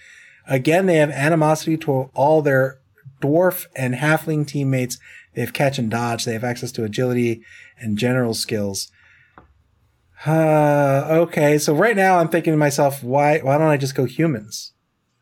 Again, 0.46 0.86
they 0.86 0.96
have 0.96 1.10
animosity 1.10 1.76
to 1.78 2.10
all 2.14 2.40
their 2.40 2.78
dwarf 3.20 3.66
and 3.74 3.96
halfling 3.96 4.46
teammates. 4.46 4.98
They 5.34 5.40
have 5.40 5.52
catch 5.52 5.78
and 5.78 5.90
dodge. 5.90 6.24
They 6.24 6.34
have 6.34 6.44
access 6.44 6.70
to 6.72 6.84
agility 6.84 7.42
and 7.80 7.98
general 7.98 8.32
skills. 8.32 8.92
Uh, 10.26 11.06
okay. 11.08 11.58
So 11.58 11.74
right 11.74 11.96
now 11.96 12.18
I'm 12.18 12.28
thinking 12.28 12.52
to 12.52 12.56
myself, 12.56 13.02
why, 13.02 13.38
why 13.38 13.58
don't 13.58 13.68
I 13.68 13.76
just 13.76 13.94
go 13.94 14.04
humans? 14.04 14.72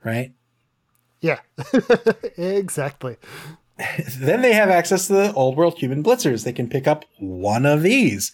Right? 0.02 0.32
Yeah, 1.20 1.40
exactly. 2.36 3.16
then 4.18 4.42
they 4.42 4.52
have 4.52 4.68
access 4.68 5.06
to 5.06 5.14
the 5.14 5.32
old 5.32 5.56
world 5.56 5.78
human 5.78 6.02
blitzers. 6.02 6.44
They 6.44 6.52
can 6.52 6.68
pick 6.68 6.86
up 6.86 7.04
one 7.18 7.66
of 7.66 7.82
these. 7.82 8.32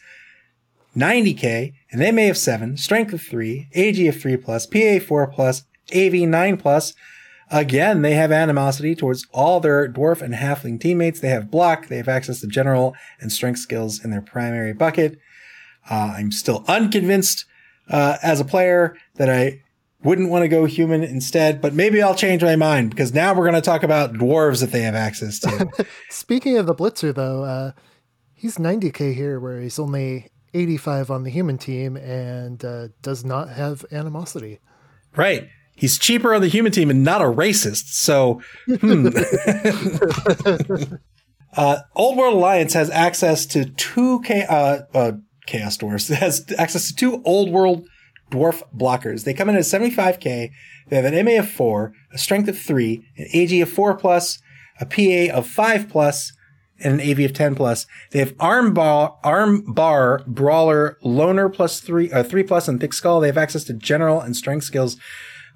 90k, 0.96 1.72
and 1.92 2.00
they 2.00 2.10
may 2.10 2.26
have 2.26 2.36
7, 2.36 2.76
strength 2.76 3.12
of 3.12 3.22
3, 3.22 3.68
AG 3.74 4.08
of 4.08 4.20
3 4.20 4.36
plus, 4.38 4.66
PA 4.66 4.98
4 4.98 5.26
plus, 5.28 5.62
AV 5.94 6.14
9 6.14 6.56
plus. 6.56 6.94
Again, 7.50 8.02
they 8.02 8.14
have 8.14 8.32
animosity 8.32 8.94
towards 8.94 9.26
all 9.32 9.60
their 9.60 9.88
dwarf 9.88 10.20
and 10.20 10.34
halfling 10.34 10.80
teammates. 10.80 11.20
They 11.20 11.28
have 11.28 11.50
block, 11.50 11.88
they 11.88 11.96
have 11.96 12.08
access 12.08 12.40
to 12.40 12.46
general 12.46 12.94
and 13.20 13.32
strength 13.32 13.60
skills 13.60 14.04
in 14.04 14.10
their 14.10 14.20
primary 14.20 14.72
bucket. 14.72 15.18
Uh, 15.90 16.14
I'm 16.16 16.32
still 16.32 16.64
unconvinced 16.68 17.44
uh, 17.88 18.16
as 18.22 18.40
a 18.40 18.44
player 18.44 18.96
that 19.16 19.28
I 19.28 19.62
wouldn't 20.02 20.30
want 20.30 20.42
to 20.42 20.48
go 20.48 20.64
human 20.64 21.02
instead, 21.02 21.60
but 21.60 21.74
maybe 21.74 22.00
I'll 22.00 22.14
change 22.14 22.42
my 22.42 22.56
mind 22.56 22.90
because 22.90 23.12
now 23.12 23.34
we're 23.34 23.44
going 23.44 23.54
to 23.54 23.60
talk 23.60 23.82
about 23.82 24.14
dwarves 24.14 24.60
that 24.60 24.72
they 24.72 24.82
have 24.82 24.94
access 24.94 25.38
to. 25.40 25.86
Speaking 26.10 26.56
of 26.56 26.66
the 26.66 26.74
Blitzer, 26.74 27.14
though, 27.14 27.44
uh, 27.44 27.72
he's 28.32 28.56
90k 28.56 29.14
here, 29.14 29.38
where 29.38 29.60
he's 29.60 29.78
only 29.78 30.30
85 30.54 31.10
on 31.10 31.24
the 31.24 31.30
human 31.30 31.58
team 31.58 31.96
and 31.96 32.64
uh, 32.64 32.88
does 33.02 33.24
not 33.24 33.50
have 33.50 33.84
animosity. 33.92 34.60
Right. 35.16 35.48
He's 35.74 35.98
cheaper 35.98 36.34
on 36.34 36.40
the 36.40 36.48
human 36.48 36.72
team 36.72 36.90
and 36.90 37.04
not 37.04 37.20
a 37.20 37.24
racist. 37.24 37.88
So, 37.88 38.42
hmm. 38.66 39.08
uh, 41.56 41.80
Old 41.94 42.16
World 42.16 42.34
Alliance 42.34 42.74
has 42.74 42.90
access 42.90 43.46
to 43.46 43.66
two 43.66 44.20
K. 44.22 44.44
Uh, 44.48 44.82
uh, 44.94 45.12
Chaos 45.50 45.76
Dwarfs 45.76 46.08
has 46.24 46.46
access 46.56 46.88
to 46.88 46.94
two 46.94 47.22
old 47.24 47.50
world 47.50 47.86
dwarf 48.30 48.62
blockers. 48.74 49.24
They 49.24 49.34
come 49.34 49.48
in 49.48 49.56
at 49.56 49.62
75k. 49.62 50.50
They 50.88 50.96
have 50.96 51.04
an 51.04 51.24
MA 51.24 51.40
of 51.40 51.50
4, 51.50 51.92
a 52.12 52.18
strength 52.18 52.48
of 52.48 52.58
3, 52.58 53.04
an 53.16 53.26
AG 53.32 53.60
of 53.60 53.68
4 53.68 53.96
plus, 53.96 54.38
a 54.80 54.86
PA 54.86 55.36
of 55.36 55.46
5 55.46 55.88
plus, 55.88 56.32
and 56.82 57.00
an 57.00 57.10
AV 57.10 57.20
of 57.20 57.32
10 57.32 57.54
plus. 57.54 57.86
They 58.12 58.20
have 58.20 58.34
arm 58.40 58.72
bar, 58.72 59.18
arm 59.22 59.62
bar, 59.66 60.22
brawler, 60.26 60.96
loner 61.02 61.48
plus 61.48 61.80
3, 61.80 62.10
uh, 62.10 62.22
3 62.22 62.42
plus, 62.44 62.68
and 62.68 62.80
thick 62.80 62.94
skull. 62.94 63.20
They 63.20 63.26
have 63.26 63.36
access 63.36 63.64
to 63.64 63.74
general 63.74 64.20
and 64.20 64.36
strength 64.36 64.64
skills. 64.64 64.96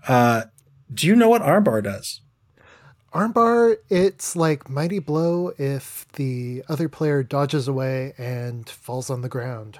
Uh, 0.07 0.45
do 0.93 1.07
you 1.07 1.17
know 1.17 1.29
what 1.29 1.43
armbar 1.43 1.83
does? 1.83 2.21
Armbar, 3.15 3.77
it's 3.89 4.35
like 4.35 4.69
Mighty 4.69 4.99
Blow 4.99 5.53
if 5.57 6.05
the 6.15 6.65
other 6.69 6.89
player 6.89 7.23
dodges 7.23 7.69
away 7.69 8.13
and 8.19 8.69
falls 8.69 9.09
on 9.09 9.23
the 9.23 9.29
ground. 9.29 9.79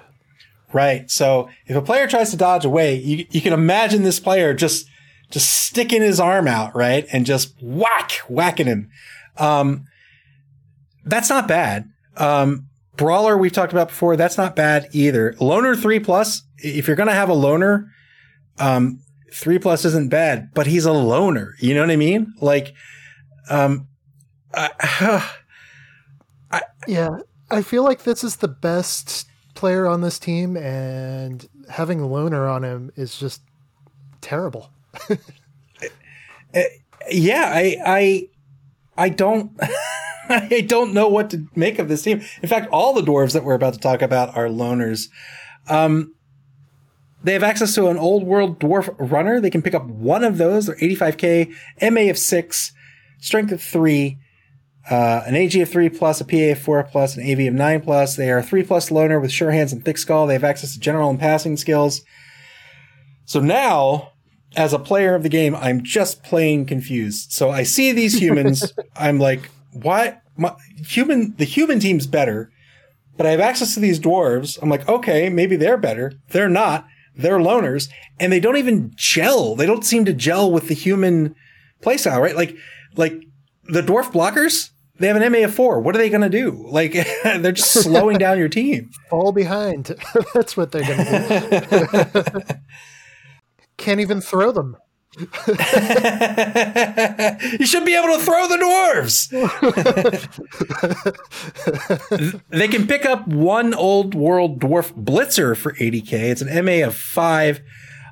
Right. 0.71 1.11
So 1.11 1.49
if 1.67 1.75
a 1.75 1.81
player 1.81 2.07
tries 2.07 2.31
to 2.31 2.37
dodge 2.37 2.63
away, 2.65 2.95
you, 2.95 3.25
you 3.29 3.41
can 3.41 3.53
imagine 3.53 4.03
this 4.03 4.19
player 4.19 4.53
just 4.53 4.87
just 5.31 5.65
sticking 5.65 6.01
his 6.01 6.19
arm 6.19 6.47
out, 6.47 6.75
right, 6.75 7.05
and 7.11 7.25
just 7.25 7.53
whack 7.61 8.11
whacking 8.29 8.67
him. 8.67 8.89
Um, 9.37 9.85
that's 11.03 11.29
not 11.29 11.47
bad. 11.47 11.89
Um, 12.15 12.67
Brawler 12.95 13.37
we've 13.37 13.51
talked 13.51 13.73
about 13.73 13.89
before. 13.89 14.15
That's 14.15 14.37
not 14.37 14.55
bad 14.55 14.87
either. 14.93 15.35
Loner 15.39 15.75
three 15.75 15.99
plus. 15.99 16.43
If 16.57 16.87
you're 16.87 16.95
gonna 16.95 17.13
have 17.13 17.29
a 17.29 17.33
loner, 17.33 17.91
um, 18.59 18.99
three 19.33 19.59
plus 19.59 19.83
isn't 19.83 20.09
bad, 20.09 20.53
but 20.53 20.67
he's 20.67 20.85
a 20.85 20.93
loner. 20.93 21.55
You 21.59 21.73
know 21.73 21.81
what 21.81 21.91
I 21.91 21.97
mean? 21.97 22.33
Like 22.39 22.73
um, 23.49 23.87
I, 24.53 24.69
I, 26.51 26.61
yeah, 26.87 27.19
I 27.49 27.61
feel 27.61 27.83
like 27.83 28.03
this 28.03 28.23
is 28.23 28.37
the 28.37 28.47
best 28.47 29.27
player 29.53 29.87
on 29.87 30.01
this 30.01 30.19
team, 30.19 30.57
and 30.57 31.47
having 31.69 32.03
Loner 32.03 32.47
on 32.47 32.63
him 32.63 32.91
is 32.95 33.17
just 33.17 33.41
terrible. 34.21 34.69
yeah, 37.11 37.51
I 37.53 37.77
I 37.85 38.29
I 38.97 39.09
don't 39.09 39.51
I 40.29 40.65
don't 40.67 40.93
know 40.93 41.07
what 41.07 41.29
to 41.31 41.47
make 41.55 41.79
of 41.79 41.87
this 41.87 42.01
team. 42.01 42.21
In 42.41 42.49
fact, 42.49 42.67
all 42.71 42.93
the 42.93 43.01
dwarves 43.01 43.33
that 43.33 43.43
we're 43.43 43.53
about 43.53 43.73
to 43.73 43.79
talk 43.79 44.01
about 44.01 44.35
are 44.35 44.47
loners. 44.47 45.09
Um, 45.67 46.13
they 47.23 47.33
have 47.33 47.43
access 47.43 47.73
to 47.75 47.87
an 47.87 47.97
old 47.97 48.23
world 48.23 48.59
dwarf 48.59 48.93
runner. 48.99 49.39
They 49.39 49.49
can 49.49 49.61
pick 49.63 49.73
up 49.73 49.85
one 49.85 50.23
of 50.23 50.37
those. 50.37 50.67
They're 50.67 50.75
85k, 50.75 51.51
MA 51.91 52.11
of 52.11 52.19
six, 52.19 52.71
strength 53.19 53.51
of 53.51 53.61
three, 53.61 54.17
uh, 54.89 55.23
an 55.25 55.35
AG 55.35 55.59
of 55.59 55.69
three 55.69 55.89
plus, 55.89 56.21
a 56.21 56.25
PA 56.25 56.51
of 56.51 56.59
four 56.59 56.83
plus, 56.83 57.17
an 57.17 57.29
AV 57.29 57.47
of 57.47 57.53
nine 57.53 57.81
plus. 57.81 58.15
They 58.15 58.31
are 58.31 58.41
three 58.41 58.63
plus 58.63 58.91
loner 58.91 59.19
with 59.19 59.31
sure 59.31 59.51
hands 59.51 59.73
and 59.73 59.83
thick 59.83 59.97
skull. 59.97 60.27
They 60.27 60.33
have 60.33 60.43
access 60.43 60.73
to 60.73 60.79
general 60.79 61.09
and 61.09 61.19
passing 61.19 61.57
skills. 61.57 62.01
So 63.25 63.39
now 63.39 64.11
as 64.55 64.73
a 64.73 64.79
player 64.79 65.15
of 65.15 65.23
the 65.23 65.29
game, 65.29 65.55
I'm 65.55 65.83
just 65.83 66.23
plain 66.23 66.65
confused. 66.65 67.31
So 67.31 67.49
I 67.49 67.63
see 67.63 67.91
these 67.91 68.19
humans. 68.19 68.73
I'm 68.95 69.19
like, 69.19 69.49
what? 69.73 70.21
My, 70.37 70.55
human, 70.87 71.35
the 71.37 71.45
human 71.45 71.79
team's 71.79 72.07
better, 72.07 72.51
but 73.17 73.25
I 73.25 73.31
have 73.31 73.39
access 73.39 73.73
to 73.73 73.79
these 73.79 73.99
dwarves. 73.99 74.59
I'm 74.61 74.69
like, 74.69 74.87
okay, 74.87 75.29
maybe 75.29 75.55
they're 75.55 75.77
better. 75.77 76.13
They're 76.29 76.49
not. 76.49 76.85
They're 77.15 77.39
loners 77.39 77.89
and 78.19 78.31
they 78.31 78.39
don't 78.39 78.57
even 78.57 78.91
gel. 78.95 79.55
They 79.55 79.65
don't 79.65 79.85
seem 79.85 80.05
to 80.05 80.13
gel 80.13 80.51
with 80.51 80.67
the 80.67 80.73
human 80.73 81.35
playstyle, 81.81 82.21
right? 82.21 82.35
Like, 82.35 82.55
like 82.95 83.13
the 83.65 83.81
dwarf 83.81 84.11
blockers, 84.11 84.71
they 84.97 85.07
have 85.07 85.17
an 85.17 85.31
MA 85.31 85.39
of 85.39 85.53
four. 85.53 85.81
What 85.81 85.95
are 85.95 85.97
they 85.97 86.09
going 86.09 86.21
to 86.21 86.29
do? 86.29 86.65
Like, 86.69 86.93
they're 87.23 87.51
just 87.51 87.73
slowing 87.83 88.17
down 88.17 88.37
your 88.37 88.49
team. 88.49 88.91
Fall 89.09 89.31
behind. 89.31 89.95
That's 90.33 90.55
what 90.55 90.71
they're 90.71 90.83
going 90.83 91.05
to 91.05 92.11
do. 92.13 92.55
Can't 93.77 93.99
even 93.99 94.21
throw 94.21 94.51
them. 94.51 94.77
you 95.17 95.25
should 97.65 97.85
be 97.85 97.95
able 97.95 98.17
to 98.17 98.21
throw 98.21 98.47
the 98.49 98.57
dwarves. 98.57 99.29
they 102.49 102.67
can 102.67 102.85
pick 102.85 103.05
up 103.05 103.25
one 103.27 103.73
old 103.73 104.13
world 104.13 104.59
dwarf 104.59 104.91
blitzer 104.93 105.55
for 105.55 105.71
80k. 105.73 106.11
It's 106.13 106.41
an 106.41 106.65
MA 106.65 106.85
of 106.85 106.95
five, 106.95 107.61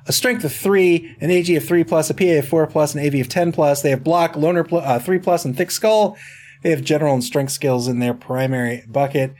a 0.06 0.12
strength 0.12 0.44
of 0.44 0.52
three, 0.52 1.16
an 1.20 1.30
AG 1.30 1.54
of 1.56 1.64
three 1.64 1.84
plus, 1.84 2.10
a 2.10 2.14
PA 2.14 2.24
of 2.24 2.48
four 2.48 2.66
plus, 2.66 2.94
an 2.94 3.04
AV 3.04 3.14
of 3.20 3.28
10 3.28 3.52
plus. 3.52 3.82
They 3.82 3.90
have 3.90 4.04
block, 4.04 4.36
loner 4.36 4.64
pl- 4.64 4.78
uh, 4.78 4.98
three 4.98 5.18
plus, 5.18 5.44
and 5.44 5.56
thick 5.56 5.70
skull. 5.70 6.16
They 6.62 6.70
have 6.70 6.82
general 6.82 7.14
and 7.14 7.24
strength 7.24 7.52
skills 7.52 7.88
in 7.88 7.98
their 7.98 8.14
primary 8.14 8.84
bucket. 8.88 9.34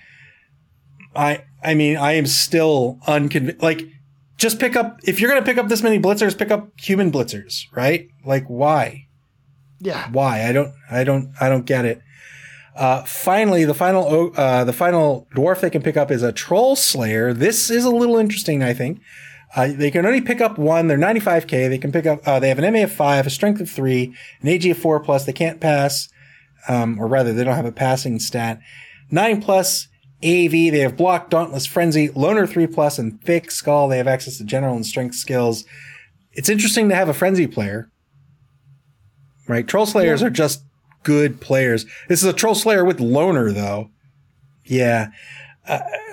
I, 1.15 1.45
I 1.63 1.75
mean, 1.75 1.97
I 1.97 2.13
am 2.13 2.27
still 2.27 2.99
unconvinced. 3.07 3.63
Like, 3.63 3.87
just 4.37 4.59
pick 4.59 4.77
up 4.77 5.01
if 5.05 5.21
you're 5.21 5.31
going 5.31 5.41
to 5.41 5.47
pick 5.47 5.59
up 5.59 5.69
this 5.69 5.83
many 5.83 5.99
blitzers 5.99 6.37
pick 6.37 6.51
up 6.51 6.69
human 6.79 7.11
blitzers 7.11 7.65
right 7.73 8.09
like 8.25 8.45
why 8.47 9.07
yeah 9.81 10.09
why 10.11 10.47
i 10.47 10.53
don't 10.53 10.75
i 10.91 11.05
don't 11.05 11.33
i 11.41 11.49
don't 11.49 11.67
get 11.67 11.85
it 11.85 12.01
uh, 12.77 13.05
finally 13.05 13.65
the 13.65 13.75
final 13.75 14.33
uh, 14.37 14.65
the 14.65 14.73
final 14.73 15.29
dwarf 15.35 15.61
they 15.61 15.71
can 15.71 15.83
pick 15.83 15.97
up 15.97 16.11
is 16.11 16.23
a 16.23 16.33
troll 16.33 16.75
slayer 16.75 17.33
this 17.33 17.71
is 17.71 17.85
a 17.85 17.91
little 17.91 18.17
interesting 18.17 18.63
i 18.63 18.75
think 18.75 19.01
uh, 19.57 19.69
they 19.69 19.91
can 19.91 20.05
only 20.05 20.21
pick 20.21 20.41
up 20.41 20.59
one 20.59 20.89
they're 20.89 20.99
95k 20.99 21.69
they 21.69 21.79
can 21.79 21.93
pick 21.93 22.07
up 22.07 22.21
uh, 22.27 22.41
they 22.41 22.49
have 22.49 22.59
an 22.59 22.73
ma 22.73 22.85
of 22.85 22.93
5 22.93 23.27
a 23.27 23.31
strength 23.31 23.61
of 23.61 23.71
3 23.71 24.15
an 24.43 24.49
ag 24.49 24.67
of 24.67 24.79
4 24.79 25.01
plus 25.01 25.25
they 25.25 25.33
can't 25.33 25.61
pass 25.61 26.09
um, 26.69 26.99
or 26.99 27.07
rather 27.07 27.33
they 27.33 27.45
don't 27.45 27.57
have 27.57 27.65
a 27.65 27.73
passing 27.73 28.19
stat 28.19 28.61
9 29.11 29.43
plus 29.43 29.89
AV, 30.25 30.53
they 30.53 30.79
have 30.79 30.97
Block, 30.97 31.29
Dauntless 31.29 31.67
Frenzy, 31.67 32.09
Loner 32.09 32.47
3 32.47 32.67
Plus, 32.69 32.99
and 32.99 33.21
Thick 33.23 33.51
Skull. 33.51 33.89
They 33.89 33.99
have 33.99 34.09
access 34.09 34.39
to 34.39 34.45
general 34.45 34.75
and 34.75 34.87
strength 34.87 35.17
skills. 35.17 35.67
It's 36.33 36.49
interesting 36.49 36.89
to 36.89 36.95
have 36.95 37.11
a 37.11 37.15
Frenzy 37.15 37.47
player. 37.47 37.91
Right? 39.47 39.69
Troll 39.69 39.85
Slayers 39.85 40.23
yeah. 40.23 40.29
are 40.29 40.31
just 40.31 40.65
good 41.03 41.43
players. 41.43 41.85
This 42.09 42.23
is 42.23 42.29
a 42.29 42.33
Troll 42.33 42.55
Slayer 42.55 42.87
with 42.87 43.01
Loner, 43.01 43.53
though. 43.53 43.91
Yeah. 44.65 45.09
Uh, 45.69 45.81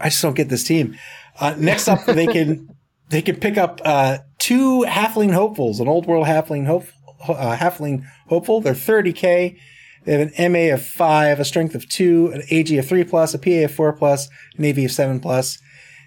I 0.00 0.10
just 0.10 0.22
don't 0.22 0.36
get 0.36 0.48
this 0.48 0.62
team. 0.62 0.96
Uh, 1.40 1.54
next 1.58 1.88
up, 1.88 2.04
they 2.06 2.26
can 2.32 2.68
they 3.08 3.22
can 3.22 3.36
pick 3.36 3.56
up 3.56 3.80
uh, 3.84 4.18
two 4.38 4.84
Halfling 4.86 5.32
Hopefuls, 5.32 5.80
an 5.80 5.88
Old 5.88 6.06
World 6.06 6.26
Halfling 6.26 6.66
Hope, 6.66 6.86
uh, 7.26 7.56
Halfling 7.56 8.04
Hopeful. 8.28 8.60
They're 8.60 8.74
30k. 8.74 9.58
They 10.04 10.12
have 10.12 10.32
an 10.36 10.52
MA 10.52 10.72
of 10.72 10.84
five, 10.84 11.40
a 11.40 11.44
strength 11.44 11.74
of 11.74 11.88
two, 11.88 12.30
an 12.32 12.42
AG 12.50 12.76
of 12.78 12.86
three 12.86 13.04
plus, 13.04 13.34
a 13.34 13.38
PA 13.38 13.64
of 13.64 13.74
four 13.74 13.92
plus, 13.92 14.28
an 14.56 14.64
AV 14.64 14.78
of 14.78 14.92
seven 14.92 15.20
plus. 15.20 15.58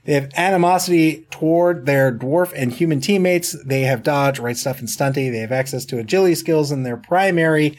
They 0.05 0.13
have 0.13 0.31
animosity 0.35 1.27
toward 1.29 1.85
their 1.85 2.11
dwarf 2.11 2.51
and 2.55 2.71
human 2.71 3.01
teammates. 3.01 3.55
They 3.63 3.81
have 3.81 4.01
dodge, 4.01 4.39
right 4.39 4.57
stuff, 4.57 4.79
and 4.79 4.87
stunty. 4.87 5.31
They 5.31 5.39
have 5.39 5.51
access 5.51 5.85
to 5.85 5.99
agility 5.99 6.35
skills 6.35 6.71
in 6.71 6.83
their 6.83 6.97
primary. 6.97 7.77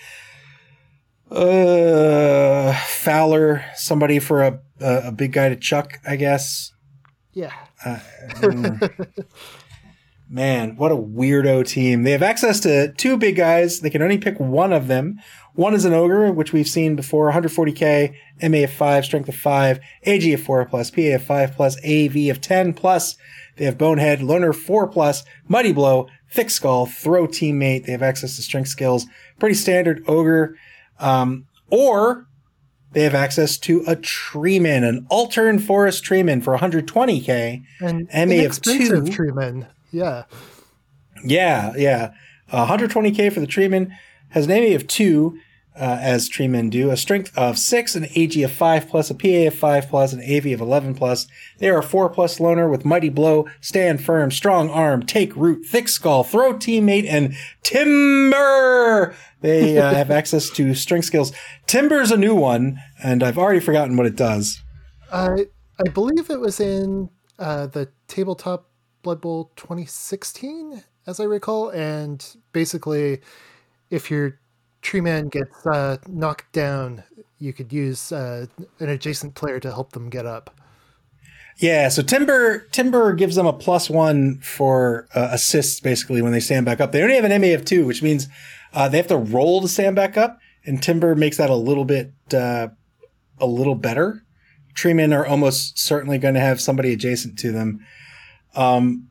Uh, 1.30 2.72
fouler, 2.74 3.64
somebody 3.74 4.18
for 4.18 4.42
a, 4.42 4.60
a, 4.80 5.08
a 5.08 5.12
big 5.12 5.32
guy 5.32 5.48
to 5.48 5.56
chuck, 5.56 5.98
I 6.06 6.16
guess. 6.16 6.72
Yeah. 7.32 7.52
Uh, 7.84 7.98
man, 10.28 10.76
what 10.76 10.92
a 10.92 10.96
weirdo 10.96 11.66
team. 11.66 12.02
They 12.02 12.12
have 12.12 12.22
access 12.22 12.60
to 12.60 12.92
two 12.92 13.16
big 13.16 13.36
guys. 13.36 13.80
They 13.80 13.90
can 13.90 14.02
only 14.02 14.18
pick 14.18 14.38
one 14.38 14.72
of 14.72 14.88
them. 14.88 15.20
One 15.54 15.74
is 15.74 15.84
an 15.84 15.92
ogre, 15.92 16.32
which 16.32 16.52
we've 16.52 16.68
seen 16.68 16.96
before, 16.96 17.30
140k, 17.30 18.14
MA 18.42 18.64
of 18.64 18.72
5, 18.72 19.04
strength 19.04 19.28
of 19.28 19.34
5, 19.34 19.80
AG 20.04 20.32
of 20.32 20.42
4 20.42 20.64
plus, 20.66 20.90
PA 20.90 21.00
of 21.02 21.22
5 21.22 21.52
plus, 21.52 21.76
AV 21.84 22.30
of 22.30 22.40
10 22.40 22.72
plus. 22.72 23.16
They 23.56 23.66
have 23.66 23.76
Bonehead, 23.76 24.22
Loner 24.22 24.54
4 24.54 24.88
plus, 24.88 25.24
Mighty 25.48 25.72
Blow, 25.72 26.08
Thick 26.30 26.48
Skull, 26.48 26.86
Throw 26.86 27.26
Teammate. 27.26 27.84
They 27.84 27.92
have 27.92 28.02
access 28.02 28.36
to 28.36 28.42
strength 28.42 28.68
skills. 28.68 29.06
Pretty 29.38 29.54
standard 29.54 30.02
ogre. 30.08 30.56
Um, 30.98 31.46
or 31.70 32.26
they 32.92 33.02
have 33.02 33.14
access 33.14 33.56
to 33.58 33.80
a 33.82 33.96
Treeman, 33.96 34.86
an 34.86 35.06
Altern 35.10 35.60
Forest 35.60 36.04
Treeman 36.04 36.42
for 36.42 36.56
120k, 36.56 37.64
and 37.80 38.08
MA 38.28 38.44
of 38.46 38.62
2. 38.62 39.02
Treeman. 39.04 39.66
Yeah. 39.90 40.24
Yeah, 41.24 41.72
yeah. 41.76 42.12
Uh, 42.50 42.66
120k 42.66 43.32
for 43.32 43.40
the 43.40 43.46
Treeman 43.46 43.90
has 44.30 44.46
an 44.46 44.50
MA 44.50 44.74
of 44.74 44.86
2, 44.86 45.38
uh, 45.74 45.98
as 46.00 46.28
tree 46.28 46.48
men 46.48 46.68
do, 46.70 46.90
a 46.90 46.96
strength 46.96 47.36
of 47.36 47.58
6, 47.58 47.94
an 47.94 48.06
AG 48.14 48.42
of 48.42 48.52
5 48.52 48.88
plus, 48.88 49.10
a 49.10 49.14
PA 49.14 49.48
of 49.48 49.54
5 49.54 49.88
plus, 49.88 50.12
an 50.12 50.20
AV 50.20 50.46
of 50.46 50.60
11 50.60 50.94
plus. 50.94 51.26
They 51.58 51.70
are 51.70 51.78
a 51.78 51.82
4 51.82 52.10
plus 52.10 52.40
loner 52.40 52.68
with 52.68 52.84
mighty 52.84 53.08
blow, 53.08 53.48
stand 53.60 54.04
firm, 54.04 54.30
strong 54.30 54.68
arm, 54.68 55.04
take 55.04 55.34
root, 55.34 55.64
thick 55.66 55.88
skull, 55.88 56.24
throw 56.24 56.54
teammate, 56.54 57.06
and 57.08 57.34
timber! 57.62 59.14
They 59.40 59.78
uh, 59.78 59.94
have 59.94 60.10
access 60.10 60.50
to 60.50 60.74
strength 60.74 61.06
skills. 61.06 61.32
Timber's 61.66 62.10
a 62.10 62.16
new 62.16 62.34
one, 62.34 62.78
and 63.02 63.22
I've 63.22 63.38
already 63.38 63.60
forgotten 63.60 63.96
what 63.96 64.06
it 64.06 64.16
does. 64.16 64.60
I 65.12 65.46
I 65.84 65.88
believe 65.88 66.30
it 66.30 66.40
was 66.40 66.60
in 66.60 67.10
uh, 67.38 67.66
the 67.66 67.88
tabletop 68.08 68.68
Blood 69.02 69.20
Bowl 69.20 69.50
2016, 69.56 70.82
as 71.06 71.18
I 71.18 71.24
recall, 71.24 71.70
and 71.70 72.24
basically 72.52 73.20
if 73.90 74.10
your 74.10 74.38
tree 74.82 75.00
man 75.00 75.28
gets 75.28 75.66
uh, 75.66 75.96
knocked 76.08 76.52
down, 76.52 77.04
you 77.38 77.52
could 77.52 77.72
use 77.72 78.12
uh, 78.12 78.46
an 78.80 78.88
adjacent 78.88 79.34
player 79.34 79.58
to 79.60 79.70
help 79.70 79.92
them 79.92 80.10
get 80.10 80.26
up. 80.26 80.54
Yeah, 81.58 81.88
so 81.88 82.02
Timber 82.02 82.60
Timber 82.72 83.12
gives 83.12 83.36
them 83.36 83.46
a 83.46 83.52
plus 83.52 83.88
one 83.88 84.40
for 84.40 85.06
uh, 85.14 85.28
assists 85.32 85.80
basically 85.80 86.22
when 86.22 86.32
they 86.32 86.40
stand 86.40 86.66
back 86.66 86.80
up. 86.80 86.92
They 86.92 87.02
only 87.02 87.14
have 87.14 87.24
an 87.24 87.40
MA 87.40 87.48
of 87.48 87.64
two, 87.64 87.86
which 87.86 88.02
means 88.02 88.26
uh, 88.72 88.88
they 88.88 88.96
have 88.96 89.06
to 89.08 89.16
roll 89.16 89.60
to 89.60 89.68
stand 89.68 89.94
back 89.94 90.16
up, 90.16 90.38
and 90.64 90.82
Timber 90.82 91.14
makes 91.14 91.36
that 91.36 91.50
a 91.50 91.56
little 91.56 91.84
bit 91.84 92.12
uh, 92.34 92.68
a 93.38 93.46
little 93.46 93.74
better. 93.74 94.24
Treemen 94.74 95.14
are 95.14 95.26
almost 95.26 95.78
certainly 95.78 96.16
going 96.16 96.34
to 96.34 96.40
have 96.40 96.60
somebody 96.60 96.92
adjacent 96.92 97.38
to 97.40 97.52
them. 97.52 97.84
Um, 98.54 99.10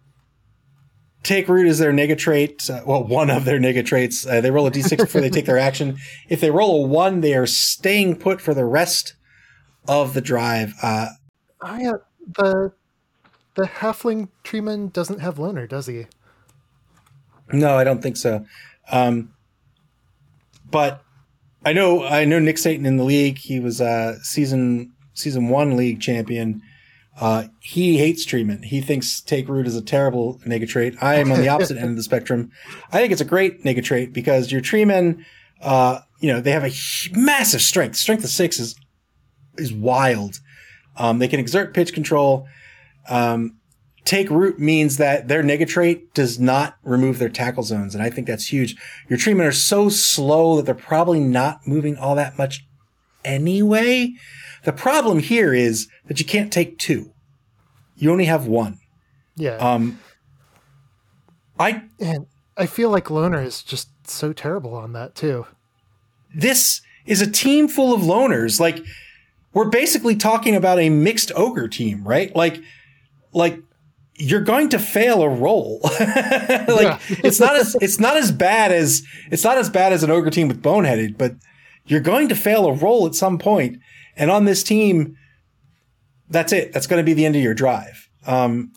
take 1.24 1.48
root 1.48 1.68
as 1.68 1.80
their 1.80 1.92
nega 1.92 2.18
trait. 2.18 2.70
Uh, 2.70 2.82
well, 2.86 3.04
one 3.04 3.30
of 3.30 3.46
their 3.46 3.60
nega 3.60 3.86
traits. 3.86 4.26
Uh, 4.26 4.42
they 4.42 4.52
roll 4.52 4.68
a 4.68 4.72
d6 4.72 4.98
before 4.98 5.22
they 5.22 5.30
take 5.30 5.46
their 5.46 5.58
action. 5.70 5.98
If 6.30 6.42
they 6.42 6.52
roll 6.52 6.86
a 6.86 6.88
one, 6.88 7.22
they 7.22 7.36
are 7.36 7.48
staying 7.48 8.18
put 8.18 8.42
for 8.42 8.54
the 8.54 8.66
rest 8.66 9.16
of 9.88 10.14
the 10.14 10.22
drive. 10.22 10.74
Uh, 10.82 11.10
oh, 11.62 11.78
yeah. 11.78 11.94
The 12.36 12.74
the 13.56 13.64
halfling 13.64 14.30
treeman 14.44 14.94
doesn't 14.94 15.20
have 15.20 15.38
loner, 15.38 15.68
does 15.68 15.88
he? 15.88 16.06
No, 17.52 17.78
I 17.78 17.84
don't 17.84 18.02
think 18.02 18.16
so. 18.16 18.46
Um, 18.92 19.34
but 20.70 21.04
I 21.66 21.74
know 21.74 22.04
I 22.04 22.26
know 22.26 22.40
Nick 22.40 22.58
Satan 22.58 22.86
in 22.86 22.98
the 22.98 23.04
league. 23.04 23.38
He 23.38 23.60
was 23.60 23.82
uh, 23.82 24.18
season 24.22 24.94
season 25.14 25.50
one 25.50 25.76
league 25.76 26.00
champion. 26.00 26.62
Uh, 27.20 27.46
he 27.60 27.98
hates 27.98 28.26
treemen. 28.26 28.64
He 28.64 28.82
thinks 28.82 29.22
take 29.22 29.48
root 29.48 29.68
is 29.68 29.76
a 29.76 29.82
terrible 29.82 30.40
nega 30.46 30.68
trait. 30.68 30.96
I 31.02 31.16
am 31.16 31.32
on 31.32 31.42
the 31.42 31.50
opposite 31.50 31.78
end 31.78 31.90
of 31.90 31.96
the 31.96 32.04
spectrum. 32.04 32.52
I 32.92 33.00
think 33.00 33.12
it's 33.12 33.22
a 33.22 33.26
great 33.26 33.64
nega 33.64 33.84
trait 33.84 34.14
because 34.14 34.52
your 34.52 34.62
treemen, 34.62 35.24
uh, 35.62 36.00
you 36.20 36.32
know, 36.32 36.40
they 36.40 36.52
have 36.52 36.64
a 36.64 36.72
massive 37.12 37.62
strength. 37.62 37.98
Strength 37.98 38.24
of 38.24 38.30
six 38.30 38.60
is 38.60 38.76
is 39.58 39.74
wild. 39.74 40.40
Um, 40.98 41.20
they 41.20 41.28
can 41.28 41.40
exert 41.40 41.74
pitch 41.74 41.94
control. 41.94 42.48
Um, 43.10 43.58
take 44.06 44.30
root 44.30 44.60
means 44.60 44.98
that 44.98 45.28
their 45.28 45.44
nega 45.44 45.68
trait 45.68 46.14
does 46.14 46.40
not 46.40 46.76
remove 46.84 47.20
their 47.20 47.30
tackle 47.30 47.64
zones. 47.64 47.94
And 47.94 48.04
I 48.04 48.10
think 48.10 48.28
that's 48.28 48.48
huge. 48.48 48.76
Your 49.10 49.20
treemen 49.20 49.48
are 49.48 49.52
so 49.52 49.90
slow 49.90 50.56
that 50.56 50.66
they're 50.66 50.76
probably 50.76 51.20
not 51.20 51.68
moving 51.68 51.98
all 51.98 52.16
that 52.16 52.38
much 52.38 52.66
anyway. 53.24 54.14
The 54.64 54.74
problem 54.74 55.20
here 55.20 55.54
is 55.54 55.88
that 56.08 56.20
you 56.20 56.26
can't 56.26 56.52
take 56.52 56.78
two. 56.78 57.14
You 57.96 58.12
only 58.12 58.26
have 58.26 58.48
one. 58.48 58.80
Yeah. 59.36 59.58
Um, 59.58 60.00
I 61.60 61.84
and 62.00 62.28
I 62.58 62.66
feel 62.66 62.90
like 62.90 63.10
Loner 63.10 63.42
is 63.42 63.64
just 63.64 63.90
so 64.08 64.34
terrible 64.34 64.76
on 64.76 64.94
that 64.94 65.16
too. 65.16 65.46
This 66.34 66.82
is 67.06 67.22
a 67.22 67.30
team 67.30 67.68
full 67.68 67.94
of 67.94 68.02
loners. 68.02 68.60
Like 68.60 68.84
we're 69.54 69.70
basically 69.70 70.16
talking 70.16 70.56
about 70.56 70.80
a 70.80 70.90
mixed 70.90 71.32
ogre 71.36 71.68
team, 71.68 72.08
right? 72.08 72.34
Like, 72.36 72.62
like 73.34 73.62
you're 74.16 74.42
going 74.42 74.70
to 74.70 74.80
fail 74.80 75.22
a 75.22 75.30
roll. 75.30 75.80
like 75.84 76.00
it's 77.10 77.40
not 77.40 77.56
as 77.56 77.76
it's 77.82 78.00
not 78.00 78.18
as 78.18 78.32
bad 78.32 78.72
as 78.72 79.04
it's 79.30 79.44
not 79.44 79.58
as 79.58 79.70
bad 79.70 79.94
as 79.94 80.04
an 80.04 80.12
ogre 80.12 80.30
team 80.30 80.48
with 80.48 80.62
boneheaded, 80.62 81.18
but 81.18 81.34
you're 81.86 82.00
going 82.00 82.30
to 82.30 82.36
fail 82.36 82.68
a 82.68 82.74
roll 82.74 83.08
at 83.08 83.16
some 83.16 83.38
point. 83.38 83.80
And 84.16 84.30
on 84.32 84.46
this 84.46 84.64
team, 84.64 85.18
that's 86.30 86.54
it. 86.54 86.74
That's 86.74 86.88
going 86.88 87.00
to 87.00 87.06
be 87.06 87.14
the 87.14 87.26
end 87.26 87.36
of 87.36 87.42
your 87.42 87.54
drive. 87.54 88.10
Um, 88.26 88.72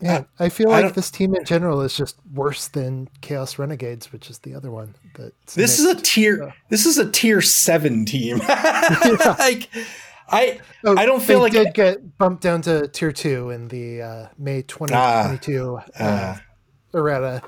yeah, 0.00 0.24
I 0.38 0.48
feel 0.48 0.68
like 0.68 0.84
I 0.84 0.90
this 0.90 1.10
team 1.10 1.34
in 1.34 1.44
general 1.44 1.80
is 1.80 1.96
just 1.96 2.16
worse 2.32 2.68
than 2.68 3.08
Chaos 3.20 3.58
Renegades, 3.58 4.12
which 4.12 4.30
is 4.30 4.38
the 4.40 4.54
other 4.54 4.70
one. 4.70 4.94
That 5.14 5.32
this 5.48 5.80
is 5.80 5.86
a 5.86 6.00
tier. 6.00 6.54
This 6.68 6.86
is 6.86 6.98
a 6.98 7.10
tier 7.10 7.40
seven 7.40 8.04
team. 8.04 8.38
like, 8.48 9.68
I 10.28 10.60
oh, 10.84 10.96
I 10.96 11.04
don't 11.04 11.20
feel 11.20 11.40
like 11.40 11.52
did 11.52 11.74
get 11.74 12.16
bumped 12.16 12.42
down 12.42 12.62
to 12.62 12.86
tier 12.86 13.10
two 13.10 13.50
in 13.50 13.68
the 13.68 14.02
uh, 14.02 14.28
May 14.38 14.62
twenty 14.62 14.94
twenty 14.94 15.38
two 15.38 15.80
uh, 15.98 16.02
uh, 16.02 16.36
errata. 16.94 17.42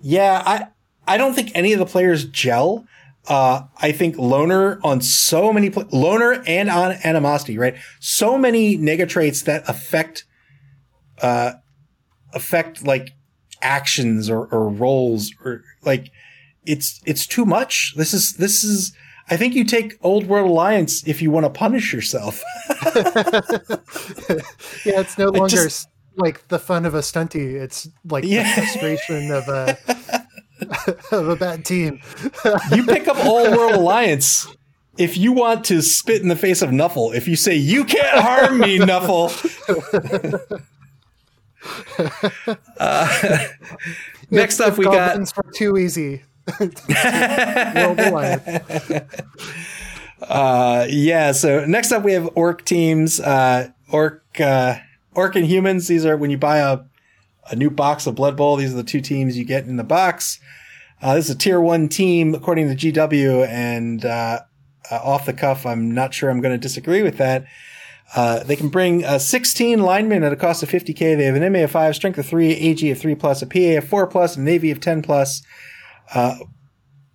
Yeah, 0.00 0.42
I 0.46 0.68
I 1.06 1.18
don't 1.18 1.34
think 1.34 1.50
any 1.54 1.74
of 1.74 1.78
the 1.78 1.86
players 1.86 2.24
gel. 2.24 2.86
Uh, 3.28 3.62
I 3.80 3.92
think 3.92 4.18
loner 4.18 4.80
on 4.82 5.00
so 5.00 5.52
many 5.52 5.70
pl- 5.70 5.86
loner 5.92 6.42
and 6.44 6.68
on 6.68 6.96
animosity, 7.04 7.56
right? 7.56 7.76
So 8.00 8.36
many 8.36 8.76
nega 8.76 9.08
traits 9.08 9.42
that 9.42 9.62
affect 9.68 10.24
uh, 11.20 11.52
affect 12.34 12.84
like 12.84 13.10
actions 13.60 14.28
or, 14.28 14.46
or 14.46 14.68
roles 14.68 15.32
or 15.44 15.62
like 15.84 16.10
it's 16.64 17.00
it's 17.06 17.26
too 17.26 17.44
much. 17.44 17.94
This 17.96 18.12
is 18.12 18.34
this 18.34 18.64
is 18.64 18.92
I 19.28 19.36
think 19.36 19.54
you 19.54 19.64
take 19.64 19.98
Old 20.02 20.26
World 20.26 20.50
Alliance 20.50 21.06
if 21.06 21.22
you 21.22 21.30
want 21.30 21.44
to 21.44 21.50
punish 21.50 21.92
yourself. 21.92 22.42
yeah, 24.84 25.00
it's 25.00 25.16
no 25.16 25.28
longer 25.28 25.48
just, 25.48 25.88
like 26.16 26.48
the 26.48 26.58
fun 26.58 26.84
of 26.84 26.94
a 26.94 26.98
stunty. 26.98 27.54
It's 27.54 27.88
like 28.04 28.24
yeah. 28.24 28.54
the 28.54 28.62
frustration 28.62 29.30
of 29.30 29.48
a 29.48 29.78
of 31.12 31.28
a 31.28 31.36
bad 31.36 31.64
team. 31.64 32.00
you 32.72 32.84
pick 32.86 33.08
up 33.08 33.24
Old 33.24 33.56
World 33.56 33.74
Alliance 33.74 34.46
if 34.98 35.16
you 35.16 35.32
want 35.32 35.64
to 35.66 35.82
spit 35.82 36.22
in 36.22 36.28
the 36.28 36.36
face 36.36 36.62
of 36.62 36.70
Nuffle. 36.70 37.14
If 37.14 37.28
you 37.28 37.36
say 37.36 37.54
you 37.54 37.84
can't 37.84 38.18
harm 38.18 38.58
me, 38.58 38.78
Nuffle. 38.78 39.30
uh, 42.78 43.46
next 44.30 44.60
up, 44.60 44.76
we 44.76 44.84
got 44.84 45.18
too 45.54 45.76
easy. 45.78 46.22
uh, 50.22 50.86
yeah. 50.88 51.32
So 51.32 51.64
next 51.64 51.92
up, 51.92 52.02
we 52.02 52.12
have 52.12 52.28
orc 52.34 52.64
teams. 52.64 53.20
Uh, 53.20 53.70
orc, 53.90 54.24
uh, 54.40 54.78
orc 55.14 55.36
and 55.36 55.46
humans. 55.46 55.86
These 55.88 56.04
are 56.04 56.16
when 56.16 56.30
you 56.30 56.38
buy 56.38 56.58
a 56.58 56.80
a 57.50 57.56
new 57.56 57.70
box 57.70 58.06
of 58.06 58.14
Blood 58.14 58.36
Bowl. 58.36 58.56
These 58.56 58.72
are 58.72 58.76
the 58.76 58.82
two 58.82 59.00
teams 59.00 59.36
you 59.36 59.44
get 59.44 59.66
in 59.66 59.76
the 59.76 59.84
box. 59.84 60.38
Uh, 61.00 61.14
this 61.14 61.28
is 61.28 61.34
a 61.34 61.38
tier 61.38 61.60
one 61.60 61.88
team 61.88 62.34
according 62.34 62.68
to 62.68 62.92
GW, 62.92 63.46
and 63.48 64.04
uh, 64.04 64.40
uh, 64.90 65.00
off 65.02 65.26
the 65.26 65.32
cuff, 65.32 65.66
I'm 65.66 65.92
not 65.92 66.14
sure 66.14 66.30
I'm 66.30 66.40
going 66.40 66.54
to 66.54 66.62
disagree 66.62 67.02
with 67.02 67.18
that. 67.18 67.46
Uh, 68.14 68.42
they 68.44 68.56
can 68.56 68.68
bring 68.68 69.04
uh, 69.04 69.18
16 69.18 69.80
linemen 69.80 70.22
at 70.22 70.32
a 70.32 70.36
cost 70.36 70.62
of 70.62 70.68
50k. 70.68 71.16
They 71.16 71.24
have 71.24 71.34
an 71.34 71.52
MA 71.52 71.60
of 71.60 71.70
5, 71.70 71.96
strength 71.96 72.18
of 72.18 72.26
3, 72.26 72.52
AG 72.52 72.90
of 72.90 72.98
3 72.98 73.14
plus, 73.14 73.42
a 73.42 73.46
PA 73.46 73.78
of 73.78 73.88
4 73.88 74.06
plus, 74.06 74.36
an 74.36 74.46
AV 74.48 74.64
of 74.64 74.80
10 74.80 75.02
plus. 75.02 75.42
Uh, 76.14 76.36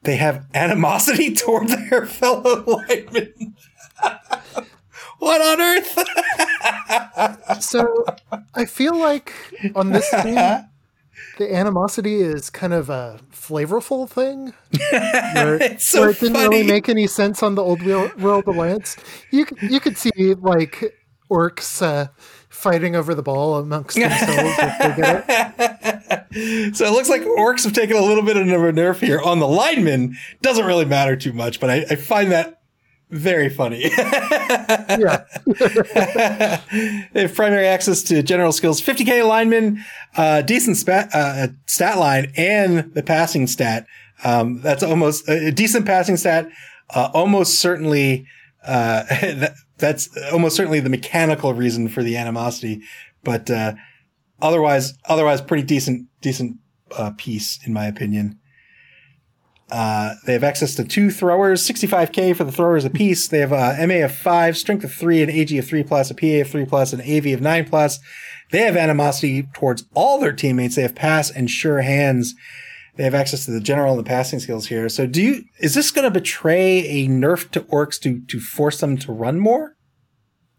they 0.03 0.15
have 0.15 0.47
animosity 0.53 1.33
toward 1.35 1.69
their 1.69 2.05
fellow 2.05 2.63
linemen. 2.89 3.55
what 5.19 5.41
on 5.41 5.61
earth? 5.61 5.97
So 7.59 8.05
I 8.55 8.65
feel 8.65 8.97
like 8.97 9.33
on 9.75 9.91
this 9.91 10.09
team, 10.09 10.35
the 11.37 11.53
animosity 11.53 12.15
is 12.15 12.49
kind 12.49 12.73
of 12.73 12.89
a 12.89 13.19
flavorful 13.31 14.09
thing. 14.09 14.53
Where, 14.91 15.79
so 15.79 16.01
where 16.01 16.09
it 16.09 16.19
didn't 16.19 16.35
funny. 16.35 16.49
really 16.49 16.67
make 16.67 16.89
any 16.89 17.07
sense 17.07 17.43
on 17.43 17.55
the 17.55 17.63
old 17.63 17.83
world 17.83 18.47
alliance. 18.47 18.97
You 19.31 19.45
you 19.61 19.79
could 19.79 19.97
see 19.97 20.33
like 20.35 20.93
orcs 21.29 21.81
uh, 21.81 22.07
fighting 22.49 22.95
over 22.95 23.13
the 23.13 23.23
ball 23.23 23.57
amongst 23.57 23.95
themselves 23.95 24.55
it. 24.59 26.75
So 26.75 26.85
it 26.85 26.91
looks 26.91 27.09
like 27.09 27.21
orcs 27.21 27.63
have 27.63 27.73
taken 27.73 27.97
a 27.97 28.01
little 28.01 28.23
bit 28.23 28.37
of 28.37 28.47
a 28.47 28.49
nerf 28.49 28.99
here 28.99 29.21
on 29.21 29.39
the 29.39 29.47
linemen. 29.47 30.17
Doesn't 30.41 30.65
really 30.65 30.85
matter 30.85 31.15
too 31.15 31.33
much, 31.33 31.59
but 31.59 31.69
I, 31.69 31.85
I 31.89 31.95
find 31.95 32.31
that 32.31 32.61
very 33.09 33.49
funny. 33.49 33.83
yeah. 33.97 35.23
they 37.13 37.21
have 37.21 37.33
primary 37.35 37.67
access 37.67 38.03
to 38.03 38.21
general 38.21 38.51
skills, 38.51 38.81
50k 38.81 39.25
lineman, 39.27 39.83
uh, 40.17 40.41
decent 40.41 40.77
spat, 40.77 41.09
uh, 41.13 41.47
stat 41.65 41.97
line, 41.97 42.31
and 42.35 42.93
the 42.93 43.03
passing 43.03 43.47
stat. 43.47 43.87
Um, 44.23 44.61
that's 44.61 44.83
almost 44.83 45.27
a 45.29 45.51
decent 45.51 45.85
passing 45.85 46.17
stat. 46.17 46.49
Uh, 46.89 47.09
almost 47.13 47.59
certainly, 47.59 48.25
uh, 48.65 49.03
that, 49.09 49.53
that's 49.77 50.09
almost 50.31 50.55
certainly 50.55 50.79
the 50.79 50.89
mechanical 50.89 51.53
reason 51.53 51.87
for 51.87 52.03
the 52.03 52.17
animosity, 52.17 52.81
but, 53.23 53.49
uh, 53.49 53.73
otherwise, 54.41 54.93
otherwise 55.05 55.41
pretty 55.41 55.63
decent, 55.63 56.07
decent, 56.21 56.57
uh, 56.97 57.11
piece 57.17 57.59
in 57.65 57.73
my 57.73 57.85
opinion. 57.85 58.39
Uh, 59.69 60.15
they 60.25 60.33
have 60.33 60.45
access 60.45 60.75
to 60.75 60.83
two 60.83 61.11
throwers, 61.11 61.67
65k 61.67 62.35
for 62.35 62.45
the 62.45 62.51
throwers 62.51 62.85
apiece. 62.85 63.27
They 63.27 63.39
have 63.39 63.51
a 63.51 63.85
MA 63.85 64.05
of 64.05 64.15
five, 64.15 64.57
strength 64.57 64.85
of 64.85 64.93
three, 64.93 65.21
an 65.21 65.29
AG 65.29 65.57
of 65.57 65.67
three 65.67 65.83
plus, 65.83 66.09
a 66.09 66.15
PA 66.15 66.41
of 66.41 66.49
three 66.49 66.65
plus, 66.65 66.93
an 66.93 67.01
AV 67.01 67.33
of 67.33 67.41
nine 67.41 67.65
plus. 67.67 67.99
They 68.51 68.59
have 68.59 68.77
animosity 68.77 69.43
towards 69.53 69.83
all 69.93 70.19
their 70.19 70.31
teammates. 70.31 70.75
They 70.75 70.83
have 70.83 70.95
pass 70.95 71.29
and 71.29 71.49
sure 71.49 71.81
hands. 71.81 72.33
They 72.95 73.03
have 73.03 73.13
access 73.13 73.45
to 73.45 73.51
the 73.51 73.59
general 73.59 73.91
and 73.93 73.99
the 73.99 74.07
passing 74.09 74.39
skills 74.39 74.67
here. 74.67 74.87
So 74.87 75.05
do 75.05 75.21
you, 75.21 75.43
is 75.59 75.75
this 75.75 75.91
going 75.91 76.05
to 76.05 76.11
betray 76.11 76.79
a 76.87 77.07
nerf 77.07 77.51
to 77.51 77.61
orcs 77.61 77.99
to, 78.01 78.21
to 78.21 78.39
force 78.39 78.79
them 78.79 78.97
to 78.99 79.11
run 79.11 79.39
more? 79.39 79.75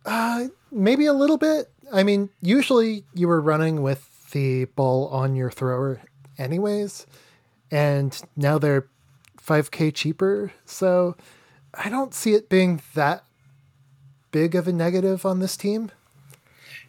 Uh, 0.04 0.48
maybe 0.70 1.06
a 1.06 1.14
little 1.14 1.38
bit. 1.38 1.66
I 1.92 2.02
mean, 2.02 2.28
usually 2.42 3.04
you 3.14 3.26
were 3.26 3.40
running 3.40 3.82
with 3.82 4.30
the 4.32 4.66
ball 4.66 5.08
on 5.08 5.34
your 5.34 5.50
thrower 5.50 6.00
anyways. 6.36 7.06
And 7.70 8.18
now 8.36 8.58
they're 8.58 8.88
5k 9.48 9.94
cheaper. 9.94 10.52
So 10.64 11.16
I 11.74 11.88
don't 11.88 12.14
see 12.14 12.34
it 12.34 12.48
being 12.48 12.82
that 12.94 13.24
big 14.30 14.54
of 14.54 14.68
a 14.68 14.72
negative 14.72 15.24
on 15.24 15.40
this 15.40 15.56
team. 15.56 15.90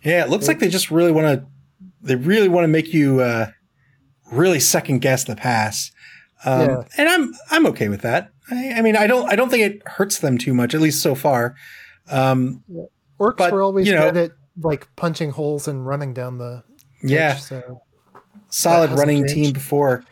Yeah, 0.04 0.24
it 0.24 0.30
looks 0.30 0.48
like 0.48 0.60
they 0.60 0.70
just 0.70 0.92
really 0.92 1.12
want 1.12 1.40
to 1.40 1.46
they 2.02 2.16
really 2.16 2.48
want 2.48 2.64
to 2.64 2.70
make 2.70 2.94
you 2.94 3.20
uh, 3.20 3.48
really 4.32 4.60
second 4.60 5.00
guess 5.00 5.26
the 5.26 5.36
pass. 5.36 5.92
Um, 6.46 6.70
yeah. 6.70 6.84
and 6.98 7.10
I'm 7.10 7.34
I'm 7.52 7.66
okay 7.68 7.90
with 7.90 8.02
that. 8.02 8.32
I, 8.50 8.74
I, 8.78 8.82
mean, 8.82 8.96
I 8.96 9.08
don't 9.08 9.30
I 9.30 9.36
don't 9.36 9.50
think 9.50 9.64
it 9.64 9.88
hurts 9.88 10.20
them 10.20 10.38
too 10.38 10.54
much, 10.54 10.74
at 10.74 10.82
least 10.82 11.02
so 11.02 11.16
far. 11.16 11.56
Um. 12.10 12.64
Orcs 13.20 13.36
but, 13.36 13.52
were 13.52 13.62
always 13.62 13.86
you 13.86 13.94
know, 13.94 14.10
good 14.10 14.18
at 14.18 14.32
like 14.62 14.88
punching 14.96 15.32
holes 15.32 15.68
and 15.68 15.86
running 15.86 16.14
down 16.14 16.38
the 16.38 16.64
yeah. 17.04 17.36
so 17.36 17.82
solid 18.50 18.92
running 18.92 19.28
changed. 19.28 19.34
team 19.34 19.54
before. 19.54 20.06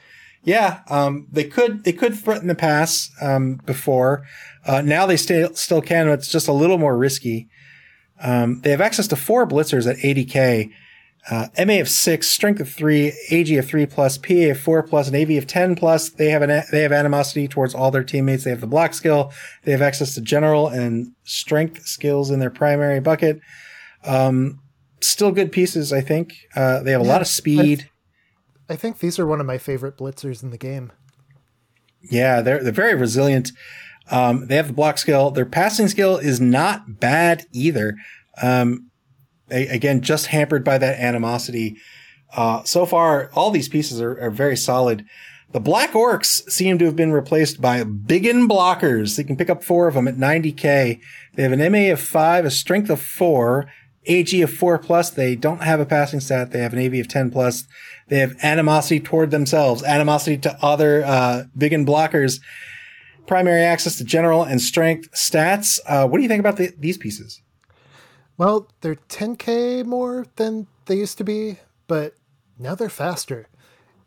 Yeah, 0.48 0.80
um, 0.90 1.28
they 1.30 1.44
could 1.44 1.84
they 1.84 1.92
could 1.92 2.16
threaten 2.16 2.48
the 2.48 2.56
pass 2.56 3.12
um, 3.22 3.60
before. 3.66 4.26
Uh, 4.66 4.80
now 4.80 5.06
they 5.06 5.18
stay, 5.18 5.46
still 5.56 5.82
can. 5.82 6.08
But 6.08 6.20
it's 6.20 6.32
just 6.32 6.48
a 6.48 6.54
little 6.54 6.78
more 6.78 6.98
risky. 6.98 7.50
Um, 8.22 8.62
they 8.62 8.72
have 8.72 8.80
access 8.80 9.08
to 9.08 9.18
four 9.18 9.46
blitzers 9.46 9.92
at 9.92 9.98
80k. 9.98 10.72
Uh, 11.30 11.48
MA 11.66 11.82
of 11.82 11.90
six, 11.90 12.30
strength 12.30 12.62
of 12.62 12.70
three, 12.70 13.12
AG 13.30 13.58
of 13.58 13.68
three 13.68 13.86
plus, 13.86 14.18
PA 14.18 14.52
of 14.52 14.58
four 14.58 14.82
plus, 14.84 15.10
and 15.10 15.18
AV 15.18 15.32
of 15.32 15.48
10 15.48 15.76
plus. 15.76 16.12
They 16.12 16.30
have 16.30 16.42
an, 16.42 16.64
they 16.72 16.84
have 16.84 16.94
animosity 16.94 17.50
towards 17.50 17.76
all 17.76 17.92
their 17.92 18.06
teammates. 18.06 18.46
They 18.46 18.50
have 18.52 18.62
the 18.62 18.68
block 18.68 18.94
skill. 18.94 19.34
They 19.66 19.74
have 19.74 19.82
access 19.82 20.16
to 20.16 20.22
general 20.22 20.70
and 20.70 21.12
strength 21.26 21.86
skills 21.86 22.32
in 22.32 22.40
their 22.40 22.50
primary 22.50 23.02
bucket. 23.02 23.42
Um, 24.06 24.62
still 25.02 25.34
good 25.34 25.52
pieces, 25.52 25.92
I 25.92 26.00
think. 26.00 26.34
Uh, 26.56 26.82
they 26.84 26.92
have 26.92 27.02
a 27.02 27.04
lot 27.04 27.20
of 27.20 27.28
speed. 27.28 27.90
I 28.70 28.76
think 28.76 29.00
these 29.00 29.18
are 29.20 29.26
one 29.26 29.40
of 29.40 29.46
my 29.46 29.58
favorite 29.58 29.98
blitzers 29.98 30.44
in 30.44 30.52
the 30.52 30.58
game. 30.58 30.92
Yeah, 32.02 32.42
they're 32.42 32.64
they're 32.64 32.72
very 32.72 32.96
resilient. 32.96 33.52
Um, 34.10 34.48
they 34.48 34.56
have 34.56 34.68
the 34.68 34.74
block 34.74 34.98
skill. 34.98 35.32
Their 35.32 35.46
passing 35.46 35.88
skill 35.88 36.18
is 36.18 36.40
not 36.40 37.00
bad 37.00 37.46
either. 37.52 37.96
Um, 38.42 38.90
again, 39.50 40.02
just 40.02 40.28
hampered 40.28 40.64
by 40.64 40.78
that 40.78 41.00
animosity. 41.00 41.78
Uh, 42.36 42.64
so 42.64 42.86
far, 42.86 43.30
all 43.34 43.52
these 43.52 43.70
pieces 43.70 44.02
are, 44.02 44.18
are 44.20 44.30
very 44.30 44.58
solid. 44.58 45.06
The 45.52 45.60
Black 45.62 45.92
Orcs 45.94 46.50
seem 46.52 46.78
to 46.78 46.86
have 46.86 46.96
been 46.96 47.14
replaced 47.14 47.62
by 47.62 47.84
Big 47.84 48.28
Un 48.28 48.50
blockers. 48.50 49.16
They 49.16 49.24
can 49.24 49.38
pick 49.38 49.50
up 49.50 49.64
four 49.64 49.88
of 49.88 49.94
them 49.94 50.08
at 50.08 50.18
90k. 50.18 51.00
They 51.36 51.44
have 51.44 51.54
an 51.54 51.72
MA 51.72 51.92
of 51.92 52.02
five, 52.02 52.44
a 52.44 52.52
strength 52.52 52.90
of 52.90 53.02
four, 53.02 53.72
AG 54.08 54.42
of 54.42 54.52
four 54.52 54.78
plus. 54.78 55.10
They 55.10 55.36
don't 55.36 55.62
have 55.64 55.80
a 55.80 55.86
passing 55.86 56.20
stat. 56.20 56.52
They 56.52 56.60
have 56.60 56.74
an 56.74 56.80
AV 56.80 56.96
of 56.96 57.08
10 57.08 57.32
plus. 57.32 57.66
They 58.08 58.20
have 58.20 58.36
animosity 58.42 59.00
toward 59.00 59.32
themselves, 59.32 59.84
animosity 59.84 60.38
to 60.40 60.58
other, 60.64 61.04
uh, 61.06 61.44
and 61.60 61.88
blockers, 61.88 62.40
primary 63.28 63.64
access 63.64 63.98
to 63.98 64.04
general 64.04 64.44
and 64.44 64.62
strength 64.62 65.12
stats. 65.12 65.80
Uh, 65.86 66.08
what 66.08 66.18
do 66.18 66.24
you 66.24 66.30
think 66.30 66.40
about 66.40 66.58
the, 66.58 66.74
these 66.78 66.98
pieces? 66.98 67.42
Well, 68.38 68.70
they're 68.82 68.96
10k 68.96 69.86
more 69.86 70.26
than 70.36 70.68
they 70.86 70.96
used 70.96 71.18
to 71.18 71.24
be, 71.24 71.58
but 71.88 72.14
now 72.58 72.76
they're 72.76 72.90
faster. 72.90 73.48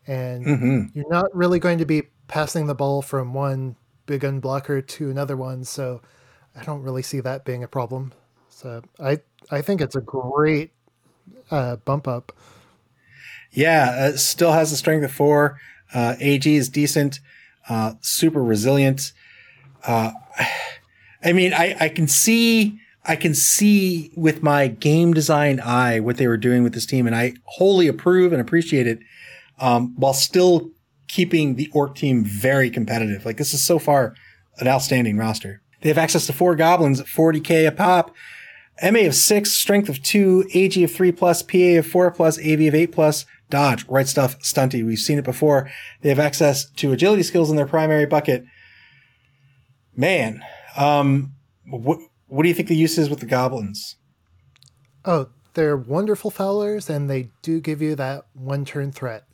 And 0.06 0.44
Mm-hmm. 0.46 0.98
you're 0.98 1.10
not 1.10 1.34
really 1.34 1.58
going 1.58 1.78
to 1.78 1.84
be 1.84 2.04
passing 2.26 2.66
the 2.66 2.74
ball 2.74 3.02
from 3.02 3.34
one 3.34 3.76
big 4.06 4.22
unblocker 4.22 4.86
to 4.86 5.10
another 5.10 5.36
one, 5.36 5.64
so 5.64 6.00
I 6.56 6.62
don't 6.64 6.82
really 6.82 7.02
see 7.02 7.20
that 7.20 7.44
being 7.44 7.62
a 7.62 7.68
problem. 7.68 8.12
So 8.48 8.82
I 8.98 9.20
I 9.50 9.62
think 9.62 9.80
it's 9.80 9.96
a 9.96 10.00
great 10.00 10.72
uh, 11.50 11.76
bump 11.76 12.06
up. 12.06 12.32
Yeah, 13.50 14.10
uh, 14.12 14.16
still 14.16 14.52
has 14.52 14.70
the 14.70 14.76
strength 14.76 15.04
of 15.04 15.12
four. 15.12 15.58
Uh, 15.92 16.14
AG 16.20 16.54
is 16.54 16.68
decent, 16.68 17.20
uh, 17.68 17.94
super 18.00 18.42
resilient. 18.42 19.12
Uh, 19.84 20.12
I 21.24 21.32
mean, 21.32 21.52
I, 21.52 21.76
I 21.78 21.88
can 21.90 22.08
see, 22.08 22.78
I 23.04 23.14
can 23.14 23.34
see 23.34 24.10
with 24.16 24.42
my 24.42 24.68
game 24.68 25.12
design 25.12 25.60
eye 25.60 26.00
what 26.00 26.16
they 26.16 26.26
were 26.26 26.38
doing 26.38 26.62
with 26.62 26.72
this 26.72 26.86
team, 26.86 27.06
and 27.06 27.14
I 27.14 27.34
wholly 27.44 27.88
approve 27.88 28.32
and 28.32 28.40
appreciate 28.40 28.86
it. 28.86 29.00
Um, 29.58 29.94
while 29.96 30.14
still 30.14 30.70
keeping 31.10 31.56
the 31.56 31.68
orc 31.72 31.96
team 31.96 32.24
very 32.24 32.70
competitive. 32.70 33.26
Like 33.26 33.36
this 33.36 33.52
is 33.52 33.62
so 33.62 33.78
far 33.78 34.14
an 34.58 34.68
outstanding 34.68 35.16
roster. 35.16 35.60
They 35.80 35.88
have 35.88 35.98
access 35.98 36.26
to 36.26 36.32
four 36.32 36.54
goblins 36.54 37.00
at 37.00 37.06
40k 37.06 37.66
a 37.66 37.72
pop. 37.72 38.14
MA 38.82 39.00
of 39.00 39.14
six, 39.14 39.52
strength 39.52 39.88
of 39.88 40.02
two, 40.02 40.48
AG 40.54 40.82
of 40.82 40.92
three 40.92 41.12
plus, 41.12 41.42
PA 41.42 41.78
of 41.78 41.86
four 41.86 42.10
plus, 42.10 42.38
AV 42.38 42.60
of 42.62 42.74
eight 42.74 42.92
plus, 42.92 43.26
dodge, 43.50 43.84
right 43.88 44.08
stuff, 44.08 44.38
stunty. 44.40 44.84
We've 44.84 44.98
seen 44.98 45.18
it 45.18 45.24
before. 45.24 45.70
They 46.00 46.08
have 46.08 46.18
access 46.18 46.70
to 46.72 46.92
agility 46.92 47.22
skills 47.22 47.50
in 47.50 47.56
their 47.56 47.66
primary 47.66 48.06
bucket. 48.06 48.44
Man, 49.94 50.42
um, 50.76 51.34
what, 51.66 51.98
what 52.26 52.42
do 52.42 52.48
you 52.48 52.54
think 52.54 52.68
the 52.68 52.76
use 52.76 52.96
is 52.96 53.10
with 53.10 53.20
the 53.20 53.26
goblins? 53.26 53.96
Oh, 55.04 55.28
they're 55.54 55.76
wonderful 55.76 56.30
foulers, 56.30 56.88
and 56.88 57.10
they 57.10 57.30
do 57.42 57.60
give 57.60 57.82
you 57.82 57.94
that 57.96 58.24
one 58.32 58.64
turn 58.64 58.92
threat. 58.92 59.24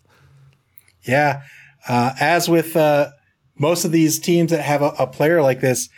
Yeah. 1.02 1.42
Uh, 1.88 2.14
as 2.18 2.48
with, 2.48 2.76
uh, 2.76 3.10
most 3.58 3.84
of 3.84 3.92
these 3.92 4.18
teams 4.18 4.50
that 4.50 4.62
have 4.62 4.82
a, 4.82 4.90
a 4.98 5.06
player 5.06 5.42
like 5.42 5.60
this, 5.60 5.88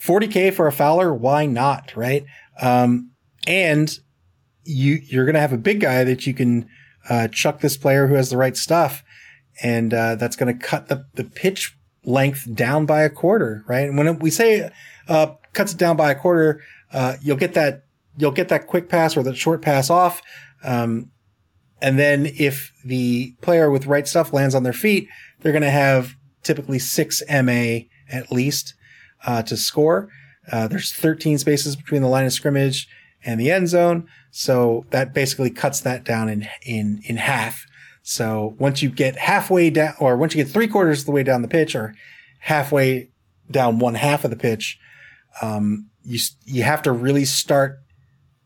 40k 0.00 0.52
for 0.52 0.66
a 0.66 0.72
fouler, 0.72 1.14
why 1.14 1.46
not? 1.46 1.94
Right. 1.96 2.24
Um, 2.60 3.12
and 3.46 3.98
you, 4.64 5.00
you're 5.04 5.24
going 5.24 5.34
to 5.34 5.40
have 5.40 5.52
a 5.52 5.58
big 5.58 5.80
guy 5.80 6.04
that 6.04 6.26
you 6.26 6.34
can, 6.34 6.68
uh, 7.08 7.28
chuck 7.28 7.60
this 7.60 7.76
player 7.76 8.06
who 8.06 8.14
has 8.14 8.30
the 8.30 8.36
right 8.36 8.56
stuff. 8.56 9.02
And, 9.62 9.92
uh, 9.92 10.16
that's 10.16 10.36
going 10.36 10.56
to 10.56 10.66
cut 10.66 10.88
the, 10.88 11.06
the 11.14 11.24
pitch 11.24 11.76
length 12.04 12.52
down 12.54 12.86
by 12.86 13.02
a 13.02 13.10
quarter. 13.10 13.64
Right. 13.66 13.88
And 13.88 13.96
when 13.96 14.18
we 14.18 14.30
say, 14.30 14.70
uh, 15.08 15.34
cuts 15.52 15.72
it 15.72 15.78
down 15.78 15.96
by 15.96 16.10
a 16.10 16.14
quarter, 16.14 16.62
uh, 16.92 17.16
you'll 17.22 17.36
get 17.36 17.54
that, 17.54 17.84
you'll 18.16 18.30
get 18.30 18.48
that 18.48 18.66
quick 18.66 18.88
pass 18.88 19.16
or 19.16 19.22
that 19.22 19.36
short 19.36 19.62
pass 19.62 19.90
off. 19.90 20.22
Um, 20.62 21.10
and 21.80 21.98
then 21.98 22.26
if 22.26 22.72
the 22.84 23.34
player 23.42 23.70
with 23.70 23.86
right 23.86 24.08
stuff 24.08 24.32
lands 24.32 24.54
on 24.54 24.62
their 24.62 24.72
feet, 24.72 25.08
they're 25.40 25.52
going 25.52 25.62
to 25.62 25.70
have 25.70 26.14
typically 26.42 26.78
six 26.78 27.22
MA 27.28 27.80
at 28.08 28.30
least 28.30 28.74
uh, 29.26 29.42
to 29.42 29.56
score. 29.56 30.08
Uh, 30.50 30.68
there's 30.68 30.92
13 30.92 31.38
spaces 31.38 31.76
between 31.76 32.02
the 32.02 32.08
line 32.08 32.26
of 32.26 32.32
scrimmage 32.32 32.88
and 33.24 33.40
the 33.40 33.50
end 33.50 33.68
zone, 33.68 34.06
so 34.30 34.84
that 34.90 35.14
basically 35.14 35.50
cuts 35.50 35.80
that 35.80 36.04
down 36.04 36.28
in 36.28 36.48
in 36.64 37.00
in 37.04 37.16
half. 37.16 37.66
So 38.02 38.54
once 38.58 38.82
you 38.82 38.90
get 38.90 39.16
halfway 39.16 39.70
down, 39.70 39.94
or 39.98 40.16
once 40.16 40.34
you 40.34 40.44
get 40.44 40.52
three 40.52 40.68
quarters 40.68 41.00
of 41.00 41.06
the 41.06 41.12
way 41.12 41.22
down 41.22 41.42
the 41.42 41.48
pitch, 41.48 41.74
or 41.74 41.94
halfway 42.40 43.10
down 43.50 43.78
one 43.78 43.94
half 43.94 44.24
of 44.24 44.30
the 44.30 44.36
pitch, 44.36 44.78
um, 45.40 45.88
you 46.04 46.18
you 46.44 46.62
have 46.62 46.82
to 46.82 46.92
really 46.92 47.24
start 47.24 47.78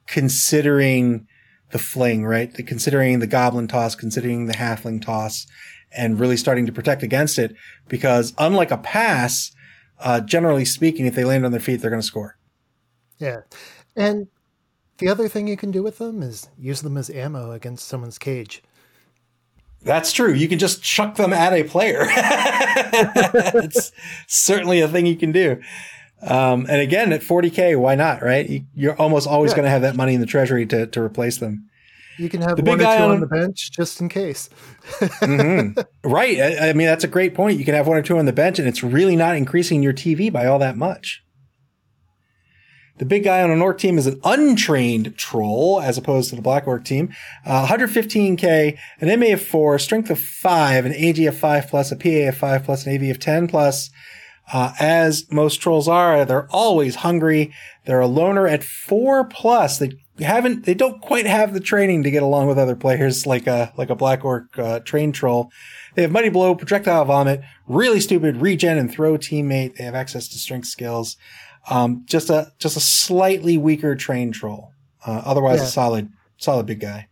considering 0.06 1.26
the 1.70 1.78
fling, 1.78 2.24
right? 2.24 2.54
The, 2.54 2.62
considering 2.62 3.18
the 3.18 3.26
goblin 3.26 3.68
toss, 3.68 3.94
considering 3.94 4.46
the 4.46 4.54
halfling 4.54 5.02
toss, 5.02 5.46
and 5.96 6.18
really 6.18 6.36
starting 6.36 6.66
to 6.66 6.72
protect 6.72 7.02
against 7.02 7.38
it. 7.38 7.54
Because 7.88 8.32
unlike 8.38 8.70
a 8.70 8.78
pass, 8.78 9.52
uh, 10.00 10.20
generally 10.20 10.64
speaking, 10.64 11.06
if 11.06 11.14
they 11.14 11.24
land 11.24 11.44
on 11.44 11.52
their 11.52 11.60
feet, 11.60 11.76
they're 11.76 11.90
going 11.90 12.00
to 12.02 12.06
score. 12.06 12.36
Yeah. 13.18 13.40
And 13.96 14.28
the 14.98 15.08
other 15.08 15.28
thing 15.28 15.48
you 15.48 15.56
can 15.56 15.70
do 15.70 15.82
with 15.82 15.98
them 15.98 16.22
is 16.22 16.48
use 16.58 16.82
them 16.82 16.96
as 16.96 17.10
ammo 17.10 17.52
against 17.52 17.88
someone's 17.88 18.18
cage. 18.18 18.62
That's 19.82 20.12
true. 20.12 20.32
You 20.32 20.48
can 20.48 20.58
just 20.58 20.82
chuck 20.82 21.14
them 21.16 21.32
at 21.32 21.52
a 21.52 21.64
player. 21.64 22.06
It's 22.90 23.92
certainly 24.26 24.80
a 24.80 24.88
thing 24.88 25.06
you 25.06 25.16
can 25.16 25.32
do. 25.32 25.60
Um, 26.22 26.66
and 26.68 26.80
again, 26.80 27.12
at 27.12 27.20
40K, 27.22 27.78
why 27.78 27.94
not, 27.94 28.22
right? 28.22 28.48
You, 28.48 28.64
you're 28.74 28.96
almost 28.96 29.28
always 29.28 29.52
Yeah. 29.52 29.56
going 29.56 29.64
to 29.66 29.70
have 29.70 29.82
that 29.82 29.94
money 29.96 30.14
in 30.14 30.20
the 30.20 30.26
treasury 30.26 30.66
to, 30.66 30.86
to 30.88 31.00
replace 31.00 31.38
them. 31.38 31.67
You 32.18 32.28
can 32.28 32.42
have 32.42 32.56
The 32.56 32.62
big 32.62 32.72
one 32.72 32.80
or 32.80 32.82
two 32.82 32.84
guy 32.84 33.02
on, 33.02 33.10
on- 33.12 33.20
the 33.20 33.26
bench 33.26 33.70
just 33.72 34.00
in 34.00 34.08
case. 34.08 34.50
Mhm. 34.98 35.84
Right. 36.04 36.40
I, 36.40 36.70
I 36.70 36.72
mean, 36.72 36.86
that's 36.86 37.04
a 37.04 37.08
great 37.08 37.34
point. 37.34 37.58
You 37.58 37.64
can 37.64 37.74
have 37.74 37.86
one 37.86 37.96
or 37.96 38.02
two 38.02 38.18
on 38.18 38.24
the 38.26 38.32
bench, 38.32 38.58
and 38.58 38.66
it's 38.66 38.82
really 38.82 39.14
not 39.16 39.36
increasing 39.36 39.82
your 39.82 39.92
TV 39.92 40.32
by 40.32 40.46
all 40.46 40.58
that 40.58 40.76
much. 40.76 41.22
The 42.98 43.04
big 43.04 43.22
guy 43.24 43.42
on 43.42 43.50
an 43.52 43.62
orc 43.62 43.78
team 43.78 43.96
is 43.96 44.06
an 44.08 44.20
untrained 44.24 45.16
troll, 45.16 45.80
as 45.80 45.96
opposed 45.96 46.30
to 46.30 46.36
the 46.36 46.42
black 46.42 46.66
orc 46.66 46.84
team. 46.84 47.14
Uh, 47.46 47.66
115k, 47.66 48.76
an 49.00 49.20
MA 49.20 49.26
of 49.34 49.42
four, 49.42 49.78
strength 49.78 50.10
of 50.10 50.18
five, 50.18 50.84
an 50.84 50.92
AG 50.94 51.24
of 51.26 51.38
five 51.38 51.68
plus, 51.68 51.92
a 51.92 51.96
PA 51.96 52.28
of 52.28 52.36
five 52.36 52.64
plus, 52.64 52.86
an 52.86 52.94
AV 52.96 53.10
of 53.10 53.20
10 53.20 53.46
plus. 53.46 53.90
Uh, 54.52 54.72
as 54.80 55.30
most 55.30 55.56
trolls 55.60 55.86
are, 55.86 56.24
they're 56.24 56.48
always 56.50 56.96
hungry. 56.96 57.52
They're 57.84 58.00
a 58.00 58.06
loner 58.08 58.48
at 58.48 58.64
four 58.64 59.24
plus. 59.24 59.78
They 59.78 59.92
haven't, 60.24 60.64
they 60.64 60.74
don't 60.74 61.00
quite 61.00 61.26
have 61.26 61.54
the 61.54 61.60
training 61.60 62.02
to 62.02 62.10
get 62.10 62.22
along 62.22 62.48
with 62.48 62.58
other 62.58 62.76
players 62.76 63.26
like 63.26 63.46
a, 63.46 63.72
like 63.76 63.90
a 63.90 63.94
black 63.94 64.24
orc, 64.24 64.58
uh, 64.58 64.80
trained 64.80 65.14
troll. 65.14 65.50
They 65.94 66.02
have 66.02 66.10
mighty 66.12 66.28
blow, 66.28 66.54
projectile 66.54 67.04
vomit, 67.04 67.40
really 67.66 68.00
stupid 68.00 68.38
regen 68.38 68.78
and 68.78 68.90
throw 68.90 69.16
teammate. 69.18 69.76
They 69.76 69.84
have 69.84 69.94
access 69.94 70.28
to 70.28 70.38
strength 70.38 70.66
skills. 70.68 71.16
Um, 71.70 72.04
just 72.06 72.30
a, 72.30 72.52
just 72.58 72.76
a 72.76 72.80
slightly 72.80 73.58
weaker 73.58 73.94
train 73.94 74.32
troll. 74.32 74.72
Uh, 75.06 75.22
otherwise 75.24 75.58
Yeah. 75.60 75.64
a 75.64 75.68
solid, 75.68 76.08
solid 76.36 76.66
big 76.66 76.80
guy. 76.80 77.08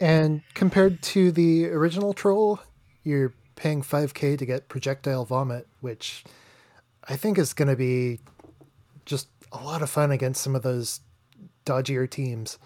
And 0.00 0.42
compared 0.54 1.02
to 1.02 1.30
the 1.32 1.66
original 1.66 2.12
troll, 2.12 2.60
you're 3.02 3.32
paying 3.56 3.82
5k 3.82 4.36
to 4.38 4.44
get 4.46 4.68
projectile 4.68 5.24
vomit, 5.24 5.66
which 5.80 6.24
I 7.08 7.16
think 7.16 7.38
is 7.38 7.52
going 7.52 7.68
to 7.68 7.76
be 7.76 8.20
just 9.04 9.28
a 9.52 9.62
lot 9.62 9.82
of 9.82 9.90
fun 9.90 10.10
against 10.10 10.42
some 10.42 10.56
of 10.56 10.62
those 10.62 11.00
dodgier 11.64 12.08
teams. 12.08 12.58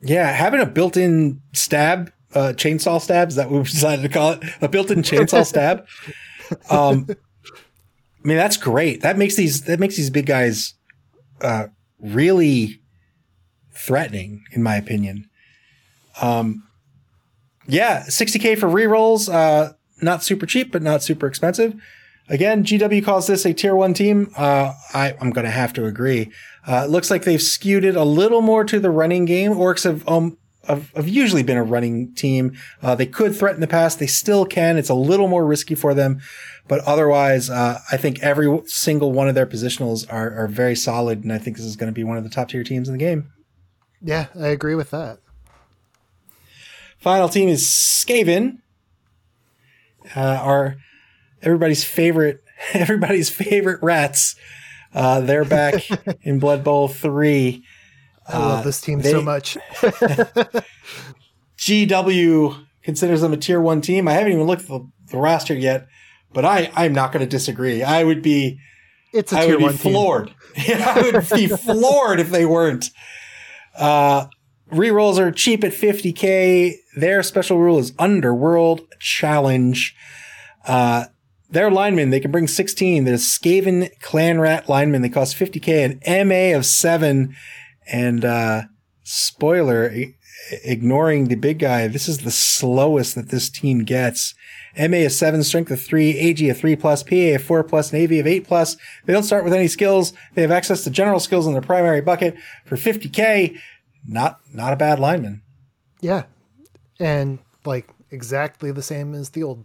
Yeah, 0.00 0.30
having 0.30 0.60
a 0.60 0.66
built-in 0.66 1.40
stab, 1.52 2.12
uh, 2.34 2.52
chainsaw 2.54 3.00
stab, 3.00 3.28
is 3.28 3.36
that 3.36 3.50
what 3.50 3.58
we've 3.58 3.66
decided 3.70 4.02
to 4.02 4.08
call 4.08 4.32
it? 4.32 4.44
A 4.60 4.68
built-in 4.68 5.02
chainsaw 5.02 5.44
stab. 5.46 5.86
Um, 6.70 7.06
I 7.08 8.28
mean, 8.28 8.36
that's 8.36 8.56
great. 8.56 9.02
That 9.02 9.18
makes 9.18 9.36
these 9.36 9.62
that 9.62 9.80
makes 9.80 9.96
these 9.96 10.10
big 10.10 10.26
guys 10.26 10.74
uh, 11.40 11.68
really 11.98 12.80
threatening, 13.72 14.44
in 14.52 14.62
my 14.62 14.76
opinion. 14.76 15.28
Um, 16.20 16.66
yeah, 17.66 18.04
60k 18.04 18.58
for 18.58 18.68
rerolls. 18.68 19.32
Uh, 19.32 19.74
not 20.00 20.22
super 20.22 20.46
cheap, 20.46 20.72
but 20.72 20.82
not 20.82 21.02
super 21.02 21.26
expensive. 21.26 21.74
Again, 22.28 22.64
GW 22.64 23.04
calls 23.04 23.26
this 23.26 23.44
a 23.44 23.52
tier 23.52 23.76
one 23.76 23.92
team. 23.92 24.30
Uh, 24.36 24.72
I, 24.94 25.14
I'm 25.20 25.30
going 25.30 25.44
to 25.44 25.50
have 25.50 25.74
to 25.74 25.84
agree. 25.84 26.32
Uh, 26.66 26.84
it 26.86 26.90
looks 26.90 27.10
like 27.10 27.24
they've 27.24 27.42
skewed 27.42 27.84
it 27.84 27.96
a 27.96 28.04
little 28.04 28.40
more 28.40 28.64
to 28.64 28.80
the 28.80 28.90
running 28.90 29.26
game. 29.26 29.52
Orcs 29.52 29.84
have, 29.84 30.08
um, 30.08 30.38
have, 30.66 30.90
have 30.92 31.06
usually 31.06 31.42
been 31.42 31.58
a 31.58 31.62
running 31.62 32.14
team. 32.14 32.56
Uh, 32.82 32.94
they 32.94 33.04
could 33.04 33.36
threaten 33.36 33.60
the 33.60 33.66
pass. 33.66 33.94
They 33.94 34.06
still 34.06 34.46
can. 34.46 34.78
It's 34.78 34.88
a 34.88 34.94
little 34.94 35.28
more 35.28 35.44
risky 35.46 35.74
for 35.74 35.92
them, 35.92 36.22
but 36.66 36.80
otherwise, 36.84 37.50
uh, 37.50 37.80
I 37.92 37.98
think 37.98 38.22
every 38.22 38.58
single 38.64 39.12
one 39.12 39.28
of 39.28 39.34
their 39.34 39.46
positionals 39.46 40.10
are, 40.10 40.34
are 40.34 40.48
very 40.48 40.76
solid. 40.76 41.24
And 41.24 41.32
I 41.32 41.36
think 41.36 41.58
this 41.58 41.66
is 41.66 41.76
going 41.76 41.92
to 41.92 41.94
be 41.94 42.04
one 42.04 42.16
of 42.16 42.24
the 42.24 42.30
top 42.30 42.48
tier 42.48 42.64
teams 42.64 42.88
in 42.88 42.94
the 42.94 42.98
game. 42.98 43.30
Yeah, 44.00 44.26
I 44.34 44.48
agree 44.48 44.74
with 44.74 44.90
that. 44.92 45.18
Final 46.98 47.28
team 47.28 47.50
is 47.50 47.64
Skaven, 47.66 48.60
uh, 50.16 50.20
our 50.20 50.76
everybody's 51.44 51.84
favorite 51.84 52.40
everybody's 52.72 53.30
favorite 53.30 53.80
rats. 53.82 54.34
Uh, 54.92 55.20
they're 55.20 55.44
back 55.44 55.82
in 56.22 56.38
Blood 56.38 56.62
Bowl 56.64 56.88
3. 56.88 57.64
I 58.28 58.38
love 58.38 58.60
Uh, 58.60 58.62
this 58.62 58.80
team 58.80 59.00
they- 59.00 59.10
so 59.10 59.20
much. 59.22 59.56
GW 61.58 62.64
considers 62.82 63.20
them 63.20 63.32
a 63.32 63.36
tier 63.36 63.60
one 63.60 63.80
team. 63.80 64.08
I 64.08 64.12
haven't 64.12 64.32
even 64.32 64.44
looked 64.44 64.62
at 64.62 64.68
the, 64.68 64.88
the 65.10 65.18
roster 65.18 65.54
yet, 65.54 65.86
but 66.32 66.44
I, 66.44 66.70
I'm 66.74 66.92
not 66.92 67.12
going 67.12 67.24
to 67.24 67.28
disagree. 67.30 67.82
I 67.82 68.04
would 68.04 68.22
be, 68.22 68.58
It's 69.12 69.32
a 69.32 69.38
I 69.38 69.46
tier 69.46 69.58
would 69.58 69.72
be 69.72 69.76
floored. 69.78 70.34
I 70.56 71.10
would 71.12 71.28
be 71.30 71.46
floored 71.48 72.20
if 72.20 72.30
they 72.30 72.44
weren't. 72.44 72.90
Uh, 73.76 74.26
rerolls 74.70 75.18
are 75.18 75.30
cheap 75.32 75.64
at 75.64 75.72
50k. 75.72 76.74
Their 76.96 77.22
special 77.22 77.58
rule 77.58 77.78
is 77.78 77.92
Underworld 77.98 78.82
Challenge. 79.00 79.94
Uh, 80.66 81.06
their 81.54 81.70
linemen, 81.70 82.10
they 82.10 82.20
can 82.20 82.30
bring 82.30 82.46
16. 82.46 83.04
There's 83.04 83.22
Skaven 83.24 83.88
Clan 84.00 84.40
Rat 84.40 84.68
linemen. 84.68 85.02
They 85.02 85.08
cost 85.08 85.36
50k, 85.36 85.84
an 86.04 86.28
MA 86.28 86.54
of 86.56 86.66
7. 86.66 87.34
And, 87.90 88.24
uh, 88.24 88.62
spoiler, 89.02 89.90
i- 89.90 90.14
ignoring 90.64 91.28
the 91.28 91.34
big 91.36 91.58
guy, 91.58 91.86
this 91.86 92.08
is 92.08 92.18
the 92.18 92.30
slowest 92.30 93.14
that 93.14 93.30
this 93.30 93.48
team 93.48 93.84
gets. 93.84 94.34
MA 94.76 95.04
of 95.04 95.12
7, 95.12 95.42
Strength 95.44 95.70
of 95.70 95.80
3, 95.80 96.18
AG 96.18 96.48
of 96.50 96.58
3 96.58 96.76
plus, 96.76 97.02
PA 97.02 97.34
of 97.34 97.42
4 97.42 97.62
plus, 97.64 97.92
and 97.92 98.02
AV 98.02 98.18
of 98.20 98.26
8 98.26 98.46
plus. 98.46 98.76
They 99.06 99.12
don't 99.12 99.22
start 99.22 99.44
with 99.44 99.52
any 99.54 99.68
skills. 99.68 100.12
They 100.34 100.42
have 100.42 100.50
access 100.50 100.82
to 100.84 100.90
general 100.90 101.20
skills 101.20 101.46
in 101.46 101.52
their 101.52 101.62
primary 101.62 102.00
bucket 102.00 102.34
for 102.64 102.76
50k. 102.76 103.56
Not, 104.06 104.40
not 104.52 104.72
a 104.72 104.76
bad 104.76 104.98
lineman. 104.98 105.42
Yeah. 106.00 106.24
And 106.98 107.38
like 107.64 107.88
exactly 108.10 108.70
the 108.70 108.82
same 108.82 109.14
as 109.14 109.30
the 109.30 109.42
old 109.42 109.64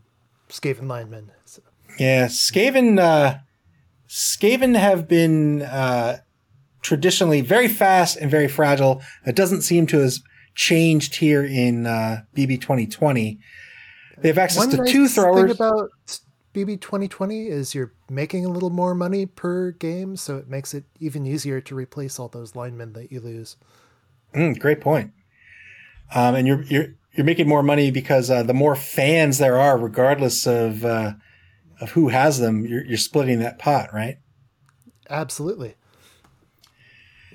Skaven 0.50 0.88
linemen. 0.88 1.32
Yeah, 1.98 2.28
Skaven, 2.28 3.00
uh, 3.00 3.40
Skaven 4.08 4.78
have 4.78 5.08
been, 5.08 5.62
uh, 5.64 6.20
traditionally 6.82 7.42
very 7.42 7.68
fast 7.68 8.18
and 8.18 8.32
very 8.32 8.48
fragile. 8.48 9.02
It 9.26 9.36
doesn't 9.36 9.62
seem 9.64 9.86
to 9.88 10.00
have 10.00 10.14
changed 10.56 11.16
here 11.16 11.44
in, 11.44 11.86
uh, 11.86 12.24
BB 12.36 12.58
2020. 12.62 13.40
They 14.22 14.28
have 14.28 14.38
access 14.38 14.60
One 14.60 14.70
to 14.72 14.78
nice 14.78 14.92
two 14.92 15.08
thing 15.08 15.50
about 15.50 15.92
BB 16.54 16.82
2020 16.82 17.48
is 17.48 17.76
you're 17.76 17.94
making 18.10 18.46
a 18.46 18.50
little 18.50 18.70
more 18.70 18.96
money 18.96 19.26
per 19.26 19.72
game, 19.72 20.16
so 20.16 20.38
it 20.38 20.48
makes 20.50 20.74
it 20.74 20.84
even 21.00 21.26
easier 21.26 21.62
to 21.62 21.76
replace 21.76 22.20
all 22.20 22.28
those 22.28 22.56
linemen 22.56 22.94
that 22.94 23.12
you 23.12 23.20
lose. 23.20 23.56
Mm, 24.34 24.58
great 24.60 24.82
point. 24.82 25.12
Um, 26.14 26.36
and 26.36 26.48
you're, 26.48 26.64
you're, 26.64 26.88
you're 27.14 27.26
making 27.26 27.48
more 27.48 27.64
money 27.64 27.92
because, 27.92 28.30
uh, 28.30 28.44
the 28.44 28.54
more 28.54 28.76
fans 28.76 29.38
there 29.38 29.60
are, 29.60 29.78
regardless 29.78 30.48
of, 30.48 30.84
uh, 30.84 31.14
of 31.82 31.92
who 31.92 32.10
has 32.10 32.40
them, 32.40 32.66
you're, 32.66 32.86
you're 32.86 32.98
splitting 32.98 33.40
that 33.40 33.60
pot, 33.60 33.94
right? 33.94 34.18
Absolutely. 35.10 35.76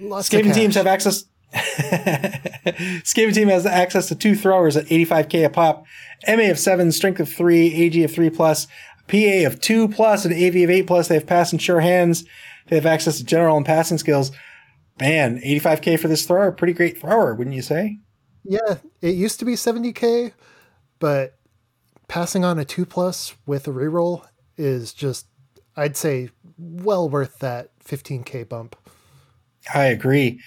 Lots 0.00 0.32
of 0.32 0.40
Skaven 0.40 0.54
teams 0.54 0.74
have 0.74 0.86
access. 0.86 1.24
Skaven 1.54 3.34
team 3.34 3.48
has 3.48 3.64
access 3.66 4.08
to 4.08 4.14
two 4.14 4.34
throwers 4.34 4.76
at 4.76 4.86
85k 4.86 5.46
a 5.46 5.50
pop, 5.50 5.84
MA 6.26 6.50
of 6.50 6.58
seven, 6.58 6.90
strength 6.92 7.20
of 7.20 7.28
three, 7.28 7.72
AG 7.74 8.02
of 8.02 8.12
three 8.12 8.30
plus, 8.30 8.66
PA 9.06 9.46
of 9.46 9.60
two 9.60 9.88
plus, 9.88 10.24
and 10.24 10.34
AV 10.34 10.64
of 10.64 10.70
eight 10.70 10.86
plus. 10.86 11.08
They 11.08 11.14
have 11.14 11.26
pass 11.26 11.52
and 11.52 11.62
sure 11.62 11.80
hands. 11.80 12.24
They 12.68 12.76
have 12.76 12.86
access 12.86 13.18
to 13.18 13.24
general 13.24 13.56
and 13.56 13.66
passing 13.66 13.98
skills. 13.98 14.32
Man, 15.00 15.40
85k 15.40 15.98
for 15.98 16.08
this 16.08 16.24
thrower, 16.24 16.52
pretty 16.52 16.72
great 16.72 17.00
thrower, 17.00 17.34
wouldn't 17.34 17.56
you 17.56 17.62
say? 17.62 17.98
Yeah, 18.44 18.76
it 19.00 19.14
used 19.14 19.38
to 19.40 19.44
be 19.44 19.54
70k, 19.54 20.32
but 21.00 21.36
passing 22.06 22.44
on 22.44 22.58
a 22.58 22.64
2 22.64 22.86
plus 22.86 23.34
with 23.46 23.66
a 23.66 23.72
reroll 23.72 24.24
is 24.56 24.92
just 24.92 25.26
I'd 25.76 25.96
say 25.96 26.30
well 26.58 27.08
worth 27.08 27.38
that 27.40 27.70
15k 27.84 28.48
bump. 28.48 28.76
I 29.72 29.84
agree. 29.84 30.40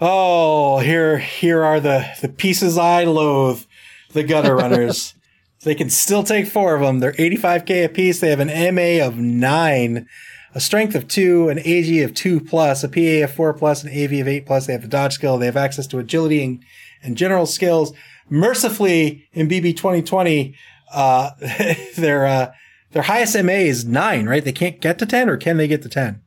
Oh, 0.00 0.78
here, 0.78 1.18
here 1.18 1.64
are 1.64 1.80
the, 1.80 2.06
the 2.20 2.28
pieces 2.28 2.78
I 2.78 3.04
loathe. 3.04 3.64
The 4.12 4.22
gutter 4.22 4.56
runners. 4.56 5.14
they 5.62 5.74
can 5.74 5.90
still 5.90 6.22
take 6.22 6.46
four 6.46 6.74
of 6.74 6.82
them. 6.82 7.00
They're 7.00 7.12
85k 7.12 7.84
a 7.84 7.88
piece. 7.88 8.20
They 8.20 8.30
have 8.30 8.40
an 8.40 8.74
MA 8.74 9.04
of 9.04 9.16
nine, 9.16 10.06
a 10.54 10.60
strength 10.60 10.94
of 10.94 11.08
two, 11.08 11.48
an 11.48 11.58
AG 11.58 12.02
of 12.02 12.14
two 12.14 12.40
plus, 12.40 12.84
a 12.84 12.88
PA 12.88 13.24
of 13.24 13.34
four 13.34 13.52
plus, 13.52 13.82
an 13.82 13.90
AV 13.90 14.20
of 14.20 14.28
eight 14.28 14.46
plus. 14.46 14.66
They 14.66 14.72
have 14.74 14.82
the 14.82 14.88
dodge 14.88 15.14
skill. 15.14 15.38
They 15.38 15.46
have 15.46 15.56
access 15.56 15.86
to 15.88 15.98
agility 15.98 16.44
and, 16.44 16.62
and 17.02 17.16
general 17.16 17.46
skills. 17.46 17.92
Mercifully, 18.28 19.28
in 19.32 19.48
BB 19.48 19.76
2020, 19.76 20.54
uh, 20.92 21.30
their, 21.96 22.26
uh, 22.26 22.52
their 22.92 23.02
highest 23.02 23.36
MA 23.42 23.52
is 23.52 23.84
nine, 23.84 24.26
right? 24.26 24.44
They 24.44 24.52
can't 24.52 24.80
get 24.80 24.98
to 24.98 25.06
10 25.06 25.28
or 25.28 25.36
can 25.36 25.56
they 25.56 25.68
get 25.68 25.82
to 25.82 25.88
10? 25.88 26.22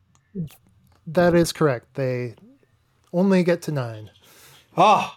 That 1.06 1.34
is 1.34 1.52
correct. 1.52 1.94
They 1.94 2.34
only 3.12 3.42
get 3.42 3.62
to 3.62 3.72
9. 3.72 4.10
Oh, 4.76 5.14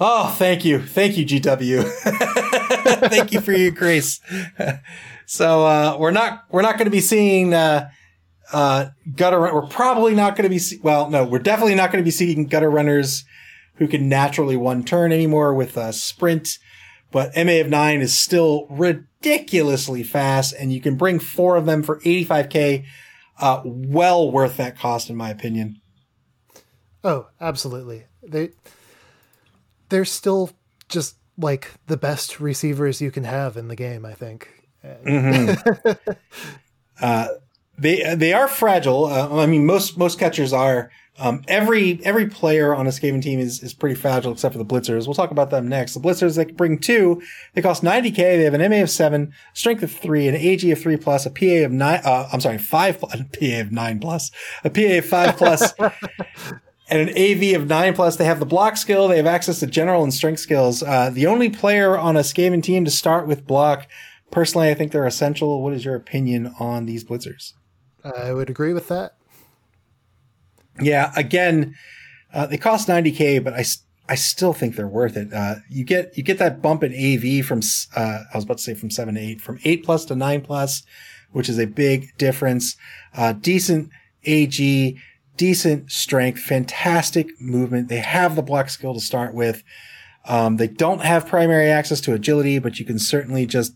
oh, 0.00 0.34
thank 0.38 0.64
you. 0.64 0.80
Thank 0.80 1.16
you, 1.16 1.26
GW. 1.26 1.90
thank 3.08 3.32
you 3.32 3.40
for 3.40 3.52
your 3.52 3.70
grace. 3.70 4.20
so, 5.26 5.66
uh, 5.66 5.96
we're 5.98 6.10
not, 6.10 6.44
we're 6.50 6.62
not 6.62 6.78
going 6.78 6.86
to 6.86 6.90
be 6.90 7.00
seeing, 7.00 7.52
uh, 7.52 7.90
uh, 8.52 8.86
gutter, 9.14 9.40
we're 9.40 9.66
probably 9.66 10.14
not 10.14 10.34
going 10.34 10.44
to 10.44 10.48
be, 10.48 10.58
see- 10.58 10.80
well, 10.82 11.10
no, 11.10 11.24
we're 11.24 11.38
definitely 11.38 11.74
not 11.74 11.92
going 11.92 12.02
to 12.02 12.06
be 12.06 12.10
seeing 12.10 12.46
gutter 12.46 12.70
runners 12.70 13.24
who 13.74 13.86
can 13.86 14.08
naturally 14.08 14.56
one 14.56 14.84
turn 14.84 15.12
anymore 15.12 15.54
with 15.54 15.76
a 15.76 15.92
sprint, 15.92 16.58
but 17.10 17.34
MA 17.36 17.60
of 17.60 17.68
nine 17.68 18.00
is 18.00 18.16
still 18.16 18.66
ridiculously 18.70 20.02
fast 20.02 20.54
and 20.58 20.72
you 20.72 20.80
can 20.80 20.96
bring 20.96 21.18
four 21.18 21.56
of 21.56 21.66
them 21.66 21.82
for 21.82 22.00
85k. 22.00 22.84
Uh, 23.38 23.62
well 23.64 24.30
worth 24.30 24.58
that 24.58 24.78
cost 24.78 25.08
in 25.08 25.16
my 25.16 25.30
opinion. 25.30 25.80
Oh, 27.02 27.28
absolutely. 27.40 28.04
They 28.22 28.50
they're 29.88 30.04
still 30.04 30.50
just 30.88 31.16
like 31.38 31.72
the 31.86 31.96
best 31.96 32.38
receivers 32.38 33.00
you 33.00 33.10
can 33.10 33.24
have 33.24 33.56
in 33.56 33.68
the 33.68 33.76
game, 33.76 34.04
I 34.04 34.12
think. 34.12 34.48
they 37.78 38.14
they 38.14 38.32
are 38.32 38.48
fragile. 38.48 39.06
Uh, 39.06 39.42
I 39.42 39.46
mean, 39.46 39.66
most 39.66 39.98
most 39.98 40.18
catchers 40.18 40.52
are. 40.52 40.90
Um, 41.18 41.42
every 41.48 42.00
every 42.04 42.28
player 42.28 42.74
on 42.74 42.86
a 42.86 42.90
Skaven 42.90 43.20
team 43.22 43.38
is 43.38 43.62
is 43.62 43.74
pretty 43.74 43.94
fragile, 43.94 44.32
except 44.32 44.54
for 44.54 44.58
the 44.58 44.64
Blitzers. 44.64 45.06
We'll 45.06 45.14
talk 45.14 45.30
about 45.30 45.50
them 45.50 45.68
next. 45.68 45.92
The 45.94 46.00
Blitzers 46.00 46.36
they 46.36 46.46
can 46.46 46.56
bring 46.56 46.78
two. 46.78 47.20
They 47.54 47.60
cost 47.60 47.82
90k. 47.82 48.16
They 48.16 48.44
have 48.44 48.54
an 48.54 48.70
MA 48.70 48.78
of 48.82 48.88
seven, 48.90 49.34
strength 49.52 49.82
of 49.82 49.92
three, 49.92 50.28
an 50.28 50.34
AG 50.34 50.70
of 50.70 50.80
three 50.80 50.96
plus, 50.96 51.26
a 51.26 51.30
PA 51.30 51.64
of 51.66 51.72
nine. 51.72 52.00
Uh, 52.04 52.28
I'm 52.32 52.40
sorry, 52.40 52.56
five. 52.58 52.98
pl- 53.00 53.10
A 53.14 53.24
PA 53.24 53.60
of 53.60 53.72
nine 53.72 53.98
plus, 54.00 54.30
a 54.64 54.70
PA 54.70 54.98
of 54.98 55.04
five. 55.04 56.00
And 56.92 57.08
an 57.08 57.16
AV 57.16 57.54
of 57.60 57.68
nine 57.68 57.94
plus, 57.94 58.16
they 58.16 58.24
have 58.24 58.40
the 58.40 58.44
block 58.46 58.76
skill. 58.76 59.06
They 59.06 59.18
have 59.18 59.26
access 59.26 59.60
to 59.60 59.66
general 59.68 60.02
and 60.02 60.12
strength 60.12 60.40
skills. 60.40 60.82
Uh, 60.82 61.08
the 61.08 61.24
only 61.24 61.48
player 61.48 61.96
on 61.96 62.16
a 62.16 62.20
Skaven 62.20 62.64
team 62.64 62.84
to 62.84 62.90
start 62.90 63.28
with 63.28 63.46
block. 63.46 63.86
Personally, 64.32 64.70
I 64.70 64.74
think 64.74 64.90
they're 64.90 65.06
essential. 65.06 65.62
What 65.62 65.72
is 65.72 65.84
your 65.84 65.94
opinion 65.94 66.52
on 66.58 66.86
these 66.86 67.04
Blitzers? 67.04 67.52
I 68.02 68.32
would 68.32 68.50
agree 68.50 68.72
with 68.72 68.88
that. 68.88 69.14
Yeah, 70.80 71.12
again, 71.16 71.74
uh, 72.32 72.46
they 72.46 72.58
cost 72.58 72.88
90k, 72.88 73.42
but 73.42 73.54
I 73.54 73.64
I 74.10 74.16
still 74.16 74.52
think 74.52 74.74
they're 74.74 74.88
worth 74.88 75.16
it. 75.16 75.32
Uh, 75.32 75.56
you 75.68 75.84
get 75.84 76.16
you 76.16 76.24
get 76.24 76.38
that 76.38 76.60
bump 76.60 76.82
in 76.82 76.92
AV 76.92 77.46
from 77.46 77.60
uh, 77.94 78.24
I 78.32 78.36
was 78.36 78.42
about 78.42 78.58
to 78.58 78.62
say 78.64 78.74
from 78.74 78.90
seven 78.90 79.14
to 79.14 79.20
eight, 79.20 79.40
from 79.40 79.60
eight 79.64 79.84
plus 79.84 80.04
to 80.06 80.16
nine 80.16 80.40
plus, 80.40 80.82
which 81.30 81.48
is 81.48 81.60
a 81.60 81.66
big 81.66 82.16
difference. 82.18 82.76
Uh, 83.14 83.32
decent 83.32 83.90
AG, 84.24 84.98
decent 85.36 85.92
strength, 85.92 86.40
fantastic 86.40 87.40
movement. 87.40 87.88
They 87.88 88.00
have 88.00 88.34
the 88.34 88.42
block 88.42 88.68
skill 88.68 88.94
to 88.94 89.00
start 89.00 89.32
with. 89.32 89.62
Um, 90.26 90.56
they 90.56 90.66
don't 90.66 91.02
have 91.02 91.26
primary 91.26 91.70
access 91.70 92.00
to 92.02 92.12
agility, 92.12 92.58
but 92.58 92.80
you 92.80 92.84
can 92.84 92.98
certainly 92.98 93.46
just, 93.46 93.74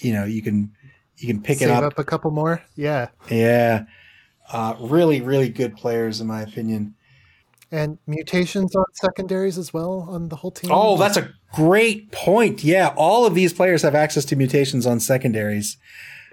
you 0.00 0.12
know, 0.12 0.24
you 0.24 0.42
can 0.42 0.70
you 1.16 1.26
can 1.26 1.42
pick 1.42 1.58
Save 1.58 1.70
it 1.70 1.72
up 1.72 1.84
up 1.84 1.98
a 1.98 2.04
couple 2.04 2.30
more. 2.30 2.62
Yeah. 2.76 3.08
yeah. 3.30 3.84
Uh, 4.52 4.76
really, 4.78 5.20
really 5.22 5.48
good 5.48 5.76
players, 5.76 6.20
in 6.20 6.26
my 6.26 6.42
opinion. 6.42 6.94
And 7.70 7.96
mutations 8.06 8.76
on 8.76 8.84
secondaries 8.92 9.56
as 9.56 9.72
well 9.72 10.06
on 10.10 10.28
the 10.28 10.36
whole 10.36 10.50
team. 10.50 10.70
Oh, 10.70 10.98
that's 10.98 11.16
a 11.16 11.30
great 11.54 12.12
point. 12.12 12.62
Yeah. 12.62 12.92
All 12.96 13.24
of 13.24 13.34
these 13.34 13.54
players 13.54 13.80
have 13.80 13.94
access 13.94 14.26
to 14.26 14.36
mutations 14.36 14.86
on 14.86 15.00
secondaries. 15.00 15.78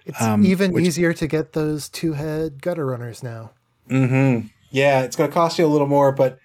it's 0.05 0.21
um, 0.21 0.45
even 0.45 0.73
which- 0.73 0.85
easier 0.85 1.13
to 1.13 1.27
get 1.27 1.53
those 1.53 1.87
two 1.87 2.13
head 2.13 2.61
gutter 2.61 2.85
runners 2.85 3.23
now. 3.23 3.51
Mm-hmm. 3.89 4.47
Yeah. 4.69 5.03
It's 5.03 5.15
going 5.15 5.29
to 5.29 5.33
cost 5.33 5.57
you 5.57 5.65
a 5.65 5.67
little 5.67 5.87
more, 5.87 6.11
but, 6.11 6.39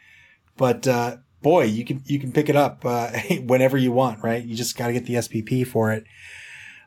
but, 0.56 0.86
uh, 0.86 1.16
boy, 1.42 1.64
you 1.64 1.84
can, 1.84 2.00
you 2.06 2.20
can 2.20 2.30
pick 2.30 2.48
it 2.48 2.54
up, 2.54 2.84
uh, 2.84 3.10
whenever 3.46 3.76
you 3.76 3.90
want, 3.90 4.22
right? 4.22 4.44
You 4.44 4.54
just 4.54 4.76
got 4.76 4.86
to 4.86 4.92
get 4.92 5.06
the 5.06 5.14
SPP 5.14 5.66
for 5.66 5.90
it. 5.90 6.04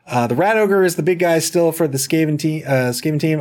Uh, 0.06 0.26
the 0.26 0.34
Rat 0.34 0.56
Ogre 0.56 0.82
is 0.82 0.96
the 0.96 1.02
big 1.02 1.18
guy 1.18 1.38
still 1.40 1.72
for 1.72 1.86
the 1.86 1.98
Skaven 1.98 2.38
team, 2.38 2.62
uh, 2.66 2.90
Skaven 2.90 3.20
team. 3.20 3.40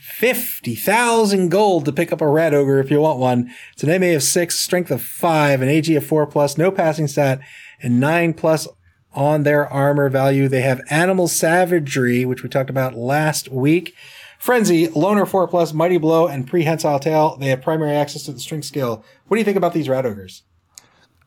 150,000 0.00 1.50
gold 1.50 1.84
to 1.84 1.92
pick 1.92 2.10
up 2.10 2.22
a 2.22 2.26
Rat 2.26 2.54
Ogre 2.54 2.80
if 2.80 2.90
you 2.90 3.00
want 3.00 3.18
one. 3.18 3.54
It's 3.74 3.82
an 3.82 4.00
MA 4.00 4.14
of 4.14 4.22
six, 4.22 4.58
strength 4.58 4.90
of 4.90 5.02
five, 5.02 5.60
an 5.60 5.68
AG 5.68 5.94
of 5.94 6.06
four 6.06 6.26
plus, 6.26 6.56
no 6.56 6.70
passing 6.70 7.06
stat, 7.06 7.40
and 7.82 8.00
nine 8.00 8.32
plus 8.32 8.66
on 9.12 9.42
their 9.42 9.68
armor 9.68 10.08
value. 10.08 10.48
They 10.48 10.62
have 10.62 10.80
Animal 10.88 11.28
Savagery, 11.28 12.24
which 12.24 12.42
we 12.42 12.48
talked 12.48 12.70
about 12.70 12.94
last 12.94 13.50
week. 13.50 13.94
Frenzy, 14.38 14.88
Loner 14.88 15.26
4 15.26 15.46
Plus, 15.48 15.74
Mighty 15.74 15.98
Blow, 15.98 16.26
and 16.26 16.46
Prehensile 16.46 16.98
Tail. 16.98 17.36
They 17.36 17.48
have 17.48 17.60
primary 17.60 17.94
access 17.94 18.22
to 18.22 18.32
the 18.32 18.40
strength 18.40 18.64
skill. 18.64 19.04
What 19.26 19.34
do 19.34 19.38
you 19.38 19.44
think 19.44 19.58
about 19.58 19.74
these 19.74 19.86
Rat 19.86 20.06
Ogres? 20.06 20.44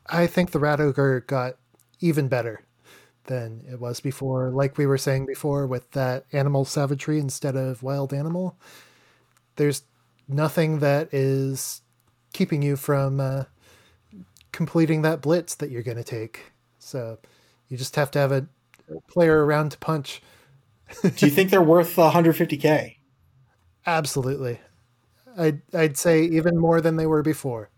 I 0.08 0.26
think 0.26 0.50
the 0.50 0.58
Rat 0.58 0.80
Ogre 0.80 1.20
got 1.20 1.54
even 2.00 2.26
better 2.26 2.63
than 3.24 3.64
it 3.70 3.80
was 3.80 4.00
before. 4.00 4.50
Like 4.50 4.78
we 4.78 4.86
were 4.86 4.98
saying 4.98 5.26
before, 5.26 5.66
with 5.66 5.90
that 5.92 6.24
animal 6.32 6.64
savagery 6.64 7.18
instead 7.18 7.56
of 7.56 7.82
wild 7.82 8.12
animal, 8.12 8.56
there's 9.56 9.82
nothing 10.28 10.80
that 10.80 11.12
is 11.12 11.82
keeping 12.32 12.62
you 12.62 12.76
from 12.76 13.20
uh, 13.20 13.44
completing 14.52 15.02
that 15.02 15.20
blitz 15.20 15.54
that 15.56 15.70
you're 15.70 15.82
going 15.82 15.96
to 15.96 16.04
take. 16.04 16.52
So 16.78 17.18
you 17.68 17.76
just 17.76 17.96
have 17.96 18.10
to 18.12 18.18
have 18.18 18.32
a 18.32 18.46
player 19.08 19.44
around 19.44 19.70
to 19.70 19.78
punch. 19.78 20.22
Do 21.16 21.26
you 21.26 21.32
think 21.32 21.50
they're 21.50 21.62
worth 21.62 21.96
150k? 21.96 22.98
Absolutely. 23.86 24.60
I'd 25.38 25.62
I'd 25.74 25.96
say 25.98 26.24
even 26.24 26.58
more 26.58 26.80
than 26.80 26.96
they 26.96 27.06
were 27.06 27.22
before. 27.22 27.70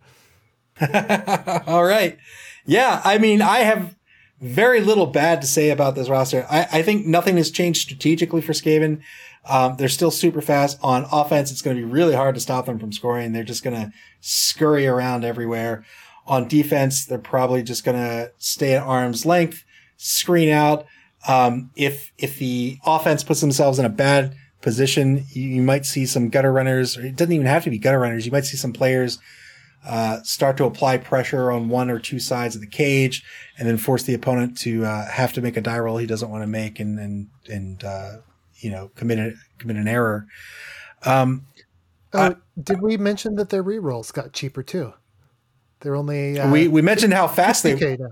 All 1.67 1.85
right. 1.85 2.19
Yeah, 2.67 3.01
I 3.05 3.19
mean, 3.19 3.43
I 3.43 3.59
have 3.61 3.97
very 4.41 4.81
little 4.81 5.07
bad 5.07 5.41
to 5.41 5.47
say 5.47 5.71
about 5.71 5.95
this 5.95 6.09
roster. 6.09 6.47
I, 6.51 6.69
I 6.73 6.83
think 6.83 7.07
nothing 7.07 7.37
has 7.37 7.51
changed 7.51 7.83
strategically 7.83 8.43
for 8.43 8.53
Skaven. 8.53 9.01
Um, 9.49 9.77
they're 9.77 9.89
still 9.89 10.11
super 10.11 10.43
fast 10.43 10.79
on 10.83 11.07
offense. 11.11 11.51
It's 11.51 11.63
going 11.63 11.77
to 11.77 11.83
be 11.83 11.91
really 11.91 12.15
hard 12.15 12.35
to 12.35 12.41
stop 12.41 12.67
them 12.67 12.79
from 12.79 12.93
scoring. 12.93 13.33
They're 13.33 13.45
just 13.45 13.63
going 13.63 13.77
to 13.77 13.93
scurry 14.21 14.87
around 14.87 15.25
everywhere. 15.25 15.85
On 16.27 16.49
defense, 16.49 17.05
they're 17.05 17.19
probably 17.19 17.63
just 17.63 17.85
going 17.85 17.97
to 17.97 18.33
stay 18.39 18.75
at 18.75 18.83
arm's 18.83 19.25
length, 19.25 19.65
screen 19.97 20.49
out. 20.49 20.87
Um, 21.29 21.71
if 21.77 22.13
if 22.19 22.39
the 22.39 22.79
offense 22.85 23.25
puts 23.25 23.41
themselves 23.41 23.79
in 23.79 23.85
a 23.85 23.91
bad 23.91 24.37
position, 24.61 25.25
you, 25.31 25.43
you 25.43 25.63
might 25.63 25.87
see 25.87 26.07
some 26.07 26.29
gutter 26.29 26.53
runners. 26.53 26.97
or 26.97 27.07
it 27.07 27.17
doesn't 27.17 27.33
even 27.33 27.47
have 27.47 27.65
to 27.65 27.71
be 27.71 27.79
gutter 27.79 28.01
runners. 28.01 28.27
You 28.27 28.33
might 28.33 28.45
see 28.45 28.57
some 28.57 28.73
players 28.73 29.19
uh, 29.87 30.21
start 30.25 30.57
to 30.57 30.65
apply 30.65 30.99
pressure 30.99 31.53
on 31.53 31.69
one 31.69 31.91
or 31.91 32.01
two 32.01 32.19
sides 32.19 32.57
of 32.57 32.61
the 32.61 32.67
cage, 32.67 33.25
and 33.57 33.69
then 33.69 33.79
force 33.79 34.03
the 34.03 34.15
opponent 34.15 34.59
to 34.59 34.85
uh, 34.85 35.09
have 35.09 35.33
to 35.35 35.41
make 35.41 35.57
a 35.57 35.61
die 35.61 35.79
roll 35.79 35.97
he 35.97 36.07
doesn't 36.07 36.29
want 36.29 36.43
to 36.43 36.47
make, 36.47 36.81
and 36.81 36.99
and 36.99 37.29
and 37.49 37.85
uh, 37.85 38.17
you 38.57 38.71
know 38.71 38.91
commit 38.97 39.19
a, 39.19 39.35
commit 39.59 39.77
an 39.77 39.87
error. 39.87 40.27
Um, 41.05 41.47
oh, 42.13 42.35
did 42.61 42.83
we 42.83 42.97
mention 42.97 43.37
that 43.37 43.51
their 43.51 43.63
rerolls 43.63 44.13
got 44.13 44.33
cheaper 44.33 44.63
too? 44.63 44.93
They're 45.81 45.97
only 45.97 46.41
uh, 46.41 46.51
we 46.51 46.67
we 46.67 46.83
mentioned 46.83 47.15
how 47.15 47.29
fast 47.29 47.63
they. 47.63 47.75
Now. 47.75 48.09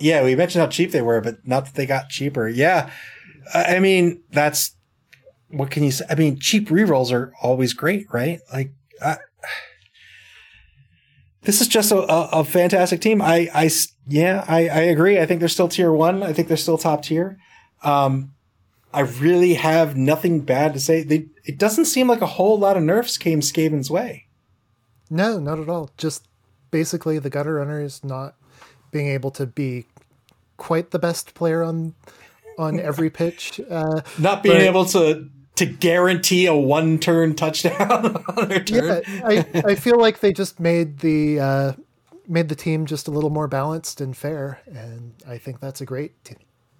Yeah, 0.00 0.24
we 0.24 0.34
mentioned 0.34 0.62
how 0.62 0.68
cheap 0.68 0.90
they 0.90 1.02
were, 1.02 1.20
but 1.20 1.46
not 1.46 1.66
that 1.66 1.74
they 1.74 1.86
got 1.86 2.08
cheaper. 2.08 2.48
Yeah, 2.48 2.90
I 3.54 3.78
mean 3.78 4.22
that's 4.32 4.74
what 5.48 5.70
can 5.70 5.84
you 5.84 5.92
say? 5.92 6.06
I 6.10 6.16
mean, 6.16 6.40
cheap 6.40 6.70
rerolls 6.70 7.12
are 7.12 7.32
always 7.40 7.72
great, 7.72 8.06
right? 8.12 8.40
Like. 8.52 8.72
I, 9.00 9.16
this 11.42 11.60
is 11.60 11.68
just 11.68 11.92
a, 11.92 11.98
a, 11.98 12.40
a, 12.40 12.44
fantastic 12.44 13.00
team. 13.00 13.20
I, 13.20 13.50
I, 13.52 13.70
yeah, 14.06 14.44
I, 14.48 14.68
I 14.68 14.80
agree. 14.80 15.18
I 15.18 15.26
think 15.26 15.40
they're 15.40 15.48
still 15.48 15.68
tier 15.68 15.92
one. 15.92 16.22
I 16.22 16.32
think 16.32 16.48
they're 16.48 16.56
still 16.56 16.78
top 16.78 17.02
tier. 17.02 17.38
Um, 17.82 18.34
I 18.94 19.00
really 19.00 19.54
have 19.54 19.96
nothing 19.96 20.40
bad 20.40 20.74
to 20.74 20.80
say. 20.80 21.02
They, 21.02 21.26
it 21.44 21.58
doesn't 21.58 21.86
seem 21.86 22.08
like 22.08 22.20
a 22.20 22.26
whole 22.26 22.58
lot 22.58 22.76
of 22.76 22.82
nerfs 22.82 23.18
came 23.18 23.40
Skaven's 23.40 23.90
way. 23.90 24.26
No, 25.10 25.38
not 25.38 25.58
at 25.58 25.68
all. 25.68 25.90
Just 25.96 26.28
basically 26.70 27.18
the 27.18 27.30
gutter 27.30 27.54
runner 27.54 27.80
is 27.80 28.04
not 28.04 28.36
being 28.90 29.08
able 29.08 29.30
to 29.32 29.46
be 29.46 29.86
quite 30.56 30.90
the 30.90 30.98
best 30.98 31.34
player 31.34 31.62
on 31.62 31.94
on 32.58 32.78
every 32.78 33.10
pitch. 33.10 33.60
Uh, 33.68 34.02
not 34.18 34.42
being 34.42 34.56
but, 34.56 34.62
able 34.62 34.84
to 34.84 35.28
to 35.56 35.66
guarantee 35.66 36.46
a 36.46 36.54
one 36.54 36.98
turn 36.98 37.34
touchdown 37.34 38.24
on 38.36 38.48
their 38.48 38.64
turn. 38.64 39.02
Yeah, 39.06 39.22
I, 39.24 39.62
I 39.72 39.74
feel 39.74 39.98
like 39.98 40.20
they 40.20 40.32
just 40.32 40.60
made 40.60 41.00
the 41.00 41.40
uh, 41.40 41.72
made 42.26 42.48
the 42.48 42.54
team 42.54 42.86
just 42.86 43.08
a 43.08 43.10
little 43.10 43.30
more 43.30 43.48
balanced 43.48 44.00
and 44.00 44.16
fair, 44.16 44.60
and 44.66 45.14
I 45.26 45.38
think 45.38 45.60
that's 45.60 45.80
a 45.80 45.86
great 45.86 46.24
t- 46.24 46.36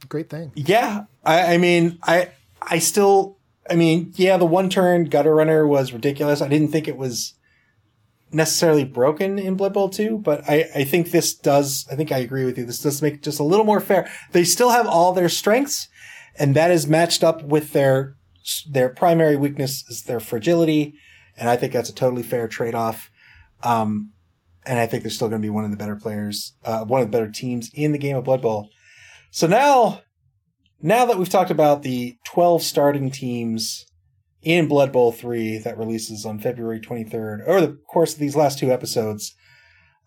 great 0.08 0.30
thing. 0.30 0.52
Yeah, 0.54 1.04
I, 1.24 1.54
I 1.54 1.58
mean, 1.58 1.98
I 2.02 2.30
I 2.60 2.78
still, 2.78 3.38
I 3.68 3.74
mean, 3.74 4.12
yeah, 4.16 4.36
the 4.36 4.46
one 4.46 4.68
turn 4.68 5.04
gutter 5.04 5.34
runner 5.34 5.66
was 5.66 5.92
ridiculous. 5.92 6.40
I 6.40 6.48
didn't 6.48 6.68
think 6.68 6.88
it 6.88 6.96
was 6.96 7.34
necessarily 8.32 8.84
broken 8.84 9.38
in 9.38 9.56
Blood 9.56 9.74
Bowl 9.74 9.88
2, 9.88 10.18
but 10.18 10.48
I, 10.48 10.70
I 10.74 10.84
think 10.84 11.10
this 11.10 11.34
does, 11.34 11.86
I 11.90 11.96
think 11.96 12.10
I 12.10 12.18
agree 12.18 12.44
with 12.44 12.56
you. 12.56 12.64
This 12.64 12.78
does 12.78 13.02
make 13.02 13.22
just 13.22 13.40
a 13.40 13.44
little 13.44 13.64
more 13.64 13.80
fair. 13.80 14.10
They 14.32 14.44
still 14.44 14.70
have 14.70 14.86
all 14.86 15.12
their 15.12 15.28
strengths, 15.28 15.88
and 16.38 16.56
that 16.56 16.70
is 16.70 16.86
matched 16.86 17.22
up 17.22 17.42
with 17.42 17.72
their 17.72 18.16
their 18.68 18.88
primary 18.88 19.36
weakness 19.36 19.84
is 19.88 20.02
their 20.02 20.20
fragility, 20.20 20.94
and 21.36 21.48
I 21.48 21.56
think 21.56 21.72
that's 21.72 21.90
a 21.90 21.94
totally 21.94 22.22
fair 22.22 22.48
trade 22.48 22.74
off. 22.74 23.10
Um, 23.62 24.12
and 24.64 24.78
I 24.78 24.86
think 24.86 25.02
they're 25.02 25.10
still 25.10 25.28
going 25.28 25.40
to 25.40 25.46
be 25.46 25.50
one 25.50 25.64
of 25.64 25.70
the 25.70 25.76
better 25.76 25.96
players, 25.96 26.54
uh, 26.64 26.84
one 26.84 27.00
of 27.00 27.08
the 27.08 27.16
better 27.16 27.30
teams 27.30 27.70
in 27.74 27.92
the 27.92 27.98
game 27.98 28.16
of 28.16 28.24
Blood 28.24 28.42
Bowl. 28.42 28.70
So 29.30 29.46
now, 29.46 30.02
now 30.80 31.06
that 31.06 31.18
we've 31.18 31.28
talked 31.28 31.50
about 31.50 31.82
the 31.82 32.16
12 32.26 32.62
starting 32.62 33.10
teams 33.10 33.86
in 34.42 34.68
Blood 34.68 34.92
Bowl 34.92 35.12
3 35.12 35.58
that 35.58 35.78
releases 35.78 36.24
on 36.24 36.38
February 36.38 36.80
23rd, 36.80 37.46
over 37.46 37.60
the 37.60 37.78
course 37.88 38.12
of 38.12 38.20
these 38.20 38.36
last 38.36 38.58
two 38.58 38.72
episodes, 38.72 39.34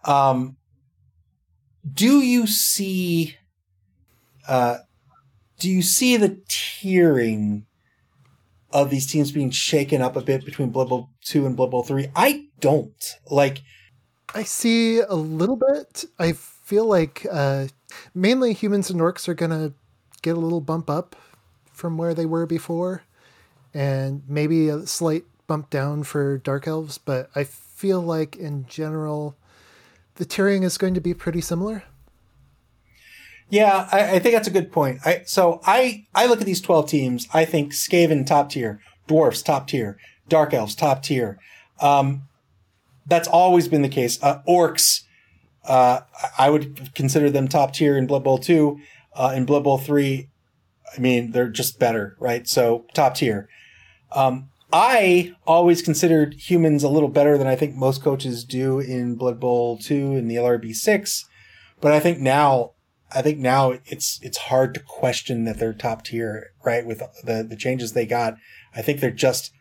um, 0.06 0.58
do 1.92 2.22
you 2.22 2.48
see, 2.48 3.36
uh, 4.48 4.78
do 5.60 5.70
you 5.70 5.82
see 5.82 6.18
the 6.18 6.42
tiering 6.48 7.65
of 8.76 8.90
these 8.90 9.08
teams 9.08 9.32
being 9.32 9.50
shaken 9.50 10.02
up 10.02 10.18
a 10.18 10.22
bit 10.22 10.44
between 10.44 10.70
Blood 10.70 10.90
Bowl 10.90 11.10
2 11.24 11.46
and 11.46 11.56
Blood 11.56 11.72
Bowl 11.72 11.82
3. 11.82 12.10
I 12.14 12.48
don't. 12.60 13.16
Like 13.32 13.62
I 14.36 14.44
see 14.44 15.00
a 15.00 15.16
little 15.16 15.56
bit. 15.56 16.04
I 16.20 16.34
feel 16.34 16.86
like 16.86 17.26
uh, 17.32 17.68
mainly 18.14 18.52
humans 18.52 18.90
and 18.90 19.00
orcs 19.00 19.30
are 19.30 19.34
going 19.34 19.52
to 19.52 19.74
get 20.22 20.36
a 20.36 20.40
little 20.40 20.60
bump 20.60 20.90
up 20.90 21.16
from 21.72 21.98
where 21.98 22.14
they 22.14 22.26
were 22.26 22.46
before 22.46 23.04
and 23.74 24.24
maybe 24.28 24.68
a 24.68 24.86
slight 24.86 25.24
bump 25.48 25.70
down 25.70 26.04
for 26.04 26.38
dark 26.38 26.68
elves, 26.68 26.98
but 26.98 27.30
I 27.34 27.46
feel 27.46 28.02
like 28.02 28.36
in 28.36 28.66
general 28.68 29.38
the 30.16 30.26
tiering 30.26 30.64
is 30.64 30.78
going 30.78 30.96
to 30.96 31.02
be 31.02 31.14
pretty 31.14 31.42
similar. 31.42 31.84
Yeah, 33.50 33.88
I, 33.92 34.16
I, 34.16 34.20
think 34.20 34.34
that's 34.34 34.48
a 34.48 34.52
good 34.52 34.72
point. 34.72 35.00
I, 35.06 35.22
so 35.26 35.62
I, 35.66 36.06
I 36.16 36.26
look 36.26 36.42
at 36.42 36.48
these 36.48 36.62
12 36.62 36.90
teams. 36.90 37.28
I 37.34 37.46
think 37.46 37.74
Skaven 37.74 38.26
top 38.26 38.50
tier, 38.50 38.82
Dwarfs 39.08 39.44
top 39.44 39.68
tier, 39.68 39.98
Dark 40.28 40.54
Elves 40.54 40.76
top 40.76 41.04
tier. 41.04 41.40
Um, 41.80 42.24
that's 43.06 43.28
always 43.28 43.68
been 43.68 43.84
the 43.84 43.90
case. 43.90 44.22
Uh, 44.22 44.42
orcs, 44.48 45.04
uh, 45.68 46.02
I 46.38 46.50
would 46.50 46.96
consider 46.96 47.30
them 47.30 47.48
top 47.48 47.74
tier 47.74 47.98
in 47.98 48.08
Blood 48.08 48.24
Bowl 48.24 48.40
2. 48.40 48.80
Uh, 49.16 49.34
in 49.36 49.46
Blood 49.46 49.64
Bowl 49.64 49.78
3, 49.78 50.28
I 50.96 51.00
mean, 51.00 51.32
they're 51.32 51.50
just 51.50 51.80
better, 51.80 52.18
right? 52.20 52.48
So 52.48 52.86
top 52.94 53.16
tier. 53.16 53.48
Um, 54.12 54.50
I 54.74 55.34
always 55.46 55.82
considered 55.82 56.34
humans 56.34 56.84
a 56.84 56.90
little 56.90 57.10
better 57.10 57.38
than 57.38 57.48
I 57.48 57.56
think 57.56 57.76
most 57.76 58.04
coaches 58.04 58.44
do 58.44 58.80
in 58.80 59.16
Blood 59.16 59.40
Bowl 59.40 59.78
2 59.78 60.16
and 60.16 60.30
the 60.30 60.36
LRB 60.36 60.76
6. 60.76 61.26
But 61.80 61.92
I 61.92 62.00
think 62.00 62.20
now 62.20 62.72
I 63.14 63.22
think 63.22 63.40
now 63.40 63.74
it's 63.86 64.20
it's 64.22 64.38
hard 64.38 64.74
to 64.74 64.80
question 64.80 65.46
that 65.46 65.60
they're 65.60 65.74
top 65.74 66.04
tier, 66.04 66.52
right? 66.64 66.86
With 66.86 67.00
the 67.24 67.46
the 67.48 67.56
changes 67.56 67.94
they 67.94 68.06
got, 68.06 68.36
I 68.76 68.82
think 68.82 69.00
they're 69.00 69.12
just 69.12 69.52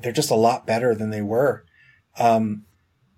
they're 0.00 0.12
just 0.12 0.30
a 0.30 0.36
lot 0.36 0.66
better 0.66 0.94
than 0.94 1.10
they 1.10 1.22
were. 1.22 1.64
Um, 2.18 2.64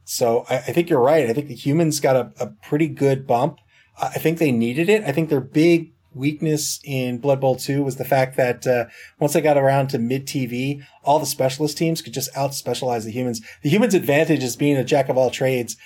so 0.05 0.45
I, 0.49 0.57
I, 0.57 0.73
think 0.73 0.91
you're 0.91 1.01
right. 1.01 1.29
I 1.29 1.33
think 1.33 1.49
the 1.49 1.55
humans 1.55 2.01
got 2.01 2.17
a, 2.17 2.33
a 2.41 2.47
pretty 2.47 2.89
good 2.89 3.27
bump. 3.27 3.59
I 4.01 4.19
think 4.19 4.39
they 4.39 4.53
needed 4.53 4.89
it. 4.89 5.05
I 5.05 5.13
think 5.13 5.29
their 5.29 5.41
big 5.41 5.93
weakness 6.15 6.81
in 6.85 7.19
Blood 7.19 7.41
Bowl 7.41 7.57
2 7.57 7.83
was 7.83 7.97
the 7.97 8.05
fact 8.05 8.37
that 8.37 8.67
uh, 8.67 8.87
once 9.19 9.33
they 9.33 9.41
got 9.41 9.57
around 9.57 9.89
to 9.89 9.99
mid 9.99 10.27
TV, 10.27 10.83
all 11.05 11.19
the 11.19 11.27
specialist 11.27 11.79
teams 11.79 12.03
could 12.03 12.15
just 12.15 12.35
out 12.37 12.55
specialize 12.55 13.05
the 13.05 13.13
humans. 13.13 13.41
The 13.63 13.71
humans' 13.71 13.95
advantage 13.95 14.43
is 14.43 14.57
being 14.57 14.77
a 14.77 14.85
jack 14.85 15.09
of 15.09 15.17
all 15.17 15.31
trades. 15.31 15.77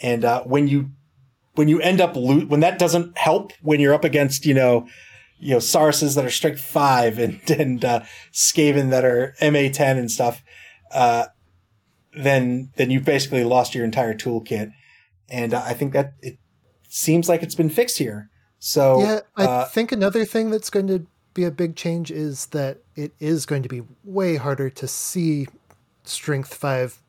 And 0.00 0.24
uh, 0.24 0.42
when 0.44 0.68
you 0.68 0.90
when 1.54 1.68
you 1.68 1.80
end 1.80 2.00
up 2.00 2.16
lo- 2.16 2.46
when 2.46 2.60
that 2.60 2.78
doesn't 2.78 3.16
help 3.16 3.52
when 3.62 3.80
you're 3.80 3.94
up 3.94 4.04
against 4.04 4.46
you 4.46 4.54
know 4.54 4.86
you 5.38 5.50
know 5.50 5.58
Sauruses 5.58 6.14
that 6.16 6.24
are 6.24 6.30
strength 6.30 6.60
five 6.60 7.18
and 7.24 7.40
and 7.50 7.84
uh, 7.84 8.00
Skaven 8.32 8.90
that 8.90 9.04
are 9.04 9.34
MA 9.40 9.68
ten 9.72 9.98
and 9.98 10.10
stuff, 10.10 10.42
uh, 10.92 11.26
then 12.12 12.70
then 12.76 12.90
you've 12.90 13.04
basically 13.04 13.44
lost 13.44 13.74
your 13.74 13.84
entire 13.84 14.14
toolkit, 14.14 14.72
and 15.28 15.54
uh, 15.54 15.62
I 15.64 15.74
think 15.74 15.92
that 15.92 16.14
it 16.22 16.38
seems 16.88 17.28
like 17.28 17.42
it's 17.42 17.54
been 17.54 17.70
fixed 17.70 17.98
here. 17.98 18.30
So 18.58 19.00
yeah, 19.00 19.20
I 19.36 19.44
uh, 19.44 19.64
think 19.66 19.92
another 19.92 20.24
thing 20.24 20.50
that's 20.50 20.70
going 20.70 20.86
to 20.86 21.06
be 21.34 21.44
a 21.44 21.50
big 21.50 21.76
change 21.76 22.10
is 22.10 22.46
that 22.46 22.78
it 22.94 23.12
is 23.18 23.44
going 23.44 23.62
to 23.64 23.68
be 23.68 23.82
way 24.04 24.36
harder 24.36 24.70
to 24.70 24.86
see 24.86 25.48
strength 26.04 26.54
five 26.54 27.00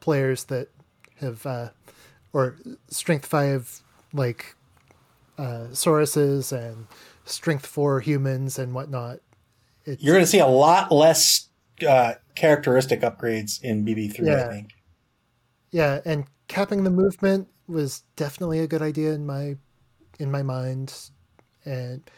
players 0.00 0.44
that 0.44 0.68
have 1.20 1.44
uh, 1.46 1.68
or 2.32 2.56
strength 2.88 3.26
five 3.26 3.82
like 4.12 4.54
uh, 5.38 5.68
Sauruses 5.72 6.52
and 6.52 6.86
strength 7.24 7.66
for 7.66 8.00
humans 8.00 8.58
and 8.58 8.74
whatnot. 8.74 9.18
It's, 9.84 10.02
You're 10.02 10.14
going 10.14 10.24
to 10.24 10.30
see 10.30 10.38
a 10.38 10.46
lot 10.46 10.90
less 10.90 11.48
uh, 11.86 12.14
characteristic 12.34 13.00
upgrades 13.00 13.62
in 13.62 13.84
BB3. 13.84 14.26
Yeah. 14.26 14.46
I 14.46 14.48
think. 14.48 14.74
Yeah, 15.70 16.00
and 16.04 16.24
capping 16.48 16.84
the 16.84 16.90
movement 16.90 17.48
was 17.66 18.02
definitely 18.14 18.60
a 18.60 18.66
good 18.66 18.82
idea 18.82 19.12
in 19.12 19.26
my 19.26 19.56
in 20.18 20.30
my 20.30 20.42
mind, 20.42 20.94
and 21.64 22.08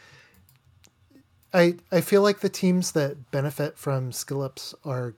I 1.53 1.75
I 1.91 2.01
feel 2.01 2.21
like 2.21 2.39
the 2.39 2.49
teams 2.49 2.91
that 2.93 3.31
benefit 3.31 3.77
from 3.77 4.11
skill 4.11 4.41
ups 4.41 4.73
are 4.85 5.15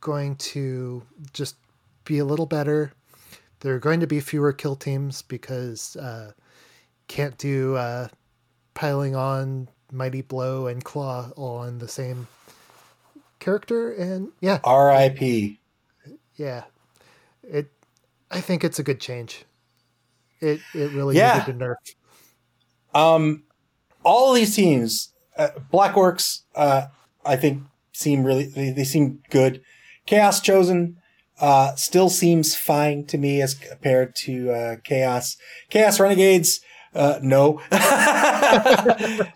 going 0.00 0.36
to 0.36 1.02
just 1.32 1.56
be 2.04 2.18
a 2.18 2.24
little 2.24 2.46
better. 2.46 2.92
There 3.60 3.74
are 3.74 3.80
going 3.80 4.00
to 4.00 4.06
be 4.06 4.20
fewer 4.20 4.52
kill 4.52 4.76
teams 4.76 5.22
because 5.22 5.96
uh, 5.96 6.32
can't 7.08 7.36
do 7.38 7.76
uh, 7.76 8.08
piling 8.74 9.16
on 9.16 9.68
mighty 9.90 10.22
blow 10.22 10.66
and 10.66 10.84
claw 10.84 11.30
all 11.36 11.58
on 11.58 11.78
the 11.78 11.88
same 11.88 12.28
character, 13.40 13.92
and 13.92 14.28
yeah, 14.40 14.60
R.I.P. 14.64 15.58
Yeah, 16.36 16.64
it. 17.42 17.70
I 18.30 18.40
think 18.40 18.62
it's 18.62 18.78
a 18.78 18.82
good 18.82 19.00
change. 19.00 19.44
It 20.40 20.60
it 20.74 20.92
really 20.92 21.16
yeah. 21.16 21.44
needed 21.46 21.60
a 21.60 21.64
nerf. 21.64 21.74
Um, 22.94 23.42
all 24.04 24.32
these 24.32 24.54
teams, 24.54 25.12
uh, 25.36 25.48
Black 25.70 25.94
Orcs, 25.94 26.42
uh, 26.54 26.86
I 27.24 27.36
think 27.36 27.62
seem 27.92 28.24
really 28.24 28.44
they, 28.44 28.70
they 28.70 28.84
seem 28.84 29.20
good. 29.30 29.62
Chaos 30.06 30.40
Chosen 30.40 30.98
uh, 31.40 31.74
still 31.76 32.08
seems 32.08 32.54
fine 32.56 33.04
to 33.06 33.18
me 33.18 33.40
as 33.40 33.54
compared 33.54 34.14
to 34.16 34.50
uh, 34.50 34.76
Chaos. 34.84 35.36
Chaos 35.70 36.00
Renegades, 36.00 36.60
uh, 36.94 37.18
no. 37.22 37.60
uh, 37.70 39.26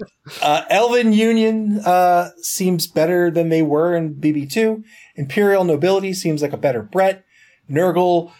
Elven 0.70 1.12
Union 1.12 1.78
uh, 1.80 2.30
seems 2.40 2.86
better 2.86 3.30
than 3.30 3.48
they 3.48 3.62
were 3.62 3.94
in 3.94 4.14
BB2. 4.14 4.82
Imperial 5.16 5.64
Nobility 5.64 6.12
seems 6.12 6.42
like 6.42 6.52
a 6.52 6.58
better 6.58 6.82
Brett. 6.82 7.24
Nurgle, 7.70 8.32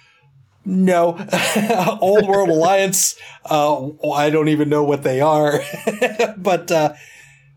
no. 0.65 1.17
Old 2.01 2.27
World 2.27 2.49
Alliance, 2.49 3.17
uh, 3.49 3.89
I 4.11 4.31
don't 4.31 4.49
even 4.49 4.69
know 4.69 4.85
what 4.85 5.03
they 5.03 5.21
are. 5.21 5.61
but 6.37 6.71
uh, 6.71 6.95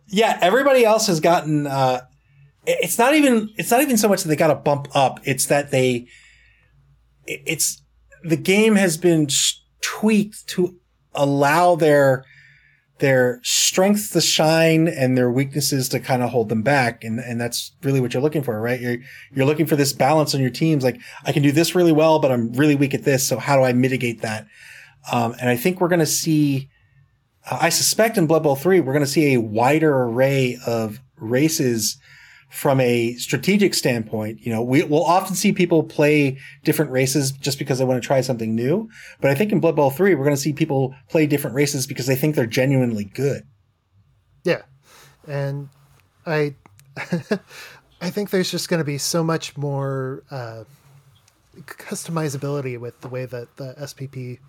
yeah, 0.07 0.37
everybody 0.41 0.85
else 0.85 1.07
has 1.07 1.19
gotten. 1.19 1.67
It's 2.67 2.97
not 2.97 3.15
even. 3.15 3.49
It's 3.57 3.71
not 3.71 3.81
even 3.81 3.97
so 3.97 4.07
much 4.07 4.23
that 4.23 4.29
they 4.29 4.35
got 4.35 4.47
to 4.47 4.55
bump 4.55 4.87
up. 4.95 5.19
It's 5.23 5.45
that 5.47 5.71
they. 5.71 6.07
It's 7.25 7.81
the 8.23 8.37
game 8.37 8.75
has 8.75 8.97
been 8.97 9.27
tweaked 9.81 10.47
to 10.49 10.75
allow 11.13 11.75
their 11.75 12.25
their 12.99 13.41
strengths 13.43 14.09
to 14.11 14.21
shine 14.21 14.87
and 14.87 15.17
their 15.17 15.29
weaknesses 15.29 15.89
to 15.89 15.99
kind 15.99 16.23
of 16.23 16.29
hold 16.29 16.47
them 16.47 16.61
back. 16.61 17.03
And, 17.03 17.19
and 17.19 17.39
that's 17.39 17.73
really 17.83 17.99
what 17.99 18.13
you're 18.13 18.23
looking 18.23 18.41
for, 18.41 18.59
right? 18.59 18.79
You're, 18.79 18.97
you're 19.33 19.45
looking 19.45 19.65
for 19.65 19.75
this 19.75 19.91
balance 19.91 20.33
on 20.33 20.39
your 20.39 20.49
teams. 20.49 20.83
Like, 20.83 21.01
I 21.25 21.33
can 21.33 21.43
do 21.43 21.51
this 21.51 21.75
really 21.75 21.91
well, 21.91 22.19
but 22.19 22.31
I'm 22.31 22.53
really 22.53 22.75
weak 22.75 22.93
at 22.93 23.03
this. 23.03 23.27
So 23.27 23.37
how 23.37 23.57
do 23.57 23.63
I 23.63 23.73
mitigate 23.73 24.21
that? 24.21 24.47
Um, 25.11 25.35
and 25.41 25.49
I 25.49 25.57
think 25.57 25.81
we're 25.81 25.89
going 25.89 25.99
to 25.99 26.05
see, 26.05 26.69
uh, 27.51 27.57
I 27.61 27.69
suspect 27.69 28.17
in 28.17 28.27
Blood 28.27 28.43
Bowl 28.43 28.55
3, 28.55 28.79
we're 28.79 28.93
going 28.93 29.05
to 29.05 29.11
see 29.11 29.33
a 29.33 29.41
wider 29.41 29.93
array 30.03 30.57
of 30.65 31.01
races 31.17 31.97
from 32.55 32.79
a 32.79 33.13
strategic 33.15 33.73
standpoint, 33.73 34.39
you 34.39 34.49
know, 34.49 34.63
we 34.63 34.81
will 34.83 35.03
often 35.03 35.35
see 35.35 35.51
people 35.51 35.83
play 35.83 36.39
different 36.63 36.89
races 36.89 37.33
just 37.33 37.59
because 37.59 37.79
they 37.79 37.83
want 37.83 38.01
to 38.01 38.07
try 38.07 38.21
something 38.21 38.55
new. 38.55 38.89
But 39.19 39.29
I 39.29 39.35
think 39.35 39.51
in 39.51 39.59
Blood 39.59 39.75
Bowl 39.75 39.89
3, 39.89 40.15
we're 40.15 40.23
going 40.23 40.37
to 40.37 40.41
see 40.41 40.53
people 40.53 40.95
play 41.09 41.27
different 41.27 41.53
races 41.53 41.85
because 41.85 42.07
they 42.07 42.15
think 42.15 42.33
they're 42.33 42.45
genuinely 42.45 43.03
good. 43.03 43.43
Yeah. 44.45 44.61
And 45.27 45.67
I, 46.25 46.55
I 47.99 48.09
think 48.09 48.29
there's 48.29 48.51
just 48.51 48.69
going 48.69 48.79
to 48.79 48.85
be 48.85 48.99
so 48.99 49.21
much 49.21 49.57
more, 49.57 50.23
uh, 50.31 50.63
customizability 51.57 52.79
with 52.79 53.01
the 53.01 53.09
way 53.09 53.25
that 53.25 53.53
the 53.57 53.75
SPP 53.79 54.39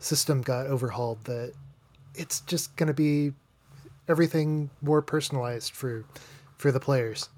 system 0.00 0.42
got 0.42 0.66
overhauled 0.66 1.22
that 1.26 1.52
it's 2.16 2.40
just 2.40 2.74
going 2.74 2.88
to 2.88 2.94
be 2.94 3.32
everything 4.08 4.70
more 4.82 5.02
personalized 5.02 5.72
for 5.72 6.04
for 6.58 6.72
the 6.72 6.80
players. 6.80 7.28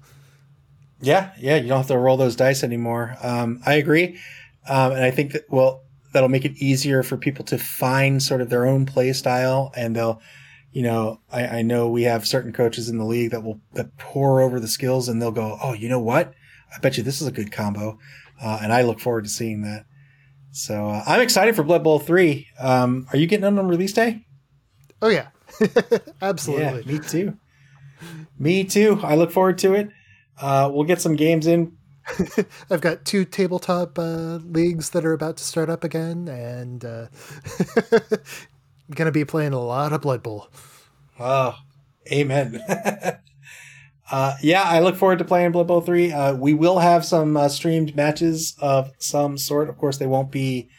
Yeah, 0.99 1.31
yeah, 1.39 1.57
you 1.57 1.67
don't 1.67 1.77
have 1.77 1.87
to 1.87 1.97
roll 1.97 2.17
those 2.17 2.35
dice 2.35 2.63
anymore. 2.63 3.15
Um, 3.21 3.61
I 3.65 3.75
agree, 3.75 4.19
um, 4.67 4.93
and 4.93 5.03
I 5.03 5.11
think 5.11 5.33
that 5.33 5.43
well, 5.49 5.83
that'll 6.13 6.29
make 6.29 6.45
it 6.45 6.57
easier 6.57 7.03
for 7.03 7.17
people 7.17 7.45
to 7.45 7.57
find 7.57 8.21
sort 8.21 8.41
of 8.41 8.49
their 8.49 8.65
own 8.65 8.85
play 8.85 9.13
style, 9.13 9.71
and 9.75 9.95
they'll, 9.95 10.21
you 10.71 10.81
know, 10.81 11.19
I, 11.31 11.59
I 11.59 11.61
know 11.61 11.87
we 11.87 12.03
have 12.03 12.27
certain 12.27 12.51
coaches 12.51 12.89
in 12.89 12.97
the 12.97 13.05
league 13.05 13.31
that 13.31 13.43
will 13.43 13.61
that 13.73 13.95
pore 13.97 14.41
over 14.41 14.59
the 14.59 14.67
skills, 14.67 15.07
and 15.07 15.21
they'll 15.21 15.31
go, 15.31 15.57
oh, 15.61 15.73
you 15.73 15.87
know 15.87 15.99
what? 15.99 16.33
I 16.75 16.79
bet 16.79 16.97
you 16.97 17.03
this 17.03 17.21
is 17.21 17.27
a 17.27 17.31
good 17.31 17.51
combo, 17.51 17.99
uh, 18.41 18.59
and 18.61 18.73
I 18.73 18.81
look 18.81 18.99
forward 18.99 19.25
to 19.25 19.29
seeing 19.29 19.61
that. 19.61 19.85
So 20.51 20.87
uh, 20.87 21.03
I'm 21.05 21.21
excited 21.21 21.55
for 21.55 21.63
Blood 21.63 21.83
Bowl 21.83 21.99
three. 21.99 22.47
Um, 22.59 23.07
are 23.13 23.17
you 23.17 23.27
getting 23.27 23.45
on 23.45 23.59
on 23.59 23.67
release 23.67 23.93
day? 23.93 24.25
Oh 25.01 25.09
yeah, 25.09 25.27
absolutely. 26.21 26.81
Yeah, 26.91 26.99
me 26.99 26.99
too. 26.99 27.37
Me 28.39 28.63
too. 28.63 28.99
I 29.03 29.15
look 29.15 29.31
forward 29.31 29.57
to 29.59 29.73
it. 29.75 29.89
Uh, 30.39 30.69
we'll 30.71 30.85
get 30.85 31.01
some 31.01 31.15
games 31.15 31.47
in. 31.47 31.77
I've 32.71 32.81
got 32.81 33.05
two 33.05 33.25
tabletop 33.25 33.99
uh, 33.99 34.39
leagues 34.43 34.91
that 34.91 35.05
are 35.05 35.13
about 35.13 35.37
to 35.37 35.43
start 35.43 35.69
up 35.69 35.83
again, 35.83 36.27
and 36.27 36.83
uh, 36.85 37.07
I'm 37.91 38.95
going 38.95 39.07
to 39.07 39.11
be 39.11 39.25
playing 39.25 39.53
a 39.53 39.59
lot 39.59 39.93
of 39.93 40.01
Blood 40.01 40.23
Bowl. 40.23 40.47
Oh, 41.19 41.55
amen. 42.11 42.61
uh, 44.11 44.35
yeah, 44.41 44.63
I 44.63 44.79
look 44.79 44.95
forward 44.95 45.19
to 45.19 45.25
playing 45.25 45.51
Blood 45.51 45.67
Bowl 45.67 45.81
3. 45.81 46.11
Uh, 46.11 46.33
we 46.35 46.53
will 46.53 46.79
have 46.79 47.03
some 47.03 47.35
uh, 47.35 47.49
streamed 47.49 47.95
matches 47.95 48.55
of 48.59 48.91
some 48.99 49.37
sort. 49.37 49.69
Of 49.69 49.77
course, 49.77 49.97
they 49.97 50.07
won't 50.07 50.31
be 50.31 50.69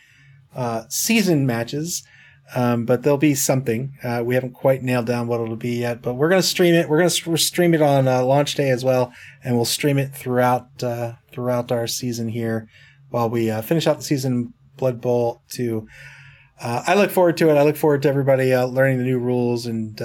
uh, 0.54 0.84
season 0.88 1.46
matches. 1.46 2.04
Um, 2.54 2.86
but 2.86 3.02
there'll 3.02 3.18
be 3.18 3.34
something. 3.34 3.98
Uh, 4.02 4.22
we 4.24 4.34
haven't 4.34 4.54
quite 4.54 4.82
nailed 4.82 5.06
down 5.06 5.26
what 5.26 5.40
it'll 5.40 5.56
be 5.56 5.76
yet, 5.80 6.00
but 6.00 6.14
we're 6.14 6.30
going 6.30 6.40
to 6.40 6.46
stream 6.46 6.74
it. 6.74 6.88
We're 6.88 6.98
going 6.98 7.10
to 7.10 7.36
stream 7.36 7.74
it 7.74 7.82
on 7.82 8.08
uh, 8.08 8.22
launch 8.22 8.54
day 8.54 8.70
as 8.70 8.84
well, 8.84 9.12
and 9.44 9.54
we'll 9.54 9.66
stream 9.66 9.98
it 9.98 10.14
throughout 10.14 10.82
uh, 10.82 11.14
throughout 11.30 11.70
our 11.70 11.86
season 11.86 12.28
here 12.28 12.68
while 13.10 13.28
we 13.28 13.50
uh, 13.50 13.60
finish 13.60 13.86
out 13.86 13.98
the 13.98 14.04
season. 14.04 14.54
Blood 14.76 15.00
Bowl 15.00 15.42
two. 15.50 15.88
Uh, 16.60 16.82
I 16.86 16.94
look 16.94 17.10
forward 17.10 17.36
to 17.38 17.50
it. 17.50 17.56
I 17.56 17.62
look 17.64 17.76
forward 17.76 18.02
to 18.02 18.08
everybody 18.08 18.54
uh, 18.54 18.64
learning 18.64 18.98
the 18.98 19.04
new 19.04 19.18
rules 19.18 19.66
and 19.66 20.00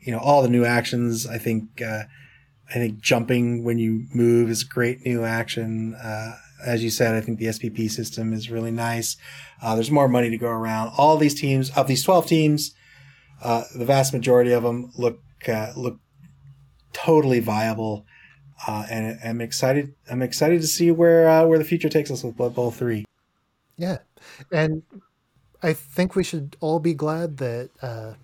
you 0.00 0.12
know 0.12 0.18
all 0.18 0.42
the 0.42 0.48
new 0.48 0.64
actions. 0.64 1.26
I 1.26 1.38
think 1.38 1.80
I 1.80 2.08
think 2.72 3.00
jumping 3.00 3.64
when 3.64 3.78
you 3.78 4.06
move 4.12 4.50
is 4.50 4.62
a 4.62 4.66
great 4.66 5.06
new 5.06 5.24
action 5.24 5.96
as 6.64 6.82
you 6.82 6.90
said, 6.90 7.14
I 7.14 7.20
think 7.20 7.38
the 7.38 7.46
SPP 7.46 7.90
system 7.90 8.32
is 8.32 8.50
really 8.50 8.70
nice. 8.70 9.16
Uh, 9.62 9.74
there's 9.74 9.90
more 9.90 10.08
money 10.08 10.30
to 10.30 10.38
go 10.38 10.48
around. 10.48 10.92
All 10.96 11.16
these 11.16 11.38
teams, 11.38 11.70
of 11.70 11.86
these 11.86 12.02
12 12.02 12.26
teams, 12.26 12.74
uh, 13.42 13.64
the 13.74 13.84
vast 13.84 14.12
majority 14.12 14.52
of 14.52 14.62
them 14.62 14.90
look 14.96 15.20
uh, 15.46 15.72
look 15.76 15.98
totally 16.92 17.40
viable, 17.40 18.06
uh, 18.66 18.86
and 18.90 19.18
I'm 19.22 19.40
excited. 19.40 19.94
I'm 20.10 20.22
excited 20.22 20.60
to 20.62 20.66
see 20.66 20.90
where 20.90 21.28
uh, 21.28 21.44
where 21.44 21.58
the 21.58 21.64
future 21.64 21.88
takes 21.88 22.10
us 22.10 22.24
with 22.24 22.36
Blood 22.36 22.54
Bowl 22.54 22.70
three. 22.70 23.04
Yeah, 23.76 23.98
and 24.50 24.82
I 25.62 25.74
think 25.74 26.16
we 26.16 26.24
should 26.24 26.56
all 26.60 26.80
be 26.80 26.94
glad 26.94 27.36
that 27.36 27.70
uh, 27.82 28.14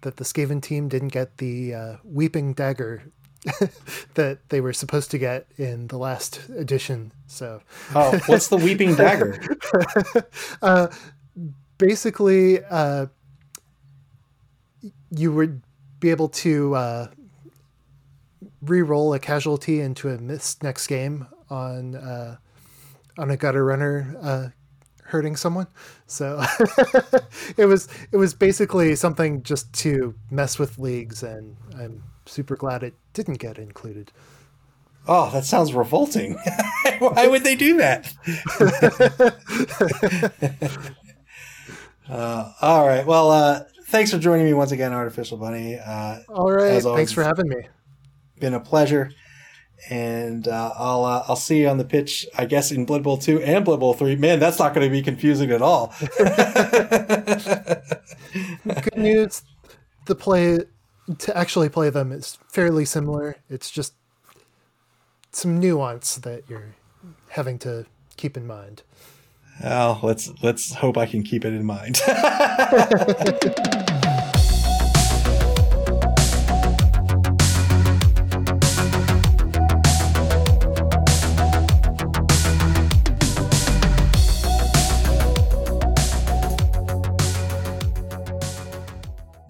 that 0.00 0.16
the 0.16 0.24
Skaven 0.24 0.62
team 0.62 0.88
didn't 0.88 1.08
get 1.08 1.36
the 1.36 1.98
Weeping 2.02 2.54
Dagger 2.54 3.02
that 4.14 4.38
they 4.50 4.60
were 4.60 4.72
supposed 4.72 5.10
to 5.10 5.18
get 5.18 5.46
in 5.56 5.86
the 5.86 5.96
last 5.96 6.40
edition. 6.50 7.12
So, 7.26 7.62
oh, 7.94 8.18
what's 8.26 8.48
the 8.48 8.56
Weeping 8.56 8.94
Dagger? 8.94 9.40
uh, 10.62 10.88
basically, 11.78 12.62
uh, 12.64 13.06
you 15.10 15.32
would 15.32 15.62
be 16.00 16.10
able 16.10 16.28
to 16.28 16.74
uh, 16.74 17.06
re-roll 18.62 19.14
a 19.14 19.18
casualty 19.18 19.80
into 19.80 20.08
a 20.08 20.18
missed 20.18 20.62
next 20.62 20.86
game 20.86 21.26
on 21.48 21.94
uh, 21.94 22.36
on 23.18 23.30
a 23.30 23.36
gutter 23.36 23.64
runner 23.64 24.16
uh, 24.20 24.48
hurting 25.04 25.36
someone. 25.36 25.66
So 26.06 26.42
it 27.56 27.66
was 27.66 27.88
it 28.12 28.16
was 28.16 28.34
basically 28.34 28.94
something 28.96 29.42
just 29.42 29.72
to 29.74 30.14
mess 30.30 30.58
with 30.58 30.78
leagues, 30.78 31.22
and 31.22 31.56
I'm 31.78 32.02
super 32.30 32.56
glad 32.56 32.82
it 32.82 32.94
didn't 33.12 33.38
get 33.38 33.58
included. 33.58 34.12
Oh, 35.08 35.30
that 35.30 35.44
sounds 35.44 35.72
revolting. 35.74 36.34
Why 36.98 37.26
would 37.26 37.42
they 37.42 37.56
do 37.56 37.78
that? 37.78 38.12
uh, 42.08 42.52
all 42.60 42.86
right. 42.86 43.06
Well, 43.06 43.30
uh, 43.30 43.64
thanks 43.86 44.10
for 44.10 44.18
joining 44.18 44.44
me 44.46 44.52
once 44.52 44.72
again, 44.72 44.92
Artificial 44.92 45.38
Bunny. 45.38 45.78
Uh, 45.78 46.20
all 46.28 46.52
right. 46.52 46.84
Always, 46.84 46.86
thanks 46.96 47.12
for 47.12 47.24
having 47.24 47.48
me. 47.48 47.66
Been 48.38 48.54
a 48.54 48.60
pleasure. 48.60 49.10
and 49.88 50.46
uh, 50.46 50.72
I'll 50.76 51.04
uh, 51.04 51.24
I'll 51.28 51.36
see 51.36 51.60
you 51.60 51.68
on 51.68 51.78
the 51.78 51.84
pitch. 51.84 52.26
I 52.36 52.44
guess 52.44 52.70
in 52.70 52.84
Blood 52.84 53.02
Bowl 53.02 53.16
two 53.16 53.40
and 53.42 53.64
Blood 53.64 53.80
Bowl 53.80 53.94
three. 53.94 54.16
Man, 54.16 54.38
that's 54.38 54.58
not 54.58 54.74
going 54.74 54.86
to 54.86 54.90
be 54.90 55.02
confusing 55.02 55.50
at 55.50 55.62
all. 55.62 55.94
Good 56.18 56.28
news: 58.96 59.42
the 60.06 60.14
play 60.14 60.58
to 61.18 61.36
actually 61.36 61.68
play 61.68 61.90
them 61.90 62.12
is 62.12 62.38
fairly 62.48 62.84
similar. 62.84 63.36
It's 63.48 63.70
just 63.70 63.94
some 65.32 65.58
nuance 65.58 66.16
that 66.16 66.44
you're 66.48 66.74
having 67.28 67.58
to 67.60 67.86
keep 68.16 68.36
in 68.36 68.46
mind. 68.46 68.82
Oh, 69.62 70.00
let's 70.02 70.32
let's 70.42 70.74
hope 70.74 70.96
I 70.96 71.06
can 71.06 71.22
keep 71.22 71.44
it 71.44 71.52
in 71.52 71.64
mind. 71.64 72.00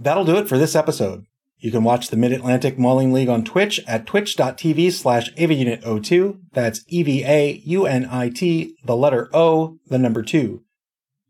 That'll 0.03 0.25
do 0.25 0.37
it 0.39 0.49
for 0.49 0.57
this 0.57 0.75
episode. 0.75 1.27
You 1.61 1.71
can 1.71 1.85
watch 1.85 2.09
the 2.09 2.17
Mid-Atlantic 2.17 2.79
Mauling 2.79 3.13
League 3.13 3.29
on 3.29 3.45
Twitch 3.45 3.81
at 3.87 4.07
twitch.tv 4.07 4.91
slash 4.93 5.31
EvaUnit02. 5.35 6.41
That's 6.53 6.83
E-V-A-U-N-I-T, 6.89 8.77
the 8.83 8.97
letter 8.97 9.29
O, 9.35 9.77
the 9.87 9.99
number 9.99 10.23
two. 10.23 10.65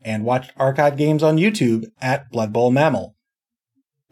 And 0.02 0.24
watch 0.24 0.50
archive 0.56 0.96
games 0.96 1.24
on 1.24 1.36
YouTube 1.36 1.86
at 2.00 2.30
Blood 2.30 2.52
Bowl 2.52 2.70
Mammal. 2.70 3.16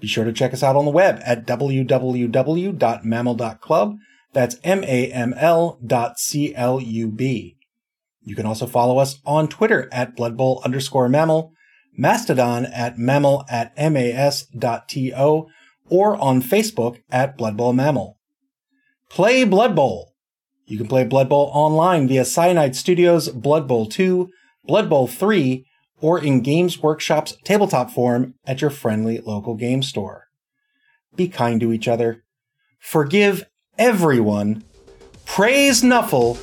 Be 0.00 0.08
sure 0.08 0.24
to 0.24 0.32
check 0.32 0.52
us 0.52 0.64
out 0.64 0.74
on 0.74 0.84
the 0.84 0.90
web 0.90 1.20
at 1.24 1.46
www.maml.club. 1.46 3.96
That's 4.32 4.56
M-A-M-L 4.64 5.78
dot 5.86 6.18
C-L-U-B. 6.18 7.56
You 8.22 8.34
can 8.34 8.46
also 8.46 8.66
follow 8.66 8.98
us 8.98 9.20
on 9.24 9.46
Twitter 9.48 9.88
at 9.92 10.16
Blood 10.16 10.36
Bowl 10.36 10.60
underscore 10.64 11.08
mammal, 11.08 11.52
Mastodon 11.96 12.66
at 12.66 12.98
mammal 12.98 13.44
at 13.48 13.72
mas.to, 13.76 15.46
or 15.88 16.16
on 16.16 16.42
Facebook 16.42 17.00
at 17.10 17.36
Blood 17.36 17.56
Bowl 17.56 17.72
Mammal. 17.72 18.18
Play 19.08 19.44
Blood 19.44 19.74
Bowl. 19.74 20.14
You 20.66 20.76
can 20.76 20.86
play 20.86 21.04
Blood 21.04 21.28
Bowl 21.28 21.50
online 21.54 22.08
via 22.08 22.24
Cyanide 22.24 22.76
Studios 22.76 23.28
Blood 23.30 23.66
Bowl 23.66 23.86
2, 23.86 24.28
Blood 24.64 24.90
Bowl 24.90 25.06
3, 25.06 25.64
or 26.00 26.22
in 26.22 26.42
Games 26.42 26.82
Workshop's 26.82 27.36
tabletop 27.44 27.90
forum 27.90 28.34
at 28.46 28.60
your 28.60 28.70
friendly 28.70 29.18
local 29.18 29.54
game 29.54 29.82
store. 29.82 30.24
Be 31.16 31.28
kind 31.28 31.60
to 31.60 31.72
each 31.72 31.88
other. 31.88 32.22
Forgive 32.78 33.44
everyone. 33.78 34.62
Praise 35.24 35.82
Nuffle, 35.82 36.38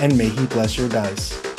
and 0.00 0.16
may 0.16 0.28
he 0.28 0.46
bless 0.46 0.78
your 0.78 0.88
dice. 0.88 1.49